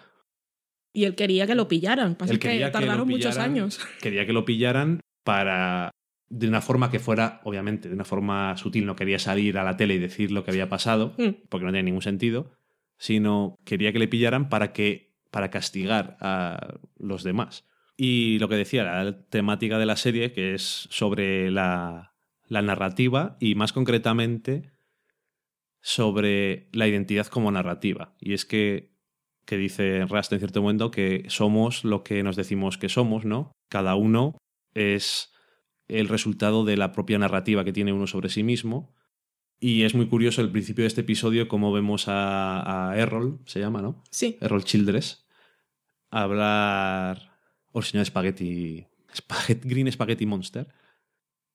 Y 0.96 1.04
él 1.04 1.14
quería 1.16 1.46
que 1.46 1.54
lo 1.56 1.68
pillaran. 1.68 2.16
Pasa 2.16 2.32
Él 2.34 2.40
que 2.40 2.48
quería 2.48 2.72
que 2.72 2.78
lo 2.78 2.80
tardaron 2.80 3.08
muchos 3.08 3.38
años. 3.38 3.80
Quería 4.02 4.26
que 4.26 4.34
lo 4.34 4.46
pillaran 4.46 5.02
para, 5.24 5.92
de 6.30 6.48
una 6.48 6.62
forma 6.62 6.90
que 6.90 7.00
fuera, 7.00 7.42
obviamente, 7.44 7.90
de 7.90 7.96
una 7.96 8.06
forma 8.06 8.56
sutil, 8.58 8.86
no 8.86 8.96
quería 8.96 9.20
salir 9.20 9.58
a 9.58 9.64
la 9.64 9.76
tele 9.76 9.96
y 9.96 10.00
decir 10.00 10.32
lo 10.32 10.44
que 10.44 10.52
había 10.52 10.70
pasado, 10.70 11.14
Mm. 11.18 11.48
porque 11.50 11.66
no 11.66 11.72
tenía 11.72 11.84
ningún 11.84 12.02
sentido, 12.02 12.52
sino 12.98 13.58
quería 13.66 13.92
que 13.92 14.00
le 14.00 14.08
pillaran 14.08 14.48
para 14.50 14.72
que 14.72 15.14
para 15.32 15.50
castigar 15.52 16.16
a 16.22 16.76
los 16.98 17.24
demás. 17.24 17.66
Y 17.98 18.40
lo 18.40 18.48
que 18.48 18.56
decía, 18.56 18.84
la 18.86 19.28
temática 19.28 19.78
de 19.78 19.86
la 19.86 19.98
serie, 19.98 20.32
que 20.32 20.54
es 20.54 20.88
sobre 20.90 21.52
la, 21.52 22.14
la 22.48 22.62
narrativa 22.62 23.36
y 23.42 23.56
más 23.56 23.74
concretamente 23.74 24.72
sobre 25.82 26.70
la 26.72 26.88
identidad 26.88 27.28
como 27.28 27.52
narrativa. 27.52 28.16
Y 28.20 28.34
es 28.34 28.46
que, 28.46 28.95
que 29.46 29.58
dice 29.58 30.06
Rust 30.06 30.34
en 30.34 30.40
cierto 30.40 30.62
momento 30.62 30.92
que 30.92 31.26
somos 31.28 31.84
lo 31.84 32.04
que 32.04 32.24
nos 32.24 32.36
decimos 32.36 32.78
que 32.78 32.90
somos, 32.90 33.26
¿no? 33.26 33.52
Cada 33.70 33.96
uno 33.96 34.38
es 34.74 35.32
el 35.88 36.08
resultado 36.08 36.66
de 36.66 36.78
la 36.78 36.92
propia 36.92 37.20
narrativa 37.20 37.64
que 37.64 37.74
tiene 37.74 37.94
uno 37.94 38.08
sobre 38.08 38.30
sí 38.30 38.44
mismo. 38.44 38.94
Y 39.60 39.84
es 39.84 39.96
muy 39.96 40.08
curioso 40.08 40.42
el 40.42 40.52
principio 40.52 40.84
de 40.84 40.88
este 40.88 41.02
episodio, 41.02 41.48
como 41.48 41.72
vemos 41.72 42.08
a, 42.08 42.90
a 42.90 42.98
Errol, 42.98 43.40
se 43.46 43.60
llama, 43.60 43.82
¿no? 43.82 44.04
Sí. 44.12 44.38
Errol 44.42 44.66
Childress, 44.66 45.26
hablar. 46.10 47.32
O 47.72 47.80
el 47.80 47.86
señor 47.86 48.06
Spaghetti. 48.06 48.86
Spaghetti 49.16 49.70
Green 49.70 49.92
Spaghetti 49.92 50.26
Monster. 50.26 50.68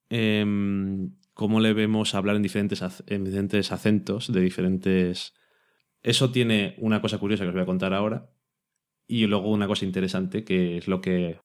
Em, 0.08 1.16
cómo 1.34 1.60
le 1.60 1.72
vemos 1.72 2.14
hablar 2.14 2.36
en 2.36 2.42
diferentes, 2.42 2.82
en 3.06 3.24
diferentes 3.24 3.72
acentos 3.72 4.32
de 4.32 4.40
diferentes. 4.40 5.34
Eso 6.02 6.30
tiene 6.30 6.74
una 6.78 7.00
cosa 7.00 7.18
curiosa 7.18 7.44
que 7.44 7.48
os 7.48 7.54
voy 7.54 7.62
a 7.62 7.66
contar 7.66 7.94
ahora. 7.94 8.30
Y 9.06 9.26
luego 9.26 9.50
una 9.50 9.66
cosa 9.66 9.84
interesante, 9.84 10.44
que 10.44 10.78
es 10.78 10.88
lo 10.88 11.00
que. 11.00 11.38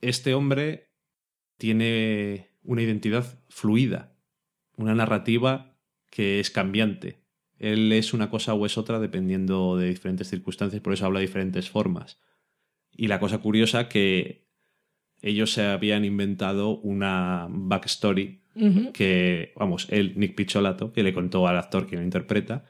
Este 0.00 0.34
hombre 0.34 0.90
tiene 1.56 2.50
una 2.64 2.82
identidad 2.82 3.24
fluida, 3.48 4.14
una 4.76 4.94
narrativa 4.94 5.76
que 6.10 6.40
es 6.40 6.50
cambiante. 6.50 7.22
Él 7.58 7.92
es 7.92 8.12
una 8.12 8.28
cosa 8.28 8.54
o 8.54 8.66
es 8.66 8.76
otra 8.76 8.98
dependiendo 8.98 9.76
de 9.76 9.88
diferentes 9.88 10.28
circunstancias, 10.28 10.82
por 10.82 10.92
eso 10.92 11.06
habla 11.06 11.20
de 11.20 11.26
diferentes 11.26 11.70
formas. 11.70 12.20
Y 12.90 13.06
la 13.06 13.20
cosa 13.20 13.38
curiosa 13.38 13.88
que 13.88 14.48
ellos 15.22 15.52
se 15.52 15.64
habían 15.64 16.04
inventado 16.04 16.78
una 16.80 17.46
backstory 17.48 18.42
Ujú. 18.54 18.92
que, 18.92 19.52
vamos, 19.56 19.86
él, 19.90 20.14
Nick 20.16 20.34
Picholato, 20.34 20.92
que 20.92 21.04
le 21.04 21.14
contó 21.14 21.46
al 21.46 21.56
actor 21.56 21.86
que 21.86 21.96
lo 21.96 22.02
interpreta, 22.02 22.64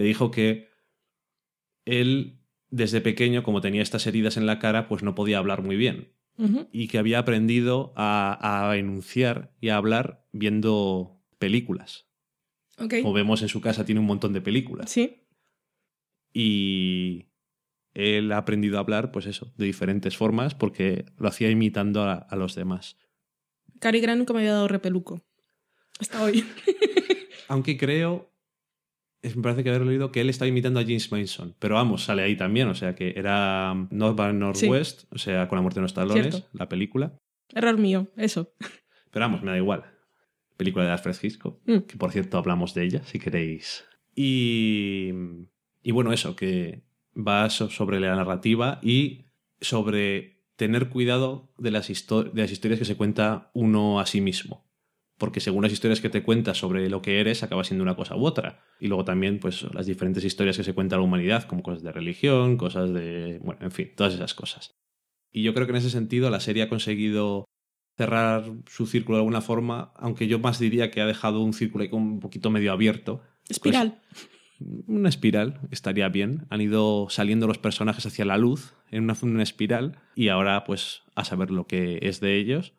le 0.00 0.06
dijo 0.06 0.30
que 0.30 0.70
él, 1.84 2.40
desde 2.70 3.02
pequeño, 3.02 3.42
como 3.42 3.60
tenía 3.60 3.82
estas 3.82 4.06
heridas 4.06 4.38
en 4.38 4.46
la 4.46 4.58
cara, 4.58 4.88
pues 4.88 5.02
no 5.02 5.14
podía 5.14 5.36
hablar 5.36 5.62
muy 5.62 5.76
bien. 5.76 6.14
Y 6.72 6.88
que 6.88 6.96
había 6.96 7.18
aprendido 7.18 7.92
a, 7.96 8.70
a 8.70 8.78
enunciar 8.78 9.54
y 9.60 9.68
a 9.68 9.76
hablar 9.76 10.26
viendo 10.32 11.20
películas. 11.38 12.06
Ok. 12.78 12.94
Como 13.02 13.12
vemos 13.12 13.42
en 13.42 13.50
su 13.50 13.60
casa, 13.60 13.84
tiene 13.84 14.00
un 14.00 14.06
montón 14.06 14.32
de 14.32 14.40
películas. 14.40 14.90
Sí. 14.90 15.26
Y 16.32 17.26
él 17.92 18.32
ha 18.32 18.38
aprendido 18.38 18.78
a 18.78 18.80
hablar, 18.80 19.12
pues 19.12 19.26
eso, 19.26 19.52
de 19.58 19.66
diferentes 19.66 20.16
formas, 20.16 20.54
porque 20.54 21.04
lo 21.18 21.28
hacía 21.28 21.50
imitando 21.50 22.04
a, 22.04 22.14
a 22.14 22.36
los 22.36 22.54
demás. 22.54 22.96
Cary 23.78 24.00
Grant 24.00 24.20
nunca 24.20 24.32
me 24.32 24.38
había 24.38 24.52
dado 24.52 24.68
repeluco. 24.68 25.22
Hasta 25.98 26.22
hoy. 26.22 26.42
Aunque 27.48 27.76
creo, 27.76 28.29
me 29.22 29.42
parece 29.42 29.62
que 29.62 29.70
haber 29.70 29.82
leído 29.86 30.10
que 30.12 30.20
él 30.20 30.30
estaba 30.30 30.48
imitando 30.48 30.80
a 30.80 30.82
James 30.82 31.10
Mason. 31.12 31.54
Pero 31.58 31.74
vamos, 31.74 32.04
sale 32.04 32.22
ahí 32.22 32.36
también, 32.36 32.68
o 32.68 32.74
sea 32.74 32.94
que 32.94 33.12
era 33.16 33.74
North 33.90 34.16
by 34.16 34.32
Northwest, 34.34 35.04
o 35.12 35.18
sea, 35.18 35.46
con 35.48 35.56
la 35.56 35.62
muerte 35.62 35.80
de 35.80 35.82
los 35.82 35.94
talones, 35.94 36.34
Cierto. 36.34 36.48
la 36.52 36.68
película. 36.68 37.18
Error 37.54 37.76
mío, 37.78 38.08
eso. 38.16 38.52
Pero 39.10 39.24
vamos, 39.26 39.42
me 39.42 39.50
da 39.50 39.56
igual. 39.56 39.84
Película 40.56 40.84
de 40.84 40.90
Alfred 40.92 41.16
Hitchcock, 41.22 41.60
Mm. 41.66 41.78
que 41.80 41.96
por 41.96 42.12
cierto 42.12 42.38
hablamos 42.38 42.74
de 42.74 42.84
ella, 42.84 43.02
si 43.04 43.18
queréis. 43.18 43.84
Y, 44.14 45.10
y 45.82 45.90
bueno, 45.92 46.12
eso, 46.12 46.36
que 46.36 46.82
va 47.16 47.48
so- 47.50 47.70
sobre 47.70 47.98
la 48.00 48.14
narrativa 48.14 48.78
y 48.82 49.24
sobre 49.60 50.38
tener 50.56 50.88
cuidado 50.90 51.52
de 51.58 51.70
las, 51.70 51.90
histo- 51.90 52.30
de 52.30 52.42
las 52.42 52.52
historias 52.52 52.78
que 52.78 52.84
se 52.84 52.96
cuenta 52.96 53.50
uno 53.54 53.98
a 54.00 54.06
sí 54.06 54.20
mismo. 54.20 54.69
Porque 55.20 55.40
según 55.40 55.62
las 55.62 55.72
historias 55.72 56.00
que 56.00 56.08
te 56.08 56.22
cuentas 56.22 56.56
sobre 56.56 56.88
lo 56.88 57.02
que 57.02 57.20
eres, 57.20 57.42
acaba 57.42 57.62
siendo 57.62 57.84
una 57.84 57.94
cosa 57.94 58.16
u 58.16 58.24
otra. 58.24 58.64
Y 58.80 58.86
luego 58.88 59.04
también, 59.04 59.38
pues, 59.38 59.62
las 59.74 59.84
diferentes 59.84 60.24
historias 60.24 60.56
que 60.56 60.64
se 60.64 60.72
cuenta 60.72 60.96
la 60.96 61.02
humanidad, 61.02 61.44
como 61.44 61.62
cosas 61.62 61.82
de 61.82 61.92
religión, 61.92 62.56
cosas 62.56 62.90
de. 62.94 63.38
Bueno, 63.42 63.60
en 63.60 63.70
fin, 63.70 63.90
todas 63.94 64.14
esas 64.14 64.32
cosas. 64.32 64.80
Y 65.30 65.42
yo 65.42 65.52
creo 65.52 65.66
que 65.66 65.72
en 65.72 65.76
ese 65.76 65.90
sentido 65.90 66.30
la 66.30 66.40
serie 66.40 66.62
ha 66.62 66.70
conseguido 66.70 67.44
cerrar 67.98 68.44
su 68.66 68.86
círculo 68.86 69.18
de 69.18 69.20
alguna 69.20 69.42
forma, 69.42 69.92
aunque 69.96 70.26
yo 70.26 70.38
más 70.38 70.58
diría 70.58 70.90
que 70.90 71.02
ha 71.02 71.06
dejado 71.06 71.40
un 71.40 71.52
círculo 71.52 71.84
ahí 71.84 71.90
un 71.92 72.18
poquito 72.18 72.48
medio 72.48 72.72
abierto. 72.72 73.20
Espiral. 73.46 74.00
Una 74.86 75.10
espiral 75.10 75.60
estaría 75.70 76.08
bien. 76.08 76.46
Han 76.48 76.62
ido 76.62 77.08
saliendo 77.10 77.46
los 77.46 77.58
personajes 77.58 78.06
hacia 78.06 78.24
la 78.24 78.38
luz 78.38 78.72
en 78.90 79.04
una, 79.04 79.14
una 79.20 79.42
espiral 79.42 79.98
y 80.14 80.28
ahora 80.28 80.64
pues 80.64 81.02
a 81.14 81.26
saber 81.26 81.50
lo 81.50 81.66
que 81.66 81.98
es 82.00 82.20
de 82.20 82.38
ellos. 82.38 82.72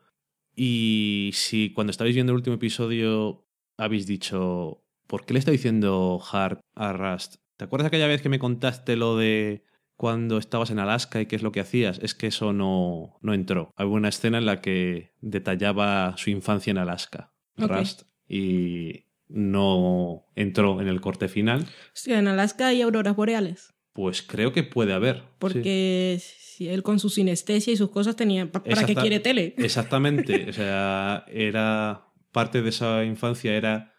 Y 0.55 1.31
si 1.33 1.71
cuando 1.73 1.91
estabais 1.91 2.15
viendo 2.15 2.31
el 2.31 2.37
último 2.37 2.55
episodio 2.55 3.45
habéis 3.77 4.05
dicho, 4.05 4.83
¿por 5.07 5.25
qué 5.25 5.33
le 5.33 5.39
está 5.39 5.51
diciendo 5.51 6.21
Hart 6.31 6.61
a 6.75 6.93
Rust? 6.93 7.35
¿Te 7.57 7.65
acuerdas 7.65 7.87
aquella 7.87 8.07
vez 8.07 8.21
que 8.21 8.29
me 8.29 8.39
contaste 8.39 8.95
lo 8.95 9.17
de 9.17 9.63
cuando 9.95 10.37
estabas 10.37 10.71
en 10.71 10.79
Alaska 10.79 11.21
y 11.21 11.27
qué 11.27 11.35
es 11.35 11.43
lo 11.43 11.51
que 11.51 11.59
hacías? 11.59 11.99
Es 12.01 12.15
que 12.15 12.27
eso 12.27 12.53
no, 12.53 13.17
no 13.21 13.33
entró. 13.33 13.71
Había 13.75 13.93
una 13.93 14.09
escena 14.09 14.39
en 14.39 14.45
la 14.45 14.61
que 14.61 15.13
detallaba 15.21 16.15
su 16.17 16.29
infancia 16.29 16.71
en 16.71 16.77
Alaska. 16.77 17.33
Rust, 17.57 18.03
y 18.27 19.05
no 19.27 20.25
entró 20.35 20.81
en 20.81 20.87
el 20.87 21.01
corte 21.01 21.27
final. 21.27 21.67
Hostia, 21.93 22.19
en 22.19 22.27
Alaska 22.27 22.67
hay 22.67 22.81
auroras 22.81 23.15
boreales. 23.15 23.73
Pues 23.93 24.21
creo 24.21 24.53
que 24.53 24.63
puede 24.63 24.93
haber. 24.93 25.17
sí. 25.17 25.23
Porque 25.39 26.17
si 26.21 26.69
él 26.69 26.81
con 26.83 26.99
su 26.99 27.09
sinestesia 27.09 27.73
y 27.73 27.77
sus 27.77 27.89
cosas 27.91 28.15
tenía... 28.15 28.51
pa- 28.51 28.63
¿Para 28.63 28.85
qué 28.85 28.95
quiere 28.95 29.19
tele? 29.19 29.53
Exactamente. 29.57 30.49
O 30.49 30.53
sea, 30.53 31.25
era. 31.27 32.07
Parte 32.31 32.61
de 32.61 32.69
esa 32.69 33.03
infancia 33.03 33.53
era 33.53 33.93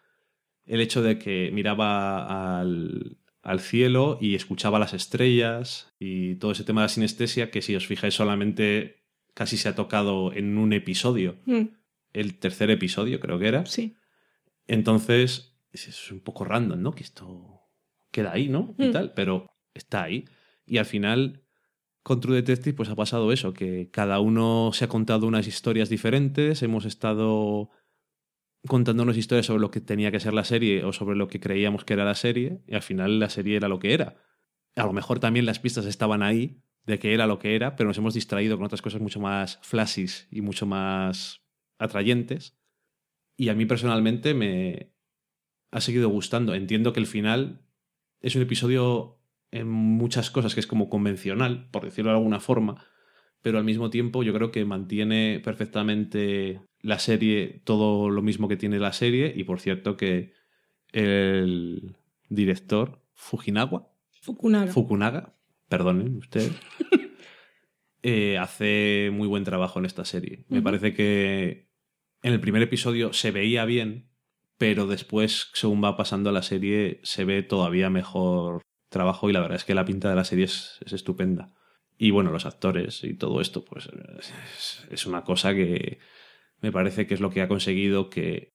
el 0.65 0.81
hecho 0.81 1.03
de 1.03 1.19
que 1.19 1.51
miraba 1.53 2.59
al, 2.59 3.19
al 3.43 3.59
cielo 3.59 4.17
y 4.19 4.33
escuchaba 4.33 4.79
las 4.79 4.93
estrellas 4.95 5.93
y 5.99 6.35
todo 6.37 6.51
ese 6.53 6.63
tema 6.63 6.81
de 6.81 6.85
la 6.85 6.89
sinestesia 6.89 7.51
que, 7.51 7.61
si 7.61 7.75
os 7.75 7.85
fijáis, 7.85 8.15
solamente 8.15 9.03
casi 9.35 9.57
se 9.57 9.69
ha 9.69 9.75
tocado 9.75 10.33
en 10.33 10.57
un 10.57 10.73
episodio. 10.73 11.37
Mm, 11.45 11.65
El 12.13 12.39
tercer 12.39 12.71
episodio, 12.71 13.19
creo 13.19 13.37
que 13.37 13.47
era. 13.47 13.65
sí. 13.67 13.97
Entonces, 14.67 15.57
es- 15.71 15.87
es 15.87 16.11
un 16.11 16.21
poco 16.21 16.45
random, 16.45 16.81
¿no? 16.81 16.91
Que 16.93 17.03
esto 17.03 17.61
queda 18.11 18.31
ahí, 18.31 18.47
¿no? 18.49 18.75
Y 18.79 18.85
Mm. 18.87 18.91
tal, 18.91 19.13
pero 19.13 19.45
está 19.73 20.03
ahí. 20.03 20.25
Y 20.65 20.77
al 20.77 20.85
final, 20.85 21.43
con 22.03 22.19
True 22.19 22.35
Detective, 22.35 22.75
pues 22.75 22.89
ha 22.89 22.95
pasado 22.95 23.31
eso, 23.31 23.53
que 23.53 23.89
cada 23.91 24.19
uno 24.19 24.71
se 24.73 24.85
ha 24.85 24.89
contado 24.89 25.27
unas 25.27 25.47
historias 25.47 25.89
diferentes, 25.89 26.63
hemos 26.63 26.85
estado 26.85 27.69
contándonos 28.67 29.17
historias 29.17 29.45
sobre 29.45 29.61
lo 29.61 29.71
que 29.71 29.81
tenía 29.81 30.11
que 30.11 30.19
ser 30.19 30.33
la 30.33 30.45
serie 30.45 30.85
o 30.85 30.93
sobre 30.93 31.17
lo 31.17 31.27
que 31.27 31.39
creíamos 31.39 31.83
que 31.83 31.93
era 31.93 32.05
la 32.05 32.15
serie, 32.15 32.61
y 32.67 32.75
al 32.75 32.81
final 32.81 33.19
la 33.19 33.29
serie 33.29 33.57
era 33.57 33.67
lo 33.67 33.79
que 33.79 33.93
era. 33.93 34.15
A 34.75 34.85
lo 34.85 34.93
mejor 34.93 35.19
también 35.19 35.45
las 35.45 35.59
pistas 35.59 35.85
estaban 35.85 36.23
ahí 36.23 36.61
de 36.85 36.99
que 36.99 37.13
era 37.13 37.27
lo 37.27 37.39
que 37.39 37.55
era, 37.55 37.75
pero 37.75 37.87
nos 37.87 37.97
hemos 37.97 38.13
distraído 38.13 38.57
con 38.57 38.65
otras 38.65 38.81
cosas 38.81 39.01
mucho 39.01 39.19
más 39.19 39.59
flashes 39.61 40.27
y 40.31 40.41
mucho 40.41 40.65
más 40.65 41.41
atrayentes. 41.77 42.57
Y 43.37 43.49
a 43.49 43.55
mí 43.55 43.65
personalmente 43.65 44.33
me 44.33 44.93
ha 45.71 45.81
seguido 45.81 46.09
gustando. 46.09 46.53
Entiendo 46.53 46.93
que 46.93 46.99
el 46.99 47.07
final 47.07 47.65
es 48.21 48.35
un 48.35 48.41
episodio 48.41 49.22
en 49.53 49.69
muchas 49.69 50.31
cosas 50.31 50.55
que 50.55 50.59
es 50.59 50.67
como 50.67 50.89
convencional, 50.89 51.69
por 51.69 51.85
decirlo 51.85 52.09
de 52.09 52.17
alguna 52.17 52.39
forma, 52.39 52.87
pero 53.43 53.59
al 53.59 53.63
mismo 53.63 53.91
tiempo 53.91 54.23
yo 54.23 54.33
creo 54.33 54.51
que 54.51 54.65
mantiene 54.65 55.39
perfectamente 55.43 56.59
la 56.81 56.97
serie 56.97 57.61
todo 57.63 58.09
lo 58.09 58.23
mismo 58.23 58.47
que 58.47 58.57
tiene 58.57 58.79
la 58.79 58.93
serie 58.93 59.31
y 59.35 59.43
por 59.43 59.59
cierto 59.59 59.95
que 59.95 60.33
el 60.91 61.95
director 62.29 63.03
Fujinawa 63.13 63.91
Fukunaga. 64.21 64.71
Fukunaga, 64.71 65.35
perdonen 65.69 66.17
ustedes, 66.17 66.53
eh, 68.01 68.39
hace 68.39 69.11
muy 69.13 69.27
buen 69.27 69.43
trabajo 69.43 69.77
en 69.77 69.85
esta 69.85 70.03
serie. 70.03 70.45
Me 70.47 70.63
parece 70.63 70.95
que 70.95 71.69
en 72.23 72.33
el 72.33 72.39
primer 72.39 72.63
episodio 72.63 73.13
se 73.13 73.29
veía 73.29 73.65
bien, 73.65 74.09
pero 74.57 74.87
después, 74.87 75.49
según 75.53 75.83
va 75.83 75.95
pasando 75.95 76.31
la 76.31 76.41
serie, 76.41 77.01
se 77.03 77.25
ve 77.25 77.43
todavía 77.43 77.91
mejor 77.91 78.63
trabajo 78.93 79.29
y 79.29 79.33
la 79.33 79.41
verdad 79.41 79.57
es 79.57 79.65
que 79.65 79.75
la 79.75 79.85
pinta 79.85 80.09
de 80.09 80.15
la 80.15 80.23
serie 80.23 80.45
es, 80.45 80.79
es 80.85 80.93
estupenda. 80.93 81.53
Y 81.97 82.11
bueno, 82.11 82.31
los 82.31 82.45
actores 82.45 83.03
y 83.03 83.13
todo 83.13 83.41
esto, 83.41 83.65
pues 83.65 83.89
es, 84.19 84.87
es 84.89 85.05
una 85.05 85.23
cosa 85.23 85.53
que 85.53 85.99
me 86.61 86.71
parece 86.71 87.05
que 87.05 87.13
es 87.13 87.19
lo 87.19 87.29
que 87.29 87.41
ha 87.41 87.47
conseguido 87.47 88.09
que 88.09 88.53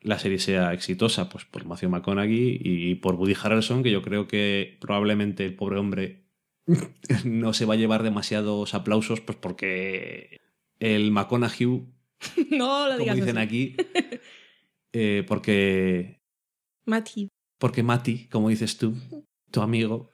la 0.00 0.18
serie 0.18 0.38
sea 0.38 0.72
exitosa, 0.72 1.28
pues 1.28 1.44
por 1.44 1.64
Matthew 1.64 1.90
McConaughey 1.90 2.60
y 2.62 2.94
por 2.96 3.14
Woody 3.14 3.34
Harrelson, 3.42 3.82
que 3.82 3.90
yo 3.90 4.02
creo 4.02 4.28
que 4.28 4.76
probablemente 4.80 5.44
el 5.44 5.56
pobre 5.56 5.78
hombre 5.78 6.26
no 7.24 7.52
se 7.52 7.64
va 7.64 7.74
a 7.74 7.76
llevar 7.76 8.02
demasiados 8.02 8.74
aplausos, 8.74 9.20
pues 9.20 9.38
porque 9.38 10.38
el 10.78 11.10
McConaughey, 11.10 11.86
no 12.50 12.88
lo 12.88 12.98
como 12.98 13.14
dicen 13.14 13.38
así. 13.38 13.46
aquí, 13.46 13.76
eh, 14.92 15.24
porque, 15.26 16.20
Mati. 16.84 17.28
porque 17.58 17.82
Mati, 17.82 18.28
como 18.28 18.48
dices 18.48 18.76
tú, 18.78 18.94
tu 19.56 19.62
amigo, 19.62 20.12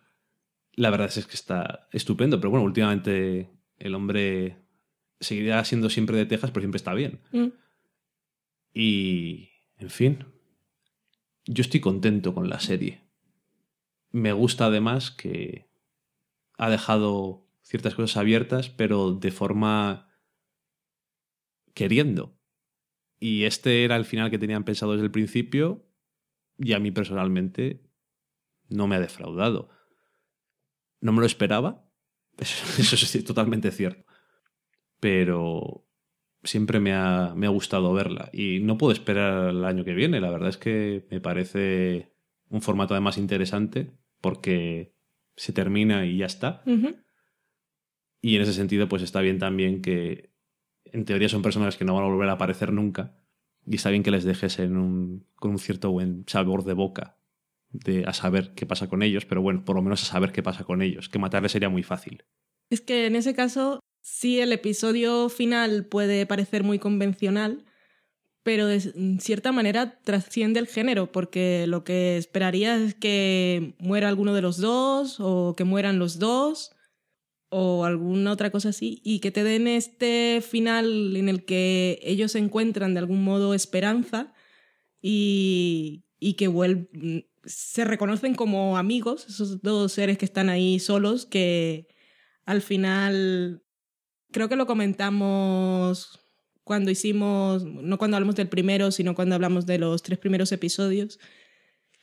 la 0.73 0.91
verdad 0.91 1.11
es 1.13 1.27
que 1.27 1.35
está 1.35 1.89
estupendo, 1.91 2.39
pero 2.39 2.51
bueno, 2.51 2.65
últimamente 2.65 3.51
el 3.77 3.97
hombre 3.97 4.57
seguirá 5.19 5.65
siendo 5.65 5.91
siempre 5.91 6.17
de 6.17 6.27
Texas, 6.27 6.53
pero 6.53 6.63
siempre 6.63 6.77
está 6.77 6.95
bien. 6.95 7.21
Mm. 7.33 7.49
Y, 8.73 9.49
en 9.79 9.91
fin, 9.91 10.25
yo 11.45 11.61
estoy 11.61 11.81
contento 11.81 12.35
con 12.35 12.49
la 12.49 12.61
serie. 12.61 13.03
Me 14.13 14.33
gusta 14.33 14.67
además 14.67 15.11
que 15.11 15.69
ha 16.57 16.71
dejado 16.71 17.45
ciertas 17.63 17.97
cosas 17.97 18.17
abiertas, 18.17 18.71
pero 18.71 19.11
de 19.11 19.33
forma 19.33 20.09
queriendo. 21.75 22.39
Y 23.19 23.43
este 23.43 23.83
era 23.83 23.97
el 23.97 24.05
final 24.05 24.31
que 24.31 24.39
tenían 24.39 24.63
pensado 24.63 24.93
desde 24.93 25.07
el 25.07 25.11
principio 25.11 25.85
y 26.59 26.75
a 26.75 26.79
mí 26.79 26.93
personalmente 26.93 27.92
no 28.73 28.87
me 28.87 28.97
ha 28.97 29.01
defraudado. 29.01 29.69
No 31.01 31.13
me 31.13 31.21
lo 31.21 31.27
esperaba, 31.27 31.85
eso, 32.39 32.65
eso 32.81 32.97
es 32.97 33.25
totalmente 33.25 33.71
cierto. 33.71 34.05
Pero 35.01 35.87
siempre 36.43 36.81
me 36.81 36.93
ha, 36.93 37.35
me 37.37 37.47
ha 37.47 37.51
gustado 37.51 37.93
verla. 37.93 38.31
Y 38.33 38.61
no 38.61 38.79
puedo 38.79 38.93
esperar 38.93 39.51
el 39.51 39.65
año 39.65 39.85
que 39.85 39.95
viene. 39.95 40.21
La 40.21 40.31
verdad 40.31 40.49
es 40.49 40.57
que 40.57 41.07
me 41.11 41.21
parece 41.21 42.13
un 42.49 42.63
formato 42.63 42.95
además 42.95 43.19
interesante 43.19 43.93
porque 44.21 44.95
se 45.37 45.53
termina 45.53 46.07
y 46.07 46.19
ya 46.19 46.27
está. 46.27 46.63
Y 48.21 48.37
en 48.37 48.43
ese 48.43 48.53
sentido, 48.53 48.89
pues 48.89 49.03
está 49.03 49.21
bien 49.21 49.39
también 49.39 49.83
que 49.83 50.33
en 50.85 51.05
teoría 51.05 51.29
son 51.29 51.43
personas 51.43 51.77
que 51.77 51.85
no 51.85 51.95
van 51.95 52.05
a 52.05 52.09
volver 52.09 52.29
a 52.29 52.33
aparecer 52.33 52.73
nunca. 52.73 53.17
Y 53.67 53.77
está 53.77 53.91
bien 53.91 54.03
que 54.03 54.11
les 54.11 54.25
dejes 54.25 54.59
en 54.59 54.77
un, 54.77 55.27
con 55.37 55.53
un 55.53 55.59
cierto 55.59 55.91
buen 55.91 56.25
sabor 56.27 56.65
de 56.65 56.75
boca 56.75 57.22
de 57.73 58.05
a 58.07 58.13
saber 58.13 58.53
qué 58.55 58.67
pasa 58.67 58.89
con 58.89 59.03
ellos, 59.03 59.25
pero 59.25 59.43
bueno, 59.43 59.65
por 59.65 59.77
lo 59.77 59.83
menos 59.83 60.03
a 60.03 60.07
saber 60.07 60.33
qué 60.33 60.43
pasa 60.43 60.65
con 60.65 60.83
ellos, 60.83 61.09
que 61.09 61.19
matarles 61.19 61.53
sería 61.53 61.69
muy 61.69 61.83
fácil. 61.83 62.25
Es 62.71 62.81
que 62.81 63.07
en 63.07 63.17
ese 63.17 63.35
caso, 63.35 63.81
sí, 64.03 64.41
el 64.41 64.53
episodio 64.53 65.29
final 65.29 65.87
puede 65.87 66.27
parecer 66.27 66.63
muy 66.63 66.79
convencional, 66.79 67.65
pero 68.43 68.67
de 68.67 68.81
cierta 69.21 69.53
manera 69.53 70.01
trasciende 70.03 70.61
el 70.61 70.67
género, 70.67 71.13
porque 71.13 71.67
lo 71.67 71.85
que 71.85 72.17
esperarías 72.17 72.81
es 72.81 72.95
que 72.95 73.75
muera 73.79 74.09
alguno 74.09 74.35
de 74.35 74.43
los 74.43 74.59
dos, 74.59 75.19
o 75.21 75.55
que 75.57 75.65
mueran 75.65 75.99
los 75.99 76.19
dos, 76.19 76.73
o 77.49 77.85
alguna 77.85 78.33
otra 78.33 78.51
cosa 78.51 78.71
así, 78.71 79.01
y 79.05 79.21
que 79.21 79.31
te 79.31 79.45
den 79.45 79.69
este 79.69 80.43
final 80.43 81.17
en 81.17 81.29
el 81.29 81.45
que 81.45 82.01
ellos 82.03 82.35
encuentran 82.35 82.95
de 82.95 83.01
algún 83.01 83.23
modo 83.23 83.55
esperanza 83.55 84.33
y, 85.01 86.05
y 86.23 86.35
que 86.35 86.49
se 87.45 87.85
reconocen 87.85 88.37
como 88.37 88.79
amigos, 88.79 89.27
esos 89.29 89.61
dos 89.61 89.93
seres 89.93 90.19
que 90.19 90.25
están 90.25 90.49
ahí 90.49 90.79
solos, 90.79 91.27
que 91.27 91.89
al 92.45 92.63
final 92.63 93.65
creo 94.31 94.49
que 94.49 94.55
lo 94.55 94.67
comentamos 94.67 96.21
cuando 96.63 96.93
hicimos, 96.93 97.65
no 97.65 97.99
cuando 97.99 98.17
hablamos 98.17 98.37
del 98.37 98.49
primero, 98.49 98.93
sino 98.93 99.17
cuando 99.17 99.35
hablamos 99.35 99.67
de 99.67 99.79
los 99.79 100.05
tres 100.05 100.21
primeros 100.21 100.53
episodios. 100.53 101.19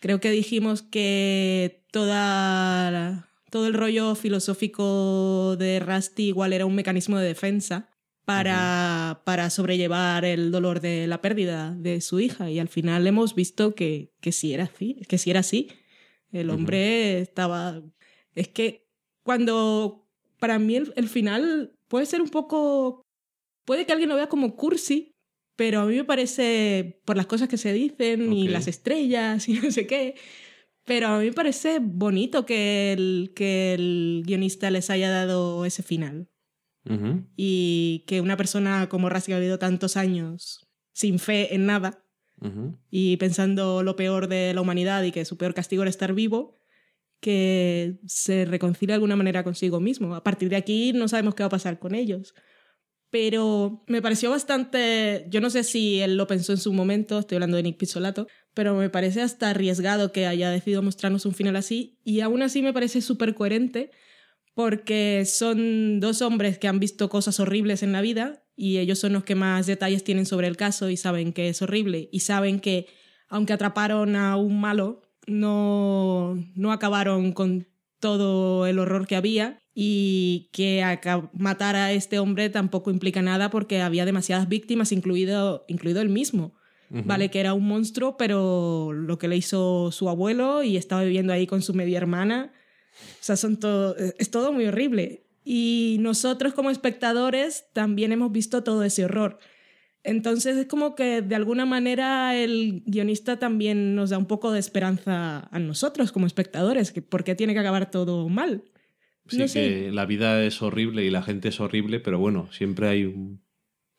Creo 0.02 0.20
que 0.20 0.32
dijimos 0.32 0.82
que 0.82 1.86
toda, 1.92 3.30
todo 3.50 3.68
el 3.68 3.74
rollo 3.74 4.16
filosófico 4.16 5.56
de 5.58 5.80
Rusty 5.80 6.28
igual 6.28 6.52
era 6.52 6.66
un 6.66 6.76
mecanismo 6.76 7.18
de 7.18 7.28
defensa 7.28 7.90
para, 8.30 9.22
para 9.26 9.50
sobrellevar 9.50 10.24
el 10.24 10.52
dolor 10.52 10.82
de 10.82 11.08
la 11.08 11.20
pérdida 11.20 11.74
de 11.76 12.00
su 12.00 12.20
hija. 12.20 12.52
Y 12.52 12.60
al 12.60 12.68
final 12.68 13.08
hemos 13.08 13.34
visto 13.34 13.74
que, 13.74 14.14
que 14.22 14.32
sí 14.32 14.54
era 14.54 14.66
así. 14.66 15.02
Que 15.08 15.18
sí 15.18 15.32
era 15.32 15.40
así. 15.40 15.70
El 16.32 16.52
hombre 16.52 17.22
estaba... 17.22 17.82
Es 18.36 18.48
que 18.48 18.88
cuando 19.24 20.08
para 20.40 20.60
mí 20.60 20.76
el, 20.76 20.94
el 20.96 21.10
final 21.10 21.74
puede 21.88 22.06
ser 22.06 22.22
un 22.22 22.30
poco... 22.30 23.02
Puede 23.66 23.88
que 23.88 23.94
alguien 23.94 24.10
lo 24.10 24.16
vea 24.16 24.30
como 24.30 24.56
cursi, 24.56 25.16
pero 25.56 25.82
a 25.82 25.86
mí 25.88 25.96
me 25.96 26.04
parece, 26.04 27.02
por 27.06 27.18
las 27.18 27.26
cosas 27.26 27.50
que 27.50 27.58
se 27.58 27.74
dicen 27.74 28.32
y 28.32 28.48
las 28.48 28.68
estrellas 28.68 29.50
y 29.50 29.54
no 29.60 29.72
sé 29.72 29.88
qué, 29.88 30.14
pero 30.86 31.08
a 31.08 31.20
mí 31.20 31.26
me 31.26 31.34
parece 31.34 31.80
bonito 31.82 32.46
que 32.46 32.94
el, 32.94 33.32
que 33.36 33.74
el 33.74 34.22
guionista 34.24 34.70
les 34.70 34.92
haya 34.92 35.10
dado 35.10 35.66
ese 35.66 35.82
final. 35.82 36.30
Y 37.36 38.04
que 38.08 38.22
una 38.22 38.38
persona 38.38 38.90
como 38.90 39.10
Ras 39.10 39.26
que 39.26 39.34
ha 39.34 39.40
vivido 39.40 39.60
tantos 39.60 39.96
años 39.96 40.68
sin 40.92 41.20
fe 41.20 41.54
en 41.54 41.66
nada 41.66 42.04
y 42.90 43.18
pensando 43.18 43.84
lo 43.84 43.96
peor 43.96 44.28
de 44.28 44.54
la 44.54 44.62
humanidad 44.62 45.04
y 45.04 45.12
que 45.12 45.26
su 45.26 45.38
peor 45.38 45.54
castigo 45.54 45.84
era 45.84 45.90
estar 45.90 46.14
vivo, 46.14 46.56
que 47.20 48.00
se 48.08 48.46
reconcilia 48.46 48.94
de 48.94 48.98
alguna 48.98 49.16
manera 49.16 49.44
consigo 49.44 49.80
mismo. 49.80 50.16
A 50.16 50.24
partir 50.24 50.50
de 50.50 50.56
aquí 50.56 50.94
no 50.94 51.08
sabemos 51.08 51.36
qué 51.36 51.44
va 51.44 51.48
a 51.48 51.52
pasar 51.52 51.80
con 51.80 51.96
ellos. 51.96 52.34
Pero 53.12 53.84
me 53.88 54.02
pareció 54.02 54.30
bastante, 54.30 55.26
yo 55.30 55.42
no 55.42 55.50
sé 55.50 55.64
si 55.64 56.00
él 56.00 56.16
lo 56.16 56.28
pensó 56.28 56.52
en 56.52 56.60
su 56.60 56.72
momento, 56.74 57.20
estoy 57.20 57.38
hablando 57.38 57.58
de 57.58 57.64
Nick 57.64 57.78
Pizzolato, 57.78 58.28
pero 58.54 58.76
me 58.76 58.90
parece 58.92 59.22
hasta 59.22 59.50
arriesgado 59.50 60.12
que 60.12 60.28
haya 60.28 60.52
decidido 60.52 60.84
mostrarnos 60.84 61.26
un 61.26 61.34
final 61.34 61.56
así 61.56 61.98
y 62.04 62.20
aún 62.20 62.44
así 62.44 62.62
me 62.62 62.72
parece 62.72 63.02
súper 63.02 63.34
coherente 63.34 63.90
porque 64.60 65.24
son 65.26 66.02
dos 66.02 66.22
hombres 66.22 66.58
que 66.58 66.68
han 66.68 66.82
visto 66.82 67.08
cosas 67.08 67.40
horribles 67.40 67.82
en 67.82 67.94
la 67.94 68.02
vida 68.02 68.44
y 68.58 68.80
ellos 68.80 69.00
son 69.00 69.14
los 69.14 69.24
que 69.24 69.34
más 69.34 69.68
detalles 69.68 70.04
tienen 70.04 70.26
sobre 70.26 70.48
el 70.48 70.58
caso 70.58 70.90
y 70.90 70.98
saben 70.98 71.32
que 71.32 71.48
es 71.48 71.62
horrible 71.62 72.10
y 72.12 72.20
saben 72.20 72.60
que 72.60 72.88
aunque 73.30 73.54
atraparon 73.54 74.18
a 74.18 74.36
un 74.36 74.60
malo, 74.60 75.02
no, 75.28 76.36
no 76.56 76.74
acabaron 76.74 77.32
con 77.32 77.70
todo 78.02 78.68
el 78.68 78.80
horror 78.80 79.08
que 79.08 79.16
había 79.16 79.60
y 79.74 80.50
que 80.52 80.84
matar 81.32 81.78
a 81.78 81.94
este 81.94 82.20
hombre 82.20 82.50
tampoco 82.50 82.92
implica 82.92 83.22
nada 83.22 83.50
porque 83.50 83.82
había 83.82 84.04
demasiadas 84.04 84.50
víctimas, 84.50 84.92
incluido, 84.92 85.64
incluido 85.70 86.02
él 86.02 86.10
mismo. 86.10 86.54
Vale, 86.90 87.30
que 87.30 87.40
era 87.40 87.54
un 87.54 87.66
monstruo, 87.66 88.18
pero 88.18 88.92
lo 88.92 89.20
que 89.20 89.30
le 89.30 89.38
hizo 89.38 89.92
su 89.94 90.10
abuelo 90.10 90.64
y 90.64 90.76
estaba 90.76 91.04
viviendo 91.04 91.32
ahí 91.32 91.48
con 91.48 91.62
su 91.62 91.74
media 91.74 91.98
hermana. 91.98 92.52
O 93.20 93.24
sea, 93.24 93.36
son 93.36 93.58
todo, 93.58 93.96
es 93.98 94.32
todo 94.32 94.52
muy 94.54 94.66
horrible. 94.66 95.24
Y 95.44 95.98
nosotros 96.00 96.54
como 96.54 96.70
espectadores 96.70 97.66
también 97.74 98.12
hemos 98.12 98.32
visto 98.32 98.64
todo 98.64 98.84
ese 98.84 99.06
horror. 99.06 99.40
Entonces 100.04 100.56
es 100.58 100.66
como 100.68 100.96
que 100.96 101.22
de 101.22 101.36
alguna 101.36 101.66
manera 101.66 102.36
el 102.36 102.84
guionista 102.86 103.38
también 103.38 103.96
nos 103.96 104.12
da 104.12 104.18
un 104.18 104.28
poco 104.28 104.52
de 104.52 104.60
esperanza 104.60 105.48
a 105.52 105.60
nosotros 105.60 106.12
como 106.12 106.26
espectadores, 106.28 106.92
que 106.92 107.02
por 107.02 107.24
qué 107.24 107.36
tiene 107.36 107.54
que 107.54 107.60
acabar 107.60 107.92
todo 107.92 108.30
mal. 108.30 108.64
Sí, 109.28 109.38
No 109.38 109.48
sé. 109.48 109.60
que 109.62 109.92
la 109.92 110.06
vida 110.06 110.44
es 110.44 110.62
horrible 110.62 111.04
y 111.04 111.10
la 111.10 111.22
gente 111.22 111.50
es 111.50 111.60
horrible, 111.60 112.00
pero 112.00 112.18
bueno, 112.18 112.50
siempre 112.52 112.88
hay 112.88 113.06
un 113.06 113.44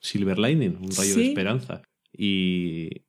silver 0.01 0.39
lining, 0.39 0.77
un 0.77 0.91
rayo 0.97 1.15
de 1.15 1.29
esperanza. 1.29 1.83
Y 2.13 3.03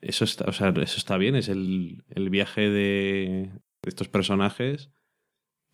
eso 0.00 0.24
está, 0.24 0.44
o 0.44 0.52
sea, 0.52 0.68
eso 0.68 0.96
está 0.96 1.16
bien, 1.18 1.34
es 1.34 1.48
el, 1.48 2.04
el 2.10 2.30
viaje 2.30 2.70
de 2.70 3.50
estos 3.84 4.08
personajes 4.08 4.90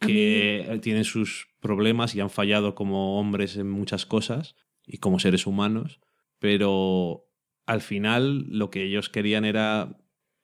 Que 0.01 0.79
tienen 0.83 1.05
sus 1.05 1.49
problemas 1.61 2.15
y 2.15 2.21
han 2.21 2.31
fallado 2.31 2.75
como 2.75 3.19
hombres 3.19 3.57
en 3.57 3.71
muchas 3.71 4.05
cosas 4.05 4.55
y 4.87 4.99
como 4.99 5.19
seres 5.19 5.47
humanos, 5.47 6.01
pero 6.39 7.27
al 7.65 7.81
final 7.81 8.45
lo 8.51 8.71
que 8.71 8.85
ellos 8.85 9.09
querían 9.09 9.45
era 9.47 9.97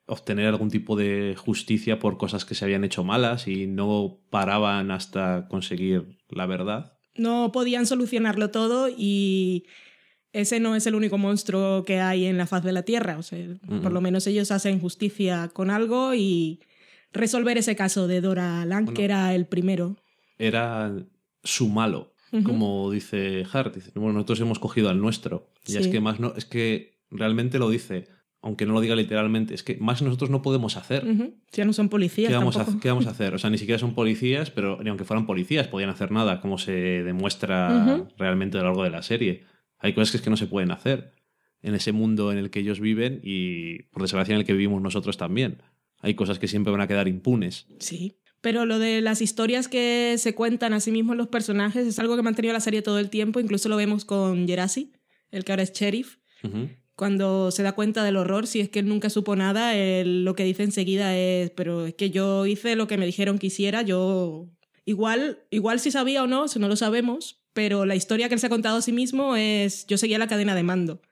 obtener 0.06 0.46
algún 0.46 0.70
tipo 0.70 0.96
de 0.96 1.34
justicia 1.36 1.98
por 1.98 2.16
cosas 2.16 2.44
que 2.44 2.54
se 2.54 2.64
habían 2.64 2.84
hecho 2.84 3.04
malas 3.04 3.46
y 3.46 3.66
no 3.66 4.18
paraban 4.30 4.90
hasta 4.90 5.46
conseguir 5.48 6.18
la 6.30 6.46
verdad. 6.46 6.98
no 7.16 7.52
podían 7.52 7.86
solucionarlo 7.86 8.50
todo 8.50 8.88
y 8.88 9.66
ese 10.32 10.58
no 10.60 10.74
es 10.74 10.86
el 10.86 10.94
único 10.94 11.18
monstruo 11.18 11.84
que 11.84 12.00
hay 12.00 12.24
en 12.24 12.38
la 12.38 12.46
faz 12.46 12.64
de 12.64 12.72
la 12.72 12.84
Tierra. 12.84 13.18
O 13.18 13.22
sea, 13.22 13.38
por 13.82 13.92
lo 13.92 14.00
menos 14.00 14.26
ellos 14.26 14.50
hacen 14.52 14.80
justicia 14.80 15.50
con 15.52 15.70
algo 15.70 16.14
y 16.14 16.60
resolver 17.12 17.58
ese 17.58 17.76
caso 17.76 18.06
de 18.06 18.20
Dora 18.20 18.64
Lang, 18.66 18.84
Bueno. 18.86 18.96
que 18.96 19.04
era 19.04 19.34
el 19.34 19.46
primero. 19.46 19.96
Era 20.38 20.92
su 21.42 21.68
malo, 21.68 22.14
como 22.44 22.90
dice 22.90 23.44
Hart. 23.52 23.74
Dice, 23.74 23.90
bueno, 23.94 24.12
nosotros 24.14 24.40
hemos 24.40 24.58
cogido 24.58 24.88
al 24.88 25.00
nuestro. 25.00 25.50
Y 25.66 25.76
es 25.76 25.88
que 25.88 26.00
más 26.00 26.20
no, 26.20 26.34
es 26.36 26.44
que 26.44 26.98
realmente 27.10 27.58
lo 27.58 27.68
dice, 27.68 28.06
aunque 28.42 28.64
no 28.64 28.72
lo 28.72 28.80
diga 28.80 28.94
literalmente, 28.96 29.54
es 29.54 29.62
que 29.62 29.76
más 29.76 30.00
nosotros 30.00 30.30
no 30.30 30.40
podemos 30.40 30.76
hacer. 30.76 31.06
Ujú. 31.06 31.34
Ya 31.52 31.64
no 31.66 31.72
son 31.74 31.88
policías 31.90 32.30
¿Qué 32.30 32.36
vamos, 32.36 32.56
a, 32.56 32.60
tampoco. 32.60 32.80
¿Qué 32.80 32.88
vamos 32.88 33.06
a 33.06 33.10
hacer? 33.14 33.34
O 33.34 33.38
sea, 33.38 33.50
ni 33.50 33.58
siquiera 33.58 33.78
son 33.78 33.94
policías, 33.94 34.50
pero 34.50 34.78
ni 34.82 34.88
aunque 34.88 35.04
fueran 35.04 35.26
policías 35.26 35.68
podían 35.68 35.90
hacer 35.90 36.10
nada, 36.12 36.40
como 36.40 36.56
se 36.58 36.72
demuestra 37.02 38.06
realmente 38.16 38.56
a 38.58 38.60
lo 38.62 38.68
largo 38.68 38.84
de 38.84 38.90
la 38.90 39.02
serie. 39.02 39.44
Hay 39.78 39.92
cosas 39.94 40.10
que 40.12 40.16
es 40.18 40.22
que 40.22 40.30
no 40.30 40.36
se 40.36 40.46
pueden 40.46 40.70
hacer 40.70 41.12
en 41.62 41.74
ese 41.74 41.92
mundo 41.92 42.32
en 42.32 42.38
el 42.38 42.50
que 42.50 42.60
ellos 42.60 42.80
viven 42.80 43.20
y, 43.22 43.82
por 43.90 44.02
desgracia, 44.02 44.32
en 44.34 44.40
el 44.40 44.46
que 44.46 44.52
vivimos 44.54 44.80
nosotros 44.80 45.18
también. 45.18 45.62
Hay 46.00 46.14
cosas 46.14 46.38
que 46.38 46.48
siempre 46.48 46.70
van 46.70 46.80
a 46.80 46.88
quedar 46.88 47.08
impunes. 47.08 47.66
Sí. 47.78 48.16
Pero 48.40 48.64
lo 48.64 48.78
de 48.78 49.02
las 49.02 49.20
historias 49.20 49.68
que 49.68 50.16
se 50.18 50.34
cuentan 50.34 50.72
a 50.72 50.80
sí 50.80 50.92
mismos 50.92 51.16
los 51.16 51.28
personajes 51.28 51.86
es 51.86 51.98
algo 51.98 52.14
que 52.14 52.20
ha 52.20 52.22
mantenido 52.22 52.54
la 52.54 52.60
serie 52.60 52.80
todo 52.82 52.98
el 52.98 53.10
tiempo. 53.10 53.38
Incluso 53.38 53.68
lo 53.68 53.76
vemos 53.76 54.04
con 54.04 54.46
Gerasi, 54.46 54.92
el 55.30 55.44
que 55.44 55.52
ahora 55.52 55.62
es 55.62 55.72
sheriff. 55.72 56.16
Cuando 56.96 57.50
se 57.50 57.62
da 57.62 57.72
cuenta 57.72 58.02
del 58.02 58.16
horror, 58.16 58.46
si 58.46 58.60
es 58.60 58.70
que 58.70 58.78
él 58.78 58.88
nunca 58.88 59.10
supo 59.10 59.36
nada, 59.36 59.76
él 59.76 60.24
lo 60.24 60.34
que 60.34 60.44
dice 60.44 60.62
enseguida 60.62 61.16
es, 61.16 61.50
pero 61.50 61.86
es 61.86 61.94
que 61.94 62.10
yo 62.10 62.46
hice 62.46 62.76
lo 62.76 62.86
que 62.86 62.96
me 62.96 63.06
dijeron 63.06 63.38
que 63.38 63.48
hiciera, 63.48 63.82
yo 63.82 64.48
igual, 64.86 65.40
igual 65.50 65.80
si 65.80 65.90
sabía 65.90 66.22
o 66.22 66.26
no, 66.26 66.46
eso 66.46 66.58
no 66.58 66.68
lo 66.68 66.76
sabemos, 66.76 67.42
pero 67.52 67.84
la 67.84 67.94
historia 67.94 68.28
que 68.28 68.34
él 68.34 68.40
se 68.40 68.46
ha 68.46 68.50
contado 68.50 68.78
a 68.78 68.82
sí 68.82 68.92
mismo 68.92 69.36
es, 69.36 69.86
yo 69.86 69.98
seguía 69.98 70.18
la 70.18 70.28
cadena 70.28 70.54
de 70.54 70.62
mando. 70.62 71.02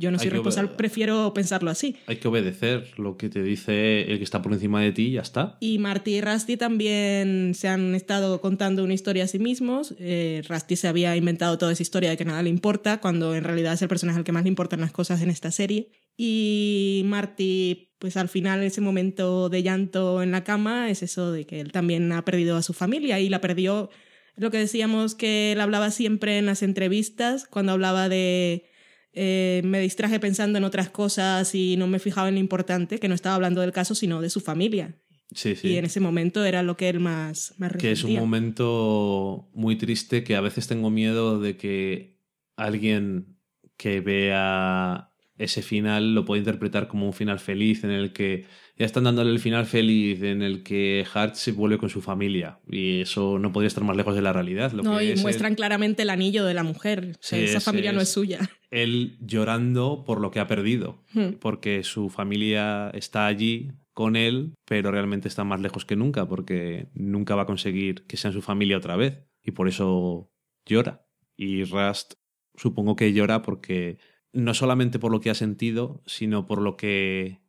Yo 0.00 0.10
no 0.10 0.18
soy 0.18 0.30
responsable, 0.30 0.70
prefiero 0.78 1.34
pensarlo 1.34 1.70
así. 1.70 1.94
Hay 2.06 2.16
que 2.16 2.26
obedecer 2.26 2.88
lo 2.96 3.18
que 3.18 3.28
te 3.28 3.42
dice 3.42 4.10
el 4.10 4.16
que 4.16 4.24
está 4.24 4.40
por 4.40 4.54
encima 4.54 4.80
de 4.80 4.92
ti 4.92 5.08
y 5.08 5.10
ya 5.12 5.20
está. 5.20 5.58
Y 5.60 5.78
Marty 5.78 6.16
y 6.16 6.20
Rusty 6.22 6.56
también 6.56 7.52
se 7.54 7.68
han 7.68 7.94
estado 7.94 8.40
contando 8.40 8.82
una 8.82 8.94
historia 8.94 9.24
a 9.24 9.26
sí 9.26 9.38
mismos. 9.38 9.94
Eh, 9.98 10.40
Rusty 10.48 10.76
se 10.76 10.88
había 10.88 11.14
inventado 11.16 11.58
toda 11.58 11.72
esa 11.72 11.82
historia 11.82 12.08
de 12.08 12.16
que 12.16 12.24
nada 12.24 12.42
le 12.42 12.48
importa, 12.48 12.98
cuando 12.98 13.34
en 13.34 13.44
realidad 13.44 13.74
es 13.74 13.82
el 13.82 13.88
personaje 13.88 14.16
al 14.16 14.24
que 14.24 14.32
más 14.32 14.42
le 14.42 14.48
importan 14.48 14.80
las 14.80 14.90
cosas 14.90 15.20
en 15.20 15.28
esta 15.28 15.50
serie. 15.50 15.90
Y 16.16 17.02
Marty, 17.04 17.90
pues 17.98 18.16
al 18.16 18.30
final, 18.30 18.62
ese 18.62 18.80
momento 18.80 19.50
de 19.50 19.62
llanto 19.62 20.22
en 20.22 20.30
la 20.30 20.44
cama 20.44 20.88
es 20.88 21.02
eso 21.02 21.30
de 21.30 21.44
que 21.44 21.60
él 21.60 21.72
también 21.72 22.10
ha 22.12 22.24
perdido 22.24 22.56
a 22.56 22.62
su 22.62 22.72
familia 22.72 23.20
y 23.20 23.28
la 23.28 23.42
perdió. 23.42 23.90
Lo 24.34 24.50
que 24.50 24.56
decíamos 24.56 25.14
que 25.14 25.52
él 25.52 25.60
hablaba 25.60 25.90
siempre 25.90 26.38
en 26.38 26.46
las 26.46 26.62
entrevistas, 26.62 27.46
cuando 27.46 27.72
hablaba 27.72 28.08
de 28.08 28.69
eh, 29.12 29.60
me 29.64 29.80
distraje 29.80 30.20
pensando 30.20 30.58
en 30.58 30.64
otras 30.64 30.90
cosas 30.90 31.54
y 31.54 31.76
no 31.76 31.86
me 31.86 31.98
fijaba 31.98 32.28
en 32.28 32.34
lo 32.34 32.40
importante, 32.40 32.98
que 32.98 33.08
no 33.08 33.14
estaba 33.14 33.34
hablando 33.34 33.60
del 33.60 33.72
caso, 33.72 33.94
sino 33.94 34.20
de 34.20 34.30
su 34.30 34.40
familia. 34.40 34.94
Sí, 35.34 35.54
sí. 35.54 35.68
Y 35.68 35.76
en 35.76 35.84
ese 35.84 36.00
momento 36.00 36.44
era 36.44 36.62
lo 36.62 36.76
que 36.76 36.88
él 36.88 36.98
más, 37.00 37.54
más 37.58 37.72
que 37.72 37.92
es 37.92 38.00
un 38.02 38.08
resentía. 38.10 38.20
momento 38.20 39.48
muy 39.54 39.76
triste 39.76 40.24
que 40.24 40.34
a 40.36 40.40
veces 40.40 40.66
tengo 40.66 40.90
miedo 40.90 41.38
de 41.40 41.56
que 41.56 42.16
alguien 42.56 43.36
que 43.76 44.00
vea 44.00 45.06
ese 45.38 45.62
final 45.62 46.14
lo 46.14 46.24
puede 46.26 46.40
interpretar 46.40 46.86
como 46.86 47.06
un 47.06 47.12
final 47.14 47.38
feliz 47.40 47.82
en 47.84 47.90
el 47.90 48.12
que 48.12 48.44
ya 48.76 48.84
están 48.84 49.04
dándole 49.04 49.30
el 49.30 49.38
final 49.38 49.64
feliz 49.64 50.22
en 50.22 50.42
el 50.42 50.62
que 50.62 51.06
Hart 51.14 51.34
se 51.34 51.52
vuelve 51.52 51.78
con 51.78 51.88
su 51.88 52.02
familia 52.02 52.58
y 52.70 53.00
eso 53.00 53.38
no 53.38 53.50
podría 53.52 53.68
estar 53.68 53.82
más 53.84 53.96
lejos 53.96 54.14
de 54.14 54.20
la 54.22 54.32
realidad 54.34 54.72
lo 54.72 54.82
No, 54.82 54.98
que 54.98 55.04
y 55.06 55.10
es 55.12 55.22
muestran 55.22 55.54
claramente 55.54 56.02
el 56.02 56.10
anillo 56.10 56.44
de 56.44 56.52
la 56.54 56.62
mujer. 56.62 57.12
O 57.14 57.18
sea, 57.22 57.38
Sí, 57.38 57.44
esa 57.46 57.58
es- 57.58 57.64
familia 57.64 57.92
no 57.92 58.00
es 58.02 58.10
suya. 58.10 58.38
Él 58.70 59.16
llorando 59.20 60.04
por 60.04 60.20
lo 60.20 60.30
que 60.30 60.40
ha 60.40 60.46
perdido 60.46 61.02
Hmm. 61.12 61.34
porque 61.40 61.82
su 61.82 62.08
familia 62.08 62.90
está 62.94 63.26
allí 63.26 63.72
con 63.92 64.16
él, 64.16 64.54
pero 64.64 64.90
realmente 64.90 65.28
está 65.28 65.44
más 65.44 65.60
lejos 65.60 65.84
que 65.84 65.96
nunca, 65.96 66.26
porque 66.26 66.88
nunca 66.94 67.34
va 67.34 67.42
a 67.42 67.46
conseguir 67.46 68.06
que 68.06 68.16
sean 68.16 68.32
su 68.32 68.40
familia 68.42 68.78
otra 68.78 68.96
vez, 68.96 69.26
y 69.42 69.50
por 69.50 69.68
eso 69.68 70.30
llora. 70.64 71.06
Y 71.36 71.64
Rust 71.64 72.14
supongo 72.54 72.96
que 72.96 73.12
llora 73.12 73.42
porque 73.42 73.98
no 74.32 74.54
solamente 74.54 74.98
por 74.98 75.10
lo 75.10 75.20
que 75.20 75.30
ha 75.30 75.34
sentido, 75.34 76.02
sino 76.06 76.46
por 76.46 76.62
lo 76.62 76.76
que 76.76 77.40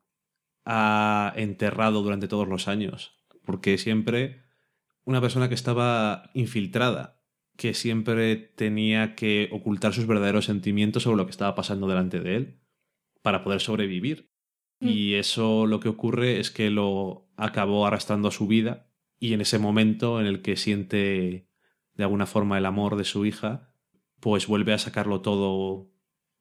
ha 0.66 1.34
enterrado 1.36 2.02
durante 2.02 2.28
todos 2.28 2.48
los 2.48 2.68
años, 2.68 3.14
porque 3.46 3.78
siempre 3.78 4.42
una 5.04 5.22
persona 5.22 5.48
que 5.50 5.56
estaba 5.56 6.30
infiltrada, 6.34 7.21
que 7.62 7.76
siempre 7.76 8.38
tenía 8.38 9.14
que 9.14 9.48
ocultar 9.52 9.94
sus 9.94 10.08
verdaderos 10.08 10.46
sentimientos 10.46 11.04
sobre 11.04 11.18
lo 11.18 11.28
que 11.28 11.32
estaba 11.32 11.54
pasando 11.54 11.88
delante 11.88 12.20
de 12.20 12.36
él 12.36 12.60
para 13.22 13.44
poder 13.44 13.62
sobrevivir. 13.62 14.32
Y 14.80 15.14
eso 15.14 15.68
lo 15.68 15.80
que 15.80 15.88
ocurre 15.88 16.40
es 16.40 16.50
que 16.50 16.72
lo 16.72 17.30
acabó 17.38 17.86
arrastrando 17.86 18.30
a 18.30 18.32
su 18.32 18.48
vida 18.48 18.92
y 19.20 19.34
en 19.34 19.42
ese 19.42 19.60
momento 19.60 20.20
en 20.20 20.26
el 20.26 20.42
que 20.42 20.58
siente 20.58 21.48
de 21.94 22.04
alguna 22.04 22.26
forma 22.26 22.58
el 22.58 22.66
amor 22.66 22.96
de 22.96 23.04
su 23.04 23.28
hija, 23.28 23.76
pues 24.20 24.48
vuelve 24.48 24.74
a 24.74 24.80
sacarlo 24.80 25.22
todo, 25.22 25.92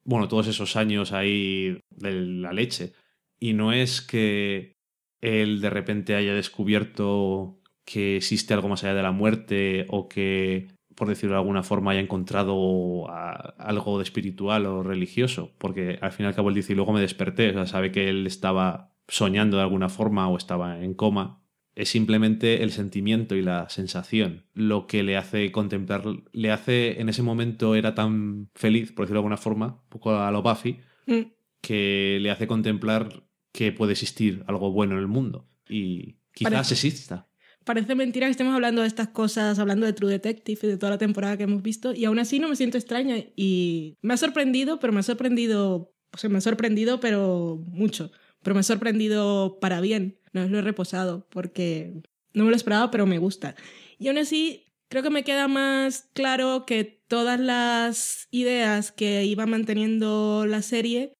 bueno, 0.03 0.27
todos 0.27 0.47
esos 0.47 0.75
años 0.75 1.11
ahí 1.11 1.77
de 1.91 2.13
la 2.13 2.51
leche. 2.51 2.93
Y 3.39 3.53
no 3.53 3.73
es 3.73 4.01
que 4.01 4.75
él 5.21 5.61
de 5.61 5.69
repente 5.69 6.15
haya 6.15 6.33
descubierto 6.33 7.61
que 7.85 8.17
existe 8.17 8.55
algo 8.55 8.69
más 8.69 8.83
allá 8.83 8.95
de 8.95 9.03
la 9.03 9.11
muerte 9.11 9.85
o 9.87 10.09
que 10.09 10.80
por 10.95 11.07
decirlo 11.07 11.35
de 11.35 11.39
alguna 11.41 11.63
forma, 11.63 11.91
haya 11.91 11.99
encontrado 12.01 13.09
a- 13.09 13.55
algo 13.57 13.97
de 13.97 14.03
espiritual 14.03 14.65
o 14.65 14.83
religioso, 14.83 15.51
porque 15.57 15.97
al 16.01 16.11
fin 16.11 16.25
y 16.25 16.27
al 16.27 16.35
cabo 16.35 16.49
él 16.49 16.55
dice, 16.55 16.73
y 16.73 16.75
luego 16.75 16.93
me 16.93 17.01
desperté, 17.01 17.49
o 17.49 17.53
sea, 17.53 17.65
sabe 17.65 17.91
que 17.91 18.09
él 18.09 18.27
estaba 18.27 18.93
soñando 19.07 19.57
de 19.57 19.63
alguna 19.63 19.89
forma 19.89 20.27
o 20.29 20.37
estaba 20.37 20.83
en 20.83 20.93
coma. 20.93 21.39
Es 21.73 21.89
simplemente 21.89 22.63
el 22.63 22.71
sentimiento 22.71 23.35
y 23.35 23.41
la 23.41 23.69
sensación 23.69 24.45
lo 24.53 24.87
que 24.87 25.03
le 25.03 25.15
hace 25.17 25.51
contemplar, 25.51 26.03
le 26.33 26.51
hace, 26.51 26.99
en 26.99 27.07
ese 27.09 27.23
momento 27.23 27.75
era 27.75 27.95
tan 27.95 28.49
feliz, 28.53 28.91
por 28.91 29.05
decirlo 29.05 29.19
de 29.19 29.23
alguna 29.23 29.37
forma, 29.37 29.65
un 29.83 29.89
poco 29.89 30.15
a 30.15 30.29
lo 30.31 30.41
Buffy, 30.41 30.79
Mm. 31.07 31.31
que 31.61 32.19
le 32.21 32.29
hace 32.31 32.45
contemplar 32.47 33.23
que 33.53 33.71
puede 33.71 33.93
existir 33.93 34.43
algo 34.47 34.71
bueno 34.71 34.93
en 34.93 34.99
el 34.99 35.07
mundo. 35.07 35.47
Y 35.69 36.17
quizás 36.33 36.51
Parece- 36.53 36.73
exista. 36.73 37.27
Parece 37.63 37.93
mentira 37.93 38.27
que 38.27 38.31
estemos 38.31 38.55
hablando 38.55 38.81
de 38.81 38.87
estas 38.87 39.09
cosas, 39.09 39.59
hablando 39.59 39.85
de 39.85 39.93
True 39.93 40.11
Detective 40.11 40.59
y 40.63 40.67
de 40.67 40.77
toda 40.77 40.91
la 40.91 40.97
temporada 40.97 41.37
que 41.37 41.43
hemos 41.43 41.61
visto, 41.61 41.93
y 41.93 42.05
aún 42.05 42.17
así 42.17 42.39
no 42.39 42.49
me 42.49 42.55
siento 42.55 42.77
extraña. 42.77 43.17
Y 43.35 43.97
me 44.01 44.13
ha 44.15 44.17
sorprendido, 44.17 44.79
pero 44.79 44.93
me 44.93 45.01
ha 45.01 45.03
sorprendido, 45.03 45.93
o 46.11 46.17
sea, 46.17 46.29
me 46.29 46.39
ha 46.39 46.41
sorprendido, 46.41 46.99
pero 46.99 47.63
mucho. 47.67 48.11
Pero 48.41 48.55
me 48.55 48.61
ha 48.61 48.63
sorprendido 48.63 49.59
para 49.59 49.81
bien. 49.81 50.19
No 50.33 50.47
lo 50.47 50.57
he 50.57 50.61
reposado, 50.61 51.27
porque 51.29 52.01
no 52.33 52.45
me 52.45 52.49
lo 52.49 52.55
esperaba, 52.55 52.89
pero 52.89 53.05
me 53.05 53.19
gusta. 53.19 53.55
Y 53.99 54.07
aún 54.07 54.17
así, 54.17 54.65
creo 54.89 55.03
que 55.03 55.09
me 55.11 55.23
queda 55.23 55.47
más 55.47 56.09
claro 56.13 56.65
que 56.65 57.03
todas 57.07 57.39
las 57.39 58.27
ideas 58.31 58.91
que 58.91 59.25
iba 59.25 59.45
manteniendo 59.45 60.45
la 60.47 60.61
serie 60.61 61.13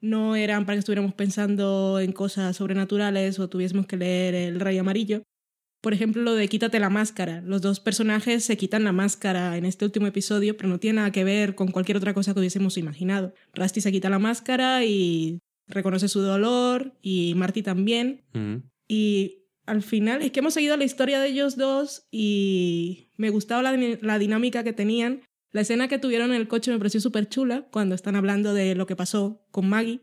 no 0.00 0.36
eran 0.36 0.66
para 0.66 0.76
que 0.76 0.80
estuviéramos 0.80 1.14
pensando 1.14 1.98
en 2.00 2.12
cosas 2.12 2.56
sobrenaturales 2.56 3.38
o 3.38 3.48
tuviésemos 3.48 3.86
que 3.86 3.96
leer 3.96 4.34
El 4.34 4.60
Rey 4.60 4.78
Amarillo. 4.78 5.22
Por 5.88 5.94
ejemplo, 5.94 6.20
lo 6.20 6.34
de 6.34 6.48
quítate 6.48 6.80
la 6.80 6.90
máscara. 6.90 7.40
Los 7.40 7.62
dos 7.62 7.80
personajes 7.80 8.44
se 8.44 8.58
quitan 8.58 8.84
la 8.84 8.92
máscara 8.92 9.56
en 9.56 9.64
este 9.64 9.86
último 9.86 10.06
episodio, 10.06 10.54
pero 10.54 10.68
no 10.68 10.78
tiene 10.78 10.96
nada 10.96 11.12
que 11.12 11.24
ver 11.24 11.54
con 11.54 11.68
cualquier 11.68 11.96
otra 11.96 12.12
cosa 12.12 12.34
que 12.34 12.40
hubiésemos 12.40 12.76
imaginado. 12.76 13.32
Rusty 13.54 13.80
se 13.80 13.90
quita 13.90 14.10
la 14.10 14.18
máscara 14.18 14.84
y 14.84 15.38
reconoce 15.66 16.08
su 16.08 16.20
dolor, 16.20 16.92
y 17.00 17.32
Marty 17.36 17.62
también. 17.62 18.22
Y 18.86 19.46
al 19.64 19.80
final 19.80 20.20
es 20.20 20.30
que 20.30 20.40
hemos 20.40 20.52
seguido 20.52 20.76
la 20.76 20.84
historia 20.84 21.20
de 21.20 21.28
ellos 21.28 21.56
dos 21.56 22.06
y 22.10 23.08
me 23.16 23.30
gustaba 23.30 23.62
la, 23.62 23.74
la 24.02 24.18
dinámica 24.18 24.64
que 24.64 24.74
tenían. 24.74 25.22
La 25.52 25.62
escena 25.62 25.88
que 25.88 25.98
tuvieron 25.98 26.32
en 26.32 26.36
el 26.36 26.48
coche 26.48 26.70
me 26.70 26.76
pareció 26.76 27.00
súper 27.00 27.30
chula 27.30 27.66
cuando 27.70 27.94
están 27.94 28.14
hablando 28.14 28.52
de 28.52 28.74
lo 28.74 28.86
que 28.86 28.94
pasó 28.94 29.42
con 29.50 29.70
Maggie. 29.70 30.02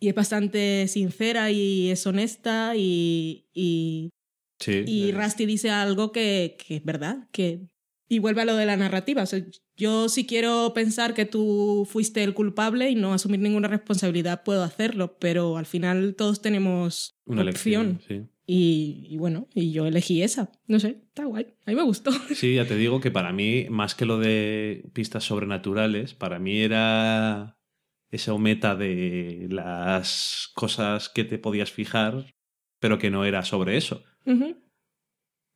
Y 0.00 0.10
es 0.10 0.14
bastante 0.14 0.86
sincera 0.86 1.50
y 1.50 1.88
es 1.88 2.06
honesta 2.06 2.76
y, 2.76 3.46
y, 3.54 4.10
Sí. 4.58 4.84
y 4.86 5.12
Rusty 5.12 5.46
dice 5.46 5.70
algo 5.70 6.12
que, 6.12 6.56
que 6.66 6.76
es 6.76 6.84
verdad, 6.84 7.28
que... 7.32 7.68
Y 8.10 8.20
vuelve 8.20 8.40
a 8.40 8.44
lo 8.46 8.56
de 8.56 8.64
la 8.64 8.78
narrativa. 8.78 9.22
O 9.22 9.26
sea, 9.26 9.44
yo 9.76 10.08
si 10.08 10.26
quiero 10.26 10.72
pensar 10.74 11.12
que 11.12 11.26
tú 11.26 11.86
fuiste 11.88 12.24
el 12.24 12.32
culpable 12.32 12.88
y 12.88 12.94
no 12.94 13.12
asumir 13.12 13.38
ninguna 13.40 13.68
responsabilidad, 13.68 14.42
puedo 14.44 14.62
hacerlo, 14.62 15.18
pero 15.18 15.58
al 15.58 15.66
final 15.66 16.14
todos 16.16 16.40
tenemos 16.40 17.18
una 17.26 17.42
opción. 17.42 18.00
elección. 18.00 18.00
Sí. 18.08 18.30
Y, 18.46 19.06
y 19.10 19.18
bueno, 19.18 19.46
y 19.54 19.72
yo 19.72 19.84
elegí 19.84 20.22
esa. 20.22 20.50
No 20.66 20.80
sé, 20.80 21.02
está 21.08 21.26
guay. 21.26 21.54
A 21.66 21.70
mí 21.70 21.76
me 21.76 21.82
gustó. 21.82 22.10
Sí, 22.34 22.54
ya 22.54 22.66
te 22.66 22.76
digo 22.76 22.98
que 23.00 23.10
para 23.10 23.30
mí, 23.30 23.66
más 23.68 23.94
que 23.94 24.06
lo 24.06 24.18
de 24.18 24.88
pistas 24.94 25.24
sobrenaturales, 25.24 26.14
para 26.14 26.38
mí 26.38 26.60
era 26.60 27.58
esa 28.10 28.36
meta 28.38 28.74
de 28.74 29.48
las 29.50 30.50
cosas 30.54 31.10
que 31.10 31.24
te 31.24 31.38
podías 31.38 31.70
fijar, 31.70 32.34
pero 32.80 32.98
que 32.98 33.10
no 33.10 33.26
era 33.26 33.44
sobre 33.44 33.76
eso. 33.76 34.02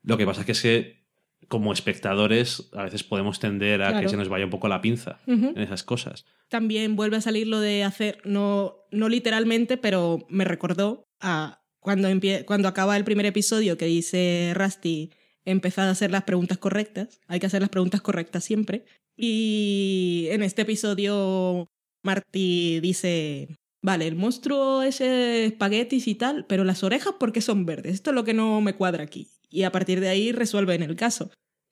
Lo 0.02 0.16
que 0.18 0.26
pasa 0.26 0.40
es 0.40 0.46
que, 0.46 0.52
es 0.52 0.62
que 0.62 1.02
como 1.48 1.72
espectadores 1.72 2.70
a 2.72 2.84
veces 2.84 3.04
podemos 3.04 3.38
tender 3.38 3.82
a 3.82 3.88
Claro. 3.88 4.02
que 4.02 4.08
se 4.08 4.16
nos 4.16 4.28
vaya 4.28 4.44
un 4.44 4.50
poco 4.50 4.68
la 4.68 4.80
pinza 4.80 5.20
en 5.26 5.58
esas 5.58 5.82
cosas. 5.82 6.24
También 6.48 6.96
vuelve 6.96 7.16
a 7.16 7.20
salir 7.20 7.46
lo 7.46 7.60
de 7.60 7.84
hacer, 7.84 8.18
no, 8.24 8.76
no 8.90 9.08
literalmente, 9.08 9.76
pero 9.76 10.26
me 10.28 10.44
recordó 10.44 11.04
a 11.20 11.62
cuando, 11.80 12.08
cuando 12.46 12.68
acaba 12.68 12.96
el 12.96 13.04
primer 13.04 13.26
episodio 13.26 13.76
que 13.76 13.86
dice 13.86 14.52
Rusty, 14.54 15.10
empezad 15.44 15.88
a 15.88 15.92
hacer 15.92 16.10
las 16.10 16.22
preguntas 16.24 16.58
correctas. 16.58 17.20
Hay 17.26 17.40
que 17.40 17.46
hacer 17.46 17.60
las 17.60 17.70
preguntas 17.70 18.00
correctas 18.00 18.44
siempre. 18.44 18.84
Y 19.16 20.28
en 20.30 20.42
este 20.42 20.62
episodio 20.62 21.66
Marty 22.02 22.80
dice, 22.80 23.48
vale, 23.82 24.06
el 24.06 24.16
monstruo 24.16 24.82
es 24.82 25.00
espaguetis 25.00 26.08
y 26.08 26.14
tal, 26.14 26.46
pero 26.46 26.64
las 26.64 26.82
orejas, 26.82 27.14
¿por 27.18 27.32
qué 27.32 27.40
son 27.40 27.66
verdes? 27.66 27.94
Esto 27.94 28.10
es 28.10 28.14
lo 28.14 28.24
que 28.24 28.34
no 28.34 28.60
me 28.60 28.74
cuadra 28.74 29.02
aquí. 29.02 29.28
Y 29.50 29.64
a 29.64 29.72
partir 29.72 30.00
de 30.00 30.08
ahí 30.08 30.32
resuelven 30.32 30.82
el 30.82 30.96
caso. 30.96 31.30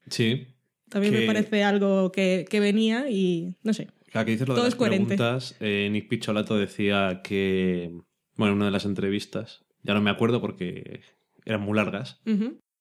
Sí. 0.08 0.46
También 0.90 1.14
me 1.14 1.22
parece 1.22 1.62
algo 1.62 2.10
que, 2.12 2.44
que 2.50 2.60
venía 2.60 3.08
y 3.08 3.54
no 3.62 3.72
sé. 3.72 3.88
Claro, 4.10 4.26
que 4.26 4.32
dices 4.32 4.48
lo 4.48 4.54
Todo 4.54 4.64
de 4.64 4.70
las 4.70 4.78
preguntas. 4.78 5.56
eh, 5.60 5.88
Nick 5.90 6.08
Picholato 6.08 6.58
decía 6.58 7.20
que, 7.22 7.92
bueno, 8.36 8.52
en 8.52 8.56
una 8.56 8.64
de 8.66 8.72
las 8.72 8.84
entrevistas, 8.84 9.64
ya 9.82 9.94
no 9.94 10.00
me 10.00 10.10
acuerdo 10.10 10.40
porque 10.40 11.00
eran 11.44 11.60
muy 11.62 11.76
largas, 11.76 12.20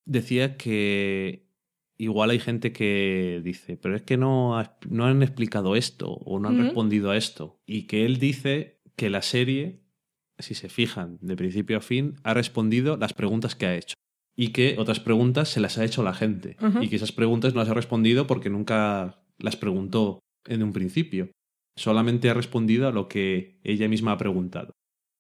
decía 0.05 0.57
que 0.57 1.45
igual 1.97 2.31
hay 2.31 2.39
gente 2.39 2.71
que 2.73 3.41
dice, 3.43 3.77
pero 3.77 3.95
es 3.95 4.01
que 4.01 4.17
no, 4.17 4.59
no 4.89 5.05
han 5.05 5.21
explicado 5.21 5.75
esto 5.75 6.11
o 6.11 6.39
no 6.39 6.49
han 6.49 6.63
respondido 6.63 7.11
a 7.11 7.17
esto. 7.17 7.59
Y 7.65 7.83
que 7.83 8.05
él 8.05 8.17
dice 8.17 8.78
que 8.99 9.09
la 9.09 9.21
serie, 9.21 9.79
si 10.39 10.55
se 10.55 10.67
fijan 10.67 11.19
de 11.21 11.37
principio 11.37 11.77
a 11.77 11.81
fin, 11.81 12.15
ha 12.23 12.33
respondido 12.33 12.97
las 12.97 13.13
preguntas 13.13 13.55
que 13.55 13.65
ha 13.65 13.77
hecho. 13.77 13.95
Y 14.35 14.49
que 14.49 14.75
otras 14.77 14.99
preguntas 14.99 15.47
se 15.47 15.61
las 15.61 15.77
ha 15.77 15.85
hecho 15.85 16.03
la 16.03 16.13
gente. 16.13 16.57
Y 16.81 16.89
que 16.89 16.97
esas 16.97 17.13
preguntas 17.13 17.53
no 17.53 17.61
las 17.61 17.69
ha 17.69 17.73
respondido 17.73 18.27
porque 18.27 18.49
nunca 18.49 19.23
las 19.37 19.55
preguntó 19.55 20.19
en 20.45 20.63
un 20.63 20.73
principio. 20.73 21.31
Solamente 21.77 22.29
ha 22.29 22.33
respondido 22.33 22.89
a 22.89 22.91
lo 22.91 23.07
que 23.07 23.61
ella 23.63 23.87
misma 23.87 24.11
ha 24.11 24.17
preguntado. 24.17 24.73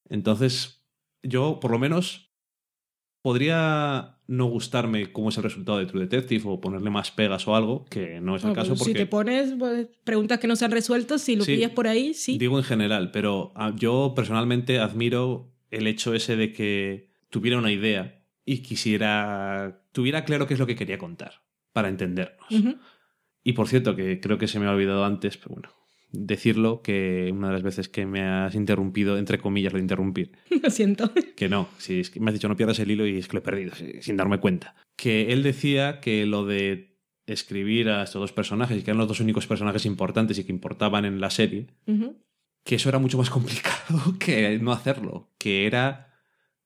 Entonces, 0.09 0.85
yo, 1.23 1.61
por 1.61 1.71
lo 1.71 1.79
menos, 1.79 2.28
podría 3.21 4.17
no 4.27 4.45
gustarme 4.45 5.11
cómo 5.11 5.29
es 5.29 5.37
el 5.37 5.43
resultado 5.43 5.77
de 5.79 5.85
True 5.85 6.01
Detective 6.05 6.43
o 6.45 6.61
ponerle 6.61 6.89
más 6.89 7.11
pegas 7.11 7.47
o 7.47 7.55
algo, 7.55 7.85
que 7.85 8.19
no 8.21 8.35
es 8.35 8.43
el 8.43 8.49
No, 8.49 8.55
caso 8.55 8.69
porque 8.75 8.83
Si 8.85 8.93
te 8.93 9.05
pones 9.05 9.53
pues, 9.57 9.87
preguntas 10.03 10.39
que 10.39 10.47
no 10.47 10.55
se 10.55 10.65
han 10.65 10.71
resuelto, 10.71 11.17
si 11.17 11.35
lo 11.35 11.43
Sí. 11.43 11.55
pillas 11.55 11.71
por 11.71 11.87
ahí, 11.87 12.13
sí. 12.13 12.37
digo 12.37 12.57
en 12.57 12.63
general, 12.63 13.11
pero 13.11 13.51
ah, 13.55 13.73
yo 13.75 14.13
personalmente 14.15 14.79
admiro 14.79 15.51
el 15.71 15.87
hecho 15.87 16.13
ese 16.13 16.35
de 16.35 16.53
que 16.53 17.09
tuviera 17.29 17.57
una 17.57 17.71
idea 17.71 18.23
y 18.45 18.59
quisiera, 18.59 19.81
tuviera 19.91 20.23
claro 20.25 20.47
qué 20.47 20.53
es 20.55 20.59
lo 20.59 20.65
que 20.67 20.75
quería 20.75 20.97
contar 20.97 21.41
para 21.73 21.89
entendernos. 21.89 22.47
Y 23.43 23.53
por 23.53 23.67
cierto, 23.67 23.95
que 23.95 24.19
creo 24.19 24.37
que 24.37 24.47
se 24.47 24.59
me 24.59 24.65
ha 24.67 24.71
olvidado 24.71 25.05
antes, 25.05 25.37
pero 25.37 25.55
bueno, 25.55 25.69
decirlo 26.11 26.81
que 26.81 27.29
una 27.31 27.47
de 27.47 27.53
las 27.53 27.63
veces 27.63 27.89
que 27.89 28.05
me 28.05 28.21
has 28.21 28.55
interrumpido, 28.55 29.17
entre 29.17 29.39
comillas, 29.39 29.73
lo 29.73 29.77
de 29.77 29.83
interrumpir, 29.83 30.31
Lo 30.63 30.69
siento. 30.69 31.11
que 31.35 31.49
no, 31.49 31.69
si 31.77 31.99
es 31.99 32.09
que 32.09 32.19
me 32.19 32.29
has 32.29 32.33
dicho 32.33 32.47
no 32.47 32.55
pierdas 32.55 32.79
el 32.79 32.91
hilo 32.91 33.05
y 33.05 33.17
es 33.17 33.27
que 33.27 33.33
lo 33.33 33.39
he 33.39 33.43
perdido, 33.43 33.73
sin 34.01 34.17
darme 34.17 34.39
cuenta. 34.39 34.75
Que 34.95 35.31
él 35.31 35.43
decía 35.43 35.99
que 35.99 36.25
lo 36.25 36.45
de 36.45 36.97
escribir 37.25 37.89
a 37.89 38.03
estos 38.03 38.19
dos 38.19 38.33
personajes, 38.33 38.77
y 38.77 38.81
que 38.81 38.91
eran 38.91 38.97
los 38.97 39.07
dos 39.07 39.19
únicos 39.19 39.45
personajes 39.45 39.85
importantes 39.85 40.39
y 40.39 40.43
que 40.43 40.51
importaban 40.51 41.05
en 41.05 41.21
la 41.21 41.29
serie, 41.29 41.67
que 42.63 42.75
eso 42.75 42.89
era 42.89 42.99
mucho 42.99 43.17
más 43.17 43.29
complicado 43.31 44.15
que 44.19 44.57
no 44.59 44.71
hacerlo, 44.71 45.31
que 45.37 45.65
era 45.65 46.07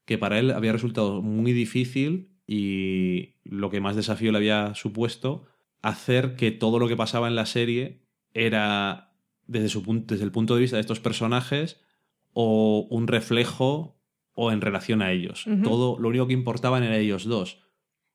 que 0.06 0.18
para 0.18 0.39
él 0.39 0.52
había 0.52 0.74
resultado 0.74 1.22
muy 1.22 1.54
difícil 1.54 2.32
y 2.46 3.36
lo 3.44 3.70
que 3.70 3.82
más 3.82 3.96
desafío 3.96 4.32
le 4.32 4.38
había 4.38 4.76
supuesto 4.76 5.46
hacer 5.82 6.36
que 6.36 6.52
todo 6.52 6.80
lo 6.80 6.88
que 6.88 6.98
pasaba 6.98 7.28
en 7.28 7.36
la 7.36 7.46
serie 7.46 8.02
era 8.34 9.12
desde, 9.48 9.70
su 9.70 9.84
desde 10.06 10.24
el 10.24 10.32
punto 10.32 10.56
de 10.56 10.62
vista 10.62 10.78
de 10.78 10.82
estos 10.82 11.00
personajes 11.00 11.80
o 12.34 12.88
un 12.89 13.08
reflejo 13.08 14.00
o 14.34 14.52
en 14.52 14.62
relación 14.62 15.02
a 15.02 15.12
ellos. 15.12 15.46
Todo 15.64 16.00
lo 16.00 16.10
único 16.10 16.28
que 16.28 16.34
importaban 16.34 16.84
era 16.84 16.98
ellos 16.98 17.26
dos. 17.26 17.60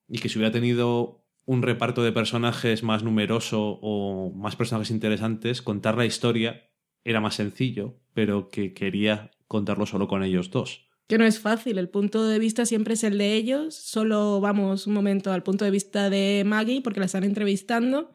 Y 0.09 0.19
que 0.19 0.29
si 0.29 0.39
hubiera 0.39 0.53
tenido 0.53 1.25
un 1.45 1.63
reparto 1.63 2.03
de 2.03 2.13
personajes 2.13 2.83
más 2.83 3.03
numeroso 3.03 3.79
o 3.81 4.33
más 4.35 4.57
personajes 4.57 4.91
interesantes, 4.91 5.63
contar 5.63 5.97
la 5.97 6.07
historia 6.07 6.69
era 7.05 7.21
más 7.21 7.37
sencillo, 7.37 8.01
pero 8.13 8.49
que 8.49 8.75
quería 8.75 9.31
contarlo 9.47 9.87
solo 9.87 10.09
con 10.09 10.23
ellos 10.23 10.51
dos. 10.51 10.89
Que 11.07 11.17
no 11.17 11.25
es 11.25 11.41
fácil, 11.41 11.79
el 11.79 11.89
punto 11.89 12.27
de 12.27 12.39
vista 12.39 12.67
siempre 12.67 12.95
es 12.95 13.03
el 13.03 13.17
de 13.17 13.35
ellos. 13.35 13.75
Solo 13.75 14.41
vamos 14.43 14.87
un 14.87 14.93
momento 14.93 15.33
al 15.33 15.43
punto 15.43 15.65
de 15.65 15.71
vista 15.71 16.11
de 16.11 16.43
Maggie 16.45 16.83
porque 16.83 17.01
la 17.01 17.07
están 17.07 17.25
entrevistando. 17.25 18.11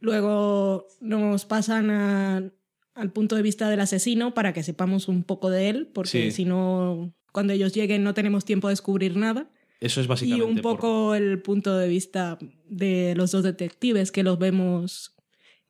Luego 0.00 0.86
nos 1.00 1.44
pasan 1.44 1.90
a- 1.90 2.50
al 2.94 3.12
punto 3.12 3.36
de 3.36 3.42
vista 3.42 3.68
del 3.70 3.80
asesino 3.80 4.34
para 4.34 4.52
que 4.52 4.62
sepamos 4.62 5.08
un 5.08 5.22
poco 5.24 5.50
de 5.50 5.68
él, 5.68 5.86
porque 5.94 6.08
Sí. 6.08 6.30
si 6.32 6.44
no, 6.44 7.14
cuando 7.32 7.52
ellos 7.52 7.72
lleguen 7.72 8.02
no 8.02 8.14
tenemos 8.14 8.44
tiempo 8.44 8.68
de 8.68 8.72
descubrir 8.72 9.16
nada. 9.16 9.50
Eso 9.80 10.00
es 10.00 10.06
Y 10.06 10.08
básicamente. 10.08 10.44
un 10.52 10.60
por- 10.60 10.76
poco 10.76 11.14
el 11.14 11.40
punto 11.40 11.76
de 11.78 11.88
vista 11.88 12.38
de 12.68 13.14
los 13.16 13.30
dos 13.30 13.42
detectives 13.44 14.12
que 14.12 14.22
los 14.22 14.38
vemos, 14.38 15.14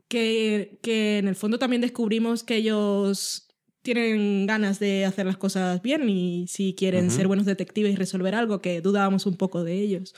que, 0.09 0.79
que 0.83 1.19
en 1.19 1.29
el 1.29 1.37
fondo 1.37 1.59
también 1.59 1.83
descubrimos 1.83 2.43
que 2.43 2.57
ellos 2.57 3.47
tienen 3.83 4.47
ganas 4.47 4.81
de 4.81 5.05
hacer 5.05 5.27
las 5.27 5.37
cosas 5.37 5.81
bien 5.83 6.09
y 6.09 6.47
si 6.49 6.75
quieren 6.75 7.11
ser 7.11 7.27
buenos 7.29 7.47
detectives 7.47 7.93
y 7.93 7.97
resolver 7.97 8.35
algo, 8.35 8.61
que 8.61 8.81
dudábamos 8.81 9.25
un 9.27 9.37
poco 9.37 9.63
de 9.65 9.75
ellos. 9.81 10.15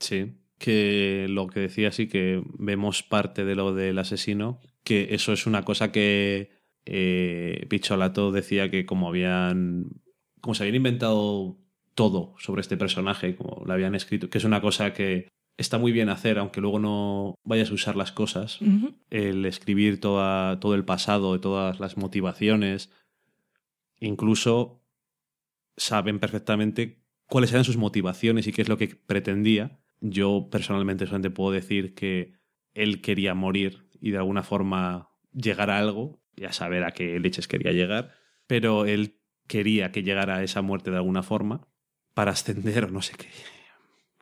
Sí. 0.00 0.32
Que 0.58 1.26
lo 1.28 1.46
que 1.48 1.60
decía 1.60 1.92
sí 1.92 2.08
que 2.08 2.42
vemos 2.58 3.02
parte 3.02 3.44
de 3.44 3.54
lo 3.54 3.74
del 3.74 3.98
asesino, 3.98 4.60
que 4.84 5.08
eso 5.14 5.32
es 5.32 5.46
una 5.46 5.64
cosa 5.64 5.92
que 5.92 6.50
eh, 6.84 7.66
Picholato 7.68 8.32
decía 8.32 8.70
que 8.70 8.86
como 8.86 9.08
habían 9.08 10.02
como 10.40 10.54
se 10.54 10.62
habían 10.62 10.76
inventado 10.76 11.58
todo 11.94 12.34
sobre 12.38 12.60
este 12.60 12.76
personaje, 12.76 13.34
como 13.34 13.64
lo 13.64 13.72
habían 13.72 13.94
escrito, 13.94 14.30
que 14.30 14.38
es 14.38 14.44
una 14.44 14.60
cosa 14.60 14.92
que 14.92 15.28
está 15.56 15.78
muy 15.78 15.90
bien 15.90 16.08
hacer, 16.08 16.38
aunque 16.38 16.60
luego 16.60 16.78
no 16.78 17.34
vayas 17.42 17.70
a 17.70 17.74
usar 17.74 17.96
las 17.96 18.12
cosas, 18.12 18.60
el 19.10 19.44
escribir 19.46 19.98
toda, 20.00 20.60
todo 20.60 20.74
el 20.74 20.84
pasado, 20.84 21.40
todas 21.40 21.80
las 21.80 21.96
motivaciones, 21.96 22.92
incluso 23.98 24.82
saben 25.76 26.20
perfectamente 26.20 27.02
cuáles 27.26 27.50
eran 27.52 27.64
sus 27.64 27.76
motivaciones 27.76 28.46
y 28.46 28.52
qué 28.52 28.62
es 28.62 28.68
lo 28.68 28.76
que 28.76 28.88
pretendía. 28.88 29.80
Yo 30.00 30.48
personalmente 30.50 31.06
solamente 31.06 31.30
puedo 31.30 31.52
decir 31.52 31.94
que 31.94 32.34
él 32.74 33.00
quería 33.00 33.34
morir 33.34 33.88
y 34.00 34.10
de 34.10 34.18
alguna 34.18 34.42
forma 34.42 35.10
llegar 35.32 35.70
a 35.70 35.78
algo, 35.78 36.22
ya 36.36 36.52
saber 36.52 36.84
a 36.84 36.92
qué 36.92 37.18
leches 37.18 37.48
quería 37.48 37.72
llegar, 37.72 38.12
pero 38.46 38.84
él 38.86 39.20
quería 39.46 39.92
que 39.92 40.02
llegara 40.02 40.36
a 40.36 40.42
esa 40.42 40.62
muerte 40.62 40.90
de 40.90 40.96
alguna 40.96 41.22
forma 41.22 41.66
para 42.14 42.32
ascender 42.32 42.84
o 42.84 42.90
no 42.90 43.02
sé 43.02 43.14
qué. 43.16 43.28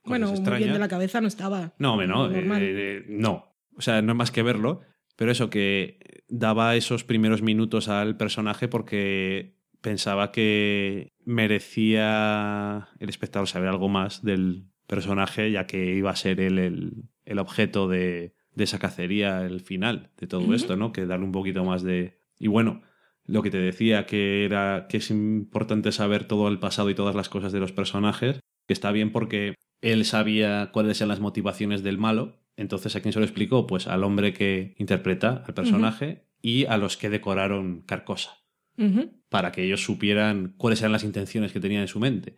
Bueno, 0.04 0.30
muy 0.30 0.58
bien 0.58 0.72
de 0.72 0.78
la 0.78 0.88
cabeza 0.88 1.20
no 1.20 1.28
estaba. 1.28 1.74
No, 1.78 1.96
no. 2.06 2.30
Eh, 2.30 2.44
eh, 2.46 3.04
no. 3.08 3.56
O 3.76 3.80
sea, 3.80 4.02
no 4.02 4.12
es 4.12 4.18
más 4.18 4.30
que 4.30 4.42
verlo. 4.42 4.82
Pero 5.16 5.30
eso, 5.30 5.48
que 5.48 6.24
daba 6.28 6.76
esos 6.76 7.04
primeros 7.04 7.42
minutos 7.42 7.88
al 7.88 8.16
personaje 8.16 8.68
porque 8.68 9.56
pensaba 9.80 10.32
que 10.32 11.12
merecía 11.24 12.88
el 12.98 13.08
espectador 13.08 13.48
saber 13.48 13.68
algo 13.68 13.88
más 13.88 14.22
del 14.22 14.66
personaje, 14.86 15.50
ya 15.50 15.66
que 15.66 15.94
iba 15.94 16.10
a 16.10 16.16
ser 16.16 16.40
él 16.40 16.58
el, 16.58 16.92
el 17.24 17.38
objeto 17.38 17.88
de, 17.88 18.34
de 18.54 18.64
esa 18.64 18.78
cacería, 18.78 19.44
el 19.44 19.60
final 19.60 20.10
de 20.18 20.26
todo 20.26 20.54
esto, 20.54 20.76
¿no? 20.76 20.92
Que 20.92 21.06
darle 21.06 21.24
un 21.24 21.32
poquito 21.32 21.64
más 21.64 21.82
de. 21.82 22.18
Y 22.38 22.48
bueno, 22.48 22.82
lo 23.26 23.42
que 23.42 23.50
te 23.50 23.58
decía, 23.58 24.06
que 24.06 24.44
era 24.44 24.86
que 24.88 24.98
es 24.98 25.10
importante 25.10 25.92
saber 25.92 26.24
todo 26.24 26.48
el 26.48 26.58
pasado 26.58 26.90
y 26.90 26.94
todas 26.94 27.14
las 27.14 27.28
cosas 27.28 27.52
de 27.52 27.60
los 27.60 27.72
personajes, 27.72 28.40
que 28.66 28.72
está 28.72 28.92
bien 28.92 29.12
porque 29.12 29.54
él 29.80 30.04
sabía 30.04 30.70
cuáles 30.72 31.00
eran 31.00 31.08
las 31.08 31.20
motivaciones 31.20 31.82
del 31.82 31.98
malo. 31.98 32.40
Entonces, 32.56 32.94
¿a 32.94 33.00
quién 33.00 33.12
se 33.12 33.18
lo 33.18 33.24
explicó? 33.24 33.66
Pues 33.66 33.86
al 33.86 34.04
hombre 34.04 34.32
que 34.32 34.74
interpreta 34.78 35.42
al 35.46 35.54
personaje 35.54 36.26
y 36.40 36.66
a 36.66 36.76
los 36.76 36.96
que 36.96 37.10
decoraron 37.10 37.82
Carcosa, 37.82 38.38
para 39.28 39.50
que 39.50 39.64
ellos 39.64 39.82
supieran 39.82 40.54
cuáles 40.56 40.80
eran 40.80 40.92
las 40.92 41.04
intenciones 41.04 41.52
que 41.52 41.60
tenían 41.60 41.82
en 41.82 41.88
su 41.88 41.98
mente. 41.98 42.36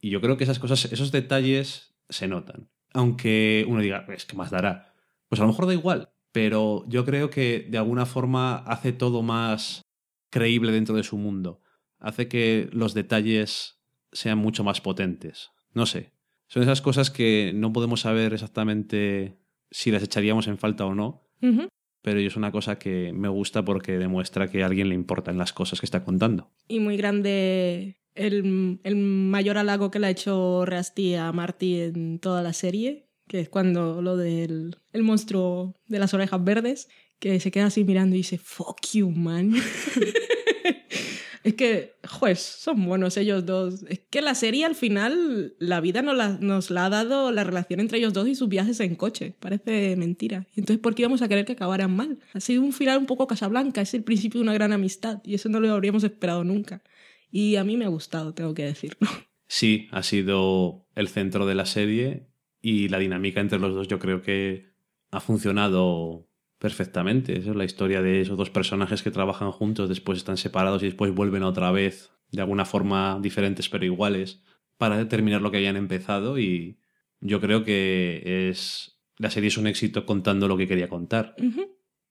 Y 0.00 0.10
yo 0.10 0.20
creo 0.20 0.36
que 0.36 0.44
esas 0.44 0.58
cosas, 0.58 0.84
esos 0.92 1.12
detalles 1.12 1.94
se 2.08 2.28
notan. 2.28 2.68
Aunque 2.92 3.64
uno 3.68 3.80
diga, 3.80 4.06
es 4.08 4.24
que 4.26 4.36
más 4.36 4.50
dará. 4.50 4.94
Pues 5.28 5.40
a 5.40 5.44
lo 5.44 5.48
mejor 5.48 5.66
da 5.66 5.72
igual, 5.74 6.10
pero 6.32 6.84
yo 6.88 7.04
creo 7.04 7.30
que 7.30 7.66
de 7.68 7.78
alguna 7.78 8.06
forma 8.06 8.56
hace 8.58 8.92
todo 8.92 9.22
más 9.22 9.82
creíble 10.30 10.72
dentro 10.72 10.94
de 10.94 11.02
su 11.02 11.16
mundo. 11.16 11.60
Hace 11.98 12.28
que 12.28 12.68
los 12.72 12.94
detalles 12.94 13.80
sean 14.12 14.38
mucho 14.38 14.64
más 14.64 14.80
potentes. 14.80 15.50
No 15.72 15.86
sé. 15.86 16.12
Son 16.46 16.62
esas 16.62 16.80
cosas 16.80 17.10
que 17.10 17.52
no 17.54 17.72
podemos 17.72 18.00
saber 18.02 18.32
exactamente 18.32 19.38
si 19.70 19.90
las 19.90 20.02
echaríamos 20.02 20.46
en 20.46 20.58
falta 20.58 20.86
o 20.86 20.94
no, 20.94 21.24
Ujú. 21.42 21.68
pero 22.02 22.20
es 22.20 22.36
una 22.36 22.52
cosa 22.52 22.78
que 22.78 23.12
me 23.12 23.28
gusta 23.28 23.64
porque 23.64 23.98
demuestra 23.98 24.48
que 24.48 24.62
a 24.62 24.66
alguien 24.66 24.88
le 24.88 24.94
importan 24.94 25.38
las 25.38 25.52
cosas 25.52 25.80
que 25.80 25.86
está 25.86 26.04
contando. 26.04 26.52
Y 26.68 26.78
muy 26.78 26.96
grande 26.96 27.96
el, 28.16 28.80
el 28.82 28.96
mayor 28.96 29.58
halago 29.58 29.90
que 29.90 29.98
le 29.98 30.08
ha 30.08 30.10
hecho 30.10 30.64
Rusty 30.66 31.14
a 31.14 31.32
Marty 31.32 31.80
en 31.80 32.18
toda 32.18 32.42
la 32.42 32.52
serie, 32.52 33.08
que 33.28 33.40
es 33.40 33.48
cuando 33.48 34.02
lo 34.02 34.16
del 34.16 34.76
el 34.92 35.02
monstruo 35.02 35.74
de 35.86 35.98
las 35.98 36.14
orejas 36.14 36.42
verdes, 36.42 36.88
que 37.18 37.40
se 37.40 37.50
queda 37.50 37.66
así 37.66 37.84
mirando 37.84 38.14
y 38.14 38.18
dice, 38.18 38.38
fuck 38.38 38.80
you, 38.92 39.10
man. 39.10 39.54
es 41.44 41.54
que, 41.54 41.94
juez, 42.06 42.40
son 42.40 42.84
buenos 42.86 43.16
ellos 43.16 43.46
dos. 43.46 43.84
Es 43.88 44.00
que 44.10 44.20
la 44.20 44.34
serie 44.34 44.64
al 44.64 44.74
final, 44.74 45.54
la 45.58 45.80
vida 45.80 46.02
nos 46.02 46.16
la, 46.16 46.38
nos 46.40 46.70
la 46.70 46.86
ha 46.86 46.90
dado 46.90 47.32
la 47.32 47.44
relación 47.44 47.80
entre 47.80 47.98
ellos 47.98 48.12
dos 48.12 48.28
y 48.28 48.34
sus 48.34 48.48
viajes 48.48 48.80
en 48.80 48.96
coche. 48.96 49.34
Parece 49.40 49.96
mentira. 49.96 50.46
Entonces, 50.56 50.78
¿por 50.78 50.94
qué 50.94 51.02
íbamos 51.02 51.22
a 51.22 51.28
querer 51.28 51.44
que 51.44 51.52
acabaran 51.52 51.94
mal? 51.94 52.18
Ha 52.34 52.40
sido 52.40 52.62
un 52.62 52.72
final 52.72 52.98
un 52.98 53.06
poco 53.06 53.26
Casablanca, 53.26 53.80
es 53.80 53.94
el 53.94 54.04
principio 54.04 54.40
de 54.40 54.44
una 54.44 54.54
gran 54.54 54.72
amistad 54.72 55.20
y 55.24 55.34
eso 55.34 55.48
no 55.48 55.60
lo 55.60 55.72
habríamos 55.72 56.04
esperado 56.04 56.44
nunca. 56.44 56.82
Y 57.30 57.56
a 57.56 57.64
mí 57.64 57.76
me 57.76 57.84
ha 57.84 57.88
gustado, 57.88 58.34
tengo 58.34 58.54
que 58.54 58.64
decirlo. 58.64 59.08
Sí, 59.48 59.86
ha 59.92 60.02
sido 60.02 60.88
el 60.96 61.06
centro 61.06 61.46
de 61.46 61.54
la 61.54 61.66
serie 61.66 62.26
y 62.60 62.88
la 62.88 62.98
dinámica 62.98 63.40
entre 63.40 63.60
los 63.60 63.76
dos 63.76 63.86
yo 63.86 64.00
creo 64.00 64.20
que 64.20 64.72
ha 65.12 65.20
funcionado 65.20 66.28
perfectamente. 66.58 67.38
Esa 67.38 67.50
es 67.50 67.56
la 67.56 67.64
historia 67.64 68.02
de 68.02 68.22
esos 68.22 68.36
dos 68.36 68.50
personajes 68.50 69.04
que 69.04 69.12
trabajan 69.12 69.52
juntos, 69.52 69.88
después 69.88 70.18
están 70.18 70.36
separados 70.36 70.82
y 70.82 70.86
después 70.86 71.14
vuelven 71.14 71.44
otra 71.44 71.70
vez 71.70 72.10
de 72.32 72.40
alguna 72.40 72.64
forma 72.64 73.20
diferentes 73.22 73.68
pero 73.68 73.84
iguales 73.84 74.42
para 74.78 74.98
determinar 74.98 75.42
lo 75.42 75.52
que 75.52 75.58
habían 75.58 75.76
empezado 75.76 76.40
y 76.40 76.80
yo 77.20 77.40
creo 77.40 77.62
que 77.62 78.48
es 78.50 78.98
la 79.16 79.30
serie 79.30 79.48
es 79.48 79.56
un 79.56 79.66
éxito 79.66 80.04
contando 80.04 80.48
lo 80.48 80.56
que 80.56 80.68
quería 80.68 80.88
contar. 80.88 81.34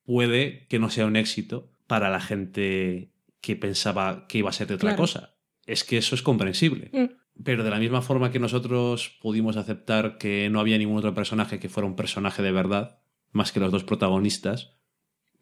Puede 0.03 0.67
que 0.67 0.79
no 0.79 0.89
sea 0.89 1.05
un 1.05 1.15
éxito 1.15 1.71
para 1.87 2.09
la 2.09 2.19
gente 2.19 3.11
que 3.45 3.55
pensaba 3.55 4.25
que 4.27 4.39
iba 4.39 4.49
a 4.49 4.53
ser 4.53 4.67
de 4.67 4.73
otra 4.75 4.89
Claro. 4.89 5.03
cosa. 5.03 5.35
Es 5.67 5.83
que 5.83 5.97
eso 5.97 6.15
es 6.15 6.21
comprensible. 6.23 6.89
Mm. 6.91 7.43
Pero 7.43 7.63
de 7.63 7.69
la 7.69 7.77
misma 7.79 8.01
forma 8.01 8.31
que 8.31 8.39
nosotros 8.39 9.17
pudimos 9.21 9.55
aceptar 9.57 10.17
que 10.17 10.49
no 10.49 10.59
había 10.59 10.77
ningún 10.79 10.97
otro 10.97 11.13
personaje 11.13 11.59
que 11.59 11.69
fuera 11.69 11.85
un 11.85 11.95
personaje 11.95 12.41
de 12.41 12.51
verdad, 12.51 12.99
más 13.33 13.51
que 13.51 13.59
los 13.59 13.71
dos 13.71 13.83
protagonistas, 13.83 14.71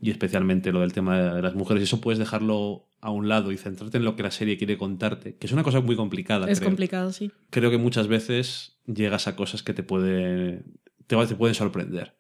y 0.01 0.10
especialmente 0.12 0.74
lo 0.74 0.82
del 0.82 0.91
tema 0.91 1.22
de 1.36 1.41
las 1.41 1.56
mujeres, 1.56 1.84
eso 1.84 2.01
puedes 2.01 2.20
dejarlo 2.20 2.89
a 2.99 3.10
un 3.12 3.30
lado 3.30 3.51
y 3.54 3.58
centrarte 3.58 3.97
en 3.97 4.04
lo 4.06 4.16
que 4.18 4.24
la 4.24 4.32
serie 4.32 4.58
quiere 4.58 4.78
contarte, 4.78 5.38
que 5.38 5.47
es 5.47 5.54
una 5.54 5.64
cosa 5.64 5.80
muy 5.82 5.95
complicada. 5.95 6.49
Es 6.49 6.60
creo. 6.60 6.70
complicado, 6.72 7.14
sí. 7.14 7.32
Creo 7.51 7.70
que 7.72 7.78
muchas 7.78 8.08
veces 8.08 8.80
llegas 8.86 9.28
a 9.28 9.36
cosas 9.38 9.64
que 9.64 9.74
te, 9.74 9.84
puede, 9.84 10.64
te, 11.08 11.16
te 11.28 11.36
pueden 11.36 11.56
sorprender. 11.56 12.18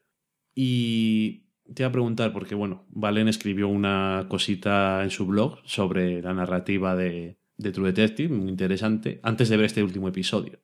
Y 0.55 1.42
te 1.73 1.83
iba 1.83 1.89
a 1.89 1.91
preguntar, 1.91 2.33
porque 2.33 2.55
bueno, 2.55 2.85
Valen 2.89 3.27
escribió 3.27 3.67
una 3.67 4.27
cosita 4.29 5.03
en 5.03 5.09
su 5.09 5.25
blog 5.25 5.59
sobre 5.65 6.21
la 6.21 6.33
narrativa 6.33 6.95
de, 6.95 7.37
de 7.57 7.71
True 7.71 7.91
Detective, 7.91 8.33
muy 8.33 8.49
interesante, 8.49 9.19
antes 9.23 9.49
de 9.49 9.57
ver 9.57 9.65
este 9.65 9.83
último 9.83 10.07
episodio. 10.07 10.59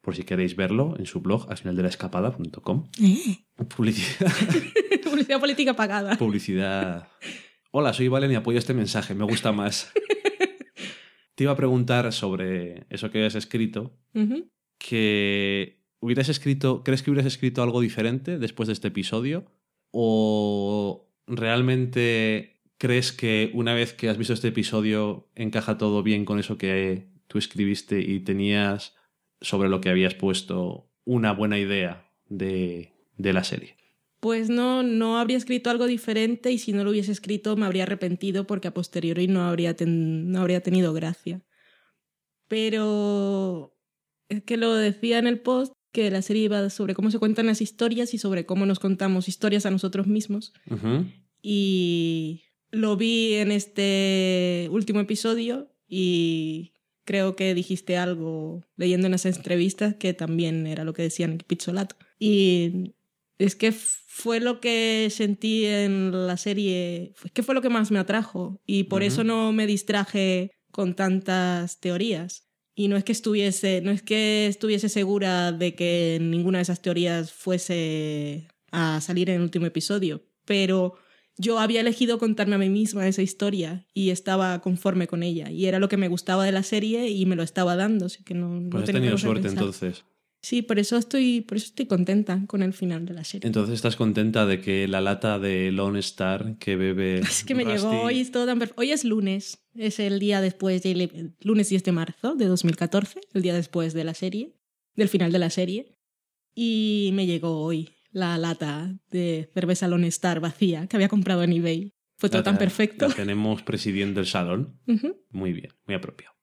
Por 0.00 0.16
si 0.16 0.24
queréis 0.24 0.56
verlo 0.56 0.94
en 0.98 1.04
su 1.04 1.20
blog, 1.20 1.50
al 1.50 1.58
final 1.58 1.76
de 1.76 1.82
la 1.82 1.88
escapada.com. 1.88 2.88
Eh. 3.02 3.44
Publicidad. 3.76 4.32
Publicidad 5.04 5.40
política 5.40 5.74
pagada. 5.74 6.16
Publicidad. 6.16 7.08
Hola, 7.70 7.92
soy 7.92 8.08
Valen 8.08 8.32
y 8.32 8.36
apoyo 8.36 8.58
este 8.58 8.74
mensaje, 8.74 9.14
me 9.14 9.24
gusta 9.24 9.52
más. 9.52 9.92
Te 11.34 11.44
iba 11.44 11.52
a 11.52 11.56
preguntar 11.56 12.12
sobre 12.12 12.86
eso 12.90 13.10
que 13.10 13.18
habías 13.18 13.34
escrito, 13.34 13.96
que 14.78 15.80
hubieras 16.00 16.28
escrito, 16.28 16.82
¿crees 16.82 17.02
que 17.02 17.10
hubieras 17.10 17.26
escrito 17.26 17.62
algo 17.62 17.80
diferente 17.80 18.38
después 18.38 18.66
de 18.66 18.72
este 18.72 18.88
episodio? 18.88 19.46
¿O 19.90 21.08
realmente 21.26 22.60
crees 22.78 23.12
que 23.12 23.50
una 23.54 23.74
vez 23.74 23.92
que 23.92 24.08
has 24.08 24.18
visto 24.18 24.32
este 24.32 24.48
episodio 24.48 25.28
encaja 25.34 25.78
todo 25.78 26.02
bien 26.02 26.24
con 26.24 26.38
eso 26.38 26.58
que 26.58 27.06
tú 27.26 27.38
escribiste 27.38 28.00
y 28.00 28.20
tenías 28.20 28.94
sobre 29.40 29.68
lo 29.68 29.80
que 29.80 29.90
habías 29.90 30.14
puesto 30.14 30.90
una 31.04 31.32
buena 31.32 31.58
idea 31.58 32.10
de, 32.28 32.92
de 33.16 33.32
la 33.32 33.44
serie? 33.44 33.76
Pues 34.20 34.50
no, 34.50 34.82
no 34.82 35.18
habría 35.18 35.38
escrito 35.38 35.70
algo 35.70 35.86
diferente 35.86 36.50
y 36.50 36.58
si 36.58 36.72
no 36.72 36.84
lo 36.84 36.90
hubiese 36.90 37.12
escrito 37.12 37.56
me 37.56 37.66
habría 37.66 37.84
arrepentido 37.84 38.46
porque 38.46 38.68
a 38.68 38.74
posteriori 38.74 39.28
no 39.28 39.42
habría, 39.42 39.74
no 39.86 40.40
habría 40.40 40.62
tenido 40.62 40.92
gracia. 40.92 41.42
Pero 42.48 43.76
es 44.28 44.42
que 44.42 44.56
lo 44.56 44.74
decía 44.74 45.18
en 45.18 45.26
el 45.26 45.40
post 45.40 45.72
que 45.92 46.10
la 46.10 46.22
serie 46.22 46.44
iba 46.44 46.70
sobre 46.70 46.94
cómo 46.94 47.10
se 47.10 47.18
cuentan 47.18 47.46
las 47.46 47.60
historias 47.60 48.14
y 48.14 48.18
sobre 48.18 48.46
cómo 48.46 48.66
nos 48.66 48.78
contamos 48.78 49.28
historias 49.28 49.66
a 49.66 49.70
nosotros 49.70 50.06
mismos. 50.06 50.52
Y 51.42 52.42
lo 52.70 52.96
vi 52.96 53.34
en 53.34 53.50
este 53.50 54.68
último 54.70 55.00
episodio 55.00 55.72
y 55.88 56.72
creo 57.04 57.34
que 57.34 57.54
dijiste 57.54 57.96
algo 57.96 58.64
leyendo 58.76 59.08
en 59.08 59.14
esas 59.14 59.36
entrevistas 59.36 59.96
que 59.96 60.14
también 60.14 60.66
era 60.66 60.84
lo 60.84 60.92
que 60.92 61.02
decían 61.02 61.32
en 61.32 61.38
Pizzolato. 61.38 61.96
Y 62.18 62.94
es 63.38 63.56
que 63.56 63.72
fue 63.72 64.38
lo 64.38 64.60
que 64.60 65.08
sentí 65.10 65.64
en 65.64 66.26
la 66.26 66.36
serie, 66.36 67.14
es 67.24 67.32
que 67.32 67.42
fue 67.42 67.54
lo 67.54 67.62
que 67.62 67.70
más 67.70 67.90
me 67.90 67.98
atrajo 67.98 68.60
y 68.66 68.84
por 68.84 69.02
eso 69.02 69.24
no 69.24 69.50
me 69.52 69.66
distraje 69.66 70.52
con 70.70 70.94
tantas 70.94 71.80
teorías. 71.80 72.49
Y 72.80 72.88
no 72.88 72.96
es 72.96 73.04
que 73.04 73.12
estuviese, 73.12 73.82
no 73.82 73.90
es 73.90 74.00
que 74.00 74.46
estuviese 74.46 74.88
segura 74.88 75.52
de 75.52 75.74
que 75.74 76.16
ninguna 76.18 76.56
de 76.56 76.62
esas 76.62 76.80
teorías 76.80 77.30
fuese 77.30 78.48
a 78.72 79.02
salir 79.02 79.28
en 79.28 79.36
el 79.36 79.42
último 79.42 79.66
episodio, 79.66 80.22
pero 80.46 80.94
yo 81.36 81.58
había 81.58 81.82
elegido 81.82 82.18
contarme 82.18 82.54
a 82.54 82.58
mí 82.58 82.70
misma 82.70 83.06
esa 83.06 83.20
historia 83.20 83.84
y 83.92 84.08
estaba 84.08 84.62
conforme 84.62 85.08
con 85.08 85.22
ella 85.22 85.50
y 85.50 85.66
era 85.66 85.78
lo 85.78 85.90
que 85.90 85.98
me 85.98 86.08
gustaba 86.08 86.46
de 86.46 86.52
la 86.52 86.62
serie 86.62 87.10
y 87.10 87.26
me 87.26 87.36
lo 87.36 87.42
estaba 87.42 87.76
dando, 87.76 88.06
así 88.06 88.24
que 88.24 88.32
no, 88.32 88.48
no 88.48 88.70
Pues 88.70 88.84
has 88.84 88.86
tenía 88.86 89.00
tenido 89.02 89.18
suerte 89.18 89.42
pensar. 89.42 89.58
entonces. 89.58 90.04
Sí, 90.42 90.62
por 90.62 90.78
eso 90.78 90.96
estoy, 90.96 91.42
por 91.42 91.58
eso 91.58 91.66
estoy 91.66 91.84
contenta 91.86 92.42
con 92.46 92.62
el 92.62 92.72
final 92.72 93.04
de 93.04 93.12
la 93.12 93.24
serie. 93.24 93.46
Entonces 93.46 93.74
estás 93.74 93.96
contenta 93.96 94.46
de 94.46 94.60
que 94.62 94.88
la 94.88 95.02
lata 95.02 95.38
de 95.38 95.70
Lone 95.70 95.98
Star 96.00 96.56
que 96.58 96.76
bebe. 96.76 97.20
Es 97.20 97.44
que 97.44 97.54
me 97.54 97.64
Rusty- 97.64 97.74
llegó 97.76 98.00
hoy, 98.02 98.20
es 98.20 98.30
todo 98.30 98.46
tan 98.46 98.58
perf- 98.58 98.72
Hoy 98.76 98.90
es 98.90 99.04
lunes, 99.04 99.62
es 99.74 100.00
el 100.00 100.18
día 100.18 100.40
después 100.40 100.82
del 100.82 101.34
lunes 101.40 101.68
10 101.68 101.84
de 101.84 101.92
marzo 101.92 102.34
de 102.36 102.46
2014, 102.46 103.20
el 103.34 103.42
día 103.42 103.54
después 103.54 103.92
de 103.92 104.04
la 104.04 104.14
serie, 104.14 104.54
del 104.96 105.08
final 105.10 105.30
de 105.30 105.38
la 105.40 105.50
serie. 105.50 105.94
Y 106.54 107.10
me 107.12 107.26
llegó 107.26 107.60
hoy 107.62 107.90
la 108.10 108.36
lata 108.38 108.98
de 109.10 109.50
cerveza 109.54 109.88
Lone 109.88 110.08
Star 110.08 110.40
vacía 110.40 110.86
que 110.86 110.96
había 110.96 111.08
comprado 111.08 111.42
en 111.42 111.52
eBay. 111.52 111.92
Fue 112.16 112.28
todo 112.28 112.38
La- 112.40 112.44
tan 112.44 112.58
perfecto. 112.58 113.08
la 113.08 113.14
tenemos 113.14 113.62
presidiendo 113.62 114.20
el 114.20 114.26
salón. 114.26 114.80
Muy 115.30 115.52
bien, 115.52 115.72
muy 115.86 115.94
apropiado. 115.94 116.34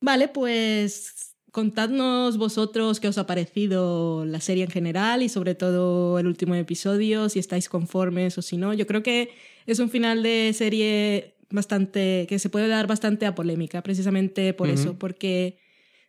Vale, 0.00 0.28
pues 0.28 1.27
contadnos 1.58 2.38
vosotros 2.38 3.00
qué 3.00 3.08
os 3.08 3.18
ha 3.18 3.26
parecido 3.26 4.24
la 4.24 4.40
serie 4.40 4.62
en 4.62 4.70
general 4.70 5.24
y 5.24 5.28
sobre 5.28 5.56
todo 5.56 6.20
el 6.20 6.28
último 6.28 6.54
episodio, 6.54 7.28
si 7.28 7.40
estáis 7.40 7.68
conformes 7.68 8.38
o 8.38 8.42
si 8.42 8.56
no. 8.56 8.74
Yo 8.74 8.86
creo 8.86 9.02
que 9.02 9.30
es 9.66 9.80
un 9.80 9.90
final 9.90 10.22
de 10.22 10.52
serie 10.54 11.34
bastante 11.50 12.26
que 12.28 12.38
se 12.38 12.48
puede 12.48 12.68
dar 12.68 12.86
bastante 12.86 13.26
a 13.26 13.34
polémica, 13.34 13.82
precisamente 13.82 14.54
por 14.54 14.68
eso, 14.68 15.00
porque 15.00 15.58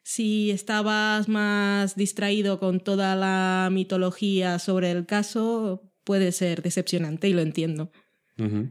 si 0.04 0.52
estabas 0.52 1.28
más 1.28 1.96
distraído 1.96 2.60
con 2.60 2.80
toda 2.80 3.16
la 3.16 3.70
mitología 3.72 4.60
sobre 4.60 4.92
el 4.92 5.08
caso, 5.08 5.82
puede 6.04 6.32
ser 6.32 6.62
decepcionante 6.62 7.28
y 7.28 7.34
lo 7.34 7.42
entiendo. 7.42 7.90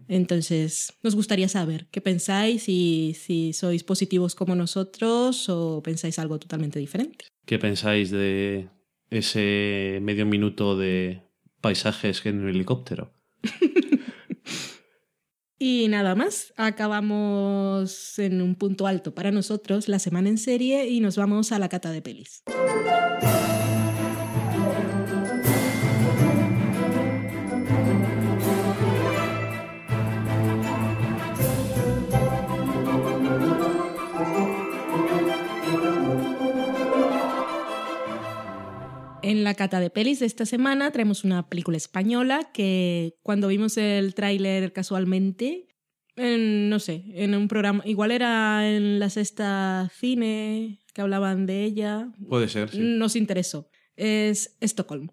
Entonces, 0.09 0.93
nos 1.03 1.15
gustaría 1.15 1.49
saber 1.49 1.87
qué 1.91 2.01
pensáis 2.01 2.69
y 2.69 3.15
si 3.19 3.53
sois 3.53 3.85
positivos 3.85 4.35
como 4.35 4.55
nosotros 4.55 5.49
o 5.49 5.83
pensáis 5.83 6.19
algo 6.19 6.39
totalmente 6.39 6.79
diferente. 6.79 7.27
¿Qué 7.45 7.59
pensáis 7.59 8.11
de 8.11 8.69
ese 9.11 9.99
medio 10.03 10.27
minuto 10.27 10.77
de 10.77 11.23
paisajes 11.61 12.25
en 12.27 12.41
un 12.41 12.49
helicóptero? 12.49 13.13
Y 15.61 15.89
nada 15.89 16.15
más, 16.15 16.53
acabamos 16.57 18.19
en 18.21 18.43
un 18.43 18.55
punto 18.55 18.87
alto 18.87 19.13
para 19.13 19.33
nosotros 19.33 19.89
la 19.89 19.99
semana 19.99 20.29
en 20.29 20.39
serie 20.39 20.89
y 20.89 21.01
nos 21.01 21.17
vamos 21.17 21.51
a 21.51 21.59
la 21.59 21.69
cata 21.69 21.91
de 21.91 22.01
pelis. 22.01 22.45
En 39.29 39.45
la 39.45 39.53
cata 39.53 39.79
de 39.79 39.91
pelis 39.91 40.21
de 40.21 40.27
esta 40.27 40.47
semana 40.47 40.91
traemos 40.91 41.23
una 41.23 41.51
película 41.51 41.77
española 41.77 42.51
que 42.55 43.19
cuando 43.23 43.49
vimos 43.49 43.77
el 43.77 44.15
tráiler 44.15 44.73
casualmente, 44.73 45.69
en, 46.17 46.71
no 46.71 46.79
sé, 46.79 47.05
en 47.13 47.35
un 47.35 47.47
programa, 47.47 47.83
igual 47.85 48.11
era 48.11 48.67
en 48.75 48.99
la 48.99 49.11
sexta 49.11 49.93
cine 49.95 50.79
que 50.95 51.03
hablaban 51.03 51.45
de 51.45 51.63
ella, 51.65 52.11
Puede 52.27 52.49
ser, 52.49 52.71
sí. 52.71 52.79
nos 52.81 53.17
interesó. 53.17 53.69
Es 53.97 54.57
Estocolmo. 54.61 55.13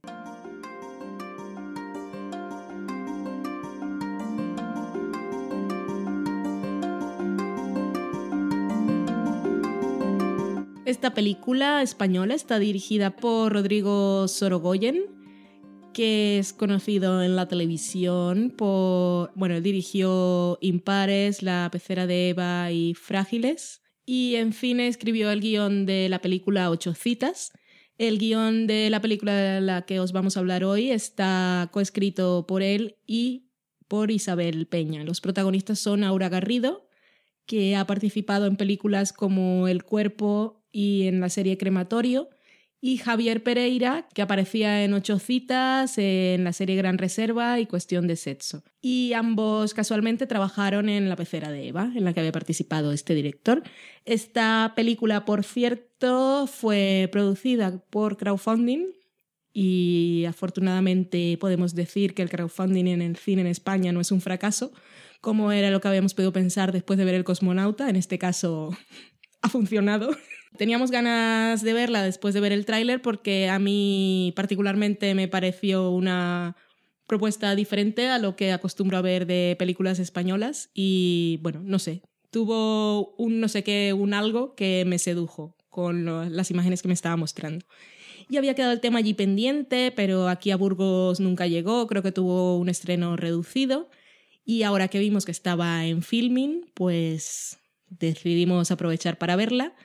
Esta 10.86 11.16
película 11.16 11.82
española 11.82 12.36
está 12.36 12.60
dirigida 12.60 13.16
por 13.16 13.52
Rodrigo 13.54 14.28
Sorogoyen, 14.28 15.02
que 15.96 16.38
es 16.38 16.54
conocido 16.54 17.24
en 17.24 17.36
la 17.36 17.48
televisión 17.48 18.54
por, 18.56 19.32
bueno, 19.34 19.60
dirigió 19.62 20.60
Impares, 20.62 21.42
La 21.42 21.70
pecera 21.72 22.06
de 22.06 22.30
Eva 22.30 22.72
y 22.72 22.94
Frágiles, 22.94 23.82
y 24.06 24.36
en 24.36 24.54
fin 24.54 24.80
escribió 24.80 25.32
el 25.32 25.42
guion 25.42 25.88
de 25.88 26.08
la 26.08 26.20
película 26.20 26.70
Ocho 26.70 26.94
citas. 26.94 27.52
El 27.98 28.20
guion 28.20 28.68
de 28.68 28.92
la 28.92 29.02
película 29.02 29.36
de 29.36 29.62
la 29.62 29.88
que 29.88 30.00
os 30.00 30.12
vamos 30.12 30.38
a 30.38 30.42
hablar 30.42 30.64
hoy 30.64 30.92
está 30.92 31.68
coescrito 31.74 32.46
por 32.48 32.62
él 32.62 32.98
y 33.08 33.50
por 33.88 34.12
Isabel 34.12 34.68
Peña. 34.68 35.04
Los 35.04 35.20
protagonistas 35.20 35.80
son 35.80 36.04
Aura 36.04 36.30
Garrido, 36.30 36.88
que 37.48 37.76
ha 37.76 37.88
participado 37.88 38.46
en 38.46 38.56
películas 38.56 39.14
como 39.14 39.68
El 39.68 39.84
cuerpo 39.84 40.65
y 40.76 41.08
en 41.08 41.22
la 41.22 41.30
serie 41.30 41.58
Crematorio, 41.58 42.28
y 42.82 42.98
Javier 42.98 43.42
Pereira, 43.44 44.10
que 44.14 44.22
aparecía 44.22 44.84
en 44.84 44.94
Ocho 44.94 45.20
citas, 45.20 45.98
en 45.98 46.44
la 46.44 46.52
serie 46.52 46.76
Gran 46.76 46.98
Reserva 46.98 47.62
y 47.62 47.66
Cuestión 47.66 48.08
de 48.08 48.18
Sexo. 48.18 48.62
Y 48.82 49.14
ambos 49.14 49.74
casualmente 49.74 50.28
trabajaron 50.28 50.90
en 50.90 51.08
La 51.08 51.16
pecera 51.16 51.50
de 51.50 51.70
Eva, 51.70 51.90
en 51.96 52.04
la 52.04 52.14
que 52.14 52.20
había 52.20 52.34
participado 52.34 52.92
este 52.92 53.16
director. 53.16 53.64
Esta 54.04 54.74
película, 54.76 55.24
por 55.24 55.46
cierto, 55.46 56.46
fue 56.46 57.08
producida 57.10 57.82
por 57.90 58.18
crowdfunding 58.18 58.88
y 59.54 60.26
afortunadamente 60.28 61.38
podemos 61.40 61.74
decir 61.74 62.14
que 62.14 62.22
el 62.22 62.30
crowdfunding 62.30 62.88
en 62.88 63.02
el 63.02 63.16
cine 63.16 63.44
en 63.44 63.48
España 63.48 63.94
no 63.94 64.02
es 64.02 64.12
un 64.12 64.20
fracaso, 64.20 64.74
como 65.22 65.54
era 65.54 65.72
lo 65.72 65.80
que 65.80 65.88
habíamos 65.88 66.14
podido 66.14 66.34
pensar 66.34 66.74
después 66.74 67.00
de 67.00 67.06
ver 67.06 67.16
El 67.16 67.24
Cosmonauta. 67.24 67.90
En 67.90 67.96
este 67.96 68.20
caso 68.20 68.78
ha 69.42 69.48
funcionado. 69.48 70.10
Teníamos 70.58 70.92
ganas 70.92 71.62
de 71.62 71.74
verla 71.74 72.04
después 72.04 72.34
de 72.34 72.42
ver 72.42 72.52
el 72.52 72.66
tráiler 72.66 73.02
porque 73.02 73.50
a 73.50 73.60
mí 73.60 74.34
particularmente 74.36 75.14
me 75.16 75.28
pareció 75.28 75.92
una 75.92 76.56
propuesta 77.08 77.56
diferente 77.56 78.08
a 78.10 78.18
lo 78.18 78.36
que 78.36 78.52
acostumbro 78.52 78.98
a 78.98 79.02
ver 79.02 79.26
de 79.26 79.56
películas 79.60 80.00
españolas 80.00 80.70
y 80.74 81.40
bueno, 81.42 81.62
no 81.64 81.80
sé, 81.80 82.02
tuvo 82.32 83.16
un 83.16 83.40
no 83.40 83.48
sé 83.48 83.64
qué, 83.64 83.94
un 83.94 84.14
algo 84.14 84.56
que 84.56 84.84
me 84.86 85.00
sedujo 85.00 85.56
con 85.70 86.36
las 86.36 86.52
imágenes 86.52 86.82
que 86.82 86.88
me 86.88 86.94
estaba 86.94 87.16
mostrando. 87.16 87.66
Y 88.30 88.38
había 88.38 88.56
quedado 88.56 88.74
el 88.74 88.80
tema 88.80 89.00
allí 89.00 89.14
pendiente, 89.14 89.92
pero 89.96 90.30
aquí 90.30 90.52
a 90.52 90.58
Burgos 90.58 91.20
nunca 91.20 91.48
llegó, 91.48 91.86
creo 91.86 92.02
que 92.02 92.12
tuvo 92.12 92.58
un 92.58 92.70
estreno 92.70 93.16
reducido. 93.16 93.90
Y 94.44 94.64
ahora 94.64 94.88
que 94.88 95.00
vimos 95.00 95.26
que 95.26 95.32
estaba 95.32 95.86
en 95.86 96.02
filming, 96.02 96.72
pues 96.74 97.60
decidimos 97.90 98.72
aprovechar 98.72 99.18
para 99.18 99.36
verla. 99.36 99.76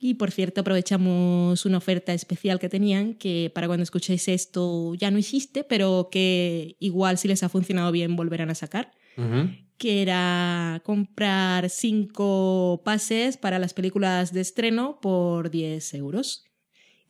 Y 0.00 0.14
por 0.14 0.30
cierto, 0.30 0.60
aprovechamos 0.60 1.66
una 1.66 1.78
oferta 1.78 2.12
especial 2.14 2.60
que 2.60 2.68
tenían, 2.68 3.14
que 3.14 3.50
para 3.52 3.66
cuando 3.66 3.82
escuchéis 3.82 4.28
esto 4.28 4.94
ya 4.94 5.10
no 5.10 5.18
existe, 5.18 5.64
pero 5.64 6.08
que 6.10 6.76
igual 6.78 7.18
si 7.18 7.26
les 7.26 7.42
ha 7.42 7.48
funcionado 7.48 7.90
bien 7.90 8.14
volverán 8.14 8.50
a 8.50 8.54
sacar, 8.54 8.92
Ujú. 9.16 9.50
que 9.76 10.02
era 10.02 10.80
comprar 10.84 11.68
cinco 11.68 12.80
pases 12.84 13.36
para 13.36 13.58
las 13.58 13.74
películas 13.74 14.32
de 14.32 14.40
estreno 14.40 15.00
por 15.02 15.50
10 15.50 15.94
euros. 15.94 16.44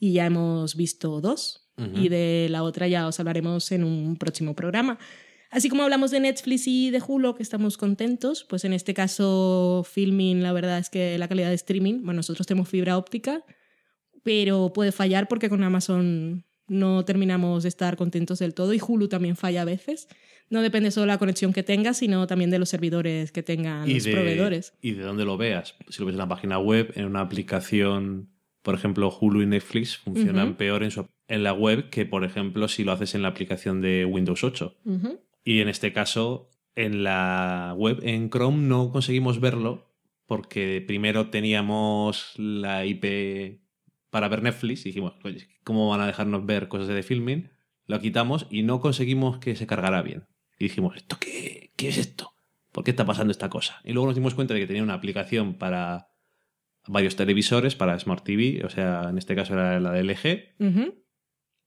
Y 0.01 0.13
ya 0.15 0.25
hemos 0.27 0.75
visto 0.75 1.21
dos, 1.21 1.69
Ujú. 1.77 1.91
y 1.99 2.09
de 2.09 2.49
la 2.51 2.63
otra 2.63 2.89
ya 2.89 3.07
os 3.07 3.21
hablaremos 3.21 3.71
en 3.73 3.85
un 3.85 4.17
próximo 4.17 4.55
programa. 4.55 4.99
Así 5.51 5.69
como 5.71 5.83
hablamos 5.83 6.11
de 6.11 6.21
Netflix 6.21 6.67
y 6.67 6.91
de 6.91 7.01
Hulu, 7.07 7.35
que 7.35 7.43
estamos 7.43 7.77
contentos, 7.79 8.45
pues 8.49 8.65
en 8.65 8.73
este 8.75 8.93
caso 8.95 9.83
Filming, 9.91 10.43
la 10.43 10.53
verdad 10.53 10.79
es 10.79 10.91
que 10.91 11.17
la 11.19 11.27
calidad 11.29 11.49
de 11.49 11.55
streaming, 11.55 11.97
bueno, 12.03 12.15
nosotros 12.19 12.47
tenemos 12.47 12.69
fibra 12.69 12.99
óptica, 12.99 13.43
pero 14.23 14.73
puede 14.75 14.93
fallar 14.93 15.27
porque 15.29 15.49
con 15.49 15.63
Amazon 15.63 16.45
no 16.67 17.05
terminamos 17.07 17.63
de 17.63 17.71
estar 17.71 17.97
contentos 17.97 18.41
del 18.41 18.53
todo 18.53 18.75
y 18.75 18.81
Hulu 18.87 19.09
también 19.09 19.37
falla 19.37 19.63
a 19.63 19.65
veces. 19.65 20.07
No 20.51 20.61
depende 20.63 20.91
solo 20.91 21.03
de 21.05 21.09
la 21.09 21.19
conexión 21.19 21.53
que 21.55 21.63
tengas, 21.63 21.99
sino 21.99 22.27
también 22.27 22.51
de 22.51 22.59
los 22.59 22.69
servidores 22.69 23.33
que 23.33 23.43
tengan 23.43 23.89
y 23.89 23.95
los 23.95 24.05
de, 24.05 24.13
proveedores. 24.13 24.75
y 24.83 24.93
de 24.93 25.03
dónde 25.03 25.25
lo 25.25 25.37
veas. 25.39 25.77
Si 25.89 26.01
lo 26.01 26.07
ves 26.07 26.15
en 26.15 26.19
la 26.19 26.29
página 26.29 26.59
web, 26.59 26.93
en 26.95 27.07
una 27.07 27.21
aplicación, 27.21 28.29
por 28.63 28.75
ejemplo, 28.75 29.15
Hulu 29.19 29.43
y 29.43 29.47
Netflix 29.47 29.97
funcionan 29.97 30.57
peor 30.57 30.83
en, 30.83 30.91
su- 30.91 31.07
en 31.29 31.43
la 31.43 31.53
web 31.55 31.89
que, 31.91 32.05
por 32.07 32.25
ejemplo, 32.25 32.69
si 32.69 32.85
lo 32.85 32.93
haces 32.93 33.15
en 33.15 33.23
la 33.23 33.29
aplicación 33.29 33.81
de 33.81 34.05
Windows 34.05 34.45
8. 34.45 34.75
Ujú. 34.85 35.21
Y 35.49 35.63
en 35.63 35.71
este 35.71 35.95
caso, 35.95 36.51
en 36.75 37.05
la 37.05 37.75
web, 37.75 38.01
en 38.03 38.29
Chrome, 38.29 38.59
no 38.69 38.93
conseguimos 38.93 39.41
verlo 39.41 39.91
porque 40.27 40.85
primero 40.87 41.31
teníamos 41.31 42.35
la 42.37 42.85
IP 42.85 43.63
para 44.11 44.29
ver 44.29 44.43
Netflix 44.43 44.83
y 44.83 44.91
dijimos, 44.91 45.15
oye, 45.25 45.49
¿cómo 45.65 45.89
van 45.89 46.03
a 46.03 46.07
dejarnos 46.07 46.45
ver 46.45 46.69
cosas 46.69 46.89
de 46.89 47.03
filming? 47.03 47.49
Lo 47.87 47.99
quitamos 47.99 48.47
y 48.51 48.63
no 48.63 48.79
conseguimos 48.81 49.39
que 49.39 49.57
se 49.57 49.67
cargara 49.67 50.03
bien. 50.03 50.27
Y 50.59 50.65
dijimos, 50.65 50.97
¿esto 50.97 51.17
qué, 51.19 51.73
qué 51.77 51.89
es 51.89 51.97
esto? 51.97 52.35
¿Por 52.71 52.85
qué 52.85 52.91
está 52.91 53.07
pasando 53.07 53.31
esta 53.31 53.49
cosa? 53.49 53.81
Y 53.85 53.95
luego 53.95 54.09
nos 54.09 54.17
dimos 54.17 54.35
cuenta 54.35 54.53
de 54.53 54.61
que 54.61 54.67
tenía 54.67 54.83
una 54.83 54.93
aplicación 54.93 55.55
para 55.55 56.11
varios 56.87 57.17
televisores, 57.17 57.75
para 57.75 57.99
Smart 57.99 58.23
TV, 58.23 58.67
o 58.67 58.69
sea, 58.69 59.07
en 59.09 59.17
este 59.17 59.35
caso 59.35 59.55
era 59.55 59.81
la 59.81 59.93
de 59.93 60.05
LG, 60.05 60.93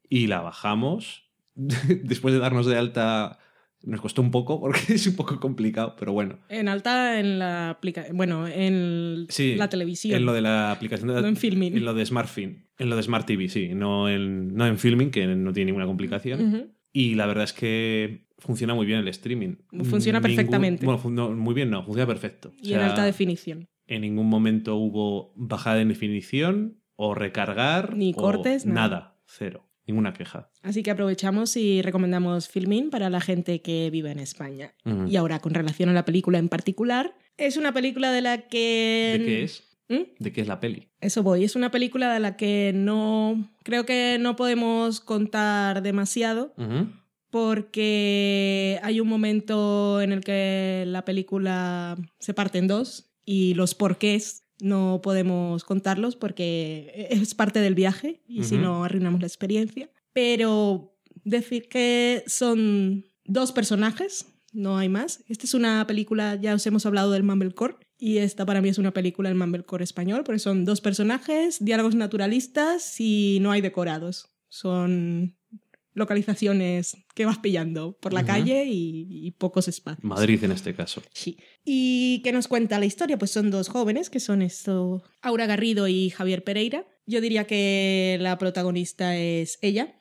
y 0.07 0.27
la 0.27 0.41
bajamos. 0.41 1.31
Después 1.55 2.35
de 2.35 2.39
darnos 2.39 2.67
de 2.67 2.77
alta 2.77 3.39
Nos 3.83 3.99
costó 4.01 4.21
un 4.21 4.29
poco 4.31 4.59
porque 4.59 4.79
es 4.93 5.07
un 5.07 5.15
poco 5.15 5.39
complicado, 5.39 5.95
pero 5.97 6.13
bueno. 6.13 6.37
En 6.49 6.67
alta 6.67 7.19
en 7.19 7.39
la 7.39 7.69
aplicación. 7.71 8.15
Bueno, 8.15 8.47
en 8.47 9.25
Sí, 9.29 9.55
la 9.55 9.69
televisión. 9.69 10.15
En 10.17 10.25
lo 10.25 10.33
de 10.33 10.41
la 10.41 10.71
aplicación 10.71 11.07
de 11.07 11.15
la- 11.15 11.21
No 11.21 11.27
en 11.27 11.35
Filmin. 11.37 11.75
En 11.75 11.85
lo 11.85 11.93
de 11.93 12.05
SmartFilm. 12.05 12.65
En 12.77 12.89
lo 12.89 12.95
de 12.95 13.03
Smart 13.03 13.25
TV, 13.27 13.47
sí. 13.49 13.69
No 13.75 14.09
en, 14.09 14.53
no 14.55 14.65
en 14.67 14.77
Filming, 14.77 15.11
que 15.11 15.27
no 15.27 15.53
tiene 15.53 15.67
ninguna 15.67 15.85
complicación. 15.85 16.71
Y 16.93 17.15
la 17.15 17.25
verdad 17.25 17.43
es 17.45 17.53
que 17.53 18.27
funciona 18.37 18.73
muy 18.73 18.85
bien 18.85 18.99
el 18.99 19.07
streaming. 19.07 19.55
Funciona 19.83 20.19
Ningún- 20.19 20.35
perfectamente. 20.35 20.85
bueno, 20.85 20.99
fun- 20.99 21.15
no, 21.15 21.31
muy 21.31 21.53
bien, 21.53 21.69
no, 21.69 21.83
funciona 21.83 22.07
perfecto. 22.07 22.49
O 22.49 22.53
Y 22.61 22.73
en 22.73 22.81
alta 22.81 23.03
definición. 23.05 23.67
En 23.87 24.01
ningún 24.01 24.27
momento 24.27 24.75
hubo 24.77 25.33
bajada 25.35 25.77
de 25.77 25.85
definición 25.85 26.81
o 26.95 27.13
recargar. 27.15 27.95
Ni 27.95 28.11
o 28.11 28.15
cortes, 28.15 28.65
nada. 28.65 28.75
Nada, 28.89 29.17
cero. 29.25 29.67
Ninguna 29.87 30.13
queja. 30.13 30.49
Así 30.61 30.83
que 30.83 30.91
aprovechamos 30.91 31.57
y 31.57 31.81
recomendamos 31.81 32.47
Filmin 32.47 32.89
para 32.89 33.09
la 33.09 33.19
gente 33.19 33.61
que 33.61 33.89
vive 33.89 34.11
en 34.11 34.19
España. 34.19 34.75
Y 35.07 35.15
ahora, 35.15 35.39
con 35.39 35.53
relación 35.53 35.89
a 35.89 35.93
la 35.93 36.05
película 36.05 36.37
en 36.37 36.49
particular, 36.49 37.15
es 37.37 37.57
una 37.57 37.73
película 37.73 38.11
de 38.11 38.21
la 38.21 38.47
que... 38.47 39.17
¿De 39.19 39.25
qué 39.25 39.43
es? 39.43 39.63
¿Mm? 39.89 40.23
¿De 40.23 40.31
qué 40.31 40.41
es 40.41 40.47
la 40.47 40.59
peli? 40.59 40.89
Eso 41.01 41.23
voy. 41.23 41.43
Es 41.43 41.55
una 41.55 41.71
película 41.71 42.13
de 42.13 42.19
la 42.19 42.37
que 42.37 42.71
no. 42.73 43.51
Creo 43.63 43.85
que 43.85 44.17
no 44.19 44.35
podemos 44.35 45.01
contar 45.01 45.81
demasiado. 45.81 46.53
Porque 47.29 48.79
hay 48.83 48.99
un 48.99 49.07
momento 49.07 50.01
en 50.01 50.11
el 50.11 50.21
que 50.21 50.83
la 50.85 51.05
película 51.05 51.97
se 52.19 52.33
parte 52.33 52.57
en 52.57 52.67
dos 52.67 53.11
y 53.25 53.53
los 53.53 53.73
porqués 53.73 54.43
no 54.61 55.01
podemos 55.03 55.63
contarlos 55.63 56.15
porque 56.15 57.07
es 57.09 57.35
parte 57.35 57.59
del 57.59 57.75
viaje 57.75 58.21
y 58.27 58.43
si 58.43 58.57
no 58.57 58.83
arruinamos 58.83 59.19
la 59.19 59.27
experiencia. 59.27 59.89
Pero 60.13 60.95
decir 61.23 61.67
que 61.67 62.23
son 62.27 63.05
dos 63.25 63.51
personajes, 63.51 64.27
no 64.53 64.77
hay 64.77 64.89
más. 64.89 65.23
Esta 65.27 65.45
es 65.45 65.53
una 65.53 65.85
película, 65.87 66.35
ya 66.35 66.53
os 66.53 66.65
hemos 66.67 66.85
hablado 66.85 67.11
del 67.11 67.23
Mumblecore 67.23 67.75
y 67.97 68.17
esta 68.17 68.45
para 68.45 68.61
mí 68.61 68.69
es 68.69 68.77
una 68.77 68.91
película 68.91 69.29
del 69.29 69.37
Mumblecore 69.37 69.83
español 69.83 70.23
porque 70.23 70.39
son 70.39 70.65
dos 70.65 70.81
personajes, 70.81 71.63
diálogos 71.63 71.95
naturalistas 71.95 72.99
y 72.99 73.39
no 73.41 73.51
hay 73.51 73.61
decorados. 73.61 74.29
Son 74.49 75.37
localizaciones 75.93 76.97
que 77.13 77.25
vas 77.25 77.39
pillando 77.39 77.97
por 77.99 78.13
la 78.13 78.25
calle 78.25 78.65
y, 78.65 79.07
y 79.09 79.31
pocos 79.31 79.67
espacios. 79.67 80.03
Madrid 80.03 80.43
en 80.43 80.51
este 80.51 80.73
caso. 80.73 81.01
Sí. 81.13 81.37
¿Y 81.65 82.21
qué 82.23 82.31
nos 82.31 82.47
cuenta 82.47 82.79
la 82.79 82.85
historia? 82.85 83.17
Pues 83.17 83.31
son 83.31 83.51
dos 83.51 83.67
jóvenes 83.67 84.09
que 84.09 84.19
son 84.19 84.41
esto, 84.41 85.03
Aura 85.21 85.45
Garrido 85.45 85.87
y 85.87 86.09
Javier 86.09 86.43
Pereira. 86.43 86.85
Yo 87.05 87.19
diría 87.21 87.45
que 87.45 88.17
la 88.21 88.37
protagonista 88.37 89.17
es 89.17 89.59
ella. 89.61 89.95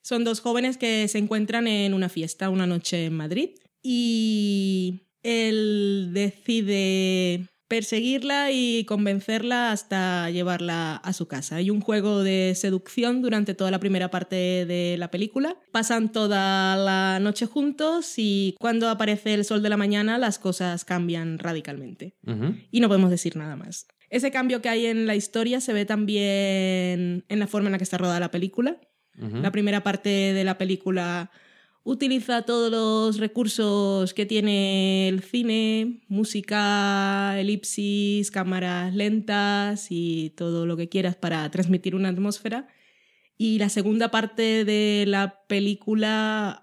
Son 0.00 0.24
dos 0.24 0.40
jóvenes 0.40 0.78
que 0.78 1.06
se 1.08 1.18
encuentran 1.18 1.66
en 1.66 1.92
una 1.92 2.08
fiesta 2.08 2.48
una 2.48 2.66
noche 2.66 3.06
en 3.06 3.14
Madrid 3.14 3.50
y 3.82 5.02
él 5.22 6.10
decide 6.12 7.48
perseguirla 7.72 8.50
y 8.52 8.84
convencerla 8.84 9.72
hasta 9.72 10.28
llevarla 10.28 10.96
a 10.96 11.14
su 11.14 11.26
casa. 11.26 11.56
Hay 11.56 11.70
un 11.70 11.80
juego 11.80 12.22
de 12.22 12.52
seducción 12.54 13.22
durante 13.22 13.54
toda 13.54 13.70
la 13.70 13.80
primera 13.80 14.10
parte 14.10 14.66
de 14.66 14.96
la 14.98 15.10
película. 15.10 15.56
Pasan 15.70 16.12
toda 16.12 16.76
la 16.76 17.18
noche 17.18 17.46
juntos 17.46 18.12
y 18.18 18.56
cuando 18.60 18.90
aparece 18.90 19.32
el 19.32 19.46
sol 19.46 19.62
de 19.62 19.70
la 19.70 19.78
mañana 19.78 20.18
las 20.18 20.38
cosas 20.38 20.84
cambian 20.84 21.38
radicalmente 21.38 22.14
y 22.70 22.80
no 22.80 22.88
podemos 22.88 23.08
decir 23.08 23.36
nada 23.36 23.56
más. 23.56 23.86
Ese 24.10 24.30
cambio 24.30 24.60
que 24.60 24.68
hay 24.68 24.84
en 24.84 25.06
la 25.06 25.14
historia 25.14 25.62
se 25.62 25.72
ve 25.72 25.86
también 25.86 27.24
en 27.26 27.38
la 27.38 27.46
forma 27.46 27.68
en 27.68 27.72
la 27.72 27.78
que 27.78 27.84
está 27.84 27.96
rodada 27.96 28.20
la 28.20 28.30
película. 28.30 28.82
La 29.14 29.50
primera 29.50 29.82
parte 29.82 30.10
de 30.10 30.44
la 30.44 30.58
película 30.58 31.30
utiliza 31.84 32.42
todos 32.42 32.70
los 32.70 33.18
recursos 33.18 34.14
que 34.14 34.26
tiene 34.26 35.08
el 35.08 35.22
cine, 35.22 36.00
música, 36.08 37.38
elipsis, 37.38 38.30
cámaras 38.30 38.94
lentas 38.94 39.88
y 39.90 40.30
todo 40.36 40.66
lo 40.66 40.76
que 40.76 40.88
quieras 40.88 41.16
para 41.16 41.50
transmitir 41.50 41.94
una 41.94 42.10
atmósfera. 42.10 42.68
Y 43.36 43.58
la 43.58 43.68
segunda 43.68 44.10
parte 44.10 44.64
de 44.64 45.04
la 45.06 45.42
película, 45.48 46.62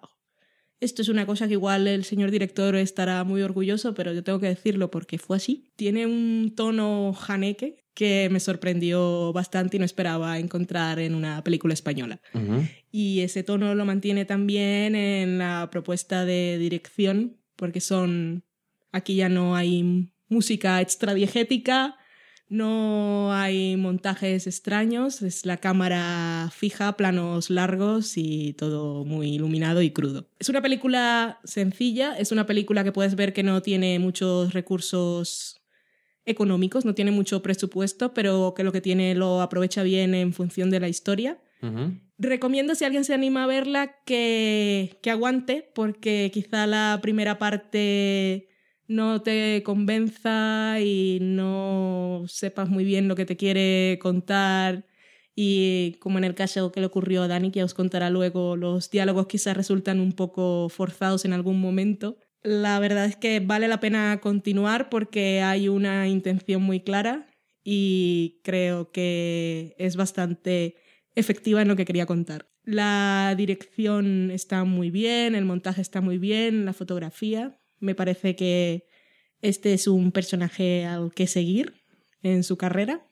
esto 0.80 1.02
es 1.02 1.10
una 1.10 1.26
cosa 1.26 1.48
que 1.48 1.54
igual 1.54 1.88
el 1.88 2.06
señor 2.06 2.32
director 2.32 2.76
estará 2.76 3.24
muy 3.26 3.42
orgulloso, 3.42 3.94
pero 3.94 4.14
yo 4.14 4.24
tengo 4.24 4.40
que 4.40 4.48
decirlo 4.48 4.90
porque 4.90 5.18
fue 5.18 5.38
así. 5.38 5.74
Tiene 5.76 6.06
un 6.06 6.54
tono 6.56 7.14
janeque 7.14 7.84
que 7.94 8.30
me 8.32 8.40
sorprendió 8.40 9.34
bastante 9.34 9.78
y 9.78 9.80
no 9.80 9.86
esperaba 9.86 10.40
encontrar 10.40 11.00
en 11.00 11.16
una 11.16 11.44
película 11.44 11.74
española. 11.74 12.22
Y 12.92 13.22
ese 13.22 13.44
tono 13.44 13.76
lo 13.76 13.86
mantiene 13.86 14.26
también 14.26 14.96
en 14.96 15.38
la 15.38 15.70
propuesta 15.72 16.26
de 16.26 16.58
dirección, 16.58 17.38
porque 17.56 17.82
son. 17.82 18.44
Aquí 18.92 19.16
ya 19.16 19.30
no 19.30 19.56
hay 19.56 20.10
música 20.30 20.82
extradiegética, 20.82 21.96
no 22.48 23.32
hay 23.32 23.78
montajes 23.78 24.48
extraños, 24.48 25.22
es 25.22 25.46
la 25.46 25.58
cámara 25.58 26.50
fija, 26.52 26.98
planos 26.98 27.52
largos 27.52 28.14
y 28.18 28.54
todo 28.54 29.06
muy 29.06 29.36
iluminado 29.36 29.84
y 29.84 29.92
crudo. 29.92 30.28
Es 30.40 30.50
una 30.50 30.62
película 30.62 31.40
sencilla, 31.44 32.18
es 32.18 32.32
una 32.32 32.48
película 32.48 32.84
que 32.84 32.92
puedes 32.92 33.16
ver 33.16 33.34
que 33.34 33.44
no 33.44 33.62
tiene 33.62 34.00
muchos 34.00 34.54
recursos 34.54 35.59
económicos, 36.30 36.86
no 36.86 36.96
tiene 36.96 37.12
mucho 37.12 37.42
presupuesto, 37.42 38.14
pero 38.14 38.54
que 38.56 38.64
lo 38.64 38.72
que 38.72 38.82
tiene 38.82 39.16
lo 39.16 39.42
aprovecha 39.42 39.84
bien 39.84 40.14
en 40.14 40.34
función 40.34 40.70
de 40.70 40.80
la 40.80 40.88
historia. 40.88 41.40
Recomiendo 42.18 42.74
si 42.76 42.86
alguien 42.86 43.04
se 43.04 43.14
anima 43.14 43.44
a 43.44 43.48
verla 43.48 43.96
que, 44.06 44.98
que 45.02 45.12
aguante, 45.12 45.70
porque 45.76 46.32
quizá 46.34 46.68
la 46.68 47.00
primera 47.02 47.38
parte 47.38 48.50
no 48.88 49.22
te 49.22 49.62
convenza 49.64 50.80
y 50.82 51.20
no 51.22 52.24
sepas 52.28 52.70
muy 52.70 52.84
bien 52.84 53.08
lo 53.08 53.16
que 53.16 53.26
te 53.26 53.38
quiere 53.38 54.00
contar. 54.02 54.86
Y 55.36 55.94
como 56.00 56.18
en 56.18 56.24
el 56.24 56.36
caso 56.36 56.72
que 56.72 56.82
le 56.82 56.88
ocurrió 56.88 57.24
a 57.24 57.28
Dani, 57.28 57.52
que 57.52 57.60
ya 57.60 57.66
os 57.66 57.74
contará 57.74 58.10
luego, 58.10 58.58
los 58.58 58.90
diálogos 58.90 59.28
quizás 59.28 59.56
resultan 59.56 60.00
un 60.00 60.14
poco 60.14 60.68
forzados 60.70 61.24
en 61.24 61.34
algún 61.34 61.62
momento. 61.62 62.18
La 62.42 62.80
verdad 62.80 63.06
es 63.06 63.16
que 63.16 63.40
vale 63.40 63.68
la 63.68 63.80
pena 63.80 64.20
continuar 64.22 64.90
porque 64.90 65.42
hay 65.42 65.68
una 65.68 66.08
intención 66.08 66.62
muy 66.62 66.80
clara 66.80 67.28
y 67.64 68.40
creo 68.44 68.92
que 68.92 69.76
es 69.78 69.96
bastante 69.96 70.76
efectiva 71.16 71.62
en 71.62 71.68
lo 71.68 71.76
que 71.76 71.86
quería 71.86 72.06
contar. 72.06 72.50
La 72.64 73.34
dirección 73.36 74.32
está 74.32 74.64
muy 74.64 74.90
bien, 74.90 75.36
el 75.36 75.46
montaje 75.46 75.82
está 75.82 76.02
muy 76.02 76.18
bien, 76.18 76.66
la 76.66 76.74
fotografía. 76.74 77.60
Me 77.80 77.96
parece 77.96 78.36
que 78.36 78.86
este 79.42 79.74
es 79.74 79.88
un 79.88 80.12
personaje 80.12 80.86
al 80.86 81.12
que 81.14 81.28
seguir 81.28 81.74
en 82.22 82.44
su 82.44 82.58
carrera. 82.58 83.06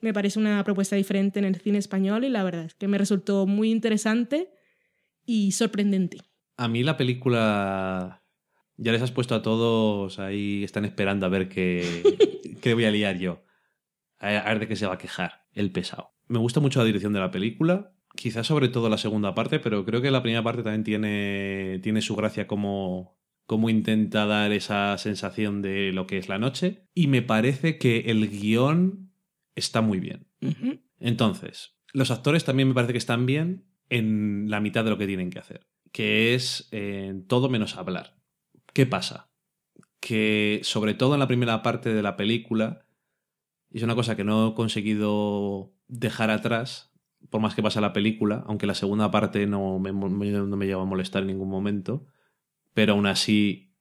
Me 0.00 0.12
parece 0.12 0.38
una 0.38 0.62
propuesta 0.64 0.96
diferente 0.96 1.38
en 1.38 1.44
el 1.44 1.56
cine 1.56 1.78
español 1.78 2.24
y 2.24 2.30
la 2.30 2.44
verdad 2.44 2.64
es 2.64 2.74
que 2.74 2.88
me 2.88 2.98
resultó 2.98 3.46
muy 3.46 3.70
interesante 3.70 4.50
y 5.26 5.52
sorprendente. 5.52 6.18
A 6.56 6.68
mí 6.68 6.82
la 6.82 6.96
película 6.96 8.22
ya 8.76 8.92
les 8.92 9.02
has 9.02 9.12
puesto 9.12 9.34
a 9.34 9.42
todos 9.42 10.18
ahí, 10.18 10.64
están 10.64 10.84
esperando 10.84 11.26
a 11.26 11.28
ver 11.28 11.48
qué, 11.48 12.02
qué 12.60 12.74
voy 12.74 12.84
a 12.84 12.90
liar 12.90 13.18
yo. 13.18 13.44
A 14.18 14.28
ver 14.28 14.60
de 14.60 14.68
qué 14.68 14.76
se 14.76 14.86
va 14.86 14.94
a 14.94 14.98
quejar 14.98 15.46
el 15.52 15.70
pesado. 15.70 16.14
Me 16.28 16.38
gusta 16.38 16.60
mucho 16.60 16.78
la 16.78 16.86
dirección 16.86 17.12
de 17.12 17.20
la 17.20 17.30
película, 17.30 17.92
quizás 18.14 18.46
sobre 18.46 18.68
todo 18.68 18.88
la 18.88 18.98
segunda 18.98 19.34
parte, 19.34 19.58
pero 19.58 19.84
creo 19.84 20.00
que 20.00 20.10
la 20.10 20.22
primera 20.22 20.42
parte 20.42 20.62
también 20.62 20.84
tiene, 20.84 21.80
tiene 21.82 22.00
su 22.00 22.16
gracia 22.16 22.46
como, 22.46 23.18
como 23.46 23.68
intenta 23.68 24.26
dar 24.26 24.52
esa 24.52 24.96
sensación 24.98 25.62
de 25.62 25.92
lo 25.92 26.06
que 26.06 26.18
es 26.18 26.28
la 26.28 26.38
noche. 26.38 26.88
Y 26.94 27.08
me 27.08 27.22
parece 27.22 27.78
que 27.78 28.00
el 28.06 28.28
guion 28.28 29.12
está 29.54 29.80
muy 29.80 30.00
bien. 30.00 30.26
Entonces, 30.98 31.76
los 31.92 32.10
actores 32.10 32.44
también 32.44 32.68
me 32.68 32.74
parece 32.74 32.92
que 32.92 32.98
están 32.98 33.26
bien 33.26 33.66
en 33.88 34.46
la 34.48 34.60
mitad 34.60 34.84
de 34.84 34.90
lo 34.90 34.98
que 34.98 35.06
tienen 35.06 35.30
que 35.30 35.38
hacer, 35.38 35.66
que 35.94 36.34
es 36.34 36.66
eh, 36.72 37.22
todo 37.28 37.48
menos 37.48 37.76
hablar. 37.76 38.16
¿Qué 38.72 38.84
pasa? 38.84 39.30
Que 40.00 40.58
sobre 40.64 40.94
todo 40.94 41.14
en 41.14 41.20
la 41.20 41.28
primera 41.28 41.62
parte 41.62 41.94
de 41.94 42.02
la 42.02 42.16
película, 42.16 42.84
y 43.70 43.76
es 43.76 43.84
una 43.84 43.94
cosa 43.94 44.16
que 44.16 44.24
no 44.24 44.48
he 44.48 44.54
conseguido 44.54 45.72
dejar 45.86 46.30
atrás, 46.30 46.92
por 47.30 47.40
más 47.40 47.54
que 47.54 47.62
pasa 47.62 47.80
la 47.80 47.92
película, 47.92 48.42
aunque 48.48 48.66
la 48.66 48.74
segunda 48.74 49.12
parte 49.12 49.46
no 49.46 49.78
me, 49.78 49.92
no 49.92 50.56
me 50.56 50.66
lleva 50.66 50.82
a 50.82 50.84
molestar 50.84 51.22
en 51.22 51.28
ningún 51.28 51.48
momento, 51.48 52.04
pero 52.72 52.94
aún 52.94 53.06
así 53.06 53.72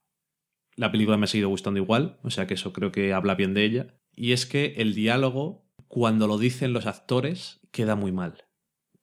la 0.75 0.91
película 0.91 1.17
me 1.17 1.23
ha 1.23 1.27
seguido 1.27 1.49
gustando 1.49 1.79
igual, 1.79 2.19
o 2.21 2.29
sea 2.29 2.45
que 2.45 2.53
eso 2.53 2.73
creo 2.73 2.91
que 2.91 3.11
habla 3.11 3.33
bien 3.33 3.55
de 3.55 3.65
ella. 3.65 3.95
Y 4.15 4.33
es 4.33 4.45
que 4.45 4.75
el 4.77 4.93
diálogo, 4.93 5.65
cuando 5.87 6.27
lo 6.27 6.37
dicen 6.37 6.73
los 6.73 6.85
actores, 6.85 7.59
queda 7.71 7.95
muy 7.95 8.11
mal. 8.11 8.45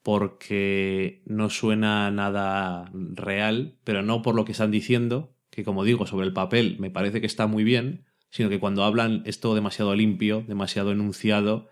Porque 0.02 1.22
no 1.26 1.50
suena 1.50 2.10
nada 2.10 2.90
real, 2.94 3.78
pero 3.84 4.02
no 4.02 4.22
por 4.22 4.34
lo 4.34 4.44
que 4.44 4.52
están 4.52 4.70
diciendo, 4.70 5.36
que 5.50 5.64
como 5.64 5.84
digo, 5.84 6.06
sobre 6.06 6.26
el 6.26 6.32
papel 6.32 6.76
me 6.78 6.90
parece 6.90 7.20
que 7.20 7.26
está 7.26 7.46
muy 7.46 7.64
bien, 7.64 8.06
sino 8.30 8.48
que 8.48 8.60
cuando 8.60 8.84
hablan 8.84 9.22
es 9.26 9.40
todo 9.40 9.54
demasiado 9.54 9.94
limpio, 9.94 10.44
demasiado 10.46 10.92
enunciado, 10.92 11.68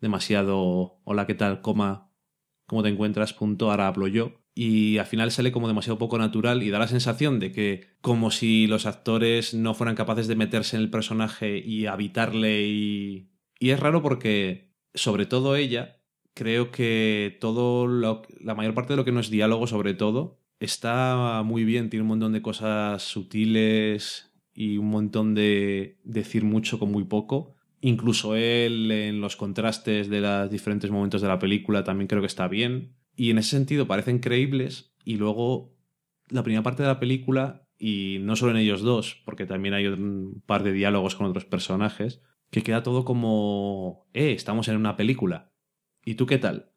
demasiado 0.00 1.00
hola, 1.04 1.26
¿qué 1.26 1.34
tal? 1.34 1.60
Coma, 1.62 2.10
¿cómo 2.66 2.82
te 2.82 2.90
encuentras? 2.90 3.32
Punto, 3.32 3.70
ahora 3.70 3.86
hablo 3.88 4.08
yo. 4.08 4.42
y 4.54 4.98
al 4.98 5.06
final 5.06 5.32
sale 5.32 5.50
como 5.52 5.66
demasiado 5.68 5.98
poco 5.98 6.16
natural 6.18 6.62
y 6.62 6.70
da 6.70 6.78
la 6.78 6.86
sensación 6.88 7.40
de 7.40 7.50
que 7.50 7.96
como 8.00 8.30
si 8.30 8.66
los 8.68 8.86
actores 8.86 9.52
no 9.54 9.74
fueran 9.74 9.96
capaces 9.96 10.28
de 10.28 10.36
meterse 10.36 10.76
en 10.76 10.82
el 10.82 10.90
personaje 10.90 11.58
y 11.58 11.86
habitarle 11.86 12.62
y... 12.66 13.30
Y 13.58 13.70
es 13.70 13.80
raro 13.80 14.02
porque, 14.02 14.74
sobre 14.94 15.26
todo 15.26 15.56
ella, 15.56 16.02
creo 16.34 16.70
que 16.70 17.36
todo 17.40 17.86
lo- 17.86 18.22
la 18.40 18.54
mayor 18.54 18.74
parte 18.74 18.92
de 18.92 18.96
lo 18.96 19.04
que 19.04 19.12
no 19.12 19.20
es 19.20 19.30
diálogo, 19.30 19.66
sobre 19.66 19.94
todo, 19.94 20.38
está 20.60 21.42
muy 21.44 21.64
bien, 21.64 21.90
tiene 21.90 22.02
un 22.02 22.08
montón 22.08 22.32
de 22.32 22.42
cosas 22.42 23.02
sutiles 23.02 24.32
y 24.54 24.78
un 24.78 24.88
montón 24.88 25.34
de 25.34 25.98
decir 26.04 26.44
mucho 26.44 26.78
con 26.78 26.90
muy 26.92 27.04
poco. 27.04 27.54
Incluso 27.80 28.34
él 28.36 28.90
en 28.90 29.20
los 29.20 29.36
contrastes 29.36 30.08
de 30.08 30.20
los 30.20 30.50
diferentes 30.50 30.90
momentos 30.90 31.20
de 31.22 31.28
la 31.28 31.38
película 31.38 31.84
también 31.84 32.08
creo 32.08 32.22
que 32.22 32.26
está 32.26 32.48
bien. 32.48 32.94
Y 33.16 33.30
en 33.30 33.38
ese 33.38 33.50
sentido 33.50 33.86
parecen 33.86 34.18
creíbles 34.20 34.94
y 35.04 35.16
luego 35.16 35.74
la 36.30 36.42
primera 36.42 36.62
parte 36.62 36.82
de 36.82 36.88
la 36.88 36.98
película, 37.00 37.68
y 37.78 38.18
no 38.22 38.36
solo 38.36 38.52
en 38.52 38.58
ellos 38.58 38.80
dos, 38.82 39.20
porque 39.24 39.44
también 39.46 39.74
hay 39.74 39.86
un 39.86 40.42
par 40.46 40.62
de 40.62 40.72
diálogos 40.72 41.14
con 41.16 41.26
otros 41.26 41.44
personajes, 41.44 42.22
que 42.50 42.62
queda 42.62 42.82
todo 42.82 43.04
como, 43.04 44.06
eh, 44.14 44.32
estamos 44.32 44.68
en 44.68 44.76
una 44.76 44.96
película. 44.96 45.52
¿Y 46.04 46.14
tú 46.14 46.26
qué 46.26 46.38
tal? 46.38 46.70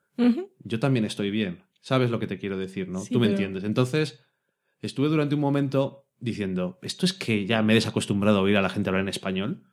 Yo 0.60 0.80
también 0.80 1.06
estoy 1.06 1.30
bien. 1.32 1.64
¿Sabes 1.82 2.10
lo 2.10 2.20
que 2.20 2.28
te 2.28 2.38
quiero 2.40 2.58
decir, 2.58 2.90
no? 2.90 2.99
Sí, 2.99 3.14
Tú 3.14 3.20
me 3.20 3.28
pero- 3.28 3.38
entiendes. 3.38 3.64
Entonces, 3.64 4.24
estuve 4.82 5.08
durante 5.10 5.36
un 5.36 5.41
momento 5.41 6.06
diciendo, 6.20 6.80
¿esto 6.82 7.06
es 7.06 7.14
que 7.14 7.45
ya 7.45 7.62
me 7.62 7.74
he 7.74 7.76
desacostumbrado 7.76 8.40
a 8.40 8.41
oír 8.41 8.58
a 8.58 8.62
la 8.62 8.70
gente 8.70 8.90
hablar 8.90 9.04
en 9.04 9.10
español? 9.10 9.64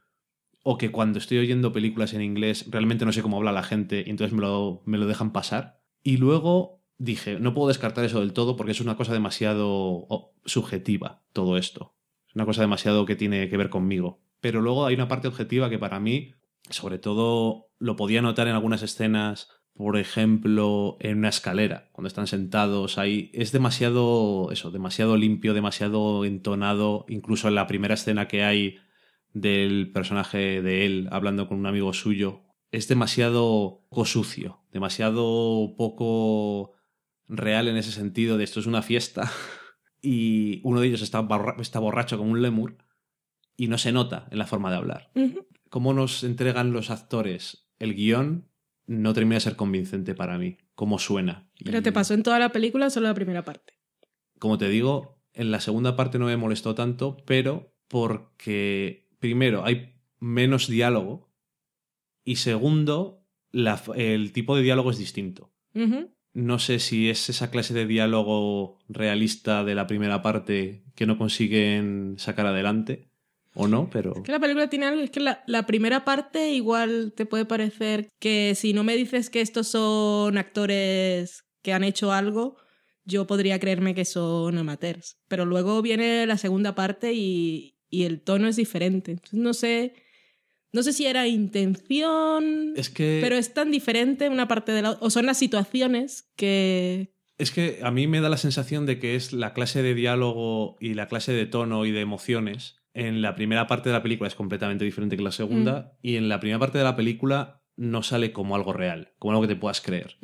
¿O 0.62 0.78
que 0.78 0.90
cuando 0.90 1.18
estoy 1.18 1.38
oyendo 1.38 1.72
películas 1.72 2.14
en 2.14 2.22
inglés 2.22 2.66
realmente 2.70 3.04
no 3.04 3.12
sé 3.12 3.22
cómo 3.22 3.36
habla 3.38 3.52
la 3.52 3.62
gente 3.62 4.02
y 4.06 4.10
entonces 4.10 4.34
me 4.34 4.42
lo, 4.42 4.82
me 4.86 4.98
lo 4.98 5.06
dejan 5.06 5.32
pasar? 5.32 5.80
Y 6.02 6.18
luego 6.18 6.82
dije, 6.98 7.38
no 7.40 7.54
puedo 7.54 7.68
descartar 7.68 8.04
eso 8.04 8.20
del 8.20 8.32
todo 8.32 8.56
porque 8.56 8.72
es 8.72 8.80
una 8.80 8.96
cosa 8.96 9.12
demasiado 9.12 9.68
oh, 9.70 10.34
subjetiva, 10.44 11.22
todo 11.32 11.56
esto. 11.56 11.94
Es 12.28 12.34
una 12.34 12.44
cosa 12.46 12.60
demasiado 12.62 13.04
que 13.06 13.16
tiene 13.16 13.48
que 13.48 13.56
ver 13.56 13.68
conmigo. 13.70 14.22
Pero 14.40 14.60
luego 14.60 14.86
hay 14.86 14.94
una 14.94 15.08
parte 15.08 15.28
objetiva 15.28 15.68
que 15.70 15.78
para 15.78 16.00
mí, 16.00 16.32
sobre 16.70 16.98
todo, 16.98 17.70
lo 17.78 17.96
podía 17.96 18.22
notar 18.22 18.48
en 18.48 18.54
algunas 18.54 18.82
escenas 18.82 19.48
por 19.74 19.96
ejemplo, 19.96 20.96
en 21.00 21.18
una 21.18 21.28
escalera, 21.28 21.88
cuando 21.92 22.06
están 22.06 22.28
sentados 22.28 22.96
ahí, 22.96 23.30
es 23.34 23.50
demasiado, 23.50 24.50
eso, 24.52 24.70
demasiado 24.70 25.16
limpio, 25.16 25.52
demasiado 25.52 26.24
entonado, 26.24 27.04
incluso 27.08 27.48
en 27.48 27.56
la 27.56 27.66
primera 27.66 27.94
escena 27.94 28.28
que 28.28 28.44
hay 28.44 28.76
del 29.32 29.90
personaje 29.90 30.62
de 30.62 30.86
él 30.86 31.08
hablando 31.10 31.48
con 31.48 31.58
un 31.58 31.66
amigo 31.66 31.92
suyo, 31.92 32.44
es 32.70 32.86
demasiado 32.86 33.84
poco 33.90 34.04
sucio, 34.04 34.60
demasiado 34.70 35.74
poco 35.76 36.72
real 37.26 37.66
en 37.66 37.76
ese 37.76 37.90
sentido 37.90 38.38
de 38.38 38.44
esto 38.44 38.60
es 38.60 38.66
una 38.66 38.82
fiesta 38.82 39.32
y 40.00 40.60
uno 40.62 40.80
de 40.80 40.86
ellos 40.86 41.02
está, 41.02 41.26
está 41.58 41.80
borracho 41.80 42.16
como 42.16 42.30
un 42.30 42.42
lemur 42.42 42.76
y 43.56 43.66
no 43.66 43.78
se 43.78 43.90
nota 43.90 44.28
en 44.30 44.38
la 44.38 44.46
forma 44.46 44.70
de 44.70 44.76
hablar. 44.76 45.10
Cómo 45.74 45.92
nos 45.92 46.22
entregan 46.22 46.72
los 46.72 46.90
actores 46.90 47.66
el 47.80 47.96
guion 47.96 48.48
no 48.86 49.12
termina 49.12 49.34
de 49.34 49.40
ser 49.40 49.56
convincente 49.56 50.14
para 50.14 50.38
mí. 50.38 50.56
Cómo 50.76 51.00
suena. 51.00 51.50
Pero 51.64 51.78
Y, 51.78 51.82
te 51.82 51.90
pasó 51.90 52.14
en 52.14 52.22
toda 52.22 52.38
la 52.38 52.50
película 52.50 52.86
o 52.86 52.90
solo 52.90 53.08
la 53.08 53.14
primera 53.14 53.42
parte. 53.42 53.72
Como 54.38 54.56
te 54.56 54.68
digo, 54.68 55.20
en 55.32 55.50
la 55.50 55.58
segunda 55.58 55.96
parte 55.96 56.20
no 56.20 56.26
me 56.26 56.36
molestó 56.36 56.76
tanto, 56.76 57.16
pero 57.26 57.74
porque, 57.88 59.08
primero, 59.18 59.64
hay 59.64 59.96
menos 60.20 60.68
diálogo 60.68 61.34
y 62.22 62.36
segundo, 62.36 63.26
la 63.50 63.82
el 63.96 64.30
tipo 64.30 64.54
de 64.54 64.62
diálogo 64.62 64.92
es 64.92 64.98
distinto. 64.98 65.52
No 66.34 66.60
sé 66.60 66.78
si 66.78 67.10
es 67.10 67.28
esa 67.28 67.50
clase 67.50 67.74
de 67.74 67.88
diálogo 67.88 68.78
realista 68.88 69.64
de 69.64 69.74
la 69.74 69.88
primera 69.88 70.22
parte 70.22 70.84
que 70.94 71.06
no 71.06 71.18
consiguen 71.18 72.14
sacar 72.16 72.46
adelante 72.46 73.10
o 73.54 73.68
no, 73.68 73.88
pero... 73.90 74.14
Es 74.16 74.22
que 74.22 74.32
la 74.32 74.40
película 74.40 74.68
tiene 74.68 74.86
algo, 74.86 75.00
es 75.00 75.10
que 75.10 75.20
la, 75.20 75.42
la 75.46 75.66
primera 75.66 76.04
parte 76.04 76.52
igual 76.52 77.12
te 77.16 77.26
puede 77.26 77.44
parecer 77.44 78.08
que 78.18 78.54
si 78.56 78.72
no 78.72 78.84
me 78.84 78.96
dices 78.96 79.30
que 79.30 79.40
estos 79.40 79.68
son 79.68 80.36
actores 80.38 81.44
que 81.62 81.72
han 81.72 81.84
hecho 81.84 82.12
algo, 82.12 82.56
yo 83.04 83.26
podría 83.26 83.58
creerme 83.60 83.94
que 83.94 84.04
son 84.04 84.58
amateurs. 84.58 85.18
Pero 85.28 85.44
luego 85.44 85.82
viene 85.82 86.26
la 86.26 86.38
segunda 86.38 86.74
parte 86.74 87.12
y, 87.14 87.78
y 87.88 88.04
el 88.04 88.20
tono 88.22 88.48
es 88.48 88.56
diferente. 88.56 89.12
Entonces, 89.12 89.38
no 89.38 89.54
sé, 89.54 89.94
no 90.72 90.82
sé 90.82 90.92
si 90.92 91.06
era 91.06 91.28
intención, 91.28 92.72
Es 92.76 92.90
que... 92.90 93.20
pero 93.22 93.36
es 93.36 93.54
tan 93.54 93.70
diferente 93.70 94.28
una 94.28 94.48
parte 94.48 94.72
de 94.72 94.82
la 94.82 94.90
otra. 94.90 95.06
O 95.06 95.10
son 95.10 95.26
las 95.26 95.38
situaciones 95.38 96.30
que... 96.36 97.14
Es 97.36 97.50
que 97.50 97.80
a 97.82 97.90
mí 97.90 98.06
me 98.06 98.20
da 98.20 98.28
la 98.28 98.36
sensación 98.36 98.86
de 98.86 98.98
que 98.98 99.16
es 99.16 99.32
la 99.32 99.54
clase 99.54 99.82
de 99.82 99.94
diálogo 99.94 100.76
y 100.80 100.94
la 100.94 101.08
clase 101.08 101.32
de 101.32 101.46
tono 101.46 101.84
y 101.84 101.90
de 101.90 102.00
emociones. 102.00 102.76
En 102.94 103.20
la 103.20 103.34
primera 103.34 103.66
parte 103.66 103.88
de 103.88 103.92
la 103.92 104.02
película 104.02 104.28
es 104.28 104.34
completamente 104.34 104.84
diferente 104.84 105.16
que 105.16 105.22
la 105.22 105.32
segunda. 105.32 105.98
Y 106.00 106.16
en 106.16 106.28
la 106.28 106.40
primera 106.40 106.60
parte 106.60 106.78
de 106.78 106.84
la 106.84 106.96
película 106.96 107.62
no 107.76 108.02
sale 108.02 108.32
como 108.32 108.54
algo 108.54 108.72
real, 108.72 109.12
como 109.18 109.32
algo 109.32 109.42
que 109.42 109.54
te 109.54 109.60
puedas 109.60 109.80
creer. 109.80 110.16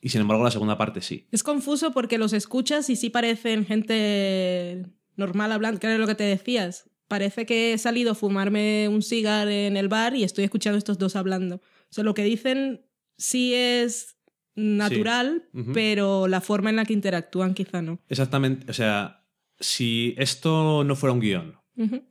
Y 0.00 0.08
sin 0.10 0.20
embargo, 0.20 0.44
la 0.44 0.50
segunda 0.50 0.76
parte 0.76 1.00
sí. 1.00 1.28
Es 1.30 1.42
confuso 1.42 1.92
porque 1.92 2.18
los 2.18 2.32
escuchas 2.32 2.90
y 2.90 2.96
sí 2.96 3.08
parecen 3.10 3.64
gente 3.64 4.86
normal 5.16 5.52
hablando, 5.52 5.80
que 5.80 5.86
era 5.86 5.98
lo 5.98 6.06
que 6.06 6.14
te 6.14 6.24
decías. 6.24 6.90
Parece 7.06 7.46
que 7.46 7.72
he 7.72 7.78
salido 7.78 8.12
a 8.12 8.14
fumarme 8.14 8.88
un 8.88 9.02
cigar 9.02 9.48
en 9.48 9.76
el 9.76 9.88
bar 9.88 10.14
y 10.14 10.24
estoy 10.24 10.44
escuchando 10.44 10.76
a 10.76 10.78
estos 10.78 10.98
dos 10.98 11.16
hablando. 11.16 11.56
O 11.56 11.92
sea, 11.92 12.04
lo 12.04 12.14
que 12.14 12.24
dicen 12.24 12.84
sí 13.16 13.54
es 13.54 14.16
natural, 14.54 15.48
pero 15.72 16.26
la 16.26 16.40
forma 16.40 16.70
en 16.70 16.76
la 16.76 16.84
que 16.84 16.92
interactúan 16.92 17.54
quizá 17.54 17.80
no. 17.80 18.00
Exactamente. 18.08 18.70
O 18.70 18.74
sea, 18.74 19.24
si 19.58 20.14
esto 20.18 20.84
no 20.84 20.96
fuera 20.96 21.12
un 21.12 21.20
guion, 21.20 21.57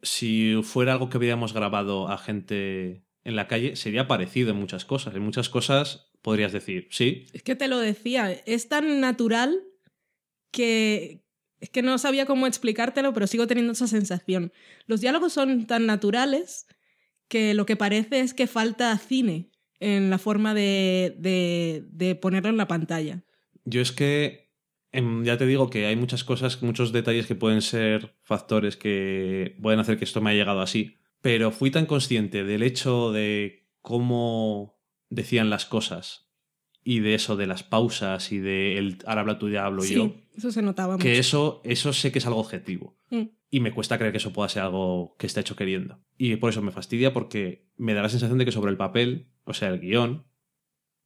Si 0.02 0.60
fuera 0.64 0.94
algo 0.94 1.10
que 1.10 1.18
hubiéramos 1.18 1.54
grabado 1.54 2.10
a 2.10 2.18
gente 2.18 3.04
en 3.24 3.36
la 3.36 3.48
calle, 3.48 3.76
sería 3.76 4.08
parecido 4.08 4.52
en 4.52 4.58
muchas 4.58 4.86
cosas. 4.86 5.14
En 5.16 5.22
muchas 5.22 5.50
cosas 5.50 6.10
podrías 6.22 6.52
decir, 6.52 6.88
sí, 6.92 7.26
Es 7.34 7.44
que 7.44 7.56
te 7.56 7.68
lo 7.68 7.78
decía, 7.78 8.32
es 8.32 8.70
tan 8.70 9.02
natural 9.02 9.64
que 10.52 11.24
es 11.60 11.70
que 11.70 11.82
no 11.82 11.98
sabía 11.98 12.26
cómo 12.26 12.48
explicártelo, 12.48 13.14
pero 13.14 13.28
sigo 13.28 13.48
teniendo 13.48 13.74
esa 13.74 13.88
sensación. 13.88 14.54
Los 14.86 15.02
diálogos 15.02 15.34
son 15.34 15.66
tan 15.66 15.86
naturales 15.86 16.68
que 17.28 17.54
lo 17.54 17.66
que 17.66 17.76
parece 17.76 18.20
es 18.20 18.34
que 18.34 18.48
falta 18.48 18.98
cine 18.98 19.50
en 19.80 20.10
la 20.10 20.18
forma 20.18 20.54
de, 20.54 21.16
de, 21.18 21.84
de 21.90 22.16
ponerlo 22.16 22.50
en 22.50 22.58
la 22.58 22.68
pantalla. 22.68 23.24
Yo 23.66 23.82
es 23.82 23.92
que 23.92 24.47
ya 25.24 25.38
te 25.38 25.46
digo 25.46 25.70
que 25.70 25.86
hay 25.86 25.96
muchas 25.96 26.24
cosas, 26.24 26.62
muchos 26.64 26.92
detalles 26.92 27.28
que 27.28 27.36
pueden 27.36 27.62
ser 27.62 28.16
factores 28.24 28.78
que 28.78 29.56
pueden 29.62 29.80
hacer 29.80 29.98
que 29.98 30.06
esto 30.06 30.22
me 30.22 30.32
haya 30.32 30.40
llegado 30.40 30.62
así. 30.62 30.98
Pero 31.22 31.52
fui 31.52 31.72
tan 31.72 31.86
consciente 31.86 32.44
del 32.44 32.64
hecho 32.64 33.12
de 33.12 33.68
cómo 33.82 34.80
decían 35.10 35.50
las 35.50 35.66
cosas 35.66 36.28
y 36.84 37.02
de 37.02 37.16
eso, 37.16 37.36
de 37.36 37.48
las 37.48 37.64
pausas 37.64 38.32
y 38.32 38.40
de 38.40 38.78
el 38.78 39.00
ahora 39.06 39.22
habla 39.22 39.40
tú, 39.40 39.50
ya 39.50 39.66
hablo 39.66 39.82
sí, 39.82 39.96
yo, 39.96 40.16
eso 40.36 40.52
se 40.52 40.62
notaba 40.62 40.98
que 40.98 41.10
mucho. 41.10 41.20
eso, 41.20 41.62
eso 41.66 41.92
sé 41.92 42.12
que 42.12 42.20
es 42.20 42.26
algo 42.26 42.40
objetivo. 42.40 42.98
Mm. 43.10 43.24
Y 43.50 43.60
me 43.60 43.74
cuesta 43.74 43.98
creer 43.98 44.14
que 44.14 44.20
eso 44.20 44.32
pueda 44.32 44.50
ser 44.50 44.64
algo 44.64 45.16
que 45.18 45.28
está 45.28 45.42
hecho 45.42 45.56
queriendo. 45.56 46.00
Y 46.18 46.36
por 46.38 46.50
eso 46.50 46.62
me 46.62 46.72
fastidia 46.72 47.14
porque 47.14 47.70
me 47.76 47.94
da 47.94 48.02
la 48.02 48.10
sensación 48.10 48.38
de 48.38 48.46
que 48.46 48.52
sobre 48.52 48.72
el 48.72 48.78
papel, 48.78 49.28
o 49.44 49.54
sea, 49.54 49.70
el 49.70 49.80
guion, 49.80 50.26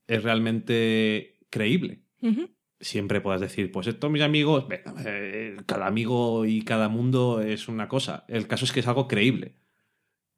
es 0.07 0.23
realmente 0.23 1.39
creíble. 1.49 2.03
Siempre 2.81 3.21
puedas 3.21 3.41
decir, 3.41 3.71
pues 3.71 3.87
esto, 3.87 4.09
mis 4.09 4.21
amigos, 4.21 4.65
eh, 5.05 5.57
cada 5.65 5.87
amigo 5.87 6.45
y 6.45 6.63
cada 6.63 6.89
mundo 6.89 7.41
es 7.41 7.67
una 7.67 7.87
cosa. 7.87 8.25
El 8.27 8.47
caso 8.47 8.65
es 8.65 8.71
que 8.71 8.81
es 8.81 8.87
algo 8.87 9.07
creíble. 9.07 9.55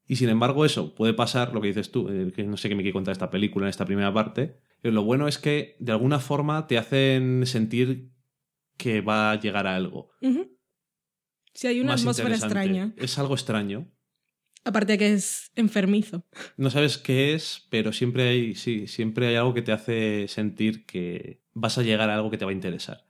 Y 0.06 0.16
sin 0.16 0.28
embargo, 0.28 0.64
eso 0.64 0.94
puede 0.94 1.14
pasar, 1.14 1.54
lo 1.54 1.60
que 1.60 1.68
dices 1.68 1.90
tú, 1.90 2.08
eh, 2.10 2.32
que 2.34 2.44
no 2.44 2.56
sé 2.56 2.68
qué 2.68 2.74
me 2.74 2.82
quiere 2.82 2.92
contar 2.92 3.12
esta 3.12 3.30
película 3.30 3.66
en 3.66 3.70
esta 3.70 3.86
primera 3.86 4.12
parte. 4.12 4.60
Pero 4.82 4.94
lo 4.94 5.02
bueno 5.02 5.28
es 5.28 5.38
que 5.38 5.76
de 5.80 5.92
alguna 5.92 6.20
forma 6.20 6.66
te 6.66 6.76
hacen 6.76 7.46
sentir 7.46 8.10
que 8.76 9.00
va 9.00 9.30
a 9.30 9.40
llegar 9.40 9.66
a 9.66 9.76
algo. 9.76 10.10
Sí, 11.54 11.66
hay 11.68 11.80
una 11.80 11.92
más 11.92 12.02
atmósfera 12.02 12.34
extraña. 12.34 12.92
Es 12.96 13.18
algo 13.18 13.34
extraño. 13.34 13.90
Aparte 14.64 14.92
de 14.92 14.98
que 14.98 15.12
es 15.12 15.52
enfermizo. 15.56 16.26
No 16.56 16.70
sabes 16.70 16.98
qué 16.98 17.34
es, 17.34 17.66
pero 17.70 17.92
siempre 17.92 18.28
hay, 18.28 18.54
sí, 18.54 18.86
siempre 18.86 19.28
hay 19.28 19.36
algo 19.36 19.54
que 19.54 19.62
te 19.62 19.72
hace 19.72 20.26
sentir 20.28 20.84
que 20.86 21.43
vas 21.54 21.78
a 21.78 21.82
llegar 21.82 22.10
a 22.10 22.14
algo 22.14 22.30
que 22.30 22.38
te 22.38 22.44
va 22.44 22.50
a 22.50 22.54
interesar. 22.54 23.04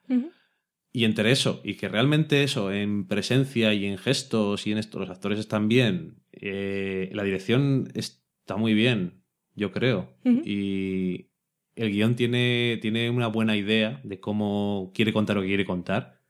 Y 0.92 1.04
entre 1.04 1.32
eso, 1.32 1.60
y 1.64 1.74
que 1.74 1.88
realmente 1.88 2.44
eso, 2.44 2.70
en 2.70 3.08
presencia 3.08 3.74
y 3.74 3.84
en 3.86 3.98
gestos 3.98 4.66
y 4.66 4.72
en 4.72 4.78
esto, 4.78 5.00
los 5.00 5.10
actores 5.10 5.40
están 5.40 5.66
bien, 5.66 6.22
eh, 6.30 7.10
la 7.12 7.24
dirección 7.24 7.88
está 7.94 8.56
muy 8.56 8.74
bien, 8.74 9.24
yo 9.56 9.72
creo. 9.72 10.14
Y 10.44 11.30
el 11.74 11.90
guion 11.90 12.14
tiene, 12.14 12.78
tiene 12.80 13.10
una 13.10 13.26
buena 13.26 13.56
idea 13.56 14.00
de 14.04 14.20
cómo 14.20 14.92
quiere 14.94 15.12
contar 15.12 15.34
lo 15.34 15.42
que 15.42 15.48
quiere 15.48 15.64
contar. 15.64 16.20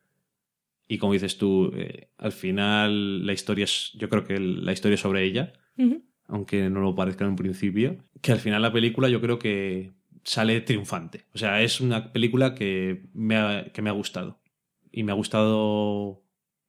Y 0.88 0.96
como 0.96 1.12
dices 1.12 1.36
tú, 1.36 1.70
eh, 1.76 2.08
al 2.16 2.32
final 2.32 3.26
la 3.26 3.32
historia 3.32 3.64
es, 3.64 3.92
yo 3.98 4.08
creo 4.08 4.24
que 4.24 4.38
la 4.38 4.72
historia 4.72 4.94
es 4.94 5.00
sobre 5.00 5.24
ella, 5.24 5.52
aunque 6.26 6.70
no 6.70 6.80
lo 6.80 6.94
parezca 6.94 7.24
en 7.24 7.30
un 7.30 7.36
principio. 7.36 7.98
Que 8.22 8.32
al 8.32 8.40
final 8.40 8.62
la 8.62 8.72
película 8.72 9.10
yo 9.10 9.20
creo 9.20 9.38
que 9.38 9.92
sale 10.24 10.60
triunfante. 10.60 11.26
O 11.34 11.38
sea, 11.38 11.62
es 11.62 11.80
una 11.80 12.12
película 12.12 12.54
que 12.54 13.04
me 13.12 13.36
ha, 13.36 13.66
que 13.72 13.82
me 13.82 13.90
ha 13.90 13.94
gustado. 13.94 14.40
Y 14.90 15.02
me 15.02 15.12
ha 15.12 15.14
gustado 15.14 16.22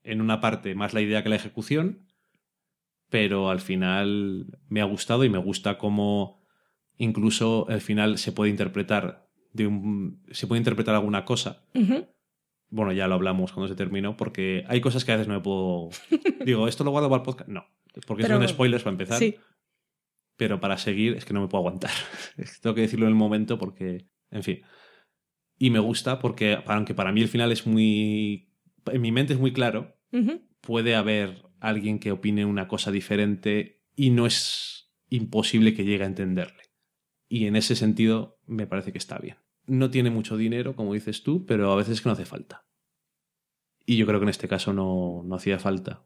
en 0.03 0.21
una 0.21 0.41
parte 0.41 0.75
más 0.75 0.93
la 0.93 1.01
idea 1.01 1.23
que 1.23 1.29
la 1.29 1.35
ejecución, 1.35 2.05
pero 3.09 3.49
al 3.49 3.59
final 3.61 4.59
me 4.67 4.81
ha 4.81 4.85
gustado 4.85 5.23
y 5.23 5.29
me 5.29 5.37
gusta 5.37 5.77
cómo 5.77 6.41
incluso 6.97 7.67
al 7.69 7.81
final 7.81 8.17
se 8.17 8.31
puede 8.31 8.49
interpretar 8.51 9.27
de 9.53 9.67
un, 9.67 10.21
se 10.31 10.47
puede 10.47 10.59
interpretar 10.59 10.95
alguna 10.95 11.23
cosa. 11.25 11.63
Bueno, 12.69 12.91
ya 12.91 13.07
lo 13.07 13.15
hablamos 13.15 13.53
cuando 13.53 13.67
se 13.69 13.75
terminó, 13.75 14.17
porque 14.17 14.65
hay 14.67 14.81
cosas 14.81 15.05
que 15.05 15.11
a 15.11 15.15
veces 15.15 15.27
no 15.27 15.35
me 15.35 15.39
puedo. 15.41 15.89
Digo, 16.45 16.67
¿esto 16.67 16.83
lo 16.83 16.91
guardo 16.91 17.09
para 17.09 17.21
el 17.21 17.25
podcast? 17.25 17.49
No. 17.49 17.65
Porque 18.05 18.23
Pero- 18.23 18.37
son 18.37 18.47
spoilers 18.47 18.83
para 18.83 18.93
empezar. 18.93 19.19
Sí. 19.19 19.35
Pero 20.37 20.59
para 20.59 20.77
seguir 20.77 21.15
es 21.15 21.25
que 21.25 21.33
no 21.33 21.41
me 21.41 21.47
puedo 21.47 21.61
aguantar. 21.61 21.91
Tengo 22.61 22.75
que 22.75 22.81
decirlo 22.81 23.05
en 23.05 23.11
el 23.11 23.17
momento 23.17 23.57
porque. 23.57 24.07
En 24.31 24.43
fin. 24.43 24.61
Y 25.57 25.69
me 25.69 25.79
gusta 25.79 26.19
porque, 26.19 26.59
aunque 26.65 26.93
para 26.93 27.11
mí 27.11 27.21
el 27.21 27.27
final 27.27 27.51
es 27.51 27.65
muy. 27.65 28.51
En 28.87 29.01
mi 29.01 29.11
mente 29.11 29.33
es 29.33 29.39
muy 29.39 29.53
claro, 29.53 29.97
puede 30.61 30.95
haber 30.95 31.43
alguien 31.59 31.99
que 31.99 32.11
opine 32.11 32.45
una 32.45 32.67
cosa 32.67 32.91
diferente 32.91 33.83
y 33.95 34.11
no 34.11 34.25
es 34.25 34.93
imposible 35.09 35.73
que 35.73 35.85
llegue 35.85 36.03
a 36.03 36.07
entenderle. 36.07 36.63
Y 37.27 37.47
en 37.47 37.55
ese 37.55 37.75
sentido 37.75 38.39
me 38.45 38.67
parece 38.67 38.91
que 38.91 38.97
está 38.97 39.17
bien. 39.17 39.37
No 39.65 39.89
tiene 39.89 40.11
mucho 40.11 40.37
dinero, 40.37 40.75
como 40.75 40.93
dices 40.93 41.23
tú, 41.23 41.45
pero 41.45 41.71
a 41.71 41.75
veces 41.75 41.93
es 41.93 42.01
que 42.01 42.09
no 42.09 42.13
hace 42.13 42.25
falta. 42.25 42.67
Y 43.85 43.97
yo 43.97 44.05
creo 44.05 44.19
que 44.19 44.25
en 44.25 44.29
este 44.29 44.47
caso 44.47 44.73
no, 44.73 45.23
no 45.25 45.35
hacía 45.35 45.57
falta. 45.57 46.05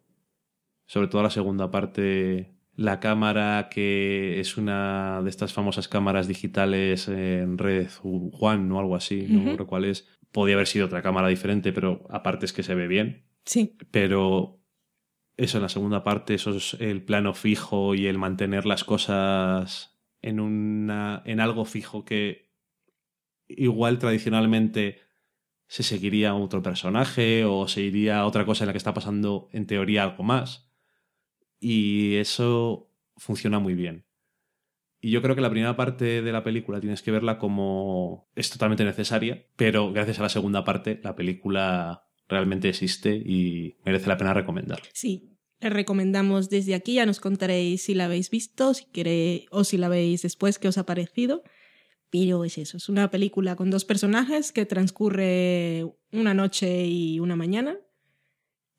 Sobre 0.85 1.07
todo 1.07 1.23
la 1.23 1.29
segunda 1.29 1.69
parte, 1.69 2.55
la 2.79 3.01
cámara 3.01 3.67
que 3.69 4.39
es 4.39 4.55
una 4.55 5.21
de 5.21 5.29
estas 5.29 5.51
famosas 5.51 5.89
cámaras 5.89 6.29
digitales 6.29 7.09
en 7.09 7.57
red 7.57 7.89
One 8.03 8.73
o 8.73 8.79
algo 8.79 8.95
así, 8.95 9.25
no 9.27 9.39
recuerdo 9.39 9.67
cuál 9.67 9.83
es. 9.83 10.07
Podía 10.31 10.55
haber 10.55 10.67
sido 10.67 10.85
otra 10.85 11.01
cámara 11.01 11.27
diferente, 11.27 11.73
pero 11.73 12.07
aparte 12.09 12.45
es 12.45 12.53
que 12.53 12.63
se 12.63 12.75
ve 12.75 12.87
bien 12.87 13.25
Sí. 13.43 13.75
pero 13.91 14.61
eso 15.35 15.57
en 15.57 15.63
la 15.63 15.69
segunda 15.69 16.05
parte, 16.05 16.35
eso 16.35 16.55
es 16.55 16.75
el 16.79 17.03
plano 17.03 17.33
fijo 17.33 17.95
y 17.95 18.07
el 18.07 18.17
mantener 18.17 18.65
las 18.65 18.85
cosas 18.85 19.99
en, 20.21 20.39
una, 20.39 21.21
en 21.25 21.41
algo 21.41 21.65
fijo 21.65 22.05
que 22.05 22.53
igual 23.49 23.99
tradicionalmente 23.99 24.99
se 25.67 25.83
seguiría 25.83 26.29
a 26.29 26.35
otro 26.35 26.63
personaje 26.63 27.43
o 27.43 27.67
se 27.67 27.81
iría 27.81 28.19
a 28.19 28.25
otra 28.25 28.45
cosa 28.45 28.63
en 28.63 28.67
la 28.67 28.73
que 28.73 28.77
está 28.77 28.93
pasando 28.93 29.49
en 29.51 29.67
teoría 29.67 30.03
algo 30.03 30.23
más. 30.23 30.68
Y 31.59 32.15
eso 32.15 32.89
funciona 33.17 33.59
muy 33.59 33.75
bien. 33.75 34.05
Y 35.01 35.11
yo 35.11 35.21
creo 35.21 35.35
que 35.35 35.41
la 35.41 35.49
primera 35.49 35.75
parte 35.75 36.21
de 36.21 36.31
la 36.31 36.43
película 36.43 36.81
tienes 36.81 37.01
que 37.01 37.11
verla 37.11 37.39
como 37.39 38.29
es 38.35 38.49
totalmente 38.49 38.83
necesaria, 38.83 39.45
pero 39.55 39.93
gracias 39.93 40.19
a 40.19 40.23
la 40.23 40.29
segunda 40.29 40.65
parte 40.65 40.99
la 41.03 41.15
película 41.15 42.03
realmente 42.27 42.69
existe 42.69 43.15
y 43.15 43.77
merece 43.85 44.07
la 44.07 44.17
pena 44.17 44.33
recomendar. 44.33 44.81
Sí, 44.93 45.37
le 45.61 45.69
recomendamos 45.69 46.49
desde 46.49 46.75
aquí. 46.75 46.95
Ya 46.95 47.05
nos 47.05 47.19
contaréis 47.19 47.83
si 47.83 47.93
la 47.93 48.05
habéis 48.05 48.29
visto, 48.29 48.73
si 48.73 48.85
queréis, 48.85 49.45
o 49.51 49.63
si 49.63 49.77
la 49.77 49.89
veis 49.89 50.21
después, 50.21 50.59
qué 50.59 50.67
os 50.67 50.77
ha 50.77 50.85
parecido. 50.85 51.43
Pero 52.09 52.43
es 52.43 52.57
eso, 52.57 52.77
es 52.77 52.89
una 52.89 53.11
película 53.11 53.55
con 53.55 53.69
dos 53.69 53.85
personajes 53.85 54.51
que 54.51 54.65
transcurre 54.65 55.85
una 56.11 56.33
noche 56.33 56.87
y 56.87 57.19
una 57.19 57.35
mañana 57.35 57.77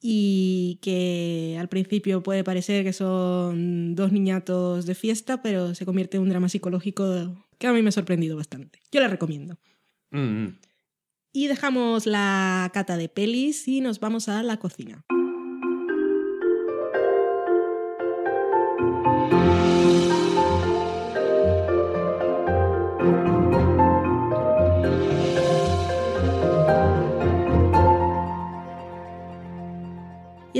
y 0.01 0.79
que 0.83 1.57
al 1.61 1.69
principio 1.69 2.23
puede 2.23 2.45
parecer 2.45 2.85
que 2.85 2.93
son 2.93 3.95
dos 3.95 4.13
niñatos 4.13 4.87
de 4.87 4.95
fiesta, 4.95 5.43
pero 5.43 5.75
se 5.75 5.85
convierte 5.85 6.17
en 6.17 6.23
un 6.23 6.31
drama 6.31 6.49
psicológico 6.49 7.47
que 7.59 7.67
a 7.67 7.73
mí 7.73 7.83
me 7.83 7.91
ha 7.91 7.93
sorprendido 7.93 8.37
bastante. 8.37 8.81
Yo 8.91 9.01
la 9.01 9.09
recomiendo. 9.09 9.59
Mm, 10.11 10.45
mm. 10.45 10.59
Y 11.33 11.47
dejamos 11.47 12.07
la 12.07 12.71
cata 12.73 12.97
de 12.97 13.09
pelis 13.09 13.69
y 13.69 13.81
nos 13.81 14.01
vamos 14.01 14.29
a 14.29 14.43
la 14.43 14.57
cocina. 14.59 15.05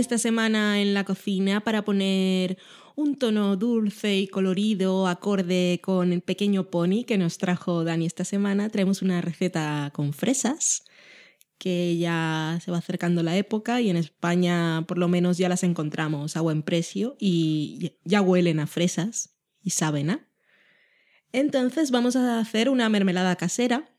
Esta 0.01 0.19
semana 0.19 0.81
en 0.81 0.95
la 0.95 1.05
cocina, 1.05 1.61
para 1.61 1.85
poner 1.85 2.59
un 2.97 3.17
tono 3.17 3.57
dulce 3.57 4.19
y 4.19 4.27
colorido, 4.27 5.07
acorde 5.07 5.81
con 5.83 6.13
el 6.13 6.23
pequeño 6.23 6.71
pony 6.71 7.05
que 7.07 7.19
nos 7.19 7.39
trajo 7.39 7.85
Dani 7.85 8.07
esta 8.07 8.25
semana, 8.25 8.69
traemos 8.69 9.03
una 9.03 9.21
receta 9.21 9.91
con 9.95 10.13
fresas, 10.13 10.85
que 11.59 11.99
ya 11.99 12.59
se 12.65 12.71
va 12.71 12.79
acercando 12.79 13.23
la 13.23 13.37
época 13.37 13.81
y 13.83 13.91
en 13.91 13.97
España 13.97 14.85
por 14.89 14.97
lo 14.97 15.09
menos 15.09 15.37
ya 15.37 15.49
las 15.49 15.63
encontramos 15.63 16.37
a 16.37 16.41
buen 16.41 16.63
precio 16.63 17.17
y 17.19 17.93
ya 18.05 18.23
huelen 18.23 18.61
a 18.61 18.67
fresas 18.67 19.37
y 19.63 19.71
saben 19.71 20.11
a. 20.11 20.27
Entonces 21.33 21.91
vamos 21.91 22.17
a 22.17 22.41
hacer 22.41 22.71
una 22.71 22.89
mermelada 22.89 23.37
casera, 23.37 23.91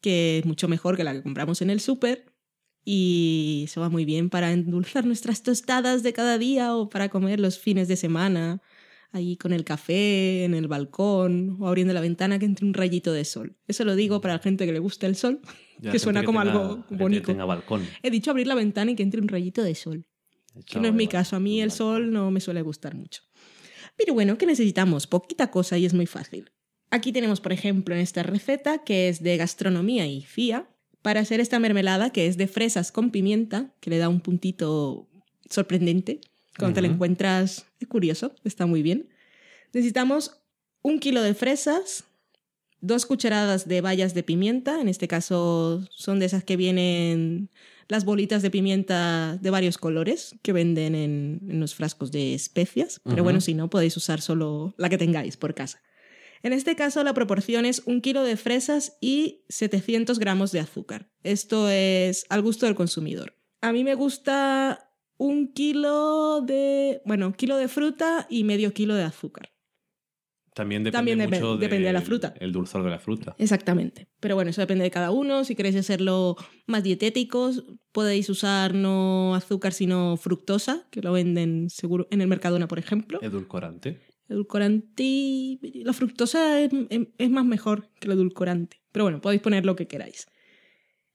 que 0.00 0.38
es 0.38 0.46
mucho 0.46 0.68
mejor 0.68 0.96
que 0.96 1.04
la 1.04 1.12
que 1.12 1.22
compramos 1.22 1.60
en 1.60 1.68
el 1.68 1.80
súper 1.80 2.29
y 2.84 3.66
se 3.68 3.78
va 3.80 3.88
muy 3.88 4.04
bien 4.04 4.30
para 4.30 4.52
endulzar 4.52 5.04
nuestras 5.06 5.42
tostadas 5.42 6.02
de 6.02 6.12
cada 6.12 6.38
día 6.38 6.74
o 6.74 6.88
para 6.88 7.08
comer 7.08 7.38
los 7.40 7.58
fines 7.58 7.88
de 7.88 7.96
semana, 7.96 8.62
ahí 9.12 9.36
con 9.36 9.52
el 9.52 9.64
café, 9.64 10.44
en 10.44 10.54
el 10.54 10.68
balcón 10.68 11.56
o 11.60 11.68
abriendo 11.68 11.92
la 11.92 12.00
ventana 12.00 12.38
que 12.38 12.44
entre 12.46 12.64
un 12.66 12.74
rayito 12.74 13.12
de 13.12 13.24
sol. 13.24 13.56
Eso 13.66 13.84
lo 13.84 13.96
digo 13.96 14.20
para 14.20 14.34
la 14.34 14.40
gente 14.40 14.66
que 14.66 14.72
le 14.72 14.78
gusta 14.78 15.06
el 15.06 15.16
sol, 15.16 15.40
Ya, 15.80 15.90
que 15.92 15.98
suena 15.98 16.22
como 16.24 16.40
tenga- 16.40 16.52
algo 16.52 16.84
bonito. 16.90 17.22
Que 17.26 17.32
tenga 17.32 17.44
balcón. 17.44 17.86
He 18.02 18.10
dicho 18.10 18.30
abrir 18.30 18.46
la 18.46 18.54
ventana 18.54 18.90
y 18.92 18.94
que 18.96 19.02
entre 19.02 19.20
un 19.20 19.28
rayito 19.28 19.62
de 19.62 19.74
sol, 19.74 20.06
que 20.66 20.78
no 20.80 20.88
es 20.88 20.94
mi 20.94 21.06
caso. 21.06 21.36
A 21.36 21.40
mí 21.40 21.60
el 21.60 21.70
sol 21.70 22.12
no 22.12 22.30
me 22.30 22.40
suele 22.40 22.62
gustar 22.62 22.94
mucho. 22.94 23.22
Pero 23.96 24.14
bueno, 24.14 24.38
¿qué 24.38 24.46
necesitamos? 24.46 25.06
Poquita 25.06 25.50
cosa 25.50 25.76
y 25.76 25.84
es 25.86 25.92
muy 25.94 26.06
fácil. 26.06 26.50
Aquí 26.90 27.12
tenemos, 27.12 27.40
por 27.40 27.52
ejemplo, 27.52 27.94
en 27.94 28.00
esta 28.00 28.22
receta, 28.22 28.82
que 28.84 29.08
es 29.08 29.22
de 29.22 29.36
gastronomía 29.36 30.06
y 30.06 30.22
FIA, 30.22 30.68
para 31.02 31.20
hacer 31.20 31.40
esta 31.40 31.58
mermelada 31.58 32.10
que 32.10 32.26
es 32.26 32.36
de 32.36 32.46
fresas 32.46 32.92
con 32.92 33.10
pimienta, 33.10 33.72
que 33.80 33.90
le 33.90 33.98
da 33.98 34.08
un 34.08 34.20
puntito 34.20 35.08
sorprendente. 35.48 36.20
Cuando 36.58 36.74
te 36.74 36.82
la 36.82 36.88
encuentras, 36.88 37.66
es 37.78 37.88
curioso, 37.88 38.34
está 38.44 38.66
muy 38.66 38.82
bien. 38.82 39.08
Necesitamos 39.72 40.42
un 40.82 40.98
kilo 40.98 41.22
de 41.22 41.34
fresas, 41.34 42.04
dos 42.80 43.06
cucharadas 43.06 43.66
de 43.66 43.80
bayas 43.80 44.14
de 44.14 44.22
pimienta, 44.22 44.80
en 44.80 44.88
este 44.88 45.08
caso 45.08 45.86
son 45.90 46.18
de 46.18 46.26
esas 46.26 46.44
que 46.44 46.56
vienen 46.56 47.50
las 47.88 48.04
bolitas 48.04 48.42
de 48.42 48.50
pimienta 48.50 49.36
de 49.40 49.50
varios 49.50 49.78
colores 49.78 50.36
que 50.42 50.52
venden 50.52 50.94
en, 50.94 51.40
en 51.48 51.60
los 51.60 51.74
frascos 51.74 52.12
de 52.12 52.34
especias, 52.34 53.00
pero 53.04 53.24
bueno, 53.24 53.40
si 53.40 53.54
no, 53.54 53.68
podéis 53.68 53.96
usar 53.96 54.20
solo 54.20 54.74
la 54.76 54.88
que 54.88 54.98
tengáis 54.98 55.36
por 55.36 55.54
casa. 55.54 55.80
En 56.42 56.52
este 56.52 56.74
caso, 56.74 57.04
la 57.04 57.14
proporción 57.14 57.66
es 57.66 57.82
un 57.86 58.00
kilo 58.00 58.22
de 58.22 58.36
fresas 58.36 58.96
y 59.00 59.44
700 59.48 60.18
gramos 60.18 60.52
de 60.52 60.60
azúcar. 60.60 61.10
Esto 61.22 61.68
es 61.68 62.24
al 62.30 62.42
gusto 62.42 62.66
del 62.66 62.74
consumidor. 62.74 63.36
A 63.60 63.72
mí 63.72 63.84
me 63.84 63.94
gusta 63.94 64.90
un 65.18 65.52
kilo 65.52 66.40
de, 66.40 67.02
bueno, 67.04 67.32
kilo 67.34 67.56
de 67.58 67.68
fruta 67.68 68.26
y 68.30 68.44
medio 68.44 68.72
kilo 68.72 68.94
de 68.94 69.04
azúcar. 69.04 69.50
También 70.54 70.82
depende 70.82 71.12
También 71.12 71.30
mucho 71.30 71.56
depende 71.58 71.86
de 71.86 71.92
la 71.92 72.00
fruta. 72.00 72.34
El 72.40 72.52
dulzor 72.52 72.82
de 72.82 72.90
la 72.90 72.98
fruta. 72.98 73.36
Exactamente. 73.38 74.08
Pero 74.18 74.34
bueno, 74.34 74.50
eso 74.50 74.60
depende 74.60 74.82
de 74.82 74.90
cada 74.90 75.10
uno. 75.10 75.44
Si 75.44 75.54
queréis 75.54 75.76
hacerlo 75.76 76.36
más 76.66 76.82
dietéticos, 76.82 77.64
podéis 77.92 78.28
usar 78.30 78.74
no 78.74 79.34
azúcar, 79.34 79.72
sino 79.72 80.16
fructosa, 80.16 80.86
que 80.90 81.02
lo 81.02 81.12
venden 81.12 81.70
seguro 81.70 82.08
en 82.10 82.20
el 82.20 82.26
Mercadona, 82.26 82.66
por 82.66 82.78
ejemplo. 82.78 83.20
Edulcorante. 83.22 84.00
Edulcorante. 84.30 85.58
La 85.84 85.92
fructosa 85.92 86.60
es, 86.60 86.70
es- 86.88 87.08
es 87.18 87.30
más 87.30 87.44
mejor 87.44 87.88
que 88.00 88.06
el 88.08 88.12
edulcorante. 88.14 88.80
Pero 88.92 89.04
bueno, 89.04 89.20
podéis 89.20 89.42
poner 89.42 89.66
lo 89.66 89.76
que 89.76 89.86
queráis. 89.86 90.26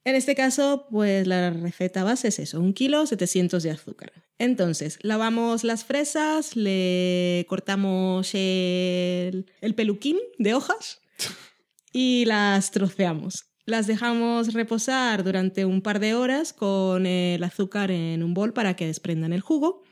En 0.04 0.14
este 0.14 0.36
caso, 0.36 0.86
pues 0.90 1.26
la 1.26 1.50
receta 1.50 2.04
base 2.04 2.28
es 2.28 2.38
eso, 2.38 2.60
un 2.60 2.72
kilo 2.74 3.06
700 3.06 3.62
de 3.64 3.72
azúcar. 3.72 4.12
Entonces, 4.38 4.98
lavamos 5.02 5.64
las 5.64 5.84
fresas, 5.84 6.54
le 6.54 7.44
cortamos 7.48 8.30
el, 8.34 9.46
el 9.60 9.74
peluquín 9.74 10.18
de 10.38 10.54
hojas 10.54 11.00
y 11.92 12.24
las 12.26 12.70
troceamos. 12.70 13.46
Las 13.64 13.88
dejamos 13.88 14.52
reposar 14.54 15.24
durante 15.24 15.64
un 15.64 15.82
par 15.82 15.98
de 15.98 16.14
horas 16.14 16.52
con 16.52 17.04
el 17.04 17.42
azúcar 17.42 17.90
en 17.90 18.22
un 18.22 18.32
bol 18.32 18.52
para 18.52 18.76
que 18.76 18.86
desprendan 18.86 19.32
el 19.32 19.40
jugo. 19.40 19.82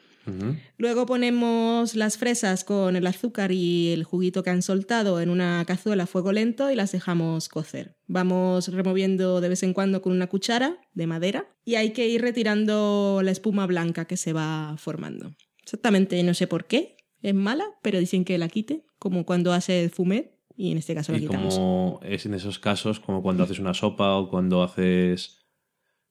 Luego 0.77 1.07
ponemos 1.07 1.95
las 1.95 2.19
fresas 2.19 2.65
con 2.65 2.97
el 2.97 3.07
azúcar 3.07 3.53
y 3.53 3.93
el 3.93 4.05
juguito 4.05 4.43
que 4.43 4.51
han 4.51 4.63
soltado 4.63 5.21
en 5.21 5.31
una 5.31 5.65
cazuela 5.67 6.05
a 6.05 6.07
fuego 6.07 6.33
lento 6.33 6.71
y 6.71 6.77
las 6.77 6.93
dejamos 6.93 7.49
cocer. 7.49 7.97
Vamos 8.07 8.69
removiendo 8.69 9.41
de 9.41 9.49
vez 9.49 9.63
en 9.63 9.75
cuando 9.75 10.03
con 10.03 10.13
una 10.13 10.27
cuchara 10.29 10.79
de 10.95 11.07
madera 11.07 11.47
y 11.65 11.75
hay 11.77 11.93
que 11.93 12.09
ir 12.09 12.23
retirando 12.23 13.21
la 13.23 13.31
espuma 13.31 13.67
blanca 13.67 14.07
que 14.07 14.17
se 14.17 14.33
va 14.33 14.75
formando. 14.79 15.35
Exactamente 15.63 16.23
no 16.23 16.35
sé 16.35 16.47
por 16.47 16.67
qué, 16.67 16.97
es 17.23 17.35
mala, 17.35 17.65
pero 17.83 17.99
dicen 17.99 18.25
que 18.25 18.37
la 18.37 18.49
quite, 18.49 18.85
como 18.99 19.25
cuando 19.25 19.53
hace 19.53 19.83
el 19.85 19.91
fumet, 19.91 20.33
Y 20.57 20.71
en 20.71 20.79
este 20.79 20.95
caso 20.95 21.11
la 21.11 21.19
Y 21.19 21.23
quitamos. 21.23 21.55
como 21.55 22.01
es 22.05 22.27
en 22.27 22.35
esos 22.35 22.59
casos, 22.59 23.01
como 23.01 23.23
cuando 23.23 23.43
haces 23.43 23.59
una 23.59 23.75
sopa 23.75 24.15
o 24.17 24.29
cuando 24.29 24.63
haces. 24.63 25.44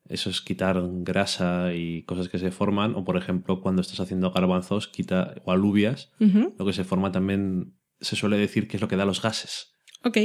Eso 0.09 0.29
es 0.29 0.41
quitar 0.41 0.81
grasa 1.01 1.73
y 1.73 2.03
cosas 2.03 2.29
que 2.29 2.37
se 2.37 2.51
forman. 2.51 2.95
O 2.95 3.03
por 3.03 3.17
ejemplo, 3.17 3.61
cuando 3.61 3.81
estás 3.81 3.99
haciendo 3.99 4.31
garbanzos 4.31 4.87
quita, 4.87 5.35
o 5.45 5.51
alubias, 5.51 6.11
lo 6.19 6.65
que 6.65 6.73
se 6.73 6.83
forma 6.83 7.11
también 7.11 7.75
se 8.01 8.15
suele 8.15 8.37
decir 8.37 8.67
que 8.67 8.77
es 8.77 8.81
lo 8.81 8.87
que 8.87 8.97
da 8.97 9.05
los 9.05 9.21
gases. 9.21 9.73
Ok. 10.03 10.17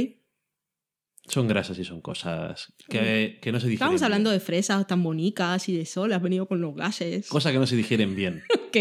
Son 1.27 1.47
grasas 1.47 1.77
y 1.77 1.85
son 1.85 2.01
cosas 2.01 2.73
que, 2.89 3.39
que 3.41 3.51
no 3.51 3.59
se 3.59 3.67
digieren. 3.67 3.73
Estábamos 3.73 4.01
hablando 4.01 4.31
bien. 4.31 4.39
de 4.39 4.45
fresas 4.45 4.87
tan 4.87 5.03
bonitas 5.03 5.69
y 5.69 5.77
de 5.77 5.85
sol, 5.85 6.11
has 6.11 6.21
venido 6.21 6.47
con 6.47 6.59
los 6.59 6.75
gases. 6.75 7.27
Cosas 7.29 7.51
que 7.51 7.59
no 7.59 7.67
se 7.67 7.75
digieren 7.75 8.15
bien. 8.15 8.43
Ok. 8.69 8.77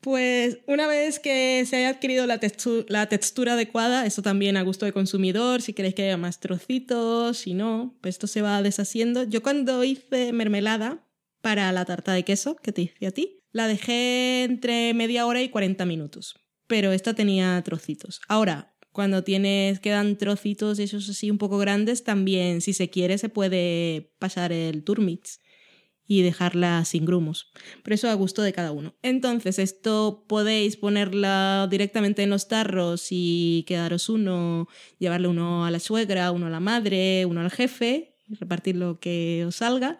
Pues 0.00 0.58
una 0.66 0.86
vez 0.86 1.18
que 1.18 1.64
se 1.66 1.76
haya 1.76 1.88
adquirido 1.90 2.26
la, 2.26 2.38
textu- 2.40 2.86
la 2.88 3.08
textura 3.08 3.54
adecuada, 3.54 4.06
eso 4.06 4.22
también 4.22 4.56
a 4.56 4.62
gusto 4.62 4.86
de 4.86 4.92
consumidor, 4.92 5.60
si 5.60 5.72
queréis 5.72 5.94
que 5.96 6.04
haya 6.04 6.16
más 6.16 6.38
trocitos, 6.38 7.38
si 7.38 7.54
no, 7.54 7.96
pues 8.00 8.14
esto 8.14 8.28
se 8.28 8.40
va 8.42 8.62
deshaciendo. 8.62 9.24
Yo 9.24 9.42
cuando 9.42 9.82
hice 9.82 10.32
mermelada 10.32 11.04
para 11.40 11.72
la 11.72 11.84
tarta 11.84 12.12
de 12.12 12.24
queso, 12.24 12.54
que 12.56 12.70
te 12.72 12.82
hice 12.82 13.06
a 13.06 13.10
ti, 13.10 13.42
la 13.50 13.66
dejé 13.66 14.44
entre 14.44 14.94
media 14.94 15.26
hora 15.26 15.42
y 15.42 15.48
40 15.48 15.84
minutos, 15.84 16.36
pero 16.68 16.92
esta 16.92 17.14
tenía 17.14 17.60
trocitos. 17.64 18.20
Ahora, 18.28 18.76
cuando 18.92 19.24
tienes, 19.24 19.80
quedan 19.80 20.16
trocitos 20.16 20.78
esos 20.78 21.08
así 21.08 21.30
un 21.30 21.38
poco 21.38 21.58
grandes, 21.58 22.04
también 22.04 22.60
si 22.60 22.72
se 22.72 22.88
quiere 22.88 23.18
se 23.18 23.28
puede 23.28 24.12
pasar 24.20 24.52
el 24.52 24.84
turmix 24.84 25.40
y 26.10 26.22
dejarla 26.22 26.84
sin 26.86 27.04
grumos. 27.04 27.52
Pero 27.84 27.94
eso 27.94 28.08
a 28.08 28.14
gusto 28.14 28.40
de 28.42 28.54
cada 28.54 28.72
uno. 28.72 28.94
Entonces, 29.02 29.58
esto 29.58 30.24
podéis 30.26 30.78
ponerla 30.78 31.68
directamente 31.70 32.22
en 32.22 32.30
los 32.30 32.48
tarros 32.48 33.08
y 33.10 33.64
quedaros 33.68 34.08
uno, 34.08 34.68
llevarle 34.98 35.28
uno 35.28 35.66
a 35.66 35.70
la 35.70 35.78
suegra, 35.78 36.32
uno 36.32 36.46
a 36.46 36.50
la 36.50 36.60
madre, 36.60 37.26
uno 37.26 37.42
al 37.42 37.50
jefe, 37.50 38.16
y 38.26 38.34
repartir 38.34 38.76
lo 38.76 38.98
que 38.98 39.44
os 39.46 39.56
salga. 39.56 39.98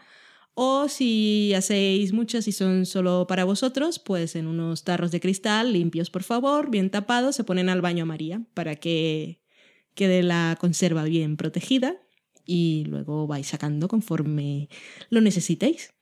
O 0.55 0.89
si 0.89 1.53
hacéis 1.55 2.13
muchos 2.15 2.49
y 2.49 2.53
son 2.53 2.87
solo 2.87 3.27
para 3.29 3.45
vosotros, 3.45 3.99
pues 3.99 4.35
en 4.35 4.47
unos 4.47 4.85
tarros 4.85 5.13
de 5.13 5.21
cristal, 5.21 5.75
limpios 5.75 6.11
por 6.11 6.23
favor, 6.23 6.71
bien 6.71 6.91
tapados, 6.91 7.37
se 7.37 7.45
ponen 7.45 7.69
al 7.69 7.83
baño 7.83 8.05
a 8.05 8.07
María 8.07 8.43
para 8.55 8.77
que 8.77 9.41
quede 9.95 10.23
la 10.23 10.57
conserva 10.59 11.05
bien 11.05 11.37
protegida 11.37 11.97
y 12.49 12.87
luego 12.89 13.27
vais 13.27 13.47
sacando 13.47 13.89
conforme 13.89 14.71
lo 15.11 15.21
necesitéis. 15.21 15.93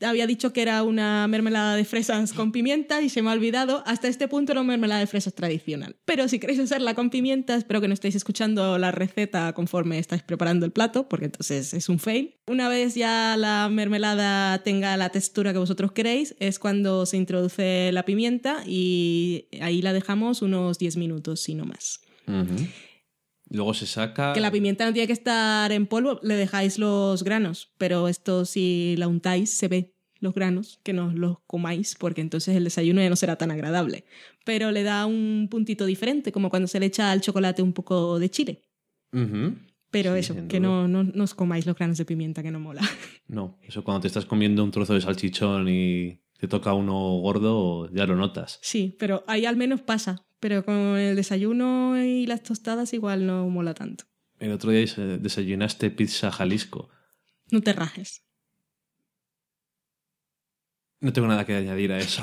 Había 0.00 0.26
dicho 0.26 0.54
que 0.54 0.62
era 0.62 0.82
una 0.82 1.28
mermelada 1.28 1.76
de 1.76 1.84
fresas 1.84 2.32
con 2.32 2.50
pimienta 2.50 3.02
y 3.02 3.10
se 3.10 3.20
me 3.20 3.28
ha 3.28 3.34
olvidado. 3.34 3.82
Hasta 3.84 4.08
este 4.08 4.26
punto 4.26 4.52
era 4.52 4.62
una 4.62 4.68
mermelada 4.68 5.00
de 5.00 5.06
fresas 5.06 5.34
tradicional. 5.34 5.96
Pero 6.06 6.26
si 6.28 6.38
queréis 6.38 6.60
hacerla 6.60 6.94
con 6.94 7.10
pimienta, 7.10 7.54
espero 7.56 7.82
que 7.82 7.88
no 7.88 7.92
estéis 7.92 8.14
escuchando 8.14 8.78
la 8.78 8.90
receta 8.90 9.52
conforme 9.52 9.98
estáis 9.98 10.22
preparando 10.22 10.64
el 10.64 10.72
plato, 10.72 11.06
porque 11.06 11.26
entonces 11.26 11.74
es 11.74 11.90
un 11.90 11.98
fail. 11.98 12.36
Una 12.46 12.70
vez 12.70 12.94
ya 12.94 13.36
la 13.36 13.68
mermelada 13.68 14.62
tenga 14.62 14.96
la 14.96 15.10
textura 15.10 15.52
que 15.52 15.58
vosotros 15.58 15.92
queréis, 15.92 16.34
es 16.38 16.58
cuando 16.58 17.04
se 17.04 17.18
introduce 17.18 17.92
la 17.92 18.04
pimienta 18.06 18.62
y 18.66 19.48
ahí 19.60 19.82
la 19.82 19.92
dejamos 19.92 20.40
unos 20.40 20.78
10 20.78 20.96
minutos, 20.96 21.40
si 21.40 21.54
no 21.54 21.66
más. 21.66 22.00
Ujú. 22.26 22.66
Luego 23.50 23.74
se 23.74 23.86
saca. 23.86 24.32
Que 24.32 24.40
la 24.40 24.50
pimienta 24.50 24.86
no 24.86 24.92
tiene 24.92 25.08
que 25.08 25.12
estar 25.12 25.70
en 25.72 25.86
polvo, 25.86 26.20
le 26.22 26.36
dejáis 26.36 26.78
los 26.78 27.24
granos, 27.24 27.72
pero 27.78 28.08
esto 28.08 28.44
si 28.44 28.94
la 28.96 29.08
untáis 29.08 29.50
se 29.50 29.68
ve 29.68 29.94
los 30.20 30.34
granos, 30.34 30.78
que 30.82 30.92
no 30.92 31.10
los 31.12 31.38
comáis, 31.46 31.96
porque 31.98 32.20
entonces 32.20 32.54
el 32.54 32.64
desayuno 32.64 33.00
ya 33.00 33.10
no 33.10 33.16
será 33.16 33.36
tan 33.36 33.50
agradable. 33.50 34.04
Pero 34.44 34.70
le 34.70 34.82
da 34.82 35.06
un 35.06 35.48
puntito 35.50 35.86
diferente, 35.86 36.30
como 36.30 36.50
cuando 36.50 36.68
se 36.68 36.78
le 36.78 36.86
echa 36.86 37.10
al 37.10 37.20
chocolate 37.22 37.62
un 37.62 37.72
poco 37.72 38.18
de 38.18 38.30
chile. 38.30 38.62
Pero 39.90 40.14
Sí, 40.14 40.20
eso, 40.20 40.36
que 40.48 40.60
no, 40.60 40.86
no, 40.86 41.02
no 41.02 41.24
os 41.24 41.34
comáis 41.34 41.66
los 41.66 41.74
granos 41.74 41.98
de 41.98 42.04
pimienta, 42.04 42.42
que 42.42 42.50
no 42.50 42.60
mola. 42.60 42.82
No, 43.26 43.58
eso 43.62 43.84
cuando 43.84 44.00
te 44.00 44.08
estás 44.08 44.26
comiendo 44.26 44.64
un 44.64 44.72
trozo 44.72 44.92
de 44.94 45.00
salchichón 45.00 45.68
y 45.68 46.20
te 46.36 46.48
toca 46.48 46.72
uno 46.72 46.98
gordo, 47.20 47.88
ya 47.92 48.04
lo 48.04 48.16
notas. 48.16 48.58
Sí, 48.60 48.96
pero 48.98 49.22
ahí 49.28 49.46
al 49.46 49.56
menos 49.56 49.82
pasa. 49.82 50.26
Pero 50.40 50.64
con 50.64 50.74
el 50.96 51.16
desayuno 51.16 52.02
y 52.02 52.26
las 52.26 52.42
tostadas 52.42 52.92
igual 52.94 53.26
no 53.26 53.48
mola 53.48 53.74
tanto. 53.74 54.04
El 54.38 54.52
otro 54.52 54.70
día 54.70 54.86
se- 54.86 55.18
desayunaste 55.18 55.90
pizza 55.90 56.30
Jalisco. 56.32 56.88
No 57.50 57.60
te 57.60 57.72
rajes. 57.74 58.22
No 61.00 61.12
tengo 61.12 61.28
nada 61.28 61.44
que 61.44 61.54
añadir 61.54 61.92
a 61.92 61.98
eso. 61.98 62.22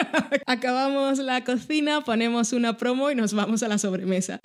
Acabamos 0.46 1.18
la 1.18 1.44
cocina, 1.44 2.00
ponemos 2.02 2.52
una 2.52 2.76
promo 2.76 3.10
y 3.10 3.14
nos 3.14 3.34
vamos 3.34 3.62
a 3.62 3.68
la 3.68 3.78
sobremesa. 3.78 4.40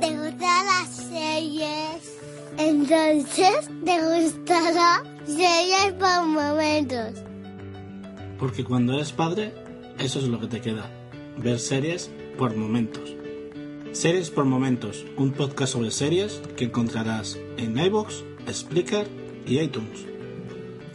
¿Te 0.00 0.10
gustan 0.10 0.66
las 0.66 0.88
series? 0.88 2.18
Entonces, 2.58 3.68
¿te 3.84 3.98
gustará 4.00 5.02
series 5.26 5.92
por 5.98 6.26
momentos? 6.26 7.22
Porque 8.38 8.64
cuando 8.64 8.94
eres 8.94 9.12
padre, 9.12 9.52
eso 9.98 10.18
es 10.18 10.28
lo 10.28 10.40
que 10.40 10.46
te 10.46 10.60
queda. 10.60 10.90
Ver 11.38 11.58
series 11.58 12.10
por 12.36 12.56
momentos. 12.56 13.14
Series 13.92 14.30
por 14.30 14.44
momentos, 14.44 15.04
un 15.16 15.32
podcast 15.32 15.74
sobre 15.74 15.90
series 15.90 16.42
que 16.56 16.64
encontrarás 16.64 17.38
en 17.56 17.78
iVoox, 17.78 18.24
Spreaker 18.50 19.06
y 19.46 19.60
iTunes. 19.60 20.06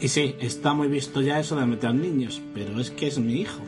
Y 0.01 0.09
sí, 0.09 0.35
está 0.39 0.73
muy 0.73 0.87
visto 0.87 1.21
ya 1.21 1.39
eso 1.39 1.55
de 1.55 1.65
meter 1.65 1.93
niños, 1.93 2.41
pero 2.53 2.79
es 2.79 2.91
que 2.91 3.07
es 3.07 3.19
mi 3.19 3.41
hijo. 3.41 3.61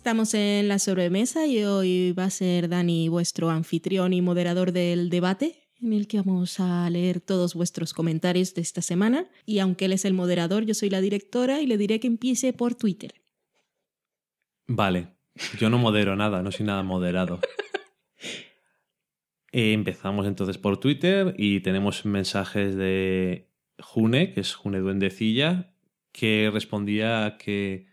Estamos 0.00 0.32
en 0.32 0.66
la 0.66 0.78
sobremesa 0.78 1.46
y 1.46 1.62
hoy 1.62 2.12
va 2.12 2.24
a 2.24 2.30
ser 2.30 2.70
Dani 2.70 3.10
vuestro 3.10 3.50
anfitrión 3.50 4.14
y 4.14 4.22
moderador 4.22 4.72
del 4.72 5.10
debate 5.10 5.68
en 5.78 5.92
el 5.92 6.08
que 6.08 6.22
vamos 6.22 6.58
a 6.58 6.88
leer 6.88 7.20
todos 7.20 7.54
vuestros 7.54 7.92
comentarios 7.92 8.54
de 8.54 8.62
esta 8.62 8.80
semana. 8.80 9.28
Y 9.44 9.58
aunque 9.58 9.84
él 9.84 9.92
es 9.92 10.06
el 10.06 10.14
moderador, 10.14 10.64
yo 10.64 10.72
soy 10.72 10.88
la 10.88 11.02
directora 11.02 11.60
y 11.60 11.66
le 11.66 11.76
diré 11.76 12.00
que 12.00 12.06
empiece 12.06 12.54
por 12.54 12.74
Twitter. 12.76 13.12
Vale, 14.66 15.08
yo 15.58 15.68
no 15.68 15.76
modero 15.76 16.16
nada, 16.16 16.42
no 16.42 16.50
soy 16.50 16.64
nada 16.64 16.82
moderado. 16.82 17.38
Eh, 19.52 19.72
empezamos 19.72 20.28
entonces 20.28 20.58
por 20.58 20.78
Twitter 20.78 21.34
y 21.36 21.58
tenemos 21.58 22.04
mensajes 22.04 22.76
de 22.76 23.50
June, 23.80 24.32
que 24.32 24.42
es 24.42 24.54
June 24.54 24.78
Duendecilla, 24.78 25.74
que 26.12 26.50
respondía 26.52 27.36
que 27.36 27.89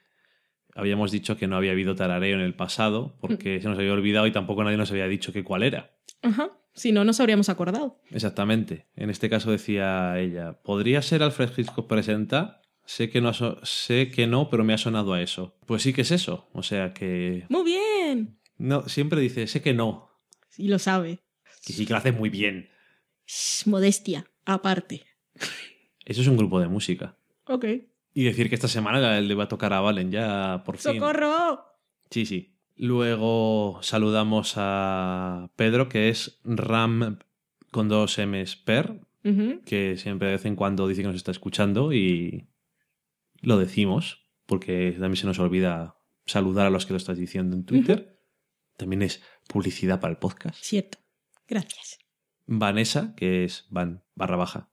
habíamos 0.77 1.11
dicho 1.11 1.35
que 1.37 1.47
no 1.47 1.57
había 1.57 1.71
habido 1.71 1.95
tarareo 1.95 2.35
en 2.35 2.41
el 2.41 2.53
pasado 2.53 3.17
porque 3.19 3.59
se 3.61 3.67
nos 3.67 3.77
había 3.77 3.93
olvidado 3.93 4.27
y 4.27 4.31
tampoco 4.31 4.63
nadie 4.63 4.77
nos 4.77 4.91
había 4.91 5.07
dicho 5.07 5.33
que 5.33 5.43
cuál 5.43 5.63
era. 5.63 5.97
Ajá. 6.21 6.51
Si 6.73 6.91
no, 6.91 7.03
nos 7.03 7.19
habríamos 7.19 7.49
acordado. 7.49 7.99
Exactamente. 8.11 8.85
En 8.95 9.09
este 9.09 9.29
caso 9.29 9.51
decía 9.51 10.19
ella, 10.19 10.61
¿podría 10.61 11.01
ser 11.01 11.23
Alfred 11.23 11.49
Hitchcock 11.57 11.87
presenta? 11.87 12.61
Sé 12.85 13.09
que, 13.09 13.19
no 13.19 13.33
sé 13.33 14.11
que 14.11 14.27
no, 14.27 14.49
pero 14.49 14.63
me 14.63 14.73
ha 14.73 14.77
sonado 14.77 15.13
a 15.13 15.21
eso. 15.21 15.57
Pues 15.65 15.81
sí 15.81 15.91
que 15.91 16.01
es 16.01 16.11
eso. 16.11 16.47
O 16.53 16.63
sea 16.63 16.93
que... 16.93 17.45
Muy 17.49 17.63
bien. 17.63 18.39
No, 18.57 18.87
siempre 18.87 19.19
dice, 19.19 19.47
sé 19.47 19.61
que 19.61 19.73
no. 19.73 20.09
Y 20.55 20.67
lo 20.67 20.79
sabe. 20.79 21.19
Que 21.65 21.73
sí 21.73 21.85
que 21.85 21.93
lo 21.93 21.97
hace 21.97 22.11
muy 22.11 22.29
bien. 22.29 22.69
Shh, 23.25 23.67
modestia, 23.67 24.25
aparte. 24.45 25.03
Eso 26.05 26.21
es 26.21 26.27
un 26.27 26.37
grupo 26.37 26.59
de 26.59 26.67
música. 26.67 27.17
Ok. 27.45 27.65
Y 28.17 28.23
decir 28.23 28.49
que 28.49 28.55
esta 28.55 28.67
semana 28.67 29.21
le 29.21 29.35
va 29.35 29.43
a 29.43 29.47
tocar 29.47 29.73
a 29.73 29.79
Valen 29.79 30.09
ya 30.09 30.63
por 30.65 30.79
fin. 30.79 30.93
¡Socorro! 30.95 31.63
Sí, 32.09 32.25
sí. 32.25 32.57
Luego 32.75 33.77
saludamos 33.83 34.53
a 34.55 35.51
Pedro, 35.55 35.87
que 35.87 36.09
es 36.09 36.39
Ram 36.43 37.19
con 37.69 37.89
dos 37.89 38.17
M's 38.17 38.55
per, 38.55 39.01
que 39.21 39.97
siempre 39.97 40.29
de 40.29 40.33
vez 40.33 40.45
en 40.45 40.55
cuando 40.55 40.87
dice 40.87 41.03
que 41.03 41.09
nos 41.09 41.15
está 41.15 41.29
escuchando 41.29 41.93
y 41.93 42.47
lo 43.41 43.59
decimos, 43.59 44.27
porque 44.47 44.93
también 44.93 45.17
se 45.17 45.27
nos 45.27 45.37
olvida 45.37 45.99
saludar 46.25 46.65
a 46.65 46.71
los 46.71 46.87
que 46.87 46.93
lo 46.93 46.97
estás 46.97 47.19
diciendo 47.19 47.55
en 47.55 47.65
Twitter. 47.65 48.19
También 48.77 49.03
es 49.03 49.21
publicidad 49.47 49.99
para 49.99 50.13
el 50.13 50.17
podcast. 50.17 50.57
Cierto. 50.63 50.97
Gracias. 51.47 51.99
Vanessa, 52.47 53.13
que 53.15 53.43
es 53.43 53.67
van 53.69 54.03
barra 54.15 54.37
baja 54.37 54.71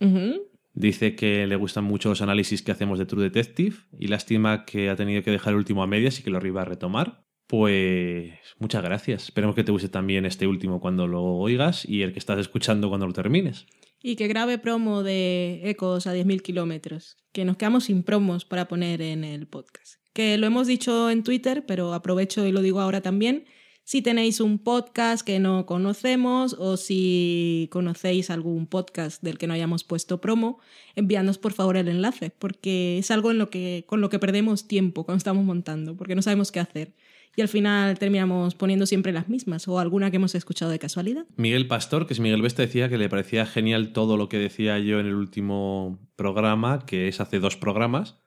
Ujú. 0.00 0.55
Dice 0.76 1.16
que 1.16 1.46
le 1.46 1.56
gustan 1.56 1.84
mucho 1.84 2.10
los 2.10 2.22
análisis 2.22 2.62
que 2.62 2.70
hacemos 2.70 2.98
de 2.98 3.06
True 3.06 3.24
Detective 3.24 3.76
y 3.98 4.06
lástima 4.06 4.64
que 4.64 4.90
ha 4.90 4.96
tenido 4.96 5.22
que 5.22 5.32
dejar 5.32 5.54
el 5.54 5.58
último 5.58 5.82
a 5.82 5.86
medias 5.86 6.20
y 6.20 6.22
que 6.22 6.30
lo 6.30 6.36
arriba 6.36 6.62
a 6.62 6.66
retomar. 6.66 7.24
Pues 7.48 8.34
muchas 8.58 8.82
gracias. 8.82 9.24
Esperemos 9.24 9.54
que 9.56 9.64
te 9.64 9.72
guste 9.72 9.88
también 9.88 10.26
este 10.26 10.46
último 10.46 10.80
cuando 10.80 11.06
lo 11.06 11.22
oigas 11.22 11.88
y 11.88 12.02
el 12.02 12.12
que 12.12 12.18
estás 12.18 12.38
escuchando 12.38 12.88
cuando 12.88 13.06
lo 13.06 13.12
termines. 13.12 13.66
Y 14.02 14.16
que 14.16 14.28
grabe 14.28 14.58
promo 14.58 15.02
de 15.02 15.62
Ecos 15.64 16.06
a 16.06 16.14
10.000 16.14 16.42
kilómetros. 16.42 17.16
Que 17.32 17.44
nos 17.44 17.56
quedamos 17.56 17.84
sin 17.84 18.02
promos 18.02 18.44
para 18.44 18.68
poner 18.68 19.00
en 19.00 19.24
el 19.24 19.46
podcast. 19.46 19.94
Que 20.12 20.36
lo 20.38 20.46
hemos 20.46 20.66
dicho 20.66 21.10
en 21.10 21.22
Twitter, 21.22 21.64
pero 21.66 21.94
aprovecho 21.94 22.46
y 22.46 22.52
lo 22.52 22.62
digo 22.62 22.80
ahora 22.80 23.00
también. 23.00 23.46
Si 23.88 24.02
tenéis 24.02 24.40
un 24.40 24.58
podcast 24.58 25.24
que 25.24 25.38
no 25.38 25.64
conocemos 25.64 26.56
o 26.58 26.76
si 26.76 27.68
conocéis 27.70 28.30
algún 28.30 28.66
podcast 28.66 29.22
del 29.22 29.38
que 29.38 29.46
no 29.46 29.54
hayamos 29.54 29.84
puesto 29.84 30.20
promo, 30.20 30.58
enviadnos 30.96 31.38
por 31.38 31.52
favor 31.52 31.76
el 31.76 31.86
enlace, 31.86 32.30
porque 32.30 32.98
es 32.98 33.12
algo 33.12 33.30
en 33.30 33.38
lo 33.38 33.48
que, 33.48 33.84
con 33.86 34.00
lo 34.00 34.08
que 34.08 34.18
perdemos 34.18 34.66
tiempo 34.66 35.04
cuando 35.04 35.18
estamos 35.18 35.44
montando, 35.44 35.96
porque 35.96 36.16
no 36.16 36.22
sabemos 36.22 36.50
qué 36.50 36.58
hacer. 36.58 36.94
Y 37.36 37.42
al 37.42 37.48
final 37.48 37.96
terminamos 37.96 38.56
poniendo 38.56 38.86
siempre 38.86 39.12
las 39.12 39.28
mismas 39.28 39.68
o 39.68 39.78
alguna 39.78 40.10
que 40.10 40.16
hemos 40.16 40.34
escuchado 40.34 40.72
de 40.72 40.80
casualidad. 40.80 41.24
Miguel 41.36 41.68
Pastor, 41.68 42.08
que 42.08 42.14
es 42.14 42.18
Miguel 42.18 42.42
Vesta, 42.42 42.62
decía 42.62 42.88
que 42.88 42.98
le 42.98 43.08
parecía 43.08 43.46
genial 43.46 43.92
todo 43.92 44.16
lo 44.16 44.28
que 44.28 44.38
decía 44.38 44.80
yo 44.80 44.98
en 44.98 45.06
el 45.06 45.14
último 45.14 46.00
programa, 46.16 46.84
que 46.86 47.06
es 47.06 47.20
hace 47.20 47.38
dos 47.38 47.56
programas, 47.56 48.18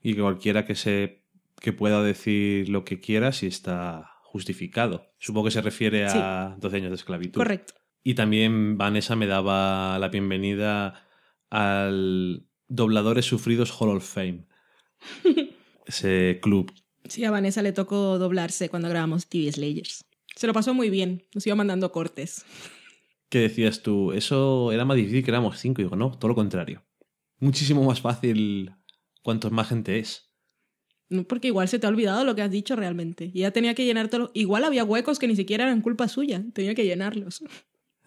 y 0.00 0.14
que 0.14 0.20
cualquiera 0.20 0.64
que 0.64 0.76
se 0.76 1.24
que 1.60 1.72
pueda 1.72 2.04
decir 2.04 2.68
lo 2.68 2.84
que 2.84 3.00
quiera 3.00 3.32
si 3.32 3.48
está 3.48 4.11
justificado. 4.32 5.12
Supongo 5.18 5.46
que 5.46 5.50
se 5.50 5.60
refiere 5.60 6.06
a 6.06 6.56
12 6.58 6.76
años 6.76 6.88
de 6.88 6.96
esclavitud. 6.96 7.38
Correcto. 7.38 7.74
Y 8.02 8.14
también 8.14 8.78
Vanessa 8.78 9.14
me 9.14 9.26
daba 9.26 9.98
la 9.98 10.08
bienvenida 10.08 11.06
al 11.50 12.46
Dobladores 12.66 13.26
Sufridos 13.26 13.70
Hall 13.78 13.90
of 13.90 14.08
Fame. 14.08 14.46
Ese 15.86 16.38
club. 16.40 16.72
Sí, 17.04 17.26
a 17.26 17.30
Vanessa 17.30 17.60
le 17.60 17.72
tocó 17.72 18.18
doblarse 18.18 18.70
cuando 18.70 18.88
grabamos 18.88 19.26
TV 19.26 19.52
Slayers. 19.52 20.06
Se 20.34 20.46
lo 20.46 20.54
pasó 20.54 20.72
muy 20.72 20.88
bien, 20.88 21.26
nos 21.34 21.46
iba 21.46 21.54
mandando 21.54 21.92
cortes. 21.92 22.46
¿Qué 23.28 23.40
decías 23.40 23.82
tú? 23.82 24.12
Eso 24.12 24.72
era 24.72 24.86
más 24.86 24.96
difícil 24.96 25.22
que 25.22 25.30
éramos 25.30 25.58
cinco. 25.58 25.82
Y 25.82 25.84
digo, 25.84 25.96
no, 25.96 26.12
todo 26.12 26.28
lo 26.28 26.34
contrario. 26.34 26.82
Muchísimo 27.38 27.84
más 27.84 28.00
fácil 28.00 28.72
cuantos 29.22 29.52
más 29.52 29.68
gente 29.68 29.98
es. 29.98 30.31
No, 31.12 31.24
Porque 31.24 31.48
igual 31.48 31.68
se 31.68 31.78
te 31.78 31.86
ha 31.86 31.90
olvidado 31.90 32.24
lo 32.24 32.34
que 32.34 32.42
has 32.42 32.50
dicho 32.50 32.74
realmente. 32.74 33.30
Y 33.32 33.40
ya 33.40 33.50
tenía 33.50 33.74
que 33.74 33.84
llenártelo. 33.84 34.30
Igual 34.34 34.64
había 34.64 34.84
huecos 34.84 35.18
que 35.18 35.28
ni 35.28 35.36
siquiera 35.36 35.64
eran 35.64 35.80
culpa 35.82 36.08
suya. 36.08 36.42
Tenía 36.52 36.74
que 36.74 36.84
llenarlos. 36.84 37.44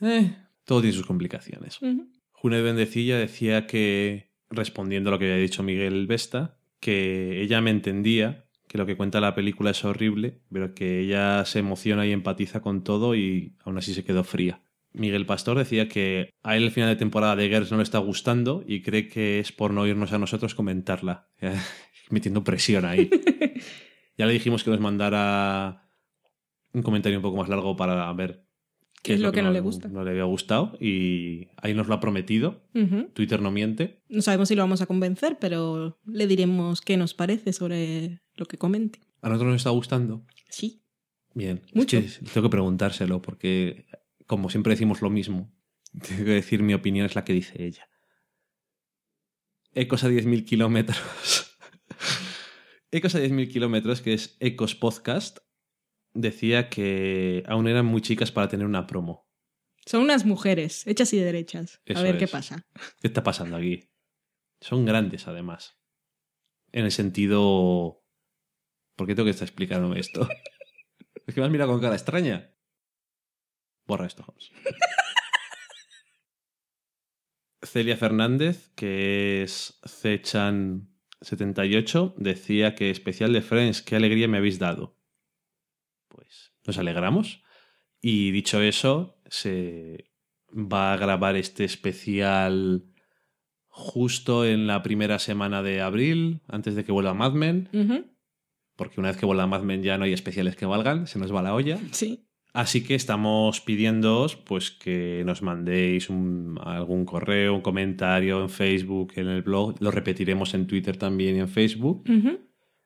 Eh, 0.01 0.35
todo 0.65 0.81
tiene 0.81 0.95
sus 0.95 1.05
complicaciones. 1.05 1.81
Ujú. 1.81 2.09
June 2.31 2.61
Bendecilla 2.61 3.17
decía 3.17 3.67
que, 3.67 4.31
respondiendo 4.49 5.09
a 5.09 5.11
lo 5.11 5.19
que 5.19 5.25
había 5.25 5.41
dicho 5.41 5.63
Miguel 5.63 6.07
Vesta, 6.07 6.57
que 6.79 7.41
ella 7.41 7.61
me 7.61 7.71
entendía, 7.71 8.45
que 8.67 8.77
lo 8.77 8.85
que 8.85 8.97
cuenta 8.97 9.21
la 9.21 9.35
película 9.35 9.71
es 9.71 9.85
horrible, 9.85 10.41
pero 10.51 10.73
que 10.73 10.99
ella 10.99 11.45
se 11.45 11.59
emociona 11.59 12.05
y 12.05 12.11
empatiza 12.11 12.61
con 12.61 12.83
todo 12.83 13.15
y 13.15 13.55
aún 13.63 13.77
así 13.77 13.93
se 13.93 14.03
quedó 14.03 14.23
fría. 14.23 14.61
Miguel 14.93 15.25
Pastor 15.25 15.57
decía 15.57 15.87
que 15.87 16.29
a 16.41 16.55
él 16.55 16.63
el 16.63 16.71
final 16.71 16.89
de 16.89 16.95
temporada 16.95 17.35
de 17.35 17.49
Girls 17.49 17.71
no 17.71 17.77
le 17.77 17.83
está 17.83 17.99
gustando 17.99 18.63
y 18.65 18.81
cree 18.81 19.07
que 19.07 19.39
es 19.39 19.51
por 19.51 19.71
no 19.71 19.85
irnos 19.85 20.13
a 20.13 20.19
nosotros 20.19 20.55
comentarla. 20.55 21.27
Metiendo 22.09 22.43
presión 22.43 22.85
ahí. 22.85 23.09
ya 24.17 24.25
le 24.25 24.33
dijimos 24.33 24.63
que 24.63 24.71
nos 24.71 24.79
mandara 24.79 25.89
un 26.73 26.83
comentario 26.83 27.17
un 27.17 27.23
poco 27.23 27.37
más 27.37 27.49
largo 27.49 27.75
para 27.75 28.11
ver 28.13 28.45
¿Qué 29.05 29.13
es 29.13 29.19
lo 29.19 29.31
que 29.31 29.43
no 29.43 29.51
le 29.51 29.59
gusta? 29.59 29.87
No 29.87 30.03
le 30.03 30.11
había 30.11 30.23
gustado 30.23 30.75
y 30.79 31.47
ahí 31.57 31.75
nos 31.75 31.87
lo 31.87 31.93
ha 31.93 31.99
prometido. 31.99 32.63
Twitter 33.13 33.39
no 33.39 33.51
miente. 33.51 34.01
No 34.09 34.23
sabemos 34.23 34.47
si 34.47 34.55
lo 34.55 34.63
vamos 34.63 34.81
a 34.81 34.87
convencer, 34.87 35.37
pero 35.39 35.99
le 36.05 36.25
diremos 36.25 36.81
qué 36.81 36.97
nos 36.97 37.13
parece 37.13 37.53
sobre 37.53 38.21
lo 38.33 38.47
que 38.47 38.57
comente. 38.57 38.99
¿A 39.21 39.29
nosotros 39.29 39.51
nos 39.51 39.61
está 39.61 39.69
gustando? 39.69 40.25
Sí. 40.49 40.81
Bien. 41.35 41.61
Es 41.67 41.75
Mucho. 41.75 42.01
que 42.01 42.07
tengo 42.33 42.47
que 42.47 42.51
preguntárselo 42.51 43.21
porque, 43.21 43.85
como 44.25 44.49
siempre 44.49 44.71
decimos 44.71 45.03
lo 45.03 45.11
mismo, 45.11 45.53
tengo 46.07 46.25
que 46.25 46.31
decir 46.31 46.63
mi 46.63 46.73
opinión 46.73 47.05
es 47.05 47.13
la 47.13 47.23
que 47.23 47.33
dice 47.33 47.63
ella. 47.63 47.87
Ecos 49.75 50.03
a 50.03 50.09
10.000 50.09 50.45
kilómetros. 50.45 51.44
Ecos 52.95 53.13
a 53.13 53.19
10.000 53.19 53.51
kilómetros, 53.51 54.01
que 54.01 54.13
es 54.13 54.37
Ecos 54.39 54.73
Podcast, 54.73 55.39
decía 56.13 56.69
que 56.69 57.43
aún 57.45 57.67
eran 57.67 57.85
muy 57.85 58.01
chicas 58.01 58.31
para 58.31 58.47
tener 58.47 58.65
una 58.65 58.87
promo. 58.87 59.27
Son 59.85 60.01
unas 60.01 60.25
mujeres, 60.25 60.87
hechas 60.87 61.11
y 61.11 61.19
derechas. 61.19 61.81
Eso 61.83 61.99
a 61.99 62.03
ver 62.03 62.17
qué 62.17 62.29
pasa. 62.29 62.65
¿Qué 63.01 63.07
está 63.07 63.21
pasando 63.21 63.57
aquí? 63.57 63.91
Son 64.61 64.85
grandes, 64.85 65.27
además. 65.27 65.77
En 66.71 66.85
el 66.85 66.91
sentido... 66.93 68.01
¿Por 68.95 69.07
qué 69.07 69.13
tengo 69.13 69.25
que 69.25 69.31
estar 69.31 69.45
explicándome 69.45 69.99
esto? 69.99 70.29
es 71.27 71.35
que 71.35 71.41
me 71.41 71.47
has 71.47 71.51
mirado 71.51 71.73
con 71.73 71.81
cara 71.81 71.95
extraña. 71.95 72.55
Borra 73.85 74.05
esto, 74.05 74.23
Holmes. 74.25 74.51
Celia 77.61 77.97
Fernández, 77.97 78.69
que 78.69 79.43
es 79.43 79.81
Cechan78, 81.25 82.15
decía 82.17 82.75
que 82.75 82.89
especial 82.89 83.33
de 83.33 83.41
Friends, 83.41 83.81
qué 83.81 83.95
alegría 83.95 84.27
me 84.27 84.37
habéis 84.37 84.59
dado. 84.59 84.97
Pues 86.07 86.53
nos 86.65 86.77
alegramos. 86.77 87.43
Y 88.01 88.31
dicho 88.31 88.61
eso, 88.61 89.19
se 89.27 90.11
va 90.51 90.93
a 90.93 90.97
grabar 90.97 91.35
este 91.35 91.63
especial 91.63 92.85
justo 93.67 94.45
en 94.45 94.67
la 94.67 94.83
primera 94.83 95.19
semana 95.19 95.61
de 95.61 95.81
abril, 95.81 96.41
antes 96.47 96.75
de 96.75 96.85
que 96.85 96.91
vuelva 96.91 97.13
Mad 97.13 97.33
Men, 97.33 97.69
porque 98.75 98.99
una 98.99 99.09
vez 99.09 99.17
que 99.17 99.25
vuelva 99.25 99.47
Mad 99.47 99.63
Men 99.63 99.83
ya 99.83 99.97
no 99.97 100.05
hay 100.05 100.13
especiales 100.13 100.55
que 100.55 100.65
valgan, 100.65 101.07
se 101.07 101.19
nos 101.19 101.33
va 101.33 101.41
la 101.41 101.53
olla. 101.53 101.79
Sí. 101.91 102.24
Así 102.55 102.83
que 102.85 102.95
estamos 102.95 103.59
pidiéndoos 103.59 104.37
pues 104.37 104.71
que 104.71 105.23
nos 105.25 105.41
mandéis 105.41 106.09
un- 106.09 106.57
algún 106.63 107.03
correo, 107.03 107.53
un 107.53 107.61
comentario 107.61 108.41
en 108.41 108.49
Facebook, 108.49 109.11
en 109.17 109.27
el 109.27 109.41
blog, 109.41 109.75
lo 109.81 109.91
repetiremos 109.91 110.53
en 110.53 110.65
Twitter 110.65 110.95
también 110.95 111.35
y 111.35 111.39
en 111.41 111.49
Facebook, 111.49 112.03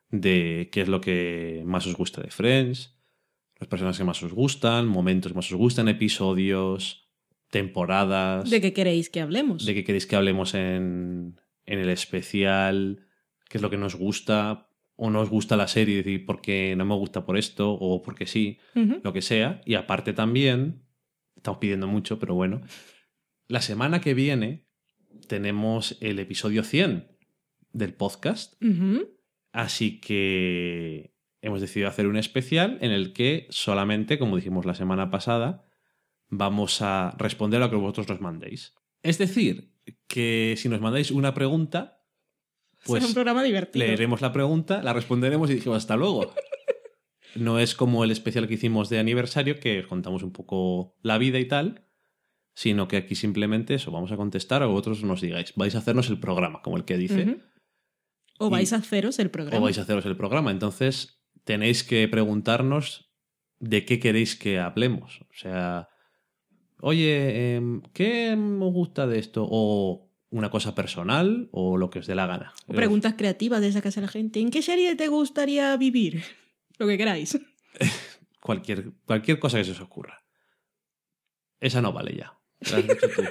de 0.10 0.70
qué 0.72 0.82
es 0.82 0.88
lo 0.88 1.02
que 1.02 1.62
más 1.66 1.86
os 1.86 1.96
gusta 1.96 2.22
de 2.22 2.32
Friends, 2.32 2.98
las 3.60 3.68
personas 3.70 3.98
que 3.98 4.04
más 4.04 4.24
os 4.24 4.34
gustan, 4.34 4.88
momentos 4.88 5.32
que 5.32 5.36
más 5.36 5.52
os 5.52 5.58
gustan, 5.58 5.88
episodios, 5.88 7.08
temporadas, 7.52 8.50
¿De 8.50 8.62
qué 8.62 8.74
queréis 8.74 9.10
que 9.10 9.22
hablemos? 9.22 9.66
de 9.66 9.74
qué 9.76 9.84
queréis 9.84 10.08
que 10.08 10.16
hablemos 10.16 10.54
en, 10.56 11.40
en 11.66 11.80
el 11.80 11.90
especial, 11.90 13.06
qué 13.50 13.58
es 13.58 13.62
lo 13.62 13.70
que 13.70 13.78
nos 13.78 13.96
gusta 13.96 14.69
o 15.00 15.10
no 15.10 15.22
os 15.22 15.30
gusta 15.30 15.56
la 15.56 15.68
serie, 15.68 15.98
decir, 15.98 16.26
porque 16.26 16.76
no 16.76 16.86
me 16.86 16.94
gusta 16.94 17.26
por 17.26 17.38
esto 17.38 17.72
o 17.72 18.02
porque 18.02 18.28
sí 18.28 18.60
lo 18.76 19.14
que 19.14 19.22
sea. 19.22 19.62
Y 19.66 19.76
aparte 19.76 20.12
también, 20.14 20.84
estamos 21.38 21.60
pidiendo 21.60 21.88
mucho, 21.88 22.20
pero 22.20 22.36
bueno, 22.36 22.62
la 23.48 23.62
semana 23.62 24.02
que 24.02 24.14
viene 24.14 24.68
tenemos 25.28 25.98
el 26.02 26.20
episodio 26.20 26.64
100 26.64 27.08
del 27.72 27.94
podcast, 27.94 28.62
así 29.54 30.02
que 30.02 31.16
hemos 31.42 31.62
decidido 31.62 31.88
hacer 31.88 32.06
un 32.06 32.18
especial 32.18 32.78
en 32.82 32.92
el 32.92 33.14
que 33.14 33.48
solamente, 33.50 34.20
como 34.20 34.36
dijimos 34.36 34.66
la 34.66 34.76
semana 34.76 35.10
pasada, 35.10 35.66
vamos 36.28 36.82
a 36.82 37.16
responder 37.18 37.62
a 37.62 37.66
lo 37.66 37.72
que 37.72 37.78
vosotros 37.78 38.10
nos 38.10 38.20
mandéis. 38.22 38.76
Es 39.02 39.18
decir, 39.18 39.72
que 40.08 40.56
si 40.58 40.68
nos 40.68 40.82
mandáis 40.82 41.10
una 41.12 41.34
pregunta, 41.34 41.99
pues 42.86 43.02
Será 43.02 43.08
un 43.08 43.14
programa 43.14 43.44
divertido. 43.44 43.86
leeremos 43.86 44.22
la 44.22 44.32
pregunta, 44.32 44.82
la 44.84 44.94
responderemos 44.94 45.50
y 45.50 45.56
dijimos 45.56 45.78
hasta 45.78 45.96
luego. 45.96 46.34
No 47.36 47.60
es 47.60 47.76
como 47.76 48.04
el 48.04 48.10
especial 48.10 48.48
que 48.48 48.56
hicimos 48.56 48.90
de 48.90 48.98
aniversario, 48.98 49.60
que 49.60 49.82
os 49.82 49.86
contamos 49.88 50.24
un 50.24 50.32
poco 50.32 50.96
la 51.04 51.20
vida 51.20 51.38
y 51.38 51.48
tal, 51.48 51.86
sino 52.56 52.88
que 52.88 52.98
aquí 52.98 53.14
simplemente 53.14 53.76
eso, 53.76 53.92
vamos 53.92 54.12
a 54.12 54.18
contestar 54.18 54.64
o 54.64 54.70
vosotros 54.72 55.04
nos 55.04 55.22
digáis, 55.22 55.54
vais 55.56 55.76
a 55.76 55.78
hacernos 55.78 56.10
el 56.10 56.20
programa, 56.20 56.64
como 56.64 56.76
el 56.78 56.86
que 56.86 56.98
dice. 56.98 57.38
O 58.40 58.48
Y- 58.48 58.50
vais 58.50 58.74
a 58.74 58.78
haceros 58.78 59.20
el 59.20 59.30
programa. 59.30 59.60
o 59.60 59.62
vais 59.62 59.78
a 59.78 59.84
haceros 59.84 60.08
el 60.08 60.18
programa. 60.18 60.50
Entonces 60.50 61.22
tenéis 61.44 61.84
que 61.84 62.08
preguntarnos 62.08 63.14
de 63.60 63.86
qué 63.86 64.00
queréis 64.00 64.36
que 64.36 64.58
hablemos. 64.58 65.22
O 65.30 65.34
sea, 65.34 65.88
oye, 66.82 67.56
em, 67.58 67.84
¿qué 67.94 68.34
os 68.34 68.74
gusta 68.74 69.06
de 69.06 69.20
esto? 69.20 69.46
O 69.48 70.09
una 70.32 70.50
cosa 70.50 70.76
personal 70.76 71.50
o 71.52 71.78
lo 71.78 71.90
que 71.90 72.00
os 72.00 72.08
dé 72.08 72.16
la 72.16 72.28
gana. 72.28 72.54
O 72.68 72.74
preguntas 72.74 73.16
creativas 73.18 73.62
de 73.62 73.70
esa 73.70 73.82
que 73.82 73.88
hace 73.88 74.02
la 74.02 74.08
gente. 74.08 74.40
¿En 74.40 74.52
qué 74.52 74.62
serie 74.62 74.96
te 74.96 75.08
gustaría 75.08 75.76
vivir? 75.78 76.24
Lo 76.78 76.88
que 76.88 76.98
queráis. 76.98 77.38
cualquier, 78.40 78.92
cualquier 79.06 79.38
cosa 79.38 79.58
que 79.58 79.66
se 79.66 79.72
os 79.72 79.82
ocurra. 79.82 80.24
Esa 81.60 81.82
no 81.82 81.92
vale 81.92 82.16
ya. 82.16 82.40
La 82.72 82.78
has 82.78 82.88
dicho 82.88 83.10
tú. 83.14 83.24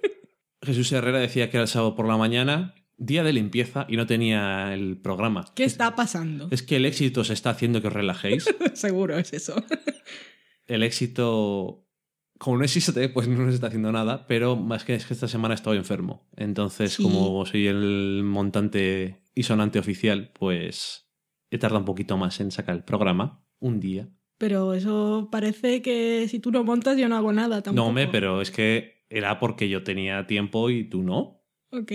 Jesús 0.62 0.92
Herrera 0.92 1.18
decía 1.18 1.50
que 1.50 1.56
era 1.56 1.62
el 1.62 1.68
sábado 1.68 1.96
por 1.96 2.06
la 2.06 2.16
mañana, 2.16 2.76
día 2.96 3.24
de 3.24 3.32
limpieza, 3.32 3.86
y 3.88 3.96
no 3.96 4.06
tenía 4.06 4.72
el 4.72 4.96
programa. 4.96 5.46
¿Qué 5.56 5.64
está 5.64 5.96
pasando? 5.96 6.46
Es 6.52 6.62
que 6.62 6.76
el 6.76 6.84
éxito 6.84 7.24
se 7.24 7.32
está 7.32 7.50
haciendo 7.50 7.82
que 7.82 7.88
os 7.88 7.92
relajéis. 7.92 8.44
Seguro 8.74 9.18
es 9.18 9.32
eso. 9.32 9.64
El 10.68 10.84
éxito, 10.84 11.84
como 12.42 12.58
no 12.58 12.64
existe, 12.64 13.08
pues 13.08 13.28
no 13.28 13.38
nos 13.44 13.54
está 13.54 13.68
haciendo 13.68 13.92
nada, 13.92 14.26
pero 14.26 14.56
más 14.56 14.84
que 14.84 14.94
es 14.96 15.06
que 15.06 15.14
esta 15.14 15.28
semana 15.28 15.54
he 15.54 15.56
estado 15.56 15.76
enfermo. 15.76 16.28
Entonces, 16.36 16.94
Sí. 16.94 17.02
como 17.04 17.46
soy 17.46 17.68
el 17.68 18.22
montante 18.24 19.22
y 19.34 19.44
sonante 19.44 19.78
oficial, 19.78 20.32
pues 20.38 21.08
he 21.50 21.58
tardado 21.58 21.78
un 21.80 21.84
poquito 21.86 22.16
más 22.16 22.40
en 22.40 22.50
sacar 22.50 22.74
el 22.76 22.82
programa. 22.84 23.38
un 23.60 23.78
día. 23.78 24.08
Pero 24.38 24.74
eso 24.74 25.28
parece 25.30 25.82
que 25.82 26.26
si 26.28 26.40
tú 26.40 26.50
no 26.50 26.64
montas 26.64 26.98
yo 26.98 27.08
no 27.08 27.14
hago 27.16 27.32
nada 27.32 27.62
tampoco. 27.62 27.76
No, 27.80 27.86
hombre, 27.90 28.08
pero 28.08 28.40
es 28.42 28.50
que 28.50 29.04
era 29.08 29.38
porque 29.38 29.68
yo 29.68 29.84
tenía 29.84 30.26
tiempo 30.26 30.68
y 30.68 30.82
tú 30.88 31.04
no. 31.04 31.44
Ok. 31.70 31.92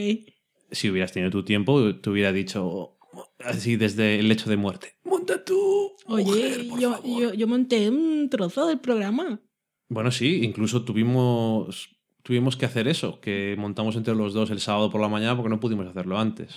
Si 0.72 0.90
hubieras 0.90 1.12
tenido 1.12 1.30
tu 1.30 1.44
tiempo, 1.44 1.94
te 1.98 2.10
hubiera 2.10 2.32
dicho 2.32 2.98
así 3.40 3.76
desde 3.76 4.18
el 4.20 4.30
lecho 4.30 4.50
de 4.50 4.56
muerte. 4.56 4.94
¡Monta 5.04 5.44
tú! 5.44 5.92
Oye, 6.06 6.24
mujer, 6.24 6.68
por 6.70 6.80
yo, 6.80 6.92
favor". 6.94 7.20
yo, 7.22 7.34
yo 7.34 7.48
monté 7.50 7.90
un 7.90 8.30
trozo 8.30 8.66
del 8.66 8.80
programa. 8.80 9.42
Bueno, 9.90 10.12
sí, 10.12 10.42
incluso 10.44 10.84
tuvimos, 10.84 11.96
tuvimos 12.24 12.58
que 12.58 12.66
hacer 12.66 12.88
eso, 12.88 13.20
que 13.22 13.56
montamos 13.58 13.96
entre 13.96 14.16
los 14.16 14.34
dos 14.34 14.50
el 14.52 14.60
sábado 14.60 14.90
por 14.90 15.00
la 15.02 15.08
mañana 15.08 15.36
porque 15.36 15.50
no 15.50 15.60
pudimos 15.60 15.88
hacerlo 15.88 16.20
antes. 16.20 16.56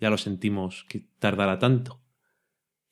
Ya 0.00 0.10
lo 0.10 0.18
sentimos 0.18 0.84
que 0.88 1.06
tardara 1.18 1.58
tanto. 1.58 2.00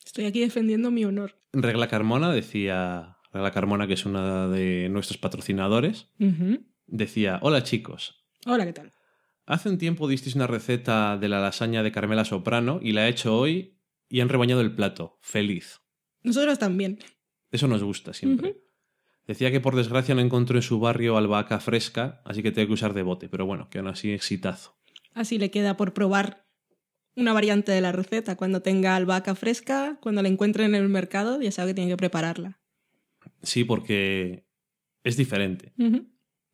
Estoy 0.05 0.25
aquí 0.25 0.41
defendiendo 0.41 0.91
mi 0.91 1.05
honor. 1.05 1.37
Regla 1.53 1.89
Carmona 1.89 2.33
decía, 2.33 3.19
Regla 3.33 3.51
Carmona, 3.51 3.87
que 3.87 3.95
es 3.95 4.07
una 4.07 4.49
de 4.49 4.89
nuestros 4.89 5.19
patrocinadores, 5.19 6.09
decía, 6.87 7.39
hola 7.43 7.63
chicos, 7.63 8.23
Hola, 8.47 8.65
¿qué 8.65 8.73
tal? 8.73 8.93
hace 9.45 9.69
un 9.69 9.79
tiempo 9.79 10.09
disteis 10.09 10.37
una 10.37 10.47
receta 10.47 11.19
de 11.19 11.29
la 11.29 11.41
lasaña 11.41 11.83
de 11.83 11.91
Carmela 11.93 12.25
Soprano 12.25 12.79
y 12.81 12.93
la 12.93 13.07
he 13.07 13.11
hecho 13.11 13.37
hoy 13.37 13.77
y 14.09 14.21
han 14.21 14.29
rebañado 14.29 14.61
el 14.61 14.75
plato. 14.75 15.19
Feliz. 15.21 15.81
Nosotros 16.23 16.59
también. 16.59 16.99
Eso 17.51 17.67
nos 17.69 17.83
gusta 17.83 18.13
siempre. 18.13 18.63
Decía 19.27 19.51
que 19.51 19.61
por 19.61 19.75
desgracia 19.75 20.15
no 20.15 20.21
encontró 20.21 20.57
en 20.57 20.63
su 20.63 20.79
barrio 20.79 21.17
albahaca 21.17 21.59
fresca, 21.59 22.21
así 22.25 22.43
que 22.43 22.53
tengo 22.53 22.69
que 22.69 22.75
usar 22.75 22.95
de 22.95 23.03
bote, 23.03 23.29
pero 23.29 23.45
bueno, 23.45 23.69
que 23.71 23.79
aún 23.79 23.89
así 23.89 24.13
exitazo. 24.13 24.77
Así 25.15 25.39
le 25.39 25.51
queda 25.51 25.77
por 25.77 25.95
probar 25.95 26.47
una 27.17 27.33
variante 27.33 27.73
de 27.73 27.81
la 27.81 27.93
receta. 27.93 28.37
Cuando 28.37 28.63
tenga 28.63 28.95
albahaca 28.95 29.35
fresca, 29.35 29.99
cuando 30.01 30.23
la 30.23 30.29
encuentre 30.29 30.65
en 30.65 30.75
el 30.75 30.89
mercado, 30.89 31.41
ya 31.41 31.51
sabe 31.51 31.71
que 31.71 31.77
tiene 31.77 31.91
que 31.91 31.97
prepararla. 31.97 32.61
Sí, 33.43 33.65
porque 33.65 34.47
es 35.03 35.17
diferente. 35.17 35.73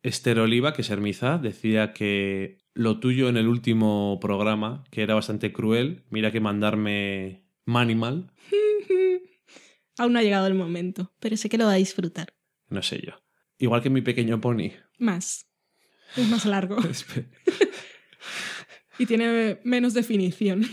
Esther 0.01 0.39
Oliva, 0.39 0.73
que 0.73 0.81
es 0.81 0.89
Hermiza, 0.89 1.37
decía 1.37 1.93
que 1.93 2.57
lo 2.73 2.99
tuyo 2.99 3.29
en 3.29 3.37
el 3.37 3.47
último 3.47 4.17
programa, 4.19 4.83
que 4.89 5.03
era 5.03 5.13
bastante 5.13 5.53
cruel, 5.53 6.03
mira 6.09 6.31
que 6.31 6.39
mandarme 6.39 7.43
Manimal, 7.65 8.31
Aún 9.97 10.13
no 10.13 10.19
ha 10.19 10.23
llegado 10.23 10.47
el 10.47 10.55
momento, 10.55 11.11
pero 11.19 11.37
sé 11.37 11.49
que 11.49 11.57
lo 11.57 11.65
va 11.65 11.73
a 11.73 11.75
disfrutar. 11.75 12.33
No 12.73 12.81
sé 12.81 13.01
yo. 13.05 13.13
Igual 13.57 13.81
que 13.81 13.89
mi 13.89 14.01
pequeño 14.01 14.41
pony. 14.41 14.71
Más. 14.97 15.47
Es 16.17 16.29
más 16.29 16.45
largo 16.45 16.77
y 18.99 19.05
tiene 19.05 19.59
menos 19.63 19.93
definición. 19.93 20.65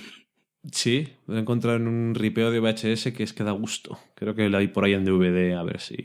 Sí, 0.72 1.08
lo 1.26 1.36
he 1.36 1.40
encontrado 1.40 1.76
en 1.76 1.88
un 1.88 2.14
ripeo 2.14 2.50
de 2.50 2.60
VHS 2.60 3.12
que 3.12 3.22
es 3.22 3.32
que 3.32 3.44
da 3.44 3.52
gusto. 3.52 3.98
Creo 4.14 4.34
que 4.34 4.50
la 4.50 4.58
vi 4.58 4.68
por 4.68 4.84
ahí 4.84 4.92
en 4.92 5.04
DVD, 5.04 5.54
a 5.54 5.62
ver 5.62 5.80
si... 5.80 5.96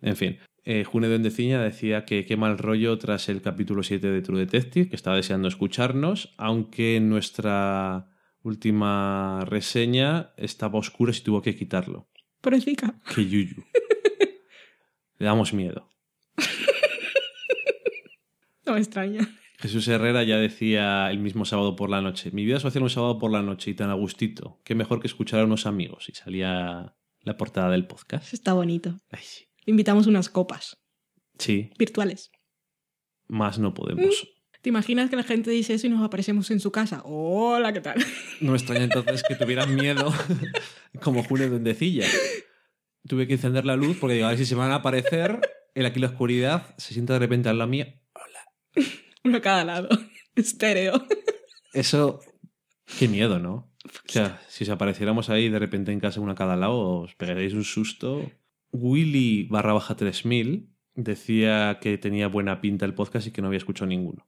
En 0.00 0.16
fin. 0.16 0.38
Eh, 0.64 0.84
June 0.84 1.08
Dendeciña 1.08 1.60
decía 1.60 2.04
que 2.04 2.24
qué 2.24 2.36
mal 2.36 2.58
rollo 2.58 2.96
tras 2.98 3.28
el 3.28 3.42
capítulo 3.42 3.82
7 3.82 4.06
de 4.08 4.22
True 4.22 4.38
Detective, 4.38 4.88
que 4.88 4.96
estaba 4.96 5.16
deseando 5.16 5.48
escucharnos, 5.48 6.34
aunque 6.36 6.96
en 6.96 7.08
nuestra 7.08 8.08
última 8.42 9.44
reseña 9.44 10.32
estaba 10.36 10.78
oscuro 10.78 11.12
y 11.12 11.20
tuvo 11.20 11.42
que 11.42 11.56
quitarlo. 11.56 12.08
Pobrecita. 12.40 12.94
Que 13.12 13.26
yuyu. 13.26 13.64
Le 15.22 15.26
damos 15.26 15.52
miedo. 15.54 15.88
No 18.66 18.72
me 18.74 18.78
extraña. 18.80 19.20
Jesús 19.60 19.86
Herrera 19.88 20.22
ya 20.24 20.36
decía 20.36 21.10
el 21.12 21.18
mismo 21.18 21.44
sábado 21.44 21.76
por 21.76 21.90
la 21.90 22.00
noche, 22.00 22.30
mi 22.32 22.44
vida 22.44 22.58
social 22.58 22.82
un 22.82 22.90
sábado 22.90 23.18
por 23.18 23.30
la 23.30 23.40
noche 23.42 23.70
y 23.70 23.74
tan 23.74 23.90
a 23.90 23.94
gustito, 23.94 24.60
qué 24.64 24.74
mejor 24.74 25.00
que 25.00 25.06
escuchar 25.08 25.40
a 25.40 25.44
unos 25.44 25.66
amigos. 25.66 26.08
Y 26.08 26.12
salía 26.12 26.94
la 27.20 27.36
portada 27.36 27.70
del 27.70 27.86
podcast. 27.86 28.32
Está 28.34 28.52
bonito. 28.54 28.98
Ay, 29.10 29.20
sí. 29.22 29.44
Invitamos 29.66 30.06
unas 30.08 30.28
copas 30.28 30.78
Sí, 31.38 31.70
virtuales. 31.78 32.30
más 33.28 33.58
no 33.60 33.74
podemos. 33.74 34.26
¿Te 34.60 34.68
imaginas 34.70 35.08
que 35.10 35.16
la 35.16 35.22
gente 35.24 35.50
dice 35.52 35.74
eso 35.74 35.86
y 35.86 35.90
nos 35.90 36.02
aparecemos 36.02 36.50
en 36.50 36.58
su 36.60 36.70
casa? 36.72 37.02
Hola, 37.04 37.72
¿qué 37.72 37.80
tal? 37.80 38.04
No 38.40 38.52
me 38.52 38.58
extraña 38.58 38.84
entonces 38.84 39.22
que 39.26 39.34
tuvieran 39.36 39.74
miedo 39.74 40.12
como 41.02 41.22
Julio 41.24 41.48
Dendecilla. 41.50 42.06
Tuve 43.06 43.26
que 43.26 43.34
encender 43.34 43.64
la 43.64 43.76
luz 43.76 43.96
porque 44.00 44.14
digo, 44.14 44.26
a 44.26 44.30
ver 44.30 44.38
si 44.38 44.46
se 44.46 44.54
van 44.54 44.70
a 44.70 44.76
aparecer. 44.76 45.40
El 45.74 45.86
aquí 45.86 46.00
la 46.00 46.08
oscuridad 46.08 46.74
se 46.76 46.92
sienta 46.92 47.14
de 47.14 47.18
repente 47.18 47.48
al 47.48 47.58
la 47.58 47.66
mía. 47.66 48.00
Uno 49.24 49.38
a 49.38 49.40
cada 49.40 49.64
lado. 49.64 49.88
Estéreo. 50.34 51.06
Eso, 51.72 52.20
qué 52.98 53.08
miedo, 53.08 53.38
¿no? 53.38 53.72
O 53.84 54.12
sea, 54.12 54.40
si 54.48 54.64
se 54.64 54.72
apareciéramos 54.72 55.30
ahí 55.30 55.48
de 55.48 55.58
repente 55.58 55.92
en 55.92 56.00
casa 56.00 56.20
una 56.20 56.32
a 56.32 56.36
cada 56.36 56.56
lado, 56.56 57.00
os 57.00 57.14
pegaréis 57.14 57.54
un 57.54 57.64
susto. 57.64 58.30
Willy 58.72 59.44
barra 59.44 59.72
baja 59.72 59.96
3000 59.96 60.68
decía 60.94 61.78
que 61.80 61.98
tenía 61.98 62.28
buena 62.28 62.60
pinta 62.60 62.84
el 62.84 62.94
podcast 62.94 63.26
y 63.26 63.30
que 63.30 63.42
no 63.42 63.48
había 63.48 63.58
escuchado 63.58 63.88
ninguno. 63.88 64.26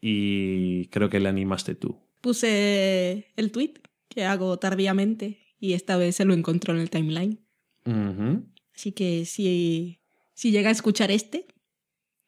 Y 0.00 0.86
creo 0.86 1.10
que 1.10 1.20
le 1.20 1.28
animaste 1.28 1.74
tú. 1.74 2.00
Puse 2.20 3.26
el 3.36 3.52
tweet 3.52 3.74
que 4.08 4.24
hago 4.24 4.58
tardíamente 4.58 5.38
y 5.60 5.74
esta 5.74 5.96
vez 5.96 6.16
se 6.16 6.24
lo 6.24 6.34
encontró 6.34 6.74
en 6.74 6.80
el 6.80 6.90
timeline. 6.90 7.40
Así 8.74 8.92
que 8.92 9.24
si, 9.24 10.00
si 10.34 10.50
llega 10.50 10.68
a 10.68 10.72
escuchar 10.72 11.10
este, 11.10 11.46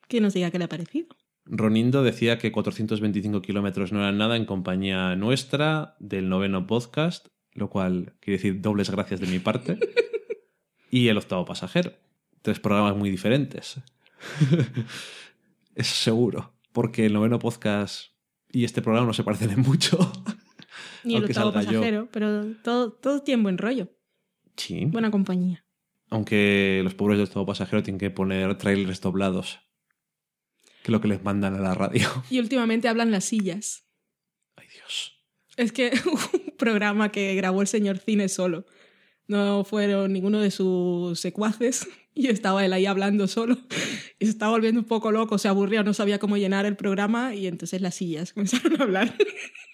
que 0.08 0.20
nos 0.20 0.34
diga 0.34 0.50
qué 0.50 0.58
le 0.58 0.64
ha 0.64 0.68
parecido. 0.68 1.08
Ronindo 1.44 2.02
decía 2.02 2.38
que 2.38 2.52
425 2.52 3.42
kilómetros 3.42 3.92
no 3.92 4.00
eran 4.00 4.18
nada 4.18 4.36
en 4.36 4.44
compañía 4.44 5.16
nuestra 5.16 5.96
del 5.98 6.28
noveno 6.28 6.66
podcast, 6.66 7.28
lo 7.52 7.70
cual 7.70 8.14
quiere 8.20 8.38
decir 8.38 8.60
dobles 8.60 8.90
gracias 8.90 9.20
de 9.20 9.26
mi 9.26 9.38
parte. 9.38 9.78
y 10.90 11.08
el 11.08 11.18
octavo 11.18 11.44
pasajero. 11.44 11.92
Tres 12.42 12.60
programas 12.60 12.96
muy 12.96 13.10
diferentes. 13.10 13.80
Eso 15.74 15.94
seguro. 15.94 16.52
Porque 16.72 17.06
el 17.06 17.12
noveno 17.12 17.38
podcast 17.38 18.12
y 18.52 18.64
este 18.64 18.82
programa 18.82 19.06
no 19.06 19.12
se 19.12 19.24
parecen 19.24 19.50
en 19.50 19.60
mucho. 19.60 19.98
Ni 21.04 21.16
el 21.16 21.24
octavo 21.24 21.50
yo. 21.50 21.54
pasajero, 21.54 22.08
pero 22.12 22.54
todo, 22.62 22.92
todo 22.92 23.22
tiene 23.22 23.42
buen 23.42 23.58
rollo. 23.58 23.88
Sí. 24.60 24.84
Buena 24.86 25.10
compañía. 25.10 25.64
Aunque 26.10 26.80
los 26.84 26.94
pobres 26.94 27.18
del 27.18 27.26
octavo 27.26 27.46
pasajero 27.46 27.82
tienen 27.82 27.98
que 28.00 28.10
poner 28.10 28.56
trailers 28.58 29.00
doblados. 29.00 29.60
Que 30.82 30.84
es 30.84 30.90
lo 30.90 31.00
que 31.00 31.08
les 31.08 31.22
mandan 31.22 31.54
a 31.54 31.60
la 31.60 31.74
radio. 31.74 32.08
Y 32.30 32.38
últimamente 32.40 32.88
hablan 32.88 33.10
las 33.10 33.24
sillas. 33.24 33.84
Ay 34.56 34.66
Dios. 34.74 35.16
Es 35.56 35.72
que 35.72 35.92
un 36.06 36.56
programa 36.56 37.10
que 37.12 37.34
grabó 37.34 37.60
el 37.62 37.68
señor 37.68 37.98
Cine 37.98 38.28
solo. 38.28 38.66
No 39.28 39.62
fueron 39.64 40.12
ninguno 40.12 40.40
de 40.40 40.50
sus 40.50 41.20
secuaces 41.20 41.86
y 42.14 42.26
estaba 42.26 42.64
él 42.64 42.72
ahí 42.72 42.86
hablando 42.86 43.28
solo. 43.28 43.56
Y 44.18 44.24
se 44.24 44.30
estaba 44.32 44.50
volviendo 44.52 44.80
un 44.80 44.86
poco 44.86 45.12
loco, 45.12 45.38
se 45.38 45.46
aburría, 45.48 45.82
no 45.84 45.94
sabía 45.94 46.18
cómo 46.18 46.36
llenar 46.36 46.66
el 46.66 46.76
programa 46.76 47.34
y 47.34 47.46
entonces 47.46 47.80
las 47.80 47.94
sillas 47.94 48.32
comenzaron 48.32 48.80
a 48.80 48.84
hablar. 48.84 49.14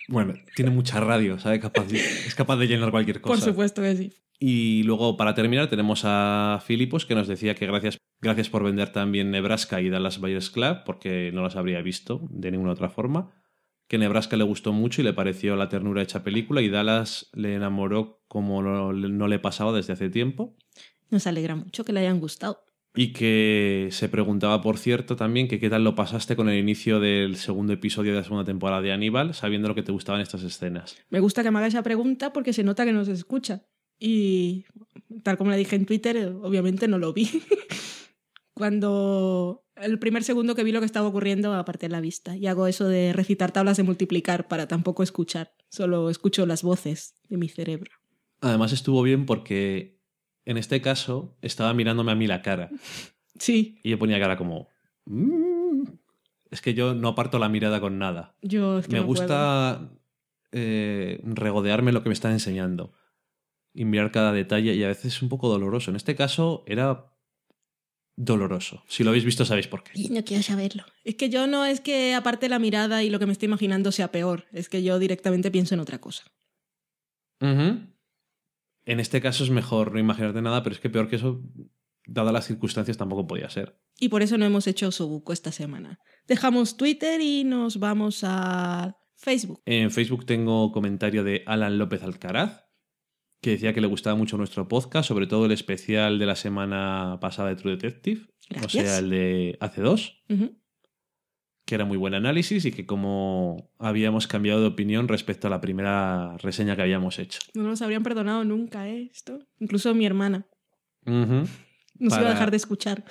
Bueno, 0.09 0.35
tiene 0.55 0.71
mucha 0.71 1.01
radio, 1.01 1.39
¿sabe? 1.39 1.59
Capaz 1.59 1.87
de- 1.87 1.99
es 1.99 2.35
capaz 2.35 2.57
de 2.59 2.67
llenar 2.69 2.91
cualquier 2.91 3.21
cosa. 3.23 3.35
Por 3.35 3.43
supuesto 3.45 3.81
que 3.83 3.97
sí. 3.97 4.13
Y 4.39 4.83
luego, 4.83 5.17
para 5.17 5.35
terminar, 5.35 5.69
tenemos 5.69 6.03
a 6.05 6.61
Filipos 6.65 7.07
que 7.07 7.15
nos 7.15 7.27
decía 7.27 7.55
que 7.55 7.67
gracias, 7.67 7.99
gracias 8.21 8.51
por 8.51 8.63
vender 8.63 8.91
también 8.91 9.31
Nebraska 9.31 9.81
y 9.81 9.89
Dallas 9.89 10.21
Buyers 10.21 10.51
Club, 10.51 10.79
porque 10.85 11.31
no 11.33 11.43
las 11.43 11.57
habría 11.57 11.81
visto 11.81 12.27
de 12.31 12.51
ninguna 12.51 12.73
otra 12.73 12.91
forma. 12.91 13.33
Que 13.89 13.99
Nebraska 13.99 14.37
le 14.37 14.45
gustó 14.45 14.73
mucho 14.73 15.01
y 15.01 15.05
le 15.05 15.13
pareció 15.13 15.57
la 15.57 15.69
ternura 15.69 16.03
hecha 16.03 16.25
película, 16.25 16.61
y 16.61 16.69
Dallas 16.69 17.31
le 17.33 17.55
enamoró 17.55 18.23
como 18.29 18.63
no, 18.63 18.93
no 18.93 19.29
le 19.29 19.39
pasaba 19.39 19.73
desde 19.73 19.93
hace 19.93 20.11
tiempo. 20.11 20.57
Nos 21.09 21.27
alegra 21.27 21.55
mucho 21.55 21.85
que 21.85 21.93
le 21.93 22.01
hayan 22.01 22.21
gustado. 22.21 22.65
Y 22.99 23.13
que 23.13 23.89
se 23.93 24.09
preguntaba, 24.09 24.63
por 24.63 24.79
cierto, 24.79 25.17
también 25.17 25.49
que 25.49 25.61
qué 25.61 25.69
tal 25.69 25.85
lo 25.85 25.95
pasaste 25.95 26.35
con 26.35 26.49
el 26.49 26.59
inicio 26.59 26.99
del 26.99 27.37
segundo 27.37 27.75
episodio 27.75 28.13
de 28.13 28.19
la 28.19 28.25
segunda 28.25 28.45
temporada 28.45 28.81
de 28.81 28.91
Aníbal, 28.91 29.35
sabiendo 29.35 29.69
lo 29.69 29.75
que 29.75 29.83
te 29.83 29.93
gustaban 29.93 30.23
estas 30.23 30.43
escenas. 30.43 30.97
Me 31.11 31.21
gusta 31.21 31.43
que 31.43 31.51
me 31.51 31.59
haga 31.59 31.69
esa 31.69 31.83
pregunta 31.83 32.33
porque 32.33 32.55
se 32.55 32.65
nota 32.65 32.87
que 32.87 32.93
nos 32.93 33.09
escucha. 33.09 33.67
Y 33.99 34.65
tal 35.23 35.37
como 35.39 35.51
le 35.51 35.57
dije 35.57 35.77
en 35.77 35.87
Twitter, 35.87 36.17
eh, 36.17 36.27
obviamente 36.27 36.89
no 36.89 36.99
lo 36.99 37.13
vi. 37.13 37.29
Cuando 38.55 39.65
el 39.77 39.99
primer 39.99 40.25
segundo 40.25 40.55
que 40.55 40.65
vi 40.65 40.73
lo 40.73 40.81
que 40.81 40.87
estaba 40.87 41.09
ocurriendo, 41.09 41.53
aparté 41.53 41.89
la 41.89 42.01
vista. 42.01 42.37
Y 42.37 42.47
hago 42.47 42.67
eso 42.67 42.89
de 42.89 43.13
recitar 43.13 43.53
tablas 43.53 43.77
de 43.77 43.83
multiplicar 43.83 44.49
para 44.49 44.67
tampoco 44.67 45.03
escuchar. 45.03 45.53
Solo 45.69 46.09
escucho 46.09 46.47
las 46.47 46.63
voces 46.63 47.15
de 47.29 47.37
mi 47.37 47.49
cerebro. 47.49 47.91
Además 48.41 48.73
estuvo 48.73 49.03
bien 49.03 49.27
porque 49.27 49.99
en 50.47 50.57
este 50.57 50.81
caso 50.81 51.37
estaba 51.43 51.75
mirándome 51.75 52.13
a 52.13 52.17
mí 52.17 52.27
la 52.27 52.43
cara. 52.43 52.71
Sí, 53.39 53.79
Y 53.83 53.91
yo 53.91 53.99
ponía 53.99 54.19
cara 54.19 54.39
como... 54.39 54.71
"Mm". 55.05 55.83
Es 56.51 56.63
que 56.63 56.73
yo 56.73 56.95
no 56.95 57.09
aparto 57.09 57.39
la 57.39 57.51
mirada 57.51 57.83
con 57.83 57.99
nada. 57.99 58.35
yo 58.41 58.79
es 58.79 58.87
que 58.87 58.95
me 58.95 59.01
no 59.01 59.05
gusta 59.07 59.91
eh, 60.53 61.21
regodearme 61.23 61.93
lo 61.93 62.03
que 62.03 62.09
me 62.09 62.15
están 62.15 62.33
enseñando. 62.33 62.95
Y 63.79 63.85
mirar 63.85 64.11
cada 64.11 64.33
detalle 64.33 64.75
y 64.75 64.83
a 64.83 64.89
veces 64.89 65.17
es 65.17 65.23
un 65.23 65.29
poco 65.29 65.51
doloroso. 65.51 65.91
En 65.91 65.97
este 65.97 66.17
caso 66.17 66.65
era 66.67 67.13
doloroso. 68.17 68.83
Si 68.89 69.05
lo 69.05 69.11
habéis 69.11 69.27
visto 69.27 69.45
sabéis 69.45 69.69
por 69.69 69.85
qué. 69.85 69.93
Y 69.95 70.09
no 70.09 70.25
quiero 70.25 70.43
saberlo. 70.43 70.85
Es 71.05 71.17
que 71.17 71.29
yo 71.29 71.47
no 71.47 71.67
es 71.67 71.83
que 71.83 72.15
aparte 72.15 72.49
la 72.49 72.59
mirada 72.59 73.03
y 73.03 73.11
lo 73.11 73.19
que 73.19 73.27
me 73.27 73.33
estoy 73.33 73.47
imaginando 73.47 73.93
sea 73.93 74.11
peor. 74.11 74.47
Es 74.51 74.71
que 74.71 74.83
yo 74.83 74.99
directamente 74.99 75.51
pienso 75.51 75.75
en 75.75 75.81
otra 75.81 76.01
cosa. 76.01 76.25
En 77.41 77.91
este 78.87 79.21
caso 79.21 79.45
es 79.45 79.51
mejor 79.51 79.93
no 79.93 79.99
imaginarte 79.99 80.41
nada, 80.41 80.63
pero 80.63 80.75
es 80.75 80.81
que 80.81 80.89
peor 80.89 81.09
que 81.09 81.17
eso, 81.17 81.43
dadas 82.07 82.33
las 82.33 82.47
circunstancias, 82.47 82.97
tampoco 82.97 83.27
podía 83.27 83.51
ser. 83.51 83.79
Y 84.01 84.09
por 84.09 84.23
eso 84.23 84.39
no 84.39 84.47
hemos 84.47 84.67
hecho 84.67 84.91
Sobuco 84.91 85.35
esta 85.35 85.53
semana. 85.53 86.01
Dejamos 86.27 86.79
Twitter 86.79 87.21
y 87.21 87.45
nos 87.45 87.79
vamos 87.79 88.21
a 88.23 88.97
Facebook. 89.17 89.61
En 89.67 89.91
Facebook 89.91 90.25
tengo 90.25 90.73
comentario 90.73 91.25
de 91.25 91.43
Alan 91.47 91.77
López 91.77 92.03
Alcaraz, 92.03 92.66
que 93.47 93.53
decía 93.53 93.73
que 93.73 93.81
le 93.81 93.87
gustaba 93.87 94.17
mucho 94.17 94.37
nuestro 94.37 94.67
podcast, 94.67 95.07
sobre 95.07 95.29
todo 95.29 95.47
el 95.47 95.53
especial 95.53 96.19
de 96.19 96.27
la 96.27 96.35
semana 96.35 97.19
pasada 97.21 97.51
de 97.51 97.55
True 97.55 97.77
Detective, 97.77 98.27
o 98.65 98.69
sea, 98.69 98.99
el 98.99 99.09
de 99.11 99.57
hace 99.61 99.83
dos, 99.83 100.21
que 101.65 101.75
era 101.77 101.85
muy 101.85 101.97
buen 101.97 102.15
análisis 102.15 102.65
y 102.65 102.73
que 102.73 102.87
como 102.87 103.71
habíamos 103.79 104.27
cambiado 104.27 104.61
de 104.63 104.67
opinión 104.67 105.07
respecto 105.07 105.47
a 105.47 105.51
la 105.51 105.61
primera 105.61 106.37
reseña 106.39 106.75
que 106.75 106.83
habíamos 106.83 107.21
hecho. 107.21 107.39
No 107.55 107.63
nos 107.63 107.83
habrían 107.83 108.03
perdonado 108.03 108.43
nunca, 108.45 108.89
¿eh? 108.89 109.11
Esto. 109.13 109.39
Incluso 109.61 109.95
mi 109.95 110.07
hermana. 110.07 110.49
Ujú. 111.07 111.45
Nos 111.45 111.49
iba 112.01 112.09
Para- 112.17 112.31
a 112.31 112.33
dejar 112.33 112.51
de 112.51 112.57
escuchar. 112.57 113.05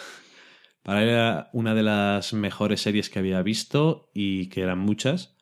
Para 0.83 1.01
él 1.01 1.09
era 1.09 1.49
una 1.53 1.73
de 1.75 1.83
las 1.83 2.33
mejores 2.33 2.81
series 2.81 3.09
que 3.09 3.19
había 3.19 3.41
visto 3.41 4.09
y 4.13 4.47
que 4.49 4.61
eran 4.63 4.79
muchas. 4.79 5.34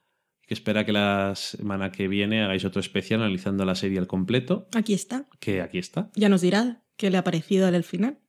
Que 0.54 0.60
espera 0.60 0.86
que 0.86 0.92
la 0.92 1.34
semana 1.36 1.92
que 1.92 2.08
viene 2.08 2.44
hagáis 2.44 2.64
otro 2.64 2.80
especial 2.80 3.22
analizando 3.22 3.66
la 3.66 3.74
serie 3.74 3.98
al 3.98 4.06
completo, 4.06 4.68
Aquí 4.76 4.94
está. 4.94 5.26
que 5.40 5.62
aquí 5.62 5.80
está. 5.80 6.12
Ya 6.14 6.30
nos 6.30 6.42
dirá 6.42 6.84
qué 6.96 7.10
le 7.10 7.18
ha 7.18 7.24
parecido 7.24 7.66
al 7.66 7.84
final. 7.84 8.20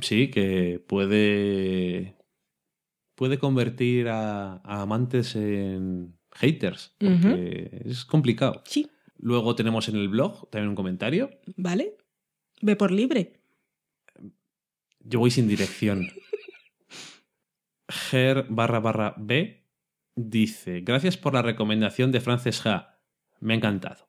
Sí, 0.00 0.30
que 0.30 0.82
puede. 0.88 2.16
puede 3.16 3.36
convertir 3.38 4.08
a, 4.08 4.62
a 4.64 4.80
amantes 4.80 5.36
en 5.36 6.16
haters. 6.32 6.94
Porque 6.98 7.82
es 7.84 8.06
complicado. 8.06 8.62
Sí, 8.64 8.90
Luego 9.18 9.54
tenemos 9.54 9.86
en 9.90 9.96
el 9.96 10.08
blog 10.08 10.48
también 10.48 10.70
un 10.70 10.74
comentario. 10.76 11.28
¿vale? 11.56 11.98
Ve 12.62 12.76
por 12.76 12.92
libre. 12.92 13.40
Yo 15.00 15.18
voy 15.18 15.30
sin 15.30 15.48
dirección. 15.48 16.08
Ger 17.88 18.46
barra 18.48 18.80
barra 18.80 19.14
B 19.18 19.63
dice: 20.16 20.80
Gracias 20.80 21.16
por 21.16 21.34
la 21.34 21.42
recomendación 21.42 22.12
de 22.12 22.20
Frances 22.20 22.64
Ha. 22.66 22.98
Me 23.40 23.54
ha 23.54 23.56
encantado. 23.56 24.08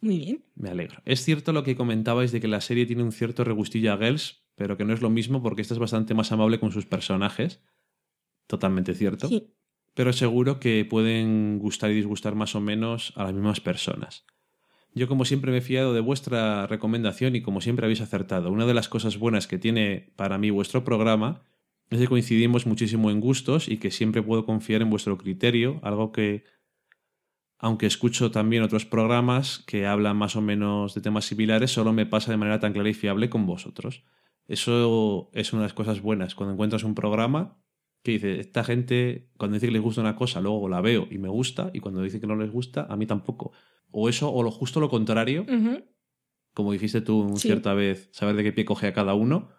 Muy 0.00 0.18
bien. 0.18 0.44
Me 0.54 0.70
alegro. 0.70 1.02
Es 1.04 1.24
cierto 1.24 1.52
lo 1.52 1.64
que 1.64 1.76
comentabais 1.76 2.32
de 2.32 2.40
que 2.40 2.48
la 2.48 2.60
serie 2.60 2.86
tiene 2.86 3.02
un 3.02 3.12
cierto 3.12 3.44
regustillo 3.44 3.92
a 3.92 3.98
Girls, 3.98 4.44
pero 4.54 4.76
que 4.76 4.84
no 4.84 4.92
es 4.92 5.02
lo 5.02 5.10
mismo 5.10 5.42
porque 5.42 5.62
esta 5.62 5.74
es 5.74 5.80
bastante 5.80 6.14
más 6.14 6.30
amable 6.32 6.60
con 6.60 6.70
sus 6.70 6.86
personajes. 6.86 7.62
Totalmente 8.46 8.94
cierto. 8.94 9.28
Sí. 9.28 9.52
Pero 9.94 10.12
seguro 10.12 10.60
que 10.60 10.84
pueden 10.84 11.58
gustar 11.58 11.90
y 11.90 11.94
disgustar 11.94 12.34
más 12.34 12.54
o 12.54 12.60
menos 12.60 13.12
a 13.16 13.24
las 13.24 13.34
mismas 13.34 13.60
personas. 13.60 14.24
Yo 14.94 15.08
como 15.08 15.24
siempre 15.24 15.50
me 15.50 15.58
he 15.58 15.62
fiado 15.62 15.92
de 15.92 16.00
vuestra 16.00 16.66
recomendación 16.66 17.36
y 17.36 17.42
como 17.42 17.60
siempre 17.60 17.86
habéis 17.86 18.00
acertado. 18.00 18.50
Una 18.50 18.66
de 18.66 18.74
las 18.74 18.88
cosas 18.88 19.18
buenas 19.18 19.46
que 19.46 19.58
tiene 19.58 20.12
para 20.16 20.38
mí 20.38 20.50
vuestro 20.50 20.84
programa 20.84 21.42
es 21.90 21.98
que 21.98 22.06
coincidimos 22.06 22.66
muchísimo 22.66 23.10
en 23.10 23.20
gustos 23.20 23.68
y 23.68 23.78
que 23.78 23.90
siempre 23.90 24.22
puedo 24.22 24.44
confiar 24.44 24.82
en 24.82 24.90
vuestro 24.90 25.16
criterio, 25.16 25.80
algo 25.82 26.12
que, 26.12 26.44
aunque 27.58 27.86
escucho 27.86 28.30
también 28.30 28.62
otros 28.62 28.84
programas 28.84 29.64
que 29.66 29.86
hablan 29.86 30.16
más 30.16 30.36
o 30.36 30.40
menos 30.40 30.94
de 30.94 31.00
temas 31.00 31.24
similares, 31.24 31.70
solo 31.70 31.92
me 31.92 32.06
pasa 32.06 32.30
de 32.30 32.36
manera 32.36 32.60
tan 32.60 32.72
clara 32.72 32.88
y 32.88 32.94
fiable 32.94 33.30
con 33.30 33.46
vosotros. 33.46 34.04
Eso 34.46 35.30
es 35.32 35.52
una 35.52 35.62
de 35.62 35.66
las 35.66 35.74
cosas 35.74 36.00
buenas. 36.00 36.34
Cuando 36.34 36.52
encuentras 36.54 36.84
un 36.84 36.94
programa 36.94 37.58
que 38.02 38.12
dice, 38.12 38.40
esta 38.40 38.64
gente, 38.64 39.30
cuando 39.36 39.54
dice 39.54 39.66
que 39.66 39.72
les 39.72 39.82
gusta 39.82 40.00
una 40.00 40.16
cosa, 40.16 40.40
luego 40.40 40.68
la 40.68 40.80
veo 40.80 41.08
y 41.10 41.18
me 41.18 41.28
gusta, 41.28 41.70
y 41.74 41.80
cuando 41.80 42.00
dice 42.02 42.20
que 42.20 42.26
no 42.26 42.36
les 42.36 42.50
gusta, 42.50 42.86
a 42.88 42.96
mí 42.96 43.06
tampoco. 43.06 43.52
O 43.90 44.08
eso, 44.08 44.32
o 44.32 44.42
lo 44.42 44.50
justo 44.50 44.80
lo 44.80 44.88
contrario, 44.88 45.44
como 46.54 46.72
dijiste 46.72 47.00
tú 47.00 47.32
Sí. 47.36 47.48
cierta 47.48 47.74
vez, 47.74 48.08
saber 48.12 48.36
de 48.36 48.44
qué 48.44 48.52
pie 48.52 48.64
coge 48.64 48.86
a 48.86 48.92
cada 48.92 49.14
uno, 49.14 49.50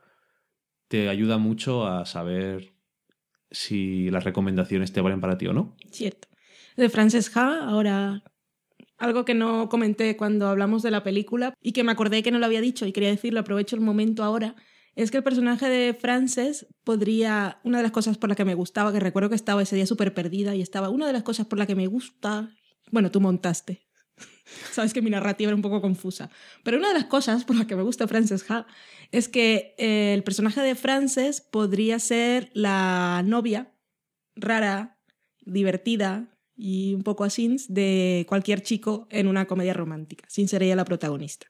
te 0.90 1.08
ayuda 1.08 1.38
mucho 1.38 1.88
a 1.88 2.06
saber 2.06 2.74
si 3.52 4.10
las 4.10 4.26
recomendaciones 4.26 4.92
te 4.92 5.02
valen 5.02 5.22
para 5.22 5.38
ti 5.38 5.48
o 5.48 5.54
no. 5.54 5.76
Cierto. 5.92 6.28
De 6.76 6.90
Frances 6.90 7.36
Ha, 7.36 7.64
ahora 7.70 8.24
algo 8.98 9.24
que 9.24 9.34
no 9.34 9.70
comenté 9.70 10.18
cuando 10.18 10.48
hablamos 10.48 10.84
de 10.84 10.92
la 10.92 11.04
película 11.04 11.54
y 11.62 11.72
que 11.72 11.84
me 11.84 11.92
acordé 11.92 12.22
que 12.22 12.32
no 12.32 12.40
lo 12.40 12.46
había 12.46 12.62
dicho 12.62 12.86
y 12.86 12.92
quería 12.92 13.10
decirlo, 13.10 13.40
aprovecho 13.40 13.76
el 13.76 13.82
momento 13.82 14.24
ahora, 14.24 14.56
es 14.96 15.12
que 15.12 15.18
el 15.18 15.24
personaje 15.24 15.70
de 15.70 15.94
Frances 15.94 16.68
podría, 16.84 17.62
una 17.64 17.78
de 17.78 17.84
las 17.84 17.94
cosas 17.94 18.18
por 18.18 18.30
las 18.30 18.36
que 18.36 18.44
me 18.44 18.56
gustaba, 18.56 18.92
que 18.92 19.00
recuerdo 19.00 19.30
que 19.30 19.36
estaba 19.36 19.62
ese 19.62 19.78
día 19.78 19.86
súper 19.86 20.14
perdida 20.14 20.56
y 20.56 20.62
estaba, 20.62 20.90
una 20.90 21.08
de 21.08 21.14
las 21.14 21.24
cosas 21.24 21.48
por 21.48 21.58
las 21.58 21.68
que 21.68 21.76
me 21.76 21.88
gusta, 21.88 22.54
bueno, 22.92 23.10
tú 23.10 23.22
montaste. 23.22 23.89
Sabes 24.72 24.94
que 24.94 25.02
mi 25.02 25.10
narrativa 25.10 25.50
era 25.50 25.56
un 25.56 25.62
poco 25.62 25.82
confusa. 25.82 26.30
Pero 26.64 26.78
una 26.78 26.90
de 26.90 26.94
las 26.96 27.06
cosas 27.06 27.44
por 27.44 27.56
las 27.56 27.66
que 27.66 27.76
me 27.76 27.84
gusta 27.84 28.08
Frances 28.08 28.50
Ha 28.50 28.66
es 29.12 29.28
que 29.30 29.76
eh, 29.78 30.14
el 30.14 30.24
personaje 30.24 30.62
de 30.62 30.76
Frances 30.76 31.42
podría 31.42 32.00
ser 32.00 32.50
la 32.54 33.24
novia 33.26 33.74
rara, 34.36 35.00
divertida 35.46 36.38
y 36.56 36.94
un 36.94 37.04
poco 37.04 37.24
así 37.24 37.56
de 37.70 38.26
cualquier 38.28 38.62
chico 38.62 39.08
en 39.10 39.28
una 39.28 39.46
comedia 39.46 39.74
romántica, 39.74 40.26
sin 40.28 40.48
ser 40.48 40.64
ella 40.64 40.76
la 40.76 40.86
protagonista. 40.86 41.48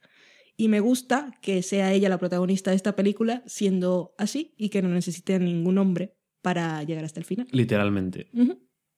Y 0.55 0.67
me 0.67 0.81
gusta 0.81 1.31
que 1.41 1.63
sea 1.63 1.93
ella 1.93 2.09
la 2.09 2.17
protagonista 2.17 2.71
de 2.71 2.75
esta 2.75 2.95
película 2.95 3.43
siendo 3.45 4.13
así 4.17 4.53
y 4.57 4.69
que 4.69 4.81
no 4.81 4.89
necesite 4.89 5.35
a 5.35 5.39
ningún 5.39 5.77
hombre 5.77 6.17
para 6.41 6.83
llegar 6.83 7.05
hasta 7.05 7.19
el 7.19 7.25
final. 7.25 7.47
Literalmente. 7.51 8.29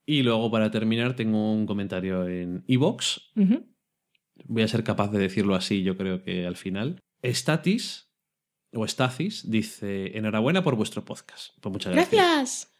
Y 0.05 0.23
luego, 0.23 0.49
para 0.49 0.71
terminar, 0.71 1.15
tengo 1.15 1.53
un 1.53 1.65
comentario 1.65 2.27
en 2.27 2.63
Evox. 2.67 3.31
Voy 4.45 4.63
a 4.63 4.67
ser 4.67 4.83
capaz 4.83 5.11
de 5.11 5.19
decirlo 5.19 5.55
así, 5.55 5.83
yo 5.83 5.97
creo 5.97 6.23
que 6.23 6.45
al 6.45 6.55
final. 6.55 6.99
Statis, 7.23 8.09
o 8.73 8.87
Stacis, 8.87 9.49
dice: 9.49 10.17
Enhorabuena 10.17 10.63
por 10.63 10.75
vuestro 10.75 11.03
podcast. 11.05 11.53
Pues 11.61 11.71
muchas 11.71 11.93
gracias. 11.93 12.21
Gracias. 12.21 12.73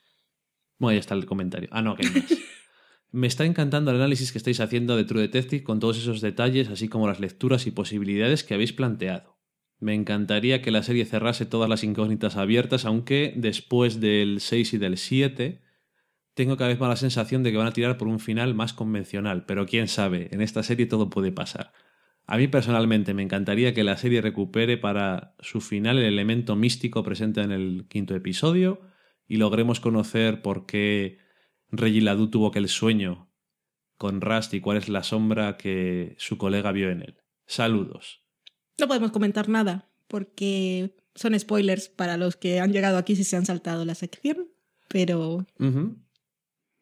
Bueno, 0.78 0.94
ahí 0.94 1.00
está 1.00 1.14
el 1.14 1.26
comentario. 1.26 1.70
Ah, 1.72 1.82
no, 1.82 1.96
que 1.96 2.08
hay 2.08 2.14
más. 2.14 2.26
Me 3.12 3.28
está 3.28 3.44
encantando 3.44 3.92
el 3.92 3.98
análisis 3.98 4.32
que 4.32 4.38
estáis 4.38 4.62
haciendo 4.62 4.96
de 4.96 5.04
True 5.04 5.22
Detective 5.22 5.64
con 5.64 5.82
todos 5.82 5.98
esos 5.98 6.22
detalles, 6.22 6.70
así 6.70 6.88
como 6.88 7.08
las 7.08 7.20
lecturas 7.20 7.68
y 7.68 7.72
posibilidades 7.72 8.46
que 8.46 8.54
habéis 8.54 8.72
planteado. 8.72 9.38
Me 9.80 9.94
encantaría 9.96 10.62
que 10.62 10.72
la 10.72 10.82
serie 10.82 11.06
cerrase 11.06 11.46
todas 11.46 11.70
las 11.70 11.84
incógnitas 11.84 12.38
abiertas, 12.38 12.86
aunque 12.86 13.34
después 13.36 14.00
del 14.00 14.40
6 14.40 14.74
y 14.74 14.78
del 14.78 14.98
7 14.98 15.62
tengo 16.34 16.58
cada 16.58 16.70
vez 16.70 16.80
más 16.80 16.90
la 16.90 16.95
sensación 16.95 17.44
de 17.44 17.52
que 17.52 17.58
van 17.58 17.68
a 17.68 17.74
tirar 17.74 17.98
por 17.98 18.08
un 18.08 18.20
final 18.20 18.53
más 18.53 18.74
convencional, 18.74 19.45
pero 19.45 19.66
quién 19.66 19.88
sabe, 19.88 20.30
en 20.32 20.41
esta 20.41 20.64
serie 20.64 20.86
todo 20.86 21.10
puede 21.10 21.32
pasar. 21.32 21.74
A 22.26 22.38
mí 22.38 22.48
personalmente 22.48 23.14
me 23.14 23.24
encantaría 23.24 23.74
que 23.74 23.84
la 23.84 23.98
serie 23.98 24.22
recupere 24.22 24.78
para 24.78 25.36
su 25.40 25.60
final 25.60 25.98
el 25.98 26.06
elemento 26.06 26.56
místico 26.56 27.03
presente 27.03 27.41
en 27.41 27.52
el 27.52 27.88
quinto 27.90 28.16
episodio 28.16 28.82
y 29.28 29.38
logremos 29.38 29.80
conocer 29.80 30.41
por 30.41 30.66
qué 30.66 31.18
Reggie 31.70 32.02
Ladu 32.02 32.30
tuvo 32.30 32.48
aquel 32.48 32.70
sueño 32.70 33.30
con 33.98 34.22
Rust 34.22 34.53
y 34.53 34.62
cuál 34.62 34.78
es 34.78 34.90
la 34.90 35.03
sombra 35.03 35.58
que 35.58 36.16
su 36.18 36.38
colega 36.38 36.72
vio 36.72 36.90
en 36.90 37.02
él. 37.02 37.18
Saludos. 37.45 38.24
No 38.80 38.88
podemos 38.88 39.12
comentar 39.12 39.49
nada 39.49 39.90
porque 40.08 40.95
son 41.16 41.38
spoilers 41.40 41.90
para 41.90 42.18
los 42.18 42.36
que 42.36 42.60
han 42.60 42.72
llegado 42.72 42.98
aquí 42.98 43.16
si 43.16 43.24
se 43.24 43.36
han 43.36 43.45
saltado 43.45 43.86
la 43.86 43.95
sección, 43.95 44.48
pero. 44.88 45.45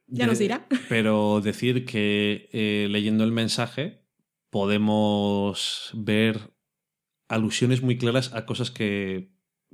Ya 0.10 0.28
nos 0.28 0.40
dirá. 0.40 0.68
Pero 0.90 1.42
decir 1.42 1.86
que 1.86 2.50
eh, 2.52 2.88
leyendo 2.90 3.24
el 3.24 3.32
mensaje 3.32 4.06
podemos 4.50 5.92
ver 5.94 6.54
alusiones 7.28 7.82
muy 7.82 7.98
claras 7.98 8.34
a 8.34 8.46
cosas 8.46 8.72
que 8.72 9.32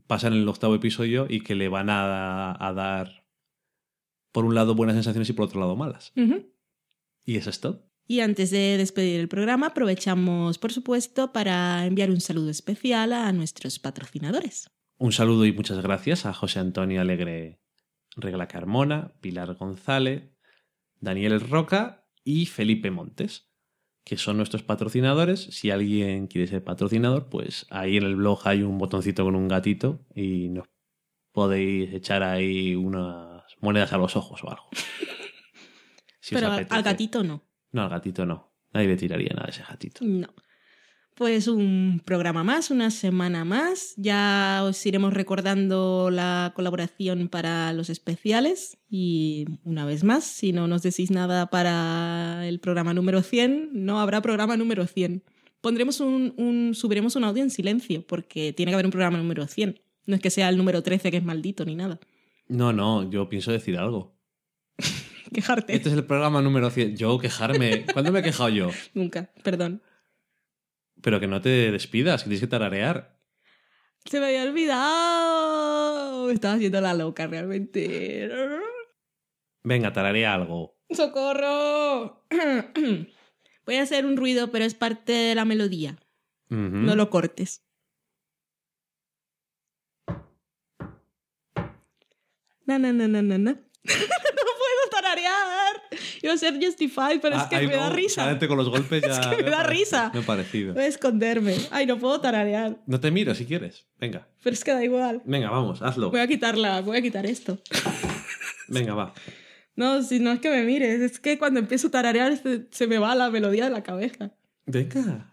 pasan 0.08 0.34
en 0.34 0.40
el 0.42 0.50
octavo 0.50 0.76
episodio 0.76 1.26
y 1.30 1.42
que 1.42 1.56
le 1.56 1.70
van 1.70 1.90
a, 1.90 2.56
a 2.60 2.74
dar, 2.74 3.26
por 4.32 4.46
un 4.46 4.56
lado, 4.56 4.76
buenas 4.76 4.96
sensaciones 4.96 5.30
y 5.30 5.34
por 5.34 5.46
otro 5.46 5.60
lado, 5.60 5.76
malas. 5.76 6.12
Y 7.24 7.38
eso 7.38 7.50
es 7.50 7.60
todo. 7.62 7.90
Y 8.08 8.20
antes 8.20 8.52
de 8.52 8.78
despedir 8.78 9.20
el 9.20 9.28
programa, 9.28 9.68
aprovechamos, 9.68 10.60
por 10.60 10.72
supuesto, 10.72 11.34
para 11.34 11.86
enviar 11.86 12.12
un 12.12 12.22
saludo 12.22 12.52
especial 12.52 13.14
a 13.14 13.32
nuestros 13.32 13.80
patrocinadores. 13.80 14.70
Un 14.98 15.12
saludo 15.12 15.46
y 15.46 15.52
muchas 15.52 15.82
gracias 15.82 16.26
a 16.26 16.34
José 16.34 16.60
Antonio 16.60 17.02
Alegre 17.02 17.60
Regla 18.16 18.48
Carmona, 18.48 19.14
Pilar 19.22 19.56
González, 19.56 20.32
Daniel 21.00 21.42
Roca 21.42 22.08
y 22.24 22.46
Felipe 22.46 22.92
Montes, 22.92 23.52
que 24.04 24.18
son 24.18 24.38
nuestros 24.38 24.64
patrocinadores. 24.64 25.42
Si 25.42 25.72
alguien 25.72 26.28
quiere 26.28 26.48
ser 26.48 26.64
patrocinador, 26.64 27.30
pues 27.30 27.66
ahí 27.70 27.98
en 27.98 28.04
el 28.04 28.16
blog 28.16 28.48
hay 28.48 28.64
un 28.64 28.78
botoncito 28.78 29.24
con 29.24 29.36
un 29.36 29.48
gatito 29.48 30.06
y 30.16 30.50
nos 30.50 30.68
podéis 31.32 31.94
echar 31.94 32.24
ahí 32.24 32.76
unas 32.76 33.44
monedas 33.60 33.92
a 33.94 33.98
los 33.98 34.16
ojos 34.16 34.44
o 34.44 34.50
algo. 34.50 34.70
Si 36.22 36.34
Pero 36.34 36.48
al 36.48 36.82
gatito 36.82 37.24
no. 37.24 37.44
No, 37.72 37.84
al 37.84 37.90
gatito 37.90 38.26
no. 38.26 38.52
Nadie 38.74 38.88
le 38.88 38.98
tiraría 38.98 39.30
nada 39.30 39.46
a 39.46 39.50
ese 39.52 39.62
gatito. 39.62 40.04
No 40.04 40.28
pues 41.16 41.48
un 41.48 42.02
programa 42.04 42.44
más, 42.44 42.70
una 42.72 42.92
semana 42.92 43.46
más. 43.46 43.94
Ya 43.96 44.62
os 44.66 44.86
iremos 44.86 45.14
recordando 45.14 46.10
la 46.12 46.52
colaboración 46.56 47.30
para 47.30 47.72
los 47.72 47.90
especiales 47.90 48.78
y 48.90 49.46
una 49.64 49.86
vez 49.86 50.04
más, 50.04 50.26
si 50.26 50.52
no 50.52 50.68
nos 50.68 50.84
decís 50.84 51.12
nada 51.12 51.50
para 51.50 52.46
el 52.48 52.60
programa 52.60 52.94
número 52.94 53.22
100, 53.22 53.70
no 53.74 54.02
habrá 54.02 54.22
programa 54.22 54.58
número 54.58 54.86
100. 54.86 55.24
Pondremos 55.62 56.02
un, 56.02 56.74
subiremos 56.76 57.16
un 57.16 57.24
audio 57.24 57.42
en 57.42 57.50
silencio 57.50 58.06
porque 58.06 58.52
tiene 58.52 58.72
que 58.72 58.76
haber 58.76 58.86
un 58.86 58.92
programa 58.92 59.18
número 59.18 59.48
100. 59.48 59.80
No 60.06 60.16
es 60.16 60.22
que 60.22 60.30
sea 60.30 60.50
el 60.50 60.58
número 60.58 60.84
13 60.84 61.12
que 61.12 61.18
es 61.18 61.24
maldito 61.24 61.64
ni 61.64 61.76
nada. 61.76 62.00
No, 62.48 62.74
no, 62.74 63.10
yo 63.10 63.30
pienso 63.30 63.54
decir 63.54 63.78
algo. 63.78 64.16
Quejarte. 65.34 65.74
Este 65.76 65.90
es 65.90 65.96
el 65.96 66.04
programa 66.04 66.42
número 66.42 66.70
100. 66.70 66.98
Yo 66.98 67.18
quejarme. 67.18 67.86
¿Cuándo 67.94 68.12
me 68.12 68.20
he 68.20 68.24
quejado 68.24 68.50
yo? 68.50 68.70
Nunca, 68.94 69.32
perdón. 69.44 69.82
Pero 71.06 71.20
que 71.20 71.28
no 71.28 71.40
te 71.40 71.72
despidas, 71.72 72.24
que 72.24 72.30
tienes 72.30 72.42
que 72.42 72.48
tararear. 72.48 73.16
Se 74.06 74.20
me 74.20 74.26
había 74.26 74.42
olvidado. 74.42 76.32
Estaba 76.32 76.56
haciendo 76.56 76.82
la 76.82 76.96
loca 76.96 77.28
realmente. 77.28 78.28
Venga, 79.64 79.94
tararea 79.94 80.34
algo. 80.34 80.80
¡Socorro! 80.90 82.26
Voy 83.68 83.76
a 83.76 83.84
hacer 83.84 84.08
un 84.08 84.18
ruido, 84.18 84.50
pero 84.50 84.66
es 84.66 84.74
parte 84.74 85.12
de 85.12 85.36
la 85.36 85.46
melodía. 85.46 85.96
No 86.50 86.96
lo 86.96 87.12
cortes. 87.12 87.64
Na, 92.66 92.80
na, 92.80 92.92
na, 92.92 93.08
na, 93.08 93.22
na, 93.22 93.38
na. 93.38 93.60
tararear. 94.90 95.82
Iba 96.22 96.34
a 96.34 96.38
ser 96.38 96.56
Justified, 96.64 97.20
pero 97.22 97.36
es 97.36 97.44
ah, 97.44 97.50
que 97.50 97.68
me 97.68 97.76
da 97.76 97.90
risa. 97.90 98.40
Con 98.48 98.58
los 98.58 98.70
golpes 98.70 99.02
ya. 99.08 99.20
es 99.20 99.28
que 99.28 99.44
me, 99.44 99.50
da 99.50 99.64
risa. 99.64 100.12
Me 100.14 100.20
ha 100.20 100.24
parecido. 100.24 100.74
Voy 100.74 100.84
a 100.84 100.88
esconderme. 100.88 101.56
Ay, 101.72 101.86
no 101.86 101.98
puedo 101.98 102.20
tararear. 102.22 102.78
No 102.86 103.00
te 103.00 103.12
miro 103.12 103.36
si 103.36 103.46
quieres. 103.46 103.86
Venga. 104.00 104.28
Pero 104.44 104.54
es 104.54 104.64
que 104.64 104.72
da 104.72 104.84
igual. 104.84 105.22
Venga, 105.26 105.50
vamos, 105.50 105.82
hazlo. 105.82 106.12
Voy 106.12 106.20
a 106.20 106.28
quitarla, 106.28 106.82
voy 106.82 106.98
a 106.98 107.02
quitar 107.02 107.26
esto. 107.26 107.60
Venga, 108.68 108.94
va. 108.94 109.14
No, 109.76 110.02
si 110.04 110.20
no 110.20 110.32
es 110.32 110.40
que 110.40 110.50
me 110.50 110.64
mires, 110.64 111.02
es 111.02 111.20
que 111.20 111.38
cuando 111.38 111.60
empiezo 111.60 111.88
a 111.88 111.92
tararear 111.92 112.38
se, 112.38 112.68
se 112.72 112.88
me 112.88 112.98
va 112.98 113.14
la 113.16 113.30
melodía 113.30 113.66
de 113.66 113.72
la 113.72 113.84
cabeza. 113.84 114.32
Venga. 114.66 115.32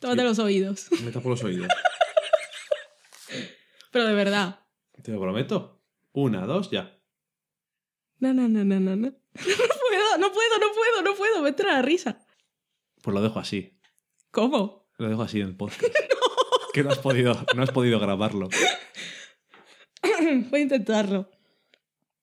Tómate 0.00 0.24
los 0.24 0.38
oídos. 0.40 0.88
Me 1.04 1.12
tapo 1.12 1.28
los 1.28 1.44
oídos. 1.44 1.68
Pero 3.92 4.06
de 4.06 4.14
verdad. 4.14 4.58
Te 5.02 5.12
lo 5.12 5.20
prometo. 5.20 5.82
Una, 6.12 6.46
dos, 6.46 6.70
ya. 6.70 6.98
No, 8.18 8.32
no, 8.32 8.48
no, 8.48 8.64
no, 8.64 8.80
no. 8.80 8.96
No, 8.96 8.96
no 8.96 9.12
puedo, 9.34 10.18
no 10.18 10.32
puedo, 10.32 10.58
no 10.60 10.72
puedo, 10.74 11.02
no 11.02 11.14
puedo. 11.14 11.42
Me 11.42 11.48
entra 11.48 11.74
la 11.74 11.82
risa. 11.82 12.24
Pues 13.02 13.14
lo 13.14 13.20
dejo 13.20 13.38
así. 13.38 13.78
¿Cómo? 14.30 14.88
Lo 14.98 15.08
dejo 15.08 15.22
así 15.22 15.40
en 15.40 15.48
el 15.48 15.56
podcast. 15.56 15.84
Que 16.72 16.82
no 16.82 16.88
has 16.88 17.00
podido, 17.00 17.34
no 17.54 17.62
has 17.62 17.70
podido 17.70 18.00
grabarlo. 18.00 18.48
voy 20.50 20.60
a 20.60 20.62
intentarlo. 20.62 21.30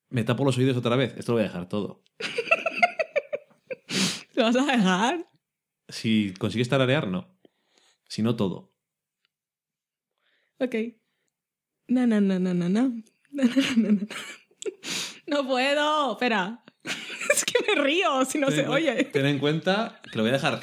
Me 0.09 0.23
tapo 0.23 0.43
los 0.43 0.57
oídos 0.57 0.75
otra 0.75 0.95
vez. 0.95 1.15
Esto 1.17 1.33
lo 1.33 1.35
voy 1.35 1.43
a 1.43 1.49
dejar 1.49 1.69
todo. 1.69 2.03
¿Lo 4.33 4.43
vas 4.43 4.55
a 4.55 4.65
dejar? 4.65 5.29
Si 5.87 6.33
consigues 6.39 6.67
tararear, 6.67 7.07
no. 7.07 7.39
Si 8.07 8.23
no, 8.23 8.35
todo. 8.35 8.73
Ok. 10.57 10.73
Na, 11.89 12.05
na, 12.05 12.21
na, 12.21 12.37
na, 12.39 12.53
na, 12.53 12.69
na. 12.69 12.91
no 15.27 15.47
puedo. 15.47 16.11
Espera. 16.13 16.63
Es 17.29 17.45
que 17.45 17.75
me 17.75 17.81
río 17.81 18.25
si 18.25 18.39
no 18.39 18.47
ten, 18.47 18.55
se 18.55 18.67
oye. 18.67 19.03
Ten 19.05 19.25
en 19.25 19.39
cuenta 19.39 20.01
que 20.11 20.17
lo 20.17 20.23
voy 20.23 20.29
a 20.29 20.33
dejar. 20.33 20.59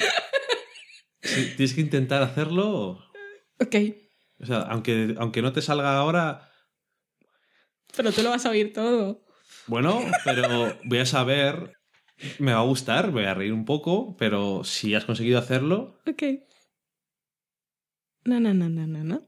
Si 1.21 1.55
tienes 1.55 1.73
que 1.73 1.81
intentar 1.81 2.21
hacerlo. 2.21 2.99
Ok. 3.59 3.75
O 4.39 4.45
sea, 4.45 4.59
aunque, 4.61 5.15
aunque 5.17 5.41
no 5.41 5.53
te 5.53 5.61
salga 5.61 5.97
ahora. 5.97 6.51
Pero 7.95 8.11
tú 8.11 8.21
lo 8.21 8.29
vas 8.29 8.45
a 8.45 8.49
oír 8.49 8.73
todo. 8.73 9.25
Bueno, 9.67 10.01
pero 10.23 10.77
voy 10.85 10.99
a 10.99 11.05
saber. 11.05 11.73
Me 12.39 12.53
va 12.53 12.59
a 12.59 12.63
gustar, 12.63 13.11
voy 13.11 13.25
a 13.25 13.33
reír 13.33 13.53
un 13.53 13.65
poco, 13.65 14.15
pero 14.17 14.63
si 14.63 14.95
has 14.95 15.05
conseguido 15.05 15.39
hacerlo. 15.39 15.99
Ok. 16.07 16.23
No, 18.25 18.39
no, 18.39 18.53
no, 18.53 18.69
no, 18.69 18.87
no, 18.87 19.03
no. 19.03 19.21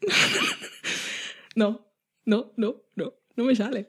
No, 1.56 1.86
no, 2.24 2.52
no, 2.56 2.82
no, 2.96 3.14
no 3.36 3.44
me 3.44 3.54
sale. 3.56 3.88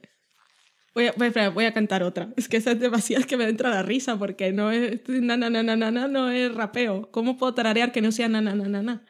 Voy 0.94 1.08
a, 1.08 1.14
voy 1.14 1.32
voy 1.54 1.66
a 1.66 1.74
cantar 1.74 2.04
otra. 2.04 2.34
Es 2.36 2.50
que 2.50 2.58
esa 2.58 2.72
es 2.72 2.80
demasiado 2.80 3.26
que 3.26 3.38
me 3.38 3.48
entra 3.48 3.70
la 3.70 3.82
risa 3.82 4.18
porque 4.18 4.52
no 4.52 4.72
es 4.72 5.08
na 5.08 5.38
na 5.38 5.50
na 5.50 5.64
na 5.64 5.76
na, 5.76 6.08
no 6.08 6.30
es 6.30 6.54
rapeo. 6.54 7.10
¿Cómo 7.12 7.38
puedo 7.38 7.54
tararear 7.54 7.92
que 7.92 8.02
no 8.02 8.12
sea 8.12 8.28
na 8.28 8.42
na 8.42 8.56
na 8.56 8.68
na 8.68 8.82
na? 8.82 9.06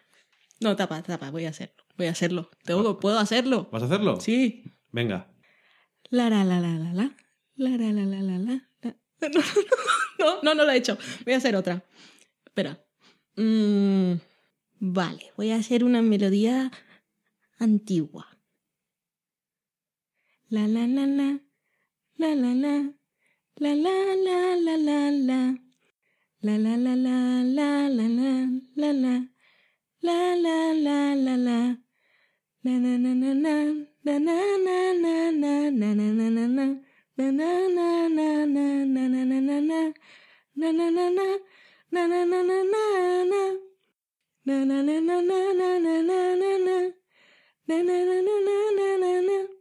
No, 0.59 0.75
tapa, 0.75 1.01
tapa, 1.01 1.31
voy 1.31 1.45
a 1.45 1.49
hacerlo. 1.49 1.83
Voy 1.97 2.07
a 2.07 2.11
hacerlo. 2.11 2.51
Tengo, 2.63 2.99
puedo 2.99 3.17
hacerlo. 3.17 3.67
¿Vas 3.71 3.81
a 3.83 3.85
hacerlo? 3.87 4.19
Sí. 4.19 4.63
Venga. 4.91 5.31
La 6.09 6.29
la 6.29 6.43
la 6.43 6.59
la 6.59 6.77
la 6.77 6.93
la. 6.93 7.15
La 7.55 7.77
la 7.77 7.91
la 7.91 8.05
la 8.05 8.21
la 8.21 8.37
la. 8.37 8.67
No, 9.21 9.29
no, 9.29 9.41
no, 10.19 10.41
no, 10.43 10.53
no 10.55 10.65
lo 10.65 10.71
he 10.71 10.77
hecho. 10.77 10.97
Voy 11.25 11.33
a 11.33 11.37
hacer 11.37 11.55
otra. 11.55 11.83
Espera. 12.45 12.83
Vale, 14.79 15.31
voy 15.37 15.51
a 15.51 15.55
hacer 15.55 15.83
una 15.83 16.01
melodía 16.01 16.71
antigua. 17.59 18.30
La 20.53 20.67
la 20.67 20.85
la 20.85 21.05
la. 21.05 21.29
La 22.19 22.35
la 22.35 22.51
la. 22.63 22.75
La 23.61 23.73
la 23.73 23.95
la 24.25 24.55
la 24.65 24.75
la 24.87 24.97
la. 25.29 25.39
La 26.43 26.57
la 26.57 26.75
la 26.75 26.93
la 27.05 27.15
la 27.57 27.87
la 27.87 28.07
la 28.17 28.31
la 28.75 28.91
la. 28.91 29.13
La 30.03 30.35
la 30.43 30.73
la 30.85 31.15
la 31.15 31.35
la. 31.47 31.59
Na 32.63 32.73
na 32.83 32.97
na 33.03 33.13
na 33.21 33.31
na. 33.33 33.55
Na 34.03 34.19
na 34.19 34.35
na 34.65 34.75
na 35.03 35.13
na 35.31 35.71
na 35.71 35.93
na 35.95 36.09
na 36.19 36.29
na 36.35 36.47
na. 36.57 36.65
Na 37.17 37.31
na 37.31 37.49
na 37.77 38.09
na 38.09 38.27
na 38.55 38.85
na 38.85 39.07
na 39.07 39.23
na 39.23 39.39
na 39.47 39.59
na. 39.69 39.79
Na 40.59 40.71
na 40.77 40.89
na 40.91 41.05
na. 41.17 41.27
Na 41.93 42.07
na 42.11 42.25
na 42.25 42.39
na 42.43 42.57
na 42.73 43.23
na. 43.31 43.41
Na 44.45 44.55
na 44.65 44.77
na 44.83 44.99
na 44.99 45.15
na 45.21 45.39
na 45.59 45.69
na 45.79 46.01
na 46.03 46.35
na 46.41 46.51
na. 46.67 46.77
Na 47.67 47.77
na 47.87 47.97
na 48.03 48.17
na 48.27 48.35
na 48.47 48.57
na 48.77 48.89
na 48.99 49.11
na. 49.27 49.60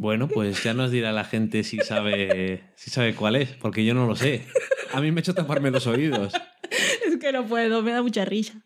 Bueno, 0.00 0.28
pues 0.28 0.64
ya 0.64 0.72
nos 0.72 0.90
dirá 0.90 1.12
la 1.12 1.24
gente 1.24 1.62
si 1.62 1.76
sabe, 1.76 2.64
si 2.74 2.88
sabe 2.88 3.14
cuál 3.14 3.36
es, 3.36 3.50
porque 3.50 3.84
yo 3.84 3.92
no 3.92 4.06
lo 4.06 4.16
sé. 4.16 4.46
A 4.94 5.00
mí 5.02 5.12
me 5.12 5.18
ha 5.18 5.20
hecho 5.20 5.34
taparme 5.34 5.70
los 5.70 5.86
oídos. 5.86 6.32
Es 7.06 7.18
que 7.18 7.32
no 7.32 7.44
puedo, 7.44 7.82
me 7.82 7.92
da 7.92 8.00
mucha 8.00 8.24
risa. 8.24 8.64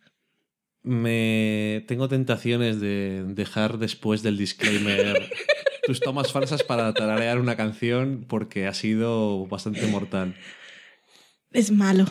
Me 0.85 1.85
tengo 1.89 2.07
tentaciones 2.07 2.81
de 2.81 3.25
dejar 3.27 3.79
después 3.79 4.23
del 4.23 4.39
disclaimer 4.39 5.29
tus 5.83 5.99
tomas 5.99 6.31
falsas 6.31 6.63
para 6.63 6.95
tararear 6.95 7.41
una 7.41 7.57
canción 7.57 8.27
porque 8.29 8.69
ha 8.69 8.75
sido 8.75 9.49
bastante 9.49 9.89
mortal. 9.89 10.37
Es 11.51 11.73
malo. 11.73 12.05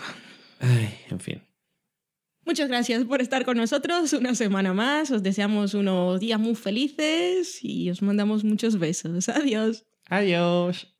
Ay, 0.59 0.93
en 1.09 1.21
fin. 1.21 1.41
Muchas 2.45 2.67
gracias 2.67 3.05
por 3.05 3.21
estar 3.21 3.45
con 3.45 3.55
nosotros 3.55 4.11
una 4.11 4.35
semana 4.35 4.73
más. 4.73 5.11
Os 5.11 5.23
deseamos 5.23 5.73
unos 5.73 6.19
días 6.19 6.39
muy 6.39 6.55
felices 6.55 7.63
y 7.63 7.89
os 7.89 8.01
mandamos 8.01 8.43
muchos 8.43 8.77
besos. 8.77 9.29
Adiós. 9.29 9.85
Adiós. 10.09 10.93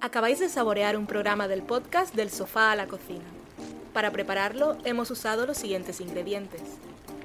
Acabáis 0.00 0.38
de 0.40 0.48
saborear 0.48 0.96
un 0.96 1.06
programa 1.06 1.46
del 1.46 1.62
podcast 1.62 2.14
Del 2.14 2.30
sofá 2.30 2.72
a 2.72 2.76
la 2.76 2.86
cocina. 2.86 3.24
Para 3.92 4.10
prepararlo 4.10 4.78
hemos 4.84 5.10
usado 5.10 5.46
los 5.46 5.58
siguientes 5.58 6.00
ingredientes. 6.00 6.62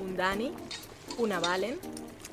Un 0.03 0.17
Dani, 0.17 0.51
una 1.17 1.39
Valen, 1.39 1.79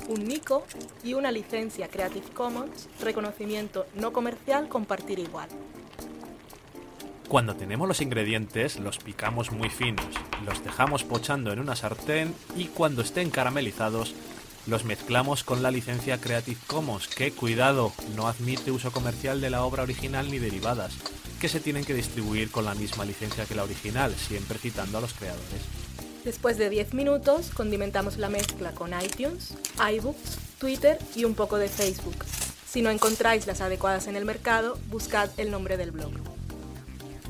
un 0.09 0.25
Nico 0.25 0.65
y 1.05 1.15
una 1.15 1.31
licencia 1.31 1.87
Creative 1.87 2.27
Commons, 2.35 2.89
reconocimiento 3.01 3.87
no 3.95 4.13
comercial 4.13 4.69
compartir 4.69 5.21
igual. 5.21 5.49
Cuando 7.33 7.57
tenemos 7.57 7.89
los 7.89 8.03
ingredientes, 8.03 8.79
los 8.79 8.99
picamos 8.99 9.53
muy 9.53 9.71
finos, 9.71 10.05
los 10.45 10.63
dejamos 10.63 11.03
pochando 11.03 11.51
en 11.51 11.61
una 11.61 11.75
sartén 11.75 12.35
y 12.57 12.67
cuando 12.67 13.01
estén 13.01 13.31
caramelizados, 13.31 14.15
los 14.67 14.85
mezclamos 14.85 15.43
con 15.43 15.63
la 15.63 15.71
licencia 15.71 16.21
Creative 16.21 16.61
Commons, 16.67 17.09
que, 17.09 17.33
cuidado, 17.33 17.91
no 18.17 18.29
admite 18.29 18.71
uso 18.71 18.93
comercial 18.93 19.41
de 19.41 19.49
la 19.49 19.65
obra 19.65 19.83
original 19.83 20.31
ni 20.31 20.39
derivadas, 20.41 20.93
que 21.41 21.49
se 21.49 21.61
tienen 21.61 21.87
que 21.87 21.95
distribuir 21.95 22.51
con 22.51 22.67
la 22.67 22.75
misma 22.75 23.07
licencia 23.07 23.47
que 23.47 23.55
la 23.55 23.65
original, 23.65 24.15
siempre 24.15 24.59
citando 24.59 24.99
a 24.99 25.01
los 25.01 25.15
creadores. 25.15 25.63
Después 26.27 26.59
de 26.59 26.69
10 26.69 26.93
minutos, 26.93 27.49
condimentamos 27.49 28.19
la 28.19 28.29
mezcla 28.29 28.73
con 28.73 28.91
iTunes, 29.03 29.55
iBooks, 29.79 30.37
Twitter 30.59 30.99
y 31.17 31.25
un 31.25 31.33
poco 31.33 31.57
de 31.57 31.71
Facebook. 31.71 32.27
Si 32.69 32.83
no 32.83 32.91
encontráis 32.91 33.47
las 33.47 33.63
adecuadas 33.63 34.07
en 34.07 34.17
el 34.17 34.27
mercado, 34.27 34.79
buscad 34.91 35.31
el 35.39 35.51
nombre 35.51 35.79
del 35.79 35.93
blog. 35.93 36.13